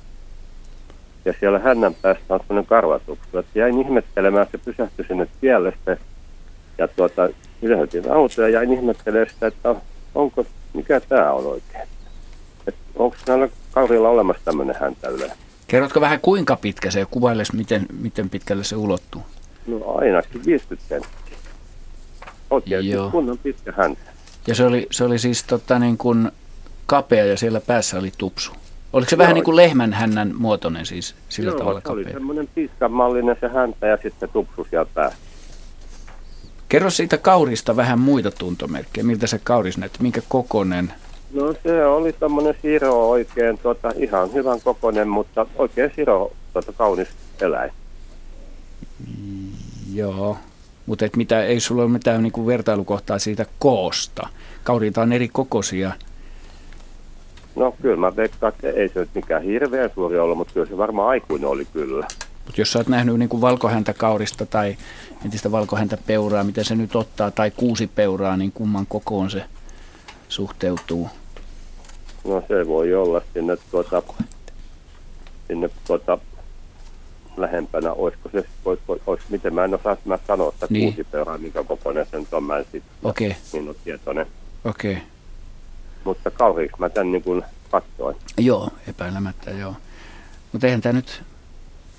Ja 1.24 1.34
siellä 1.40 1.58
hännän 1.58 1.94
päässä 1.94 2.24
on 2.28 2.40
semmoinen 2.40 2.66
karvatuksu. 2.66 3.38
Että 3.38 3.58
jäin 3.58 3.80
ihmettelemään, 3.80 4.46
se 4.52 4.58
pysähtyi 4.58 5.04
sinne 5.08 5.26
tielle 5.40 5.70
sitten. 5.70 5.98
Ja 6.78 6.88
tuota, 6.88 7.28
pysähdytin 7.60 8.12
autoa 8.12 8.44
ja 8.44 8.48
jäin 8.48 8.72
ihmettelemään 8.72 9.30
sitä, 9.30 9.46
että 9.46 9.74
onko, 10.14 10.46
mikä 10.74 11.00
tämä 11.00 11.32
on 11.32 11.46
oikein. 11.46 11.88
Et 12.66 12.74
onko 12.96 13.16
näillä 13.26 13.48
kaurilla 13.72 14.08
olemassa 14.08 14.44
tämmöinen 14.44 14.76
häntä 14.80 15.08
yleensä? 15.08 15.36
Kerrotko 15.66 16.00
vähän 16.00 16.20
kuinka 16.20 16.56
pitkä 16.56 16.90
se 16.90 17.00
ja 17.00 17.06
kuvailles, 17.06 17.52
miten, 17.52 17.86
miten 18.00 18.30
pitkälle 18.30 18.64
se 18.64 18.76
ulottuu? 18.76 19.22
No 19.66 19.94
ainakin 19.94 20.44
50 20.46 20.88
senttiä. 20.88 21.38
Oikein 22.50 22.90
Joo. 22.90 23.10
kunnon 23.10 23.38
pitkä 23.38 23.72
häntä. 23.76 24.00
Ja 24.46 24.54
se 24.54 24.64
oli, 24.64 24.86
se 24.90 25.04
oli 25.04 25.18
siis 25.18 25.44
tota, 25.44 25.78
niin 25.78 25.98
kuin 25.98 26.30
kapea 26.86 27.24
ja 27.24 27.36
siellä 27.36 27.60
päässä 27.60 27.98
oli 27.98 28.12
tupsu. 28.18 28.52
Oliko 28.94 29.10
se 29.10 29.16
Joo. 29.16 29.18
vähän 29.18 29.34
niin 29.34 29.44
kuin 29.44 29.56
lehmän 29.56 29.92
hännän 29.92 30.34
muotoinen 30.36 30.86
siis 30.86 31.14
sillä 31.28 31.50
Joo, 31.50 31.58
tavalla 31.58 31.80
se 31.80 31.92
oli 31.92 32.02
kapea? 32.02 32.18
semmoinen 32.18 32.48
piiskan 32.54 32.92
mallinen 32.92 33.36
se 33.40 33.48
häntä 33.48 33.86
ja 33.86 33.98
sitten 34.02 34.28
tupsu 34.28 34.66
siellä 34.70 34.90
päässä. 34.94 35.18
Kerro 36.68 36.90
siitä 36.90 37.18
kaurista 37.18 37.76
vähän 37.76 37.98
muita 37.98 38.30
tuntomerkkejä. 38.30 39.04
Miltä 39.04 39.26
se 39.26 39.40
kauris 39.44 39.78
näytti? 39.78 39.98
Minkä 40.02 40.22
kokonen? 40.28 40.92
No 41.32 41.54
se 41.62 41.86
oli 41.86 42.12
tämmöinen 42.12 42.54
siro 42.62 43.08
oikein, 43.10 43.58
tota, 43.58 43.92
ihan 43.96 44.32
hyvän 44.32 44.60
kokoinen, 44.60 45.08
mutta 45.08 45.46
oikein 45.56 45.92
siro, 45.96 46.32
tota, 46.52 46.72
kaunis 46.72 47.08
eläin. 47.40 47.70
Joo, 49.94 50.36
mutta 50.86 51.04
et 51.04 51.16
mitä, 51.16 51.44
ei 51.44 51.60
sulla 51.60 51.82
ole 51.82 51.90
mitään 51.90 52.22
niin 52.22 52.32
kuin 52.32 52.46
vertailukohtaa 52.46 53.18
siitä 53.18 53.46
koosta. 53.58 54.28
Kauriita 54.64 55.02
on 55.02 55.12
eri 55.12 55.28
kokoisia. 55.28 55.92
No 57.56 57.74
kyllä 57.82 57.96
mä 57.96 58.16
veikkaan, 58.16 58.52
että 58.52 58.68
ei 58.80 58.88
se 58.88 59.00
nyt 59.00 59.08
mikään 59.14 59.42
hirveän 59.42 59.90
suuri 59.94 60.18
ollut, 60.18 60.38
mutta 60.38 60.54
kyllä 60.54 60.66
se 60.66 60.76
varmaan 60.76 61.08
aikuinen 61.08 61.48
oli 61.48 61.64
kyllä. 61.64 62.06
Mutta 62.44 62.60
jos 62.60 62.72
sä 62.72 62.78
oot 62.78 62.88
nähnyt 62.88 63.18
niin 63.18 63.28
kuin 63.28 63.40
valkohäntäkaurista 63.40 64.46
tai 64.46 64.76
entistä 65.24 65.52
valkohäntäpeuraa, 65.52 66.44
mitä 66.44 66.64
se 66.64 66.74
nyt 66.74 66.96
ottaa, 66.96 67.30
tai 67.30 67.50
kuusi 67.50 67.86
peuraa, 67.86 68.36
niin 68.36 68.52
kumman 68.52 68.86
kokoon 68.86 69.30
se 69.30 69.44
suhteutuu? 70.28 71.08
No 72.24 72.42
se 72.48 72.66
voi 72.66 72.94
olla 72.94 73.22
sinne 73.34 73.56
tuota, 73.70 74.02
sinne 75.48 75.70
tuota 75.86 76.18
lähempänä, 77.36 77.92
olisiko 77.92 78.28
se, 78.32 78.44
olisiko, 78.64 78.92
olisiko, 79.06 79.30
miten 79.30 79.54
mä 79.54 79.64
en 79.64 79.74
osaa 79.74 79.96
mä 80.04 80.18
sanoa, 80.26 80.48
että 80.48 80.66
Niin. 80.70 80.94
kuusi 80.94 81.08
peuraa, 81.10 81.38
minkä 81.38 81.64
kokoinen 81.64 82.06
se 82.10 82.18
nyt 82.18 82.34
on, 82.34 82.44
mä 82.44 82.58
en 82.58 82.66
sit, 82.72 82.82
Okei. 83.04 83.36
niin 83.52 83.68
ole 83.68 83.76
tietoinen. 83.84 84.26
Okei. 84.64 84.92
Okay. 84.92 85.04
Mutta 86.04 86.30
kauriiksi 86.30 86.76
mä 86.80 86.88
tän 86.88 87.12
niin 87.12 87.22
kuin 87.22 87.42
katsoin. 87.70 88.16
Joo, 88.38 88.68
epäilemättä 88.88 89.50
joo. 89.50 89.74
Mutta 90.52 90.66
eihän 90.66 90.80
tämä 90.80 90.92
nyt, 90.92 91.22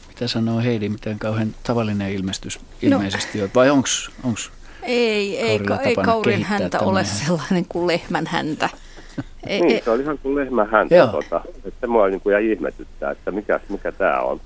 mitä 0.08 0.28
sanoo 0.28 0.60
Heidi, 0.60 0.90
miten 0.90 1.20
kauhean 1.20 1.56
tavallinen 1.64 2.12
ilmestys 2.12 2.60
ilmeisesti 2.82 3.42
on. 3.42 3.50
Vai 3.56 3.70
onks, 3.70 4.12
onks 4.24 4.52
Ei, 4.84 5.40
ei, 5.40 5.60
ka- 5.60 5.82
ei 5.82 5.96
kaurin 5.96 6.44
häntä 6.44 6.80
ole 6.80 7.04
sellainen 7.04 7.66
kuin 7.70 7.88
lehmän 7.88 8.28
häntä. 8.28 8.70
Ei, 9.48 9.62
niin, 9.62 9.76
ei, 9.76 9.82
se 9.84 9.92
oli 9.92 10.02
ihan 10.04 10.18
kuin 10.18 10.36
lehmän 10.36 10.70
häntä. 10.72 10.96
Joo. 10.96 11.08
Tota, 11.08 11.42
että 11.56 11.80
se 11.82 11.88
mua 11.88 12.08
niin 12.08 12.22
kuin 12.22 12.34
jäi 12.34 12.52
ihmetyttää, 12.52 13.12
että 13.12 13.32
mikä, 13.32 13.60
mikä 13.70 13.92
tämä 13.92 14.20
on. 14.20 14.42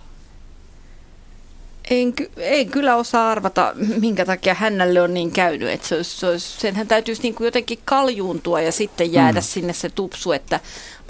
En, 1.89 2.13
en 2.37 2.69
kyllä 2.69 2.95
osaa 2.95 3.31
arvata, 3.31 3.73
minkä 3.99 4.25
takia 4.25 4.53
hännälle 4.53 5.01
on 5.01 5.13
niin 5.13 5.31
käynyt. 5.31 5.69
Että 5.69 5.87
se 5.87 5.95
olisi, 5.95 6.17
se 6.19 6.27
olisi, 6.27 6.59
senhän 6.59 6.87
täytyisi 6.87 7.21
niin 7.21 7.35
kuin 7.35 7.45
jotenkin 7.45 7.79
kaljuuntua 7.85 8.61
ja 8.61 8.71
sitten 8.71 9.13
jäädä 9.13 9.39
Mm. 9.39 9.43
sinne 9.43 9.73
se 9.73 9.89
tupsu. 9.89 10.31
Että 10.31 10.59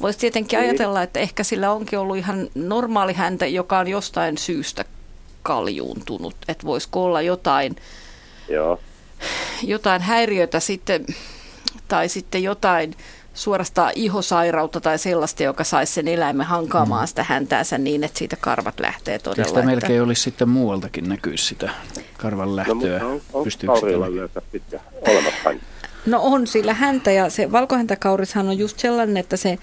voisi 0.01 0.19
tietenkin 0.19 0.59
Niin. 0.59 0.69
ajatella, 0.69 1.03
että 1.03 1.19
ehkä 1.19 1.43
sillä 1.43 1.71
onkin 1.71 1.99
ollut 1.99 2.17
ihan 2.17 2.47
normaali 2.55 3.13
häntä, 3.13 3.45
joka 3.45 3.79
on 3.79 3.87
jostain 3.87 4.37
syystä 4.37 4.85
kaljuuntunut. 5.43 6.35
Että 6.47 6.65
voisiko 6.65 7.03
olla 7.03 7.21
jotain 7.21 7.75
Joo. 8.49 8.79
jotain 9.63 10.01
häiriötä 10.01 10.59
sitten, 10.59 11.05
tai 11.87 12.09
sitten 12.09 12.43
jotain 12.43 12.95
suorastaan 13.39 13.91
ihosairautta 13.95 14.81
tai 14.81 14.97
sellaista, 14.97 15.43
joka 15.43 15.63
saisi 15.63 15.93
sen 15.93 16.07
eläimen 16.07 16.45
hankaamaan 16.45 17.07
sitä 17.07 17.23
häntäänsä 17.23 17.77
niin, 17.77 18.03
että 18.03 18.19
siitä 18.19 18.35
karvat 18.39 18.79
lähtee 18.79 19.19
todella. 19.19 19.47
sitä 19.47 19.61
melkein 19.61 20.01
olisi 20.01 20.21
sitten 20.21 20.49
muualtakin 20.49 21.09
näkyisi 21.09 21.45
sitä 21.45 21.69
karvan 22.17 22.49
No 22.49 22.55
lähtöä? 22.55 22.75
mutta 22.75 23.05
on, 23.05 23.21
on 23.33 23.43
Pystyykö 23.43 23.75
sitä 24.27 24.41
pitkä 24.51 24.79
olemassa. 25.07 25.49
No 26.05 26.19
on 26.21 26.47
sillä 26.47 26.73
häntä 26.73 27.11
ja 27.11 27.29
se 27.29 27.51
valkohäntäkaurishan 27.51 28.47
on 28.49 28.57
just 28.57 28.79
sellainen, 28.79 29.17
että 29.17 29.37
se 29.37 29.57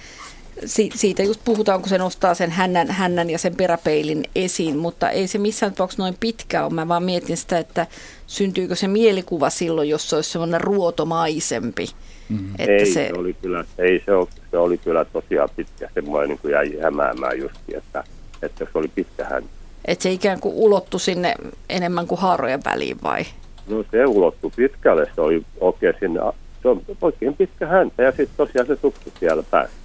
si- 0.64 0.90
siitä 0.94 1.22
just 1.22 1.40
puhutaan, 1.44 1.80
kun 1.80 1.88
se 1.88 1.98
nostaa 1.98 2.34
sen 2.34 2.50
hännän, 2.50 2.90
hännän 2.90 3.30
ja 3.30 3.38
sen 3.38 3.56
peräpeilin 3.56 4.24
esiin, 4.34 4.76
mutta 4.78 5.10
ei 5.10 5.28
se 5.28 5.38
missään 5.38 5.72
tapauksessa 5.72 6.02
noin 6.02 6.16
pitkä 6.20 6.64
ole. 6.64 6.72
Mä 6.74 6.88
vaan 6.88 7.02
mietin 7.02 7.36
sitä, 7.36 7.58
että 7.58 7.86
syntyykö 8.26 8.74
se 8.76 8.88
mielikuva 8.88 9.50
silloin, 9.50 9.88
jos 9.88 10.10
se 10.10 10.16
olisi 10.16 10.30
semmoinen 10.30 10.60
ruotomaisempi. 10.60 11.88
Mm. 12.28 12.48
Että 12.58 12.72
ei, 12.72 12.86
se- 12.86 12.92
se... 12.92 13.10
oli 13.18 13.34
kyllä, 13.42 13.64
ei 13.78 14.02
se, 14.06 14.12
oli, 14.12 14.28
se 14.50 14.56
oli 14.58 14.78
kyllä 14.78 15.04
tosiaan 15.04 15.48
pitkä. 15.56 15.88
Se 15.94 16.00
mua 16.00 16.24
niin 16.24 16.38
kuin 16.38 16.52
jäi 16.52 16.78
hämäämään 16.82 17.38
justiin, 17.38 17.78
että, 17.78 18.04
että 18.42 18.64
se 18.64 18.70
oli 18.74 18.88
pitkä 18.88 19.24
hän. 19.24 19.42
Että 19.84 20.02
se 20.02 20.10
ikään 20.10 20.40
kuin 20.40 20.54
ulottu 20.54 20.98
sinne 20.98 21.34
enemmän 21.70 22.06
kuin 22.06 22.20
haarojen 22.20 22.60
väliin 22.64 22.96
vai? 23.02 23.24
No 23.68 23.84
se 23.90 24.06
ulottui 24.06 24.50
pitkälle, 24.56 25.10
se 25.14 25.20
oli 25.20 25.42
oikein 25.60 25.94
sinne, 26.00 26.20
se 26.62 26.68
on 26.68 26.82
oikein 27.00 27.34
pitkä 27.36 27.66
häntä 27.66 28.02
ja 28.02 28.10
sitten 28.10 28.36
tosiaan 28.36 28.66
se 28.66 28.76
tupsu 28.76 29.12
siellä 29.20 29.42
päässä. 29.42 29.76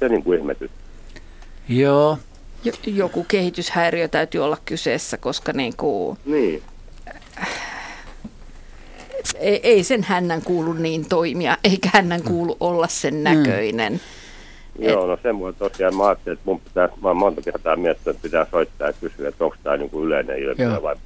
Se 0.00 0.08
niin 0.08 0.22
kuin 0.24 0.38
ihmetytti. 0.38 0.78
Joo. 1.68 2.18
Jo- 2.64 2.72
joku 2.86 3.24
kehityshäiriö 3.28 4.08
täytyy 4.08 4.44
olla 4.44 4.58
kyseessä, 4.64 5.16
koska 5.16 5.52
niin 5.52 5.76
kuin, 5.76 6.18
Niin. 6.24 6.62
Ei, 9.38 9.60
ei 9.62 9.82
sen 9.82 10.02
hännän 10.02 10.42
kuulu 10.42 10.72
niin 10.72 11.08
toimia, 11.08 11.56
eikä 11.64 11.90
hännän 11.92 12.22
kuulu 12.22 12.56
olla 12.60 12.88
sen 12.88 13.24
näköinen. 13.24 14.00
Joo, 14.78 15.06
no 15.06 15.18
se 15.22 15.32
mua 15.32 15.52
tosiaan, 15.52 15.96
mä 15.96 16.06
ajattelin, 16.06 16.38
että 16.38 16.50
mun 16.50 16.60
pitää, 16.60 16.88
mä 17.02 17.08
oon 17.08 17.16
monta 17.16 17.42
kertaa 17.42 17.76
miettinyt, 17.76 18.16
että 18.16 18.22
pitää 18.22 18.46
soittaa 18.50 18.86
ja 18.86 18.92
kysyä, 18.92 19.28
että 19.28 19.44
onko 19.44 19.56
tämä 19.62 19.76
niin 19.76 19.90
kuin 19.90 20.06
yleinen 20.06 20.38
ilmiö 20.38 20.66
Joo. 20.66 20.82
vai 20.82 20.96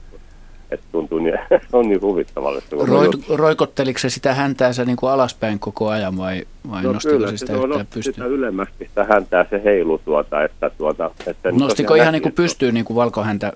että 0.72 0.86
tuntuu 0.92 1.18
niin, 1.18 1.38
on 1.72 1.88
niin 1.88 2.00
huvittavalle. 2.00 2.60
se 2.60 2.76
Roit, 2.86 3.28
roikotteliko 3.28 3.98
se 3.98 4.10
sitä 4.10 4.34
häntäänsä 4.34 4.84
niin 4.84 4.96
kuin 4.96 5.10
alaspäin 5.10 5.58
koko 5.58 5.88
ajan 5.88 6.18
vai, 6.18 6.44
vai 6.70 6.82
No 6.82 6.92
nostiko 6.92 7.14
kyllä, 7.14 7.30
se 7.30 7.36
se 7.36 7.46
sitä 7.46 7.52
yhtään 7.52 7.86
pystyyn? 7.94 8.14
sitä 8.14 8.26
ylemmästi 8.26 8.86
sitä 8.88 9.04
häntää 9.04 9.46
se 9.50 9.60
heilu 9.64 9.98
tuota, 9.98 10.44
että 10.44 10.70
tuota... 10.70 11.10
Että 11.26 11.52
Nostiko 11.52 11.94
ihan 11.94 12.12
niin 12.12 12.22
kuin 12.22 12.32
pystyyn 12.32 12.74
niin 12.74 12.84
kuin 12.84 12.94
valkohäntä 12.94 13.52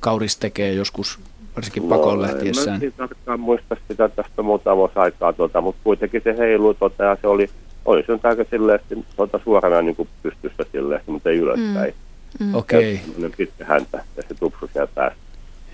kauris 0.00 0.36
tekee 0.36 0.72
joskus, 0.72 1.18
varsinkin 1.56 1.82
pakoon 1.82 2.18
No, 2.18 2.24
En 2.24 2.30
lähtiessään? 2.32 2.68
mä 2.76 2.78
niin 2.78 2.92
tarkkaan 2.96 3.40
muista 3.40 3.76
sitä 3.88 4.08
tästä 4.08 4.42
muutama 4.42 4.76
vuosi 4.76 4.92
aikaa, 4.96 5.32
tuota, 5.32 5.60
mutta 5.60 5.80
kuitenkin 5.84 6.20
se 6.24 6.34
heilui 6.38 6.74
tuota, 6.74 7.04
ja 7.04 7.16
se 7.20 7.26
oli, 7.26 7.50
oli 7.84 8.02
se 8.06 8.12
nyt 8.12 8.24
aika 8.26 8.44
silleen, 8.50 8.80
että 8.80 8.96
tuota, 9.16 9.40
suorana 9.44 9.82
niin 9.82 9.96
kuin 9.96 10.08
pystyssä 10.22 10.64
silleen, 10.72 11.00
mutta 11.06 11.30
ei 11.30 11.36
ylöspäin. 11.36 11.94
Mm. 12.40 12.54
Okei. 12.54 12.94
Ja 12.94 13.00
semmoinen 13.00 13.32
pitkä 13.36 13.64
häntä 13.64 14.04
ja 14.16 14.22
se 14.28 14.34
tupsu 14.34 14.70
siellä 14.72 14.88
päässä. 14.94 15.18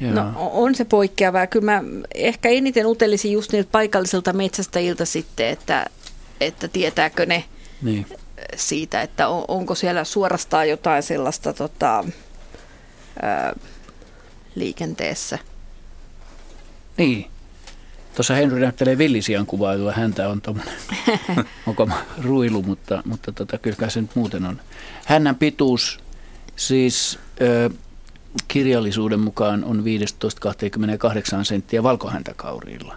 No 0.00 0.32
on 0.36 0.74
se 0.74 0.84
poikkeavaa. 0.84 1.46
Kyllä 1.46 1.64
mä 1.64 1.82
ehkä 2.14 2.48
eniten 2.48 2.86
utelisin 2.86 3.32
just 3.32 3.52
niiltä 3.52 3.68
paikallisilta 3.72 4.32
metsästäjiltä 4.32 5.04
sitten, 5.04 5.46
että, 5.48 5.86
että 6.40 6.68
tietääkö 6.68 7.26
ne 7.26 7.44
Niin. 7.82 8.06
siitä, 8.56 9.02
että 9.02 9.28
on, 9.28 9.44
onko 9.48 9.74
siellä 9.74 10.04
suorastaan 10.04 10.68
jotain 10.68 11.02
sellaista 11.02 11.52
tota, 11.52 12.04
ää, 13.22 13.56
liikenteessä. 14.54 15.38
Niin. 16.96 17.26
Tuossa 18.14 18.34
Henry 18.34 18.60
näyttelee 18.60 18.98
villisian 18.98 19.46
kuvaa, 19.46 19.74
jolla 19.74 19.92
häntä 19.92 20.28
on 20.28 20.40
tuommoinen 20.40 20.74
mokoma 21.66 21.94
ruilu, 22.24 22.62
mutta, 22.62 23.02
mutta 23.04 23.32
tota, 23.32 23.58
kyllä 23.58 23.88
se 23.90 24.00
nyt 24.00 24.10
muuten 24.16 24.44
on. 24.46 24.60
Hännän 25.06 25.36
pituus 25.36 26.00
siis 26.56 27.18
ö, 27.40 27.70
kirjallisuuden 28.48 29.20
mukaan 29.20 29.64
on 29.64 29.84
15-28 31.40 31.44
senttiä 31.44 31.82
valkohäntäkauriilla. 31.82 32.96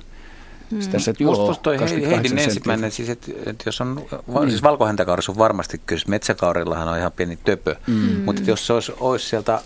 Mm. 0.71 0.79
Tässä, 0.91 1.11
Musta 1.11 1.23
joo, 1.23 1.47
musta 1.47 1.63
toi 1.63 1.77
28 1.77 2.09
Heidin 2.37 2.49
ensimmäinen, 2.49 2.91
siis 2.91 3.09
että 3.09 3.31
et 3.45 3.63
jos 3.65 3.81
on, 3.81 3.95
Niin. 4.27 4.49
siis 4.49 4.63
valkohäntäkaurissa 4.63 5.31
on 5.31 5.37
varmasti 5.37 5.81
kyllä, 5.85 6.03
metsäkaurillahan 6.07 6.87
on 6.87 6.97
ihan 6.97 7.11
pieni 7.11 7.37
töpö, 7.45 7.75
Mm. 7.87 7.93
mutta 8.25 8.41
jos 8.45 8.67
se 8.67 8.73
olisi, 8.73 8.91
olisi 8.99 9.29
sieltä 9.29 9.61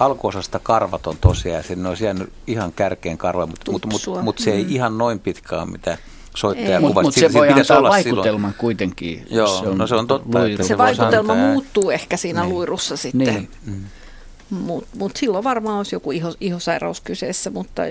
alkuosasta 0.00 0.58
karvaton 0.58 1.16
tosiaan, 1.20 1.56
ja 1.56 1.62
sinne 1.62 1.88
olisi 1.88 2.04
jäänyt 2.04 2.32
ihan 2.46 2.72
kärkeen 2.72 3.18
karva, 3.18 3.46
mutta 3.46 3.70
mut, 3.72 3.86
mut, 3.86 4.02
mut 4.22 4.38
se 4.38 4.50
ei 4.52 4.64
Mm. 4.64 4.70
ihan 4.70 4.98
noin 4.98 5.18
pitkä 5.20 5.56
ole, 5.56 5.66
mitä 5.70 5.98
soittaja 6.36 6.80
Mutta 6.80 6.92
kuvasi. 6.92 7.04
mut 7.06 7.14
Siitä- 7.14 7.28
se 7.32 7.38
voi 7.38 7.48
pitäisi 7.48 7.72
antaa 7.72 7.78
olla 7.78 7.88
vaikutelman 7.88 8.32
silloin. 8.40 8.54
kuitenkin. 8.54 9.26
Joo, 9.30 9.64
jos 9.66 9.76
no 9.78 9.86
se 9.86 9.94
on 9.94 10.06
totta, 10.06 10.38
luiru. 10.38 10.50
että 10.52 10.62
Se 10.62 10.68
se 10.68 10.78
vaikutelma 10.78 11.32
antaa, 11.32 11.46
muuttuu 11.52 11.90
ehkä 11.90 12.16
siinä 12.16 12.40
Niin. 12.42 12.54
luirussa 12.54 12.96
sitten. 12.96 13.48
Niin. 13.66 13.86
Mutta 14.50 14.88
mut 14.98 15.16
silloin 15.16 15.44
varmaan 15.44 15.76
olisi 15.76 15.94
joku 15.96 16.10
iho, 16.12 16.34
ihosairaus 16.40 17.00
kyseessä, 17.00 17.50
mutta, 17.50 17.82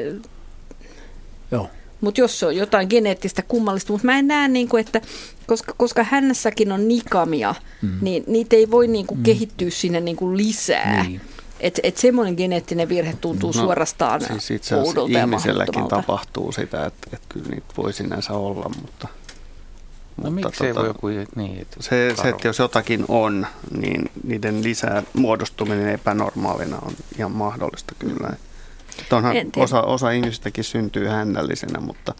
Joo. 1.52 1.70
mutta 2.02 2.22
jos 2.22 2.40
se 2.40 2.46
on 2.46 2.56
jotain 2.56 2.88
geneettistä 2.90 3.42
kummallista, 3.42 3.94
mutta 3.94 4.06
mä 4.06 4.20
en 4.20 4.28
näe, 4.28 4.48
niin 4.48 4.70
kuin, 4.70 4.82
että 4.82 5.02
koska, 5.48 5.74
koska 5.78 6.04
hännässäkin 6.04 6.72
on 6.72 6.88
nikamia, 6.88 7.56
Mm. 7.82 7.90
mm. 7.90 7.98
niin 8.02 8.24
niitä 8.28 8.56
ei 8.56 8.72
voi 8.72 8.88
niin 8.88 9.08
kuin, 9.08 9.18
mm. 9.18 9.24
kehittyä 9.24 9.70
sinne 9.70 10.00
niin 10.00 10.18
kuin 10.18 10.38
lisää. 10.38 11.04
Niin. 11.04 11.22
Että 11.60 11.82
et 11.84 11.98
semmoinen 11.98 12.36
geneettinen 12.38 12.90
virhe 12.90 13.14
tuntuu 13.22 13.52
no, 13.56 13.62
suorastaan 13.62 14.22
Siis 14.22 14.52
itse 14.52 14.76
oudolta 14.76 15.20
ihmiselläkin 15.20 15.88
tapahtuu 15.88 16.52
sitä, 16.52 16.86
että, 16.86 17.10
että 17.14 17.26
kyllä 17.30 17.50
niitä 17.50 17.74
voi 17.78 17.94
sinänsä 17.94 18.34
olla, 18.34 18.72
mutta... 18.82 19.08
No 20.24 20.32
miksi 20.32 20.66
ei 20.66 20.76
voi 20.76 20.88
joku, 20.88 21.08
niin, 21.36 21.62
että 21.62 21.78
se, 21.80 22.14
se, 22.22 22.30
että 22.30 22.48
jos 22.48 22.60
jotakin 22.60 23.06
on, 23.08 23.48
niin 23.78 24.10
niiden 24.24 24.64
lisää 24.64 25.04
muodostuminen 25.14 25.90
epänormaalina 25.90 26.78
on 26.82 26.92
ihan 27.18 27.32
mahdollista 27.32 27.96
kyllä. 28.00 28.30
Että 29.02 29.16
onhan 29.16 29.36
osa, 29.58 29.82
osa 29.82 30.12
ihmisistäkin 30.12 30.64
syntyy 30.64 31.08
hännällisenä, 31.08 31.80
mutta, 31.80 32.14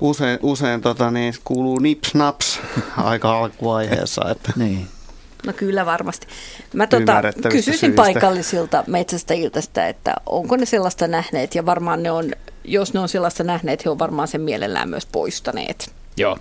usein, 0.00 0.38
usein 0.42 0.80
tota, 0.80 1.10
niin, 1.10 1.34
kuuluu 1.44 1.78
nips-naps 1.78 2.60
aika 2.96 3.38
alkuvaiheessa. 3.38 4.30
Että. 4.30 4.52
niin. 4.56 4.88
No 5.46 5.52
kyllä 5.52 5.86
varmasti. 5.86 6.26
Mä 6.74 6.86
tota, 6.86 7.22
kysyisin 7.42 7.74
syistä. 7.74 7.96
paikallisilta 7.96 8.84
metsästäjiltä 8.86 9.60
sitä, 9.60 9.88
että 9.88 10.14
onko 10.26 10.56
ne 10.56 10.66
sellaista 10.66 11.06
nähneet 11.06 11.54
ja 11.54 11.66
varmaan 11.66 12.02
ne 12.02 12.10
on, 12.10 12.32
jos 12.64 12.94
ne 12.94 13.00
on 13.00 13.08
sellaista 13.08 13.44
nähneet, 13.44 13.84
he 13.84 13.90
on 13.90 13.98
varmaan 13.98 14.28
sen 14.28 14.40
mielellään 14.40 14.88
myös 14.88 15.06
poistaneet. 15.06 15.92
Joo. 16.16 16.38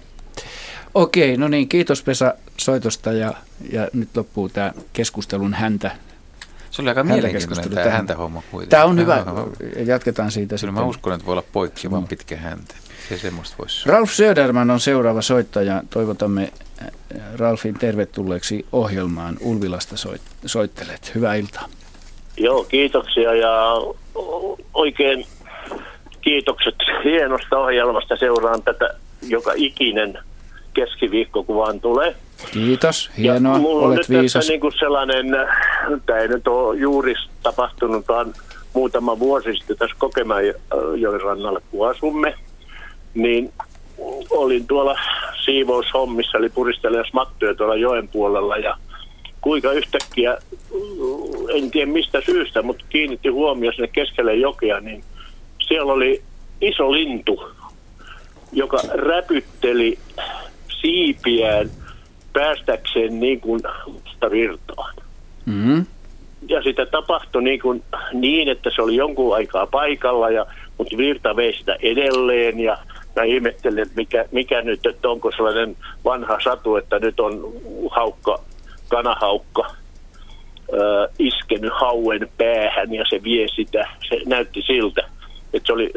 Okei, 0.94 1.38
no 1.38 1.48
niin, 1.48 1.70
kiitos 1.70 2.04
Pesa 2.04 2.34
soitosta 2.58 3.12
ja, 3.12 3.34
ja 3.72 3.88
nyt 3.94 4.10
loppuu 4.18 4.50
tämä 4.50 4.74
keskustelun 4.94 5.54
häntä. 5.54 5.92
Se 6.72 6.82
oli 6.82 6.90
aika 6.90 7.04
mielenkiintoinen 7.04 7.72
tämä 7.72 7.90
häntä 7.90 8.16
homma 8.16 8.42
kuitenkin. 8.52 8.70
Tämä 8.70 8.86
on 8.86 9.00
hyvä, 9.00 9.26
jatketaan 9.86 10.32
siitä 10.32 10.48
Kyllä 10.48 10.58
sitten. 10.58 10.74
mä 10.74 10.82
uskon, 10.82 11.14
että 11.14 11.26
voi 11.26 11.32
olla 11.32 11.44
poikki 11.54 11.92
vaan 11.92 12.08
pitkä 12.08 12.38
häntä. 12.38 12.76
Se 13.10 13.18
semmoista 13.18 13.56
voisi 13.60 13.90
Ralf 13.90 14.12
Söderman 14.12 14.72
on 14.72 14.80
seuraava 14.80 15.22
soittaja. 15.22 15.82
Toivotamme 15.90 16.52
äh, 16.82 16.88
Ralfin 17.38 17.76
tervetulleeksi 17.80 18.66
ohjelmaan. 18.72 19.38
Ulvilasta 19.42 19.98
soit, 19.98 20.22
soittelet. 20.46 21.12
Hyvää 21.16 21.36
iltaa. 21.36 21.66
Joo, 22.38 22.64
kiitoksia 22.64 23.36
ja 23.36 23.76
oikein 24.74 25.26
kiitokset 26.22 26.76
hienosta 27.04 27.58
ohjelmasta. 27.58 28.16
Seuraan 28.16 28.64
tätä 28.64 28.90
joka 29.28 29.52
ikinen 29.56 30.20
keskiviikko, 30.74 31.44
kun 31.44 31.56
vaan 31.56 31.80
tulee. 31.80 32.16
Kiitos, 32.52 33.12
hienoa, 33.18 33.54
ja 33.54 33.60
mulla 33.60 33.88
olet 33.88 34.10
on 34.10 34.16
nyt 34.16 34.34
Tässä 34.34 34.52
niin 34.52 34.62
kuin 34.62 34.74
sellainen, 34.80 35.26
tämä 36.06 36.20
ei 36.20 36.28
nyt 36.28 36.48
ole 36.48 36.78
juuri 36.78 37.14
tapahtunutkaan 37.44 38.34
muutama 38.74 39.20
vuosi 39.20 39.56
sitten 39.56 39.78
tässä 39.78 39.96
Kokemäenjoen 40.00 41.22
rannalla, 41.22 41.62
kun 41.72 41.90
asumme, 41.90 42.36
niin 43.22 43.54
olin 44.30 44.68
tuolla 44.68 44.96
siivoushommissa, 45.46 46.38
eli 46.38 46.50
puristelemassa 46.50 47.14
mattoja 47.14 47.56
tuolla 47.56 47.76
joen 47.76 48.08
puolella 48.08 48.58
ja 48.58 48.78
kuinka 49.42 49.72
yhtäkkiä, 49.72 50.38
en 51.54 51.72
tiedä 51.72 51.92
mistä 51.92 52.22
syystä, 52.26 52.62
mutta 52.62 52.86
kiinnitti 52.90 53.30
huomioon 53.30 53.74
sinne 53.74 53.88
keskelle 53.88 54.36
jokea, 54.36 54.80
niin 54.80 55.04
siellä 55.68 55.94
oli 55.94 56.24
iso 56.62 56.92
lintu, 56.92 57.52
joka 58.52 58.78
räpytteli 58.94 60.00
siipiään 60.82 61.70
päästäkseen 62.34 63.20
niin 63.20 63.42
kuin 63.42 63.62
virtaan. 64.32 64.96
Mm-hmm. 65.46 65.86
Ja 66.48 66.64
sitä 66.64 66.86
tapahtui 66.86 67.44
niin, 67.44 67.60
kuin, 67.60 67.84
niin, 68.14 68.50
että 68.50 68.70
se 68.76 68.82
oli 68.82 68.96
jonkun 68.96 69.36
aikaa 69.36 69.68
paikalla, 69.68 70.30
ja, 70.30 70.46
mutta 70.78 70.98
virta 70.98 71.36
vei 71.36 71.54
sitä 71.58 71.76
edelleen. 71.82 72.60
Ja 72.60 72.78
mä 73.16 73.24
ihmettelin, 73.24 73.80
että 73.80 73.96
mikä, 73.96 74.26
mikä 74.32 74.62
nyt, 74.62 74.86
että 74.86 75.10
onko 75.10 75.32
sellainen 75.32 75.78
vanha 76.06 76.38
satu, 76.44 76.76
että 76.76 77.00
nyt 77.00 77.20
on 77.20 77.54
haukka, 77.92 78.40
kanahaukka 78.88 79.66
äh, 79.68 81.10
iskenyt 81.20 81.74
hauen 81.74 82.30
päähän 82.38 82.94
ja 82.94 83.06
se 83.10 83.24
vie 83.24 83.48
sitä. 83.48 83.90
Se 84.10 84.22
näytti 84.26 84.62
siltä, 84.62 85.10
että 85.54 85.68
se 85.68 85.74
oli 85.74 85.92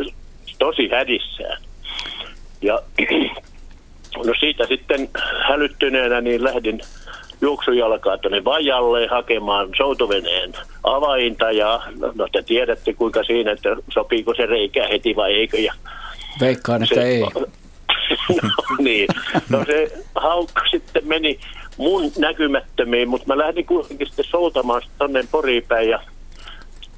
tosi 0.58 0.88
hädissään. 0.88 1.62
Ja 2.62 2.82
no 4.26 4.32
siitä 4.40 4.66
sitten 4.66 5.08
hälyttyneenä 5.48 6.20
niin 6.20 6.44
lähdin 6.44 6.80
juoksujalkaa 7.40 8.18
tuonne 8.18 8.44
Vajalle 8.44 9.06
hakemaan 9.06 9.68
soutuveneen 9.76 10.52
avainta 10.84 11.50
ja 11.50 11.80
no, 11.98 12.12
no 12.14 12.28
te 12.32 12.42
tiedätte 12.42 12.92
kuinka 12.92 13.24
siinä, 13.24 13.52
että 13.52 13.76
sopiiko 13.92 14.34
se 14.34 14.46
reikä 14.46 14.88
heti 14.88 15.16
vai 15.16 15.34
eikö. 15.34 15.58
Ja 15.58 15.74
Veikkaan, 16.40 16.82
että 16.82 16.94
se, 16.94 17.02
ei. 17.02 17.20
no 17.20 18.76
niin, 18.84 19.08
no 19.48 19.64
se 19.64 19.92
haukka 20.14 20.62
sitten 20.70 21.08
meni 21.08 21.38
mun 21.76 22.12
näkymättömiin, 22.18 23.08
mutta 23.08 23.26
mä 23.26 23.38
lähdin 23.38 23.66
kuitenkin 23.66 24.06
sitten 24.06 24.24
soutamaan 24.24 24.82
tuonne 24.98 25.24
Poriin 25.30 25.64
päin 25.68 25.88
ja 25.88 26.00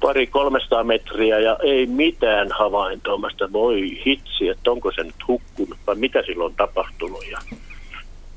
pari 0.01 0.27
300 0.27 0.83
metriä 0.83 1.39
ja 1.39 1.57
ei 1.63 1.85
mitään 1.85 2.49
havaintoa. 2.59 3.17
Mä 3.17 3.29
sitä 3.29 3.51
voi 3.53 4.01
hitsi, 4.05 4.49
että 4.49 4.71
onko 4.71 4.91
se 4.91 5.03
nyt 5.03 5.27
hukkunut 5.27 5.77
vai 5.87 5.95
mitä 5.95 6.23
silloin 6.25 6.51
on 6.51 6.55
tapahtunut. 6.55 7.23
Ja, 7.31 7.39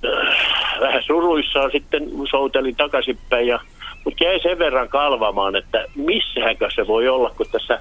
äh, 0.04 0.80
vähän 0.80 1.02
suruissaan 1.06 1.70
sitten 1.70 2.10
soutelin 2.30 2.76
takaisinpäin, 2.76 3.46
ja, 3.46 3.60
mutta 4.04 4.24
jäi 4.24 4.40
sen 4.42 4.58
verran 4.58 4.88
kalvamaan, 4.88 5.56
että 5.56 5.84
missähänkö 5.94 6.68
se 6.74 6.86
voi 6.86 7.08
olla, 7.08 7.30
kun 7.36 7.46
tässä 7.52 7.80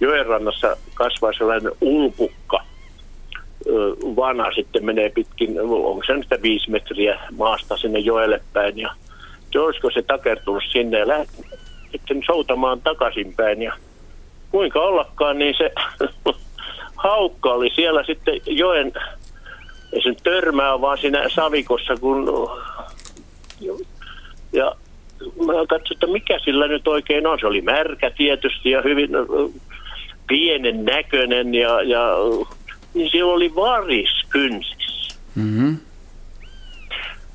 joenrannassa 0.00 0.76
kasvaa 0.94 1.32
sellainen 1.32 1.72
ulpukka, 1.80 2.62
vanha 4.16 4.52
sitten 4.52 4.84
menee 4.84 5.10
pitkin, 5.10 5.60
onko 5.60 6.02
se 6.06 6.12
nyt 6.12 6.42
viisi 6.42 6.70
metriä 6.70 7.20
maasta 7.36 7.76
sinne 7.76 7.98
joelle 7.98 8.40
päin. 8.52 8.78
Ja 8.78 8.94
olisiko 9.56 9.90
se 9.90 10.02
takertunut 10.02 10.62
sinne 10.72 10.98
ja 10.98 11.06
sitten 11.92 12.22
soutamaan 12.26 12.80
takaisinpäin. 12.80 13.62
Ja 13.62 13.72
kuinka 14.50 14.80
ollakaan, 14.80 15.38
niin 15.38 15.54
se 15.58 15.72
haukka 17.04 17.52
oli 17.52 17.70
siellä 17.74 18.04
sitten 18.04 18.40
joen, 18.46 18.92
ei 19.92 20.02
se 20.02 20.14
törmää, 20.22 20.80
vaan 20.80 20.98
siinä 20.98 21.28
savikossa, 21.34 21.96
kun 22.00 22.26
ja 24.52 24.76
mä 25.46 25.52
katsoin, 25.68 25.92
että 25.92 26.06
mikä 26.06 26.38
sillä 26.44 26.68
nyt 26.68 26.88
oikein 26.88 27.26
on. 27.26 27.38
Se 27.40 27.46
oli 27.46 27.60
märkä 27.60 28.10
tietysti 28.10 28.70
ja 28.70 28.82
hyvin 28.82 29.10
pienen 30.28 30.84
näköinen 30.84 31.54
ja, 31.54 31.82
ja 31.82 32.14
niin 32.94 33.10
siellä 33.10 33.32
oli 33.32 33.54
varis 33.54 34.10
kynsissä. 34.28 35.18
Mm-hmm. 35.34 35.76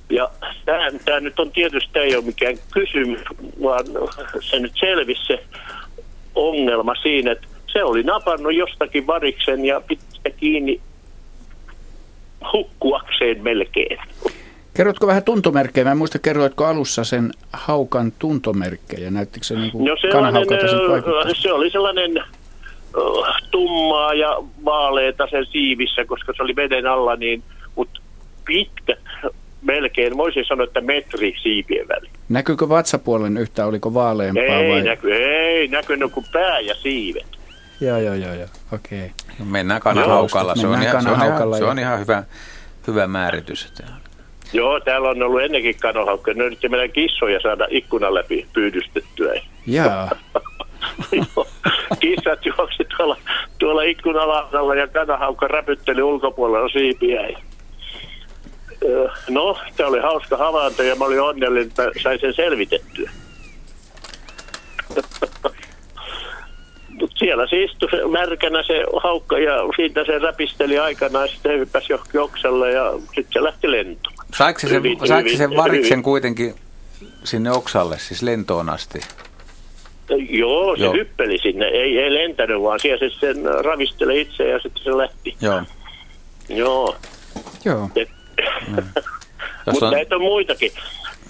Ja 0.10 0.30
tämä, 0.66 0.92
tämä 1.06 1.20
nyt 1.20 1.40
on 1.40 1.52
tietysti, 1.52 1.90
tämä 1.94 2.06
ei 2.06 2.16
ole 2.16 2.26
mikään 2.26 2.56
kysymys, 2.72 3.22
vaan 3.64 3.86
se 4.42 4.60
nyt 4.60 4.74
selvisi 4.80 5.26
se 5.28 5.44
ongelma 6.36 6.96
siinä, 6.96 7.32
että 7.32 7.48
se 7.74 7.84
oli 7.84 8.04
napannut 8.04 8.56
jostakin 8.56 9.08
variksen 9.08 9.66
ja 9.66 9.82
pitää 9.88 10.38
kiinni 10.38 10.82
hukkuakseen 12.54 13.44
melkein. 13.44 13.98
Kerrotko 14.74 15.08
vähän 15.08 15.24
tuntomerkkejä? 15.24 15.86
Mä 15.86 15.92
en 15.92 15.98
muista, 15.98 16.20
kerroitko 16.20 16.66
alussa 16.66 17.04
sen 17.04 17.32
haukan 17.54 18.12
tuntomerkkejä? 18.20 19.12
Näyttikö 19.12 19.46
se 19.46 19.56
niin 19.56 19.72
kuin 19.72 19.86
no 19.86 19.96
se 21.34 21.54
oli 21.54 21.70
sellainen 21.70 22.24
tummaa 23.52 24.14
ja 24.14 24.38
vaaleeta 24.66 25.28
sen 25.32 25.46
siivissä, 25.46 26.06
koska 26.06 26.34
se 26.38 26.44
oli 26.44 26.56
veden 26.56 26.86
alla, 26.86 27.16
niin, 27.16 27.44
mutta 27.76 28.02
pitkä 28.46 28.96
melkein, 29.62 30.18
voisin 30.18 30.46
sanoa, 30.46 30.64
että 30.64 30.82
metri 30.82 31.36
siipien 31.42 31.88
väli. 31.88 32.10
Näkyykö 32.30 32.70
vatsapuolen 32.70 33.38
yhtä, 33.38 33.66
oliko 33.66 33.94
vaaleampaa 33.94 34.44
ei, 34.44 34.72
vai? 34.72 34.82
Näky, 34.82 35.14
ei 35.14 35.68
näkynyt 35.68 36.12
kuin 36.12 36.26
pää 36.34 36.60
ja 36.60 36.76
siivet. 36.76 37.26
Joo, 37.82 37.98
joo, 37.98 38.14
joo, 38.14 38.34
joo. 38.34 38.48
okei. 38.74 39.00
Okay. 39.00 39.46
Mennään 39.46 39.82
kanahaukalla, 39.82 40.56
se, 40.56 40.68
on 40.68 40.82
ihan, 40.82 41.04
se, 41.04 41.10
on 41.10 41.16
ihan, 41.16 41.58
se 41.58 41.64
on 41.64 41.80
ihan 41.80 42.00
hyvä, 42.00 42.24
hyvä 42.88 43.08
määritys. 43.08 43.74
Joo, 44.54 44.80
täällä 44.80 45.10
on 45.10 45.24
ollut 45.24 45.42
ennenkin 45.42 45.76
kanohaukka. 45.82 46.34
Ne 46.34 46.44
yritti 46.44 46.70
meidän 46.70 46.92
kissoja 46.92 47.40
saada 47.40 47.68
ikkunan 47.70 48.14
läpi 48.14 48.48
pyydystettyä. 48.54 49.34
Jaa. 49.68 50.12
Kissat 52.00 52.46
juoksi 52.46 52.84
tuolla, 52.98 53.18
tuolla 53.60 53.84
ikkunalaudalla 53.84 54.76
ja 54.76 54.88
kanahaukka 54.88 55.48
räpytteli 55.48 56.04
ulkopuolella 56.04 56.70
siipiä. 56.70 57.40
No, 59.30 59.58
tämä 59.78 59.90
oli 59.90 60.00
hauska 60.00 60.38
havainto 60.38 60.84
ja 60.84 60.96
mä 60.96 61.06
olin 61.06 61.22
onnellinen, 61.22 61.68
että 61.68 61.90
sain 62.04 62.20
sen 62.20 62.34
selvitettyä. 62.34 63.12
Mutta 67.00 67.18
siellä 67.18 67.48
se 67.48 67.64
istui 67.64 67.90
se 67.92 68.08
märkänä 68.08 68.64
se 68.64 68.84
haukka 69.04 69.38
ja 69.38 69.54
siitä 69.76 70.06
se 70.06 70.20
räpisteli 70.20 70.80
aikanaan 70.80 71.26
ja 71.26 71.34
sitten 71.34 71.60
hyppäsi 71.60 71.94
johonkin 71.94 72.22
oksalle 72.22 72.72
ja 72.72 72.94
sitten 73.06 73.34
se 73.34 73.44
lähti 73.44 73.72
lentoon. 73.72 74.16
Saiko 74.38 74.60
se, 74.60 74.70
hyvin, 74.70 74.98
saiko 75.08 75.26
hyvin, 75.26 75.38
sen 75.38 75.56
variksen 75.56 75.92
hyvin. 75.92 76.04
kuitenkin 76.04 76.56
sinne 77.24 77.52
oksalle, 77.52 78.00
siis 78.00 78.22
lentoon 78.22 78.70
asti? 78.70 79.00
Joo, 80.30 80.76
se 80.76 80.84
Joo. 80.84 80.94
hyppeli 80.94 81.38
sinne. 81.38 81.66
Ei, 81.66 82.00
ei 82.00 82.14
lentänyt, 82.14 82.62
vaan 82.62 82.80
siellä 82.80 83.10
se 83.10 83.16
sen 83.20 83.38
ravisteli 83.66 84.22
itse 84.22 84.48
ja 84.48 84.60
sitten 84.60 84.84
se 84.84 84.98
lähti. 84.98 85.36
Joo. 85.42 85.62
Joo. 86.50 86.96
Joo. 87.66 87.90
Et 87.96 88.10
Mm. 88.68 88.84
Mutta 89.72 89.86
on... 89.86 89.92
näitä 89.94 90.16
on 90.16 90.22
muitakin. 90.22 90.72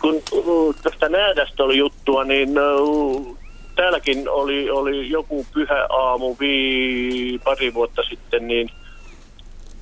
Kun 0.02 0.22
uh, 0.32 0.76
tästä 0.84 1.10
näädästä 1.10 1.64
oli 1.64 1.78
juttua, 1.78 2.24
niin 2.24 2.50
uh, 2.80 3.38
täälläkin 3.76 4.30
oli, 4.30 4.70
oli 4.70 5.10
joku 5.10 5.46
pyhä 5.54 5.88
aamu 5.90 6.36
vii, 6.40 7.40
pari 7.44 7.74
vuotta 7.74 8.04
sitten, 8.10 8.48
niin 8.48 8.70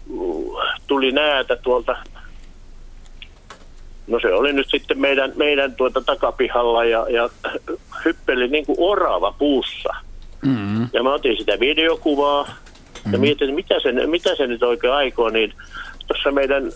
uh, 0.09 0.59
tuli 0.87 1.11
näätä 1.11 1.55
tuolta 1.55 1.95
No 4.07 4.19
se 4.19 4.33
oli 4.33 4.53
nyt 4.53 4.67
sitten 4.69 4.99
meidän, 4.99 5.33
meidän 5.35 5.75
tuota 5.75 6.01
takapihalla 6.01 6.85
ja, 6.85 7.05
ja 7.09 7.29
hyppeli 8.05 8.47
niin 8.47 8.65
kuin 8.65 8.75
orava 8.79 9.31
puussa. 9.31 9.89
Mm-hmm. 10.45 10.87
Ja 10.93 11.03
mä 11.03 11.13
otin 11.13 11.37
sitä 11.37 11.59
videokuvaa 11.59 12.47
Ja 13.11 13.17
mietin, 13.17 13.55
mitä 13.55 13.75
se, 13.79 13.91
mitä 14.07 14.35
se 14.35 14.47
nyt 14.47 14.63
oikein 14.63 14.93
aikoo, 14.93 15.29
niin 15.29 15.53
tuossa 16.07 16.31
meidän 16.31 16.71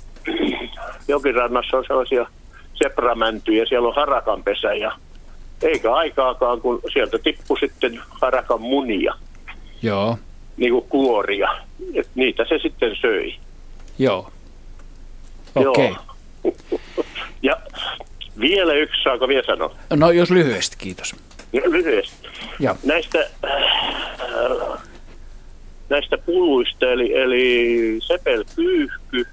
jokirannassa 1.07 1.77
on 1.77 1.83
sellaisia 1.87 2.25
sepramäntyjä, 2.73 3.65
siellä 3.65 3.87
on 3.87 3.95
harakanpesä 3.95 4.73
ja 4.73 4.91
eikä 5.61 5.93
aikaakaan, 5.93 6.61
kun 6.61 6.81
sieltä 6.93 7.19
tippui 7.19 7.59
sitten 7.59 8.01
harakan 8.21 8.61
munia, 8.61 9.13
Joo, 9.81 10.17
niin 10.57 10.71
kuin 10.71 10.85
kuoria. 10.89 11.49
Et 11.93 12.09
niitä 12.15 12.45
se 12.49 12.59
sitten 12.61 12.95
söi. 13.01 13.35
joo. 13.99 14.31
Okei. 15.55 15.95
Joo. 16.43 16.55
Vielä 18.49 18.73
yksi, 18.73 19.03
saako 19.03 19.27
vielä 19.27 19.45
sanoa? 19.45 19.75
No 19.95 20.11
jos 20.11 20.31
lyhyesti, 20.31 20.75
kiitos. 20.79 21.15
Lyhyesti. 21.65 22.27
Ja. 22.59 22.75
Näistä, 22.83 23.19
äh, 23.45 24.81
näistä 25.89 26.17
puluista, 26.17 26.85
eli, 26.91 27.17
eli 27.17 27.99
sepelkyyhky 27.99 29.27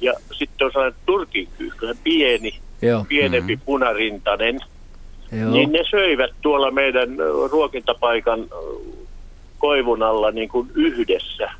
ja 0.00 0.12
sitten 0.32 0.64
on 0.64 0.72
sellainen 0.72 1.00
turkinkyyhky, 1.06 1.86
pieni, 2.04 2.58
Joo. 2.82 3.04
pienempi 3.08 3.56
punarintainen. 3.64 4.60
Joo. 5.40 5.50
Niin 5.50 5.72
ne 5.72 5.80
söivät 5.90 6.30
tuolla 6.42 6.70
meidän 6.70 7.16
ruokintapaikan 7.50 8.40
ö, 8.40 8.46
koivun 9.58 10.02
alla 10.02 10.30
niin 10.30 10.48
kuin 10.48 10.70
yhdessä. 10.74 11.50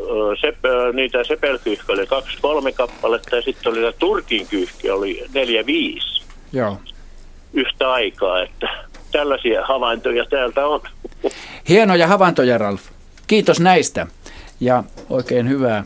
Ö, 0.00 0.36
Sep, 0.40 0.64
ö, 0.64 0.92
niitä 0.92 1.24
sepelkyyhkyjä 1.24 1.94
oli 1.98 2.06
kaksi, 2.06 2.38
kolme 2.42 2.72
kappaletta 2.72 3.36
ja 3.36 3.42
sitten 3.42 3.72
oli 3.72 3.92
turkinkyyhkyjä 3.98 4.94
oli 4.94 5.24
neljä, 5.34 5.66
viisi 5.66 6.22
Joo. 6.52 6.80
yhtä 7.52 7.92
aikaa. 7.92 8.42
Että 8.42 8.68
tällaisia 9.12 9.66
havaintoja 9.66 10.24
täältä 10.30 10.66
on. 10.66 10.80
Hienoja 11.68 12.06
havaintoja, 12.06 12.58
Ralf. 12.58 12.82
Kiitos 13.26 13.60
näistä 13.60 14.06
ja 14.60 14.84
oikein 15.10 15.48
hyvää 15.48 15.84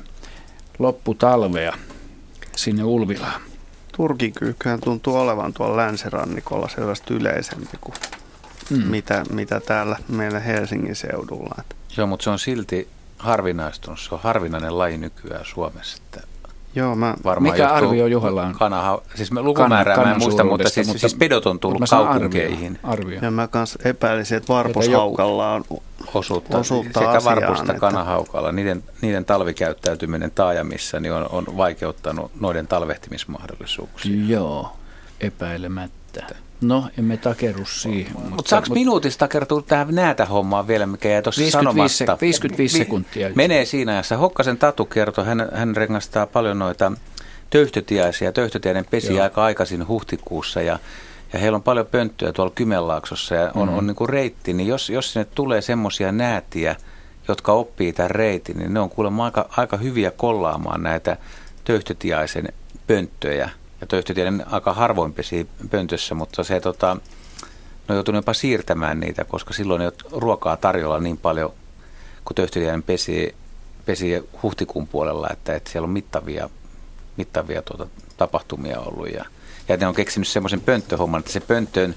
lopputalvea 0.78 1.72
sinne 2.56 2.84
Ulvilaan. 2.84 3.40
Turkikyyhkyhän 3.96 4.80
tuntuu 4.80 5.16
olevan 5.16 5.52
tuolla 5.52 5.76
länsirannikolla 5.76 6.68
selvästi 6.68 7.14
yleisempi 7.14 7.76
kuin 7.80 7.94
Mm. 8.70 8.82
mitä, 8.86 9.22
mitä 9.32 9.60
täällä 9.60 9.96
meillä 10.08 10.38
Helsingin 10.40 10.96
seudulla. 10.96 11.54
Joo, 11.96 12.06
mutta 12.06 12.24
se 12.24 12.30
on 12.30 12.38
silti 12.38 12.88
harvinaistunut. 13.24 14.00
Se 14.00 14.14
on 14.14 14.20
harvinainen 14.22 14.78
laji 14.78 14.98
nykyään 14.98 15.44
Suomessa. 15.44 16.02
Että 16.04 16.26
Joo, 16.76 16.94
mä, 16.96 17.14
varmaan 17.24 17.52
Mikä 17.54 17.68
arvio 17.68 18.06
Juhalla 18.06 18.42
on? 18.42 18.52
Kanaha, 18.58 19.02
siis 19.14 19.32
mä 19.32 19.42
lukumäärää 19.42 19.96
mä 19.96 20.12
en 20.12 20.18
muista, 20.18 20.44
mutta 20.44 20.68
siis, 20.68 20.86
mutta- 20.86 21.00
siis 21.00 21.14
pedot 21.14 21.46
on 21.46 21.58
tullut 21.60 21.82
kaupunkeihin. 21.90 22.78
arvio, 22.82 23.02
arvio. 23.04 23.18
Ja 23.22 23.30
mä 23.30 23.48
kans 23.48 23.78
epäilisin, 23.84 24.36
että 24.36 24.44
Että 24.44 24.52
varpushaukalla 24.52 25.52
on 25.52 25.64
osuutta, 26.14 26.58
osuutta 26.58 27.00
sekä 27.00 27.10
asiaan, 27.10 27.24
varpusta 27.40 27.72
että- 27.72 27.80
kanahaukalla. 27.80 28.52
Niiden, 28.52 28.84
niiden 29.00 29.24
talvikäyttäytyminen 29.24 30.30
taajamissa 30.30 31.00
niin 31.00 31.12
on, 31.12 31.26
on 31.30 31.44
vaikeuttanut 31.56 32.30
noiden 32.40 32.66
talvehtimismahdollisuuksia. 32.66 34.24
Joo, 34.26 34.76
epäilemättä. 35.20 36.26
No, 36.60 36.88
emme 36.98 37.16
takeru 37.16 37.64
siihen. 37.64 38.12
Mutta, 38.12 38.30
Mutta 38.30 38.48
saako 38.48 38.66
minuutista 38.74 39.28
kertoa 39.28 39.62
tähän 39.62 39.94
näätä 39.94 40.24
hommaan 40.24 40.66
vielä, 40.68 40.86
mikä 40.86 41.08
jäi 41.08 41.22
tuossa 41.22 41.40
55 41.40 41.96
sanomatta? 41.96 42.14
sek- 42.16 42.20
55 42.20 42.78
Vi- 42.78 42.84
sekuntia. 42.84 43.30
Menee 43.34 43.64
siinä 43.64 43.92
ajassa. 43.92 44.16
Hokkasen 44.16 44.58
Tatu 44.58 44.84
kertoi, 44.84 45.24
hän, 45.24 45.48
hän 45.54 45.76
rengastaa 45.76 46.26
paljon 46.26 46.58
noita 46.58 46.92
töyhtötiaisia. 47.50 48.32
Töyhtötiainen 48.32 48.84
pesi 48.90 49.14
Joo. 49.14 49.22
aika 49.22 49.44
aikaisin 49.44 49.88
huhtikuussa 49.88 50.62
ja, 50.62 50.78
ja 51.32 51.38
heillä 51.38 51.56
on 51.56 51.62
paljon 51.62 51.86
pönttöjä 51.86 52.32
tuolla 52.32 52.52
Kymenlaaksossa 52.54 53.34
ja 53.34 53.50
on, 53.54 53.68
Mhm. 53.68 53.78
on 53.78 53.86
niin 53.86 53.96
kuin 53.96 54.08
reitti, 54.08 54.52
niin 54.52 54.68
jos, 54.68 54.90
jos 54.90 55.12
sinne 55.12 55.26
tulee 55.34 55.60
semmoisia 55.60 56.12
näätiä, 56.12 56.76
jotka 57.28 57.52
oppii 57.52 57.92
tämän 57.92 58.10
reitin, 58.10 58.58
niin 58.58 58.74
ne 58.74 58.80
on 58.80 58.90
kuulemma 58.90 59.24
aika, 59.24 59.48
aika 59.56 59.76
hyviä 59.76 60.10
kollaamaan 60.10 60.82
näitä 60.82 61.16
töyhtötiaisen 61.64 62.48
pönttöjä. 62.86 63.50
Ja 63.84 63.88
töyhtötiainen 63.88 64.44
aika 64.50 64.72
harvoin 64.72 65.12
pesi 65.12 65.46
pöntössä, 65.70 66.14
mutta 66.14 66.44
se 66.44 66.60
tota, 66.60 66.94
ne 66.94 67.00
on 67.88 67.96
joutunut 67.96 68.18
jopa 68.18 68.34
siirtämään 68.34 69.00
niitä, 69.00 69.24
koska 69.24 69.52
silloin 69.52 69.80
ei 69.80 69.86
ole 69.86 70.20
ruokaa 70.20 70.56
tarjolla 70.56 71.00
niin 71.00 71.18
paljon, 71.18 71.52
kun 72.24 72.34
töyhtötiainen 72.34 72.82
pesi, 72.82 73.34
pesi 73.86 74.24
huhtikuun 74.42 74.88
puolella, 74.88 75.28
että, 75.32 75.54
että 75.54 75.70
siellä 75.70 75.86
on 75.86 75.92
mittavia, 75.92 76.50
mittavia 77.16 77.62
tuota, 77.62 77.86
tapahtumia 78.16 78.80
ollut. 78.80 79.12
Ja, 79.12 79.24
ja 79.68 79.76
ne 79.76 79.86
on 79.86 79.94
keksinyt 79.94 80.28
semmoisen 80.28 80.60
pönttöhomman, 80.60 81.18
että 81.18 81.32
se 81.32 81.40
pönttöön, 81.40 81.94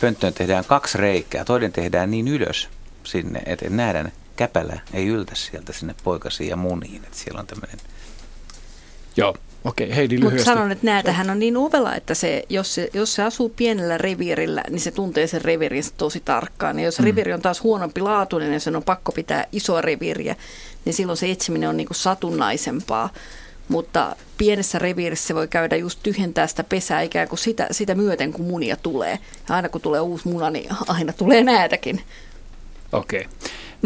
pönttöön 0.00 0.34
tehdään 0.34 0.64
kaksi 0.64 0.98
reikää, 0.98 1.44
toinen 1.44 1.72
tehdään 1.72 2.10
niin 2.10 2.28
ylös 2.28 2.68
sinne, 3.04 3.42
että 3.46 3.70
nähdään 3.70 4.12
käpälä 4.36 4.80
ei 4.92 5.06
yltä 5.06 5.34
sieltä 5.34 5.72
sinne 5.72 5.94
poikasiin 6.04 6.50
ja 6.50 6.56
muniin, 6.56 7.04
että 7.04 7.18
siellä 7.18 7.40
on 7.40 7.46
tämmöinen 7.46 7.78
Joo, 9.16 9.36
okei, 9.66 9.96
Heidi 9.96 10.14
Mutta 10.16 10.26
lyhyesti. 10.30 10.44
sanon, 10.44 10.72
että 10.72 10.86
näätähän 10.86 11.30
on 11.30 11.38
niin 11.38 11.56
ovela, 11.56 11.94
että 11.94 12.14
se, 12.14 12.44
jos, 12.48 12.74
se, 12.74 12.90
jos 12.92 13.14
se 13.14 13.22
asuu 13.22 13.48
pienellä 13.56 13.98
reviirillä, 13.98 14.62
niin 14.70 14.80
se 14.80 14.90
tuntee 14.90 15.26
sen 15.26 15.42
reviirin 15.42 15.84
tosi 15.96 16.20
tarkkaan. 16.24 16.78
Ja 16.78 16.84
jos 16.84 16.98
Mm. 16.98 17.04
reviiri 17.04 17.32
on 17.32 17.42
taas 17.42 17.62
huonompi 17.62 18.00
laatuinen 18.00 18.52
ja 18.52 18.60
sen 18.60 18.76
on 18.76 18.82
pakko 18.82 19.12
pitää 19.12 19.44
isoa 19.52 19.80
reviiriä, 19.80 20.36
niin 20.84 20.94
silloin 20.94 21.16
se 21.16 21.30
etsiminen 21.30 21.68
on 21.68 21.76
niin 21.76 21.86
kuin 21.86 21.96
satunnaisempaa. 21.96 23.10
Mutta 23.68 24.16
pienessä 24.38 24.78
reviirissä 24.78 25.26
se 25.26 25.34
voi 25.34 25.48
käydä 25.48 25.76
just 25.76 25.98
tyhjentää 26.02 26.46
sitä 26.46 26.64
pesää 26.64 27.02
ikään 27.02 27.28
kuin 27.28 27.38
sitä, 27.38 27.66
sitä 27.70 27.94
myöten, 27.94 28.32
kun 28.32 28.46
munia 28.46 28.76
tulee. 28.76 29.18
Ja 29.48 29.54
aina 29.54 29.68
kun 29.68 29.80
tulee 29.80 30.00
uusi 30.00 30.28
muna, 30.28 30.50
niin 30.50 30.68
aina 30.88 31.12
tulee 31.12 31.42
näätäkin. 31.42 32.00
Okei. 32.92 33.26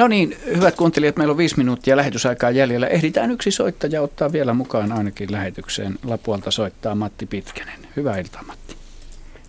No 0.01 0.09
niin, 0.09 0.37
hyvät 0.57 0.77
kuuntelijat, 0.77 1.17
meillä 1.17 1.33
on 1.33 1.39
viisi 1.39 1.59
minuuttia 1.59 1.97
lähetysaikaa 1.97 2.51
jäljellä. 2.51 2.87
Ehditään 2.87 3.31
yksi 3.31 3.51
soittaja 3.51 4.03
ottaa 4.03 4.33
vielä 4.33 4.55
mukaan 4.55 4.93
ainakin 4.93 5.33
lähetykseen. 5.33 5.95
Lapualta 6.05 6.51
soittaa 6.51 6.95
Matti 6.95 7.27
Pitkänen. 7.27 7.79
Hyvää 7.97 8.19
iltaa, 8.19 8.43
Matti. 8.47 8.77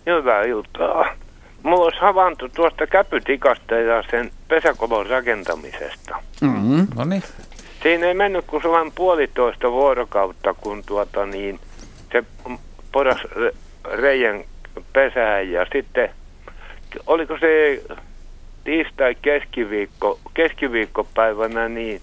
Hyvää 0.06 0.42
iltaa. 0.42 1.14
Mulla 1.62 1.84
olisi 1.84 2.00
havainto 2.00 2.48
tuosta 2.48 2.86
käpytikasta 2.86 3.74
ja 3.74 4.04
sen 4.10 4.30
pesäkolon 4.48 5.06
rakentamisesta. 5.06 6.22
Mm-hmm. 6.40 6.86
No 6.96 7.04
niin. 7.04 7.22
Siinä 7.82 8.06
ei 8.06 8.14
mennyt 8.14 8.44
kuin 8.46 8.62
sellainen 8.62 8.92
puolitoista 8.94 9.70
vuorokautta, 9.70 10.54
kun 10.54 10.82
tuota 10.86 11.26
niin, 11.26 11.60
se 12.12 12.24
poras 12.92 13.20
re- 13.22 13.56
reijän 13.92 14.44
pesään 14.92 15.50
ja 15.50 15.66
sitten, 15.72 16.08
oliko 17.06 17.38
se 17.38 17.82
tiistai 18.64 19.14
keskiviikko, 19.22 20.18
keskiviikkopäivänä, 20.34 21.68
niin 21.68 22.00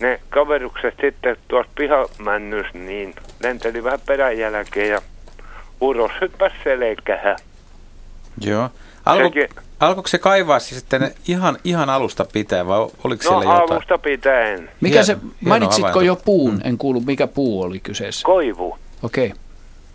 ne 0.00 0.20
kaverukset 0.28 0.94
sitten 1.00 1.36
tuossa 1.48 1.72
pihamännys, 1.78 2.66
niin 2.74 3.14
lenteli 3.42 3.84
vähän 3.84 4.00
peränjälkeen 4.06 4.88
ja 4.88 5.02
uros 5.80 6.12
hyppäsi 6.20 6.54
selkään. 6.64 7.36
Joo. 8.40 8.68
Alko, 9.06 9.24
Sekin- 9.24 9.48
alkoiko 9.80 10.08
se 10.08 10.18
kaivaa 10.18 10.58
siis 10.58 10.80
sitten 10.80 11.14
ihan, 11.28 11.58
ihan 11.64 11.90
alusta 11.90 12.26
pitää 12.32 12.66
vai 12.66 12.78
oliko 12.80 13.22
No 13.24 13.28
siellä 13.28 13.44
jotain? 13.44 13.72
alusta 13.72 13.98
pitäen. 13.98 14.70
Mikä 14.80 14.94
Hieno- 14.94 15.04
se, 15.04 15.16
mainitsitko 15.40 16.00
jo 16.00 16.16
puun? 16.16 16.60
En 16.64 16.78
kuulu, 16.78 17.00
mikä 17.00 17.26
puu 17.26 17.62
oli 17.62 17.80
kyseessä. 17.80 18.24
Koivu. 18.26 18.78
Okei, 19.02 19.32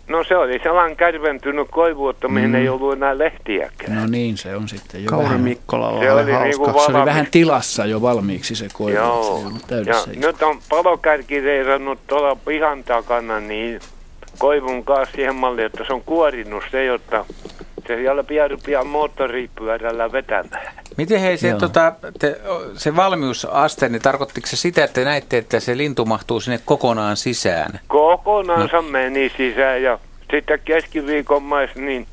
No 0.08 0.24
se 0.24 0.36
oli 0.36 0.60
sellainen 0.62 0.96
kärventynyt 0.96 1.68
koivu, 1.70 2.08
että 2.08 2.28
mihin 2.28 2.48
Mm. 2.50 2.54
ei 2.54 2.68
ollut 2.68 2.92
enää 2.92 3.18
lehtiäkään. 3.18 3.94
no 4.00 4.06
niin 4.06 4.36
se 4.36 4.56
on 4.56 4.68
sitten 4.68 5.04
jo 5.04 5.10
Kauri 5.10 5.24
vähän. 5.24 5.40
Mikkolalla 5.40 6.00
Se 6.00 6.12
oli, 6.12 6.32
hauska. 6.32 6.44
niinku 6.44 6.80
Se 6.86 6.92
oli 6.96 7.04
vähän 7.04 7.26
tilassa 7.30 7.86
jo 7.86 8.02
valmiiksi 8.02 8.54
se 8.54 8.66
koivu. 8.72 8.96
Se 8.96 9.02
Joo. 9.02 9.34
ollut 9.36 9.86
Ja 9.86 9.94
nyt 10.26 10.42
on 10.42 10.58
palokärki 10.68 11.40
reisannut 11.40 11.98
tuolla 12.06 12.36
pihan 12.36 12.84
takana 12.84 13.40
niin 13.40 13.80
koivun 14.38 14.84
kanssa 14.84 15.14
siihen 15.16 15.34
malliin, 15.34 15.66
että 15.66 15.84
se 15.86 15.92
on 15.92 16.02
kuorinut 16.02 16.64
se, 16.70 16.84
jotta 16.84 17.24
se 17.86 17.96
siellä 17.96 18.24
pian 18.24 18.50
rupeaa 18.50 18.84
moottoripyörällä 18.84 20.12
vetämään. 20.12 20.74
Miten 20.96 21.20
hei 21.20 21.36
se, 21.36 21.48
Joo. 21.48 21.58
tota, 21.58 21.92
te, 22.18 22.40
se 22.76 22.96
valmiusaste, 22.96 23.88
niin 23.88 24.02
tarkoittiko 24.02 24.46
se 24.46 24.56
sitä, 24.56 24.84
että 24.84 24.94
te 24.94 25.04
näitte, 25.04 25.38
että 25.38 25.60
se 25.60 25.76
lintu 25.76 26.04
mahtuu 26.04 26.40
sinne 26.40 26.60
kokonaan 26.64 27.16
sisään? 27.16 27.80
Kokonaansa 27.88 28.76
no. 28.76 28.82
meni 28.82 29.32
sisään 29.36 29.82
ja 29.82 29.98
sitten 30.30 30.60
keskiviikon 30.64 31.42
mais, 31.42 31.74
niin 31.74 32.06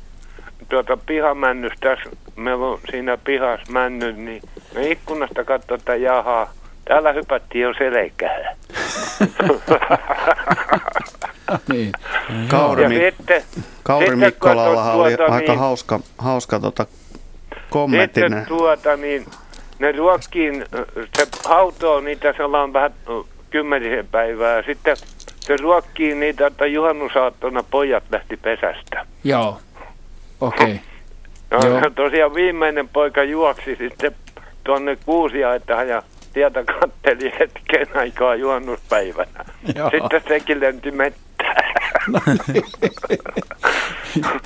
tuota 0.68 0.98
pihamännys 1.06 1.72
tässä, 1.80 2.10
meillä 2.36 2.66
on 2.66 2.78
siinä 2.90 3.18
pihassa 3.24 3.72
männyt, 3.72 4.16
niin 4.16 4.42
me 4.74 4.90
ikkunasta 4.90 5.44
katsotaan, 5.44 5.78
että 5.78 5.96
jaha, 5.96 6.48
täällä 6.84 7.12
hypättiin 7.12 7.62
jo 7.62 7.74
selkään. 7.78 8.56
niin. 11.72 11.92
Kauri, 12.48 12.82
Ja 12.82 12.88
Mi- 12.88 12.94
sitten- 12.94 13.42
Kauri 13.82 14.06
sitten 14.06 14.18
Mikkolallahan 14.18 14.94
oli 14.94 15.16
tuota 15.16 15.32
aika 15.34 15.52
niin- 15.52 15.58
hauska, 15.60 16.00
hauska 16.18 16.60
tota 16.60 16.86
kommenttinen. 17.70 18.30
Sitten 18.30 18.46
tuota 18.46 18.96
niin, 18.96 19.26
ne 19.78 19.92
ruokkiin, 19.92 20.64
se 21.18 21.26
hautoo 21.48 22.00
niitä 22.00 22.34
sellainen 22.36 22.72
vähän 22.72 22.92
kymmenisen 23.50 24.06
päivää. 24.10 24.62
Sitten 24.62 24.96
se 25.40 25.56
ruokkii 25.56 26.14
niitä, 26.14 26.46
että 26.46 26.66
juhannusaattona 26.66 27.62
pojat 27.62 28.04
lähti 28.10 28.36
pesästä. 28.36 29.06
Joo, 29.24 29.58
okei. 30.40 30.80
No, 31.50 31.68
Joo. 31.68 31.80
tosiaan 31.94 32.34
viimeinen 32.34 32.88
poika 32.88 33.22
juoksi 33.24 33.76
sitten 33.76 34.12
tuonne 34.64 34.96
kuusiaitaan 35.06 35.88
ja 35.88 36.02
lattiata 36.32 36.64
katteli 36.80 37.32
hetken 37.38 37.86
aikaa 37.96 38.34
juhannuspäivänä. 38.34 39.44
Joo. 39.74 39.90
Sitten 39.90 40.22
sekin 40.28 40.60
lenti 40.60 40.90
mettään. 40.90 41.74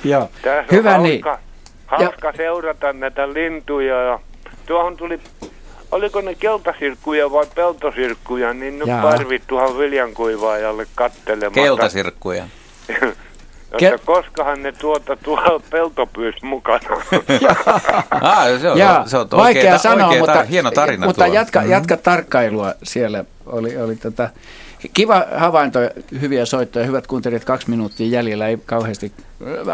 Joo. 0.03 0.29
Tässä 0.41 0.59
on 0.59 0.65
Hyvä 0.71 0.91
hauska, 0.91 1.03
niin. 1.07 1.23
hauska 1.85 2.33
seurata 2.37 2.93
näitä 2.93 3.33
lintuja. 3.33 4.01
Ja 4.01 4.19
tuohon 4.65 4.97
tuli, 4.97 5.19
oliko 5.91 6.21
ne 6.21 6.35
keltasirkkuja 6.35 7.31
vai 7.31 7.45
peltosirkkuja, 7.55 8.53
niin 8.53 8.79
nyt 8.79 8.87
Jaa. 8.87 9.01
parvit 9.01 9.43
tuohon 9.47 9.77
viljankuivaajalle 9.77 10.87
kattelemaan. 10.95 11.53
Keltasirkkuja. 11.53 12.43
Että 13.71 14.05
koskahan 14.05 14.63
ne 14.63 14.71
tuota 14.71 15.15
tuolla 15.15 15.61
peltopyys 15.69 16.35
mukana. 16.43 16.79
Ah, 18.21 18.45
se 18.61 18.69
on, 18.69 18.77
Jaa, 18.77 19.07
se 19.07 19.17
on 19.17 19.27
vaikea 19.31 19.61
oikea, 19.61 19.77
sanoa, 19.77 20.07
oikea, 20.07 20.19
mutta, 20.19 20.43
hieno 20.43 20.71
tarina 20.71 21.05
mutta 21.05 21.25
tuo. 21.25 21.33
jatka, 21.33 21.63
jatka 21.63 21.97
tarkkailua 21.97 22.73
siellä. 22.83 23.25
Oli, 23.45 23.77
oli 23.77 23.95
tota, 23.95 24.29
kiva 24.93 25.25
havainto, 25.35 25.79
hyviä 26.21 26.45
soittoja, 26.45 26.85
hyvät 26.85 27.07
kuuntelijat, 27.07 27.45
kaksi 27.45 27.69
minuuttia 27.69 28.07
jäljellä, 28.07 28.47
ei 28.47 28.57
kauheasti. 28.65 29.11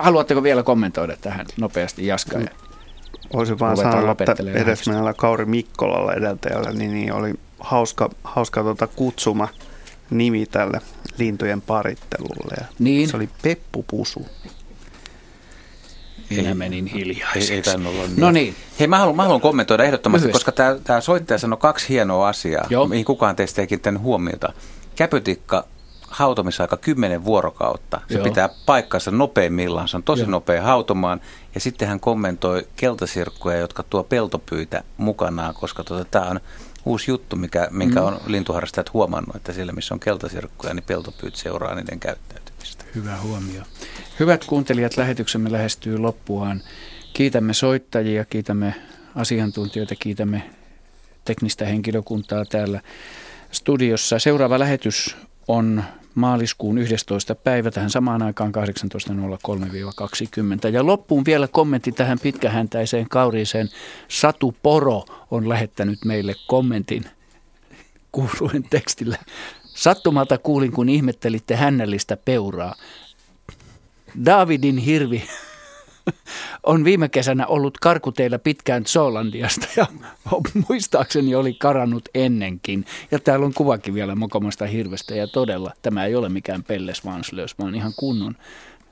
Haluatteko 0.02 0.44
vielä 0.44 0.64
kommentoida 0.64 1.18
tähän 1.22 1.46
nopeasti, 1.58 2.08
Jaska? 2.08 2.40
Ja 2.40 2.48
Voisin 3.34 3.60
vaan 3.60 3.78
sanoa, 3.78 4.12
että 4.12 4.36
edes 4.54 4.88
meillä 4.88 5.14
Kauri 5.14 5.46
Mikkolalla 5.46 6.14
edeltäjällä 6.14 6.72
niin, 6.72 6.94
niin 6.94 7.14
oli 7.14 7.34
hauska, 7.60 8.10
hauska 8.24 8.64
tota 8.64 8.88
kutsuma 8.88 9.48
nimi 10.10 10.46
tälle 10.46 10.82
lintujen 11.18 11.62
parittelulle. 11.62 12.56
Ja 12.60 12.66
Niin. 12.80 13.10
Se 13.10 13.18
oli 13.18 13.30
Peppu 13.42 13.86
Pusu. 13.88 14.26
Minä 16.30 16.56
menin 16.56 16.86
hiljaiseksi. 16.86 17.54
Ei, 17.54 17.64
ei 17.68 17.88
olla 17.88 18.10
No 18.18 18.32
niin. 18.32 18.56
Hei, 18.80 18.88
mä 18.88 18.98
haluan, 18.98 19.16
mä 19.16 19.24
haluan 19.24 19.42
kommentoida 19.42 19.84
ehdottomasti, 19.84 20.28
Lyhyesti. 20.28 20.46
koska 20.46 20.52
tämä, 20.52 20.76
tämä 20.84 21.02
soittaja 21.02 21.38
sanoi 21.38 21.58
kaksi 21.58 21.90
hienoa 21.90 22.28
asiaa, 22.30 22.68
Joo. 22.70 22.88
mihin 22.88 23.06
kukaan 23.06 23.36
teistä 23.36 23.62
ei 23.62 23.68
kiinnittänyt 23.68 24.02
huomiota. 24.02 24.54
Käpytikka 24.96 25.68
hautomisaika 26.08 26.78
10 26.78 27.26
vuorokautta. 27.26 28.02
Se 28.08 28.14
Joo. 28.14 28.24
pitää 28.24 28.50
paikkansa 28.66 29.12
nopeimmillaan, 29.12 29.88
se 29.88 29.98
on 29.98 30.04
tosi 30.04 30.22
Joo. 30.22 30.32
nopea 30.32 30.62
hautomaan. 30.62 31.22
Ja 31.56 31.60
sitten 31.62 31.88
hän 31.88 32.00
kommentoi 32.00 32.68
keltasirkkuja, 32.76 33.58
jotka 33.58 33.84
tuo 33.84 34.04
peltopyitä 34.04 34.84
mukanaan, 34.98 35.54
koska 35.54 35.84
tota, 35.84 36.06
tämä 36.06 36.26
on 36.26 36.40
uusi 36.86 37.12
juttu, 37.12 37.36
mikä, 37.36 37.68
minkä 37.72 38.00
Mm. 38.00 38.06
on 38.06 38.20
lintuharrastajat 38.28 38.94
huomannut, 38.94 39.36
että 39.36 39.54
siellä 39.54 39.72
missä 39.72 39.94
on 39.94 40.00
keltasirkkuja, 40.00 40.74
niin 40.74 40.84
peltopyyt 40.88 41.36
seuraa 41.36 41.76
niiden 41.76 42.00
käyttäytymistä. 42.00 42.84
Hyvä 42.96 43.18
huomio. 43.18 43.62
Hyvät 44.20 44.46
kuuntelijat, 44.46 44.98
lähetyksemme 44.98 45.52
lähestyy 45.52 45.98
loppuaan. 45.98 46.62
Kiitämme 47.14 47.54
soittajia, 47.54 48.26
kiitämme 48.26 48.76
asiantuntijoita, 49.16 49.96
kiitämme 49.96 50.50
teknistä 51.26 51.66
henkilökuntaa 51.66 52.46
täällä 52.46 52.82
studiossa. 53.52 54.20
Seuraava 54.20 54.60
lähetys 54.60 55.16
on 55.48 55.84
maaliskuun 56.16 56.78
11. 56.78 57.36
päivä 57.36 57.72
tähän 57.72 57.90
samaan 57.90 58.22
aikaan 58.22 58.52
18.03-20. 60.66 60.74
Ja 60.74 60.86
loppuun 60.86 61.26
vielä 61.26 61.48
kommentti 61.48 61.92
tähän 61.92 62.20
pitkähäntäiseen 62.20 63.10
kauriiseen. 63.10 63.70
Satu 64.08 64.56
Poro 64.64 65.06
on 65.32 65.50
lähettänyt 65.50 66.06
meille 66.06 66.34
kommentin 66.48 67.06
kuuluen 68.12 68.64
tekstillä. 68.70 69.18
Sattumalta 69.66 70.38
kuulin, 70.38 70.72
kun 70.72 70.90
ihmettelitte 70.90 71.56
hännällistä 71.56 72.18
peuraa. 72.18 72.76
Davidin 74.26 74.78
hirvi 74.78 75.24
on 76.64 76.84
viime 76.84 77.10
kesänä 77.10 77.48
ollut 77.48 77.78
karkuteilla 77.78 78.40
pitkään 78.40 78.86
Zoolandiasta 78.86 79.68
ja 79.76 79.86
muistaakseni 80.70 81.36
oli 81.36 81.54
karannut 81.54 82.10
ennenkin. 82.16 82.86
Ja 83.12 83.20
täällä 83.20 83.46
on 83.46 83.54
kuvakin 83.54 83.94
vielä 83.94 84.16
mokomasta 84.16 84.66
hirvestä 84.66 85.16
ja 85.16 85.28
todella 85.28 85.72
tämä 85.82 86.06
ei 86.06 86.16
ole 86.16 86.30
mikään 86.30 86.64
pelles 86.64 87.06
vanslös, 87.06 87.60
vaan 87.60 87.76
ihan 87.76 87.94
kunnon 87.96 88.36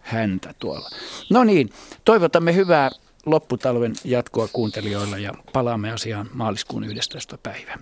häntä 0.01 0.53
tuolla. 0.59 0.89
No 1.29 1.43
niin, 1.43 1.69
toivotamme 2.05 2.55
hyvää 2.55 2.91
lopputalven 3.25 3.93
jatkoa 4.03 4.47
kuuntelijoilla 4.53 5.17
ja 5.17 5.33
palaamme 5.53 5.91
asiaan 5.91 6.29
maaliskuun 6.33 6.83
11. 6.83 7.37
päivä. 7.37 7.77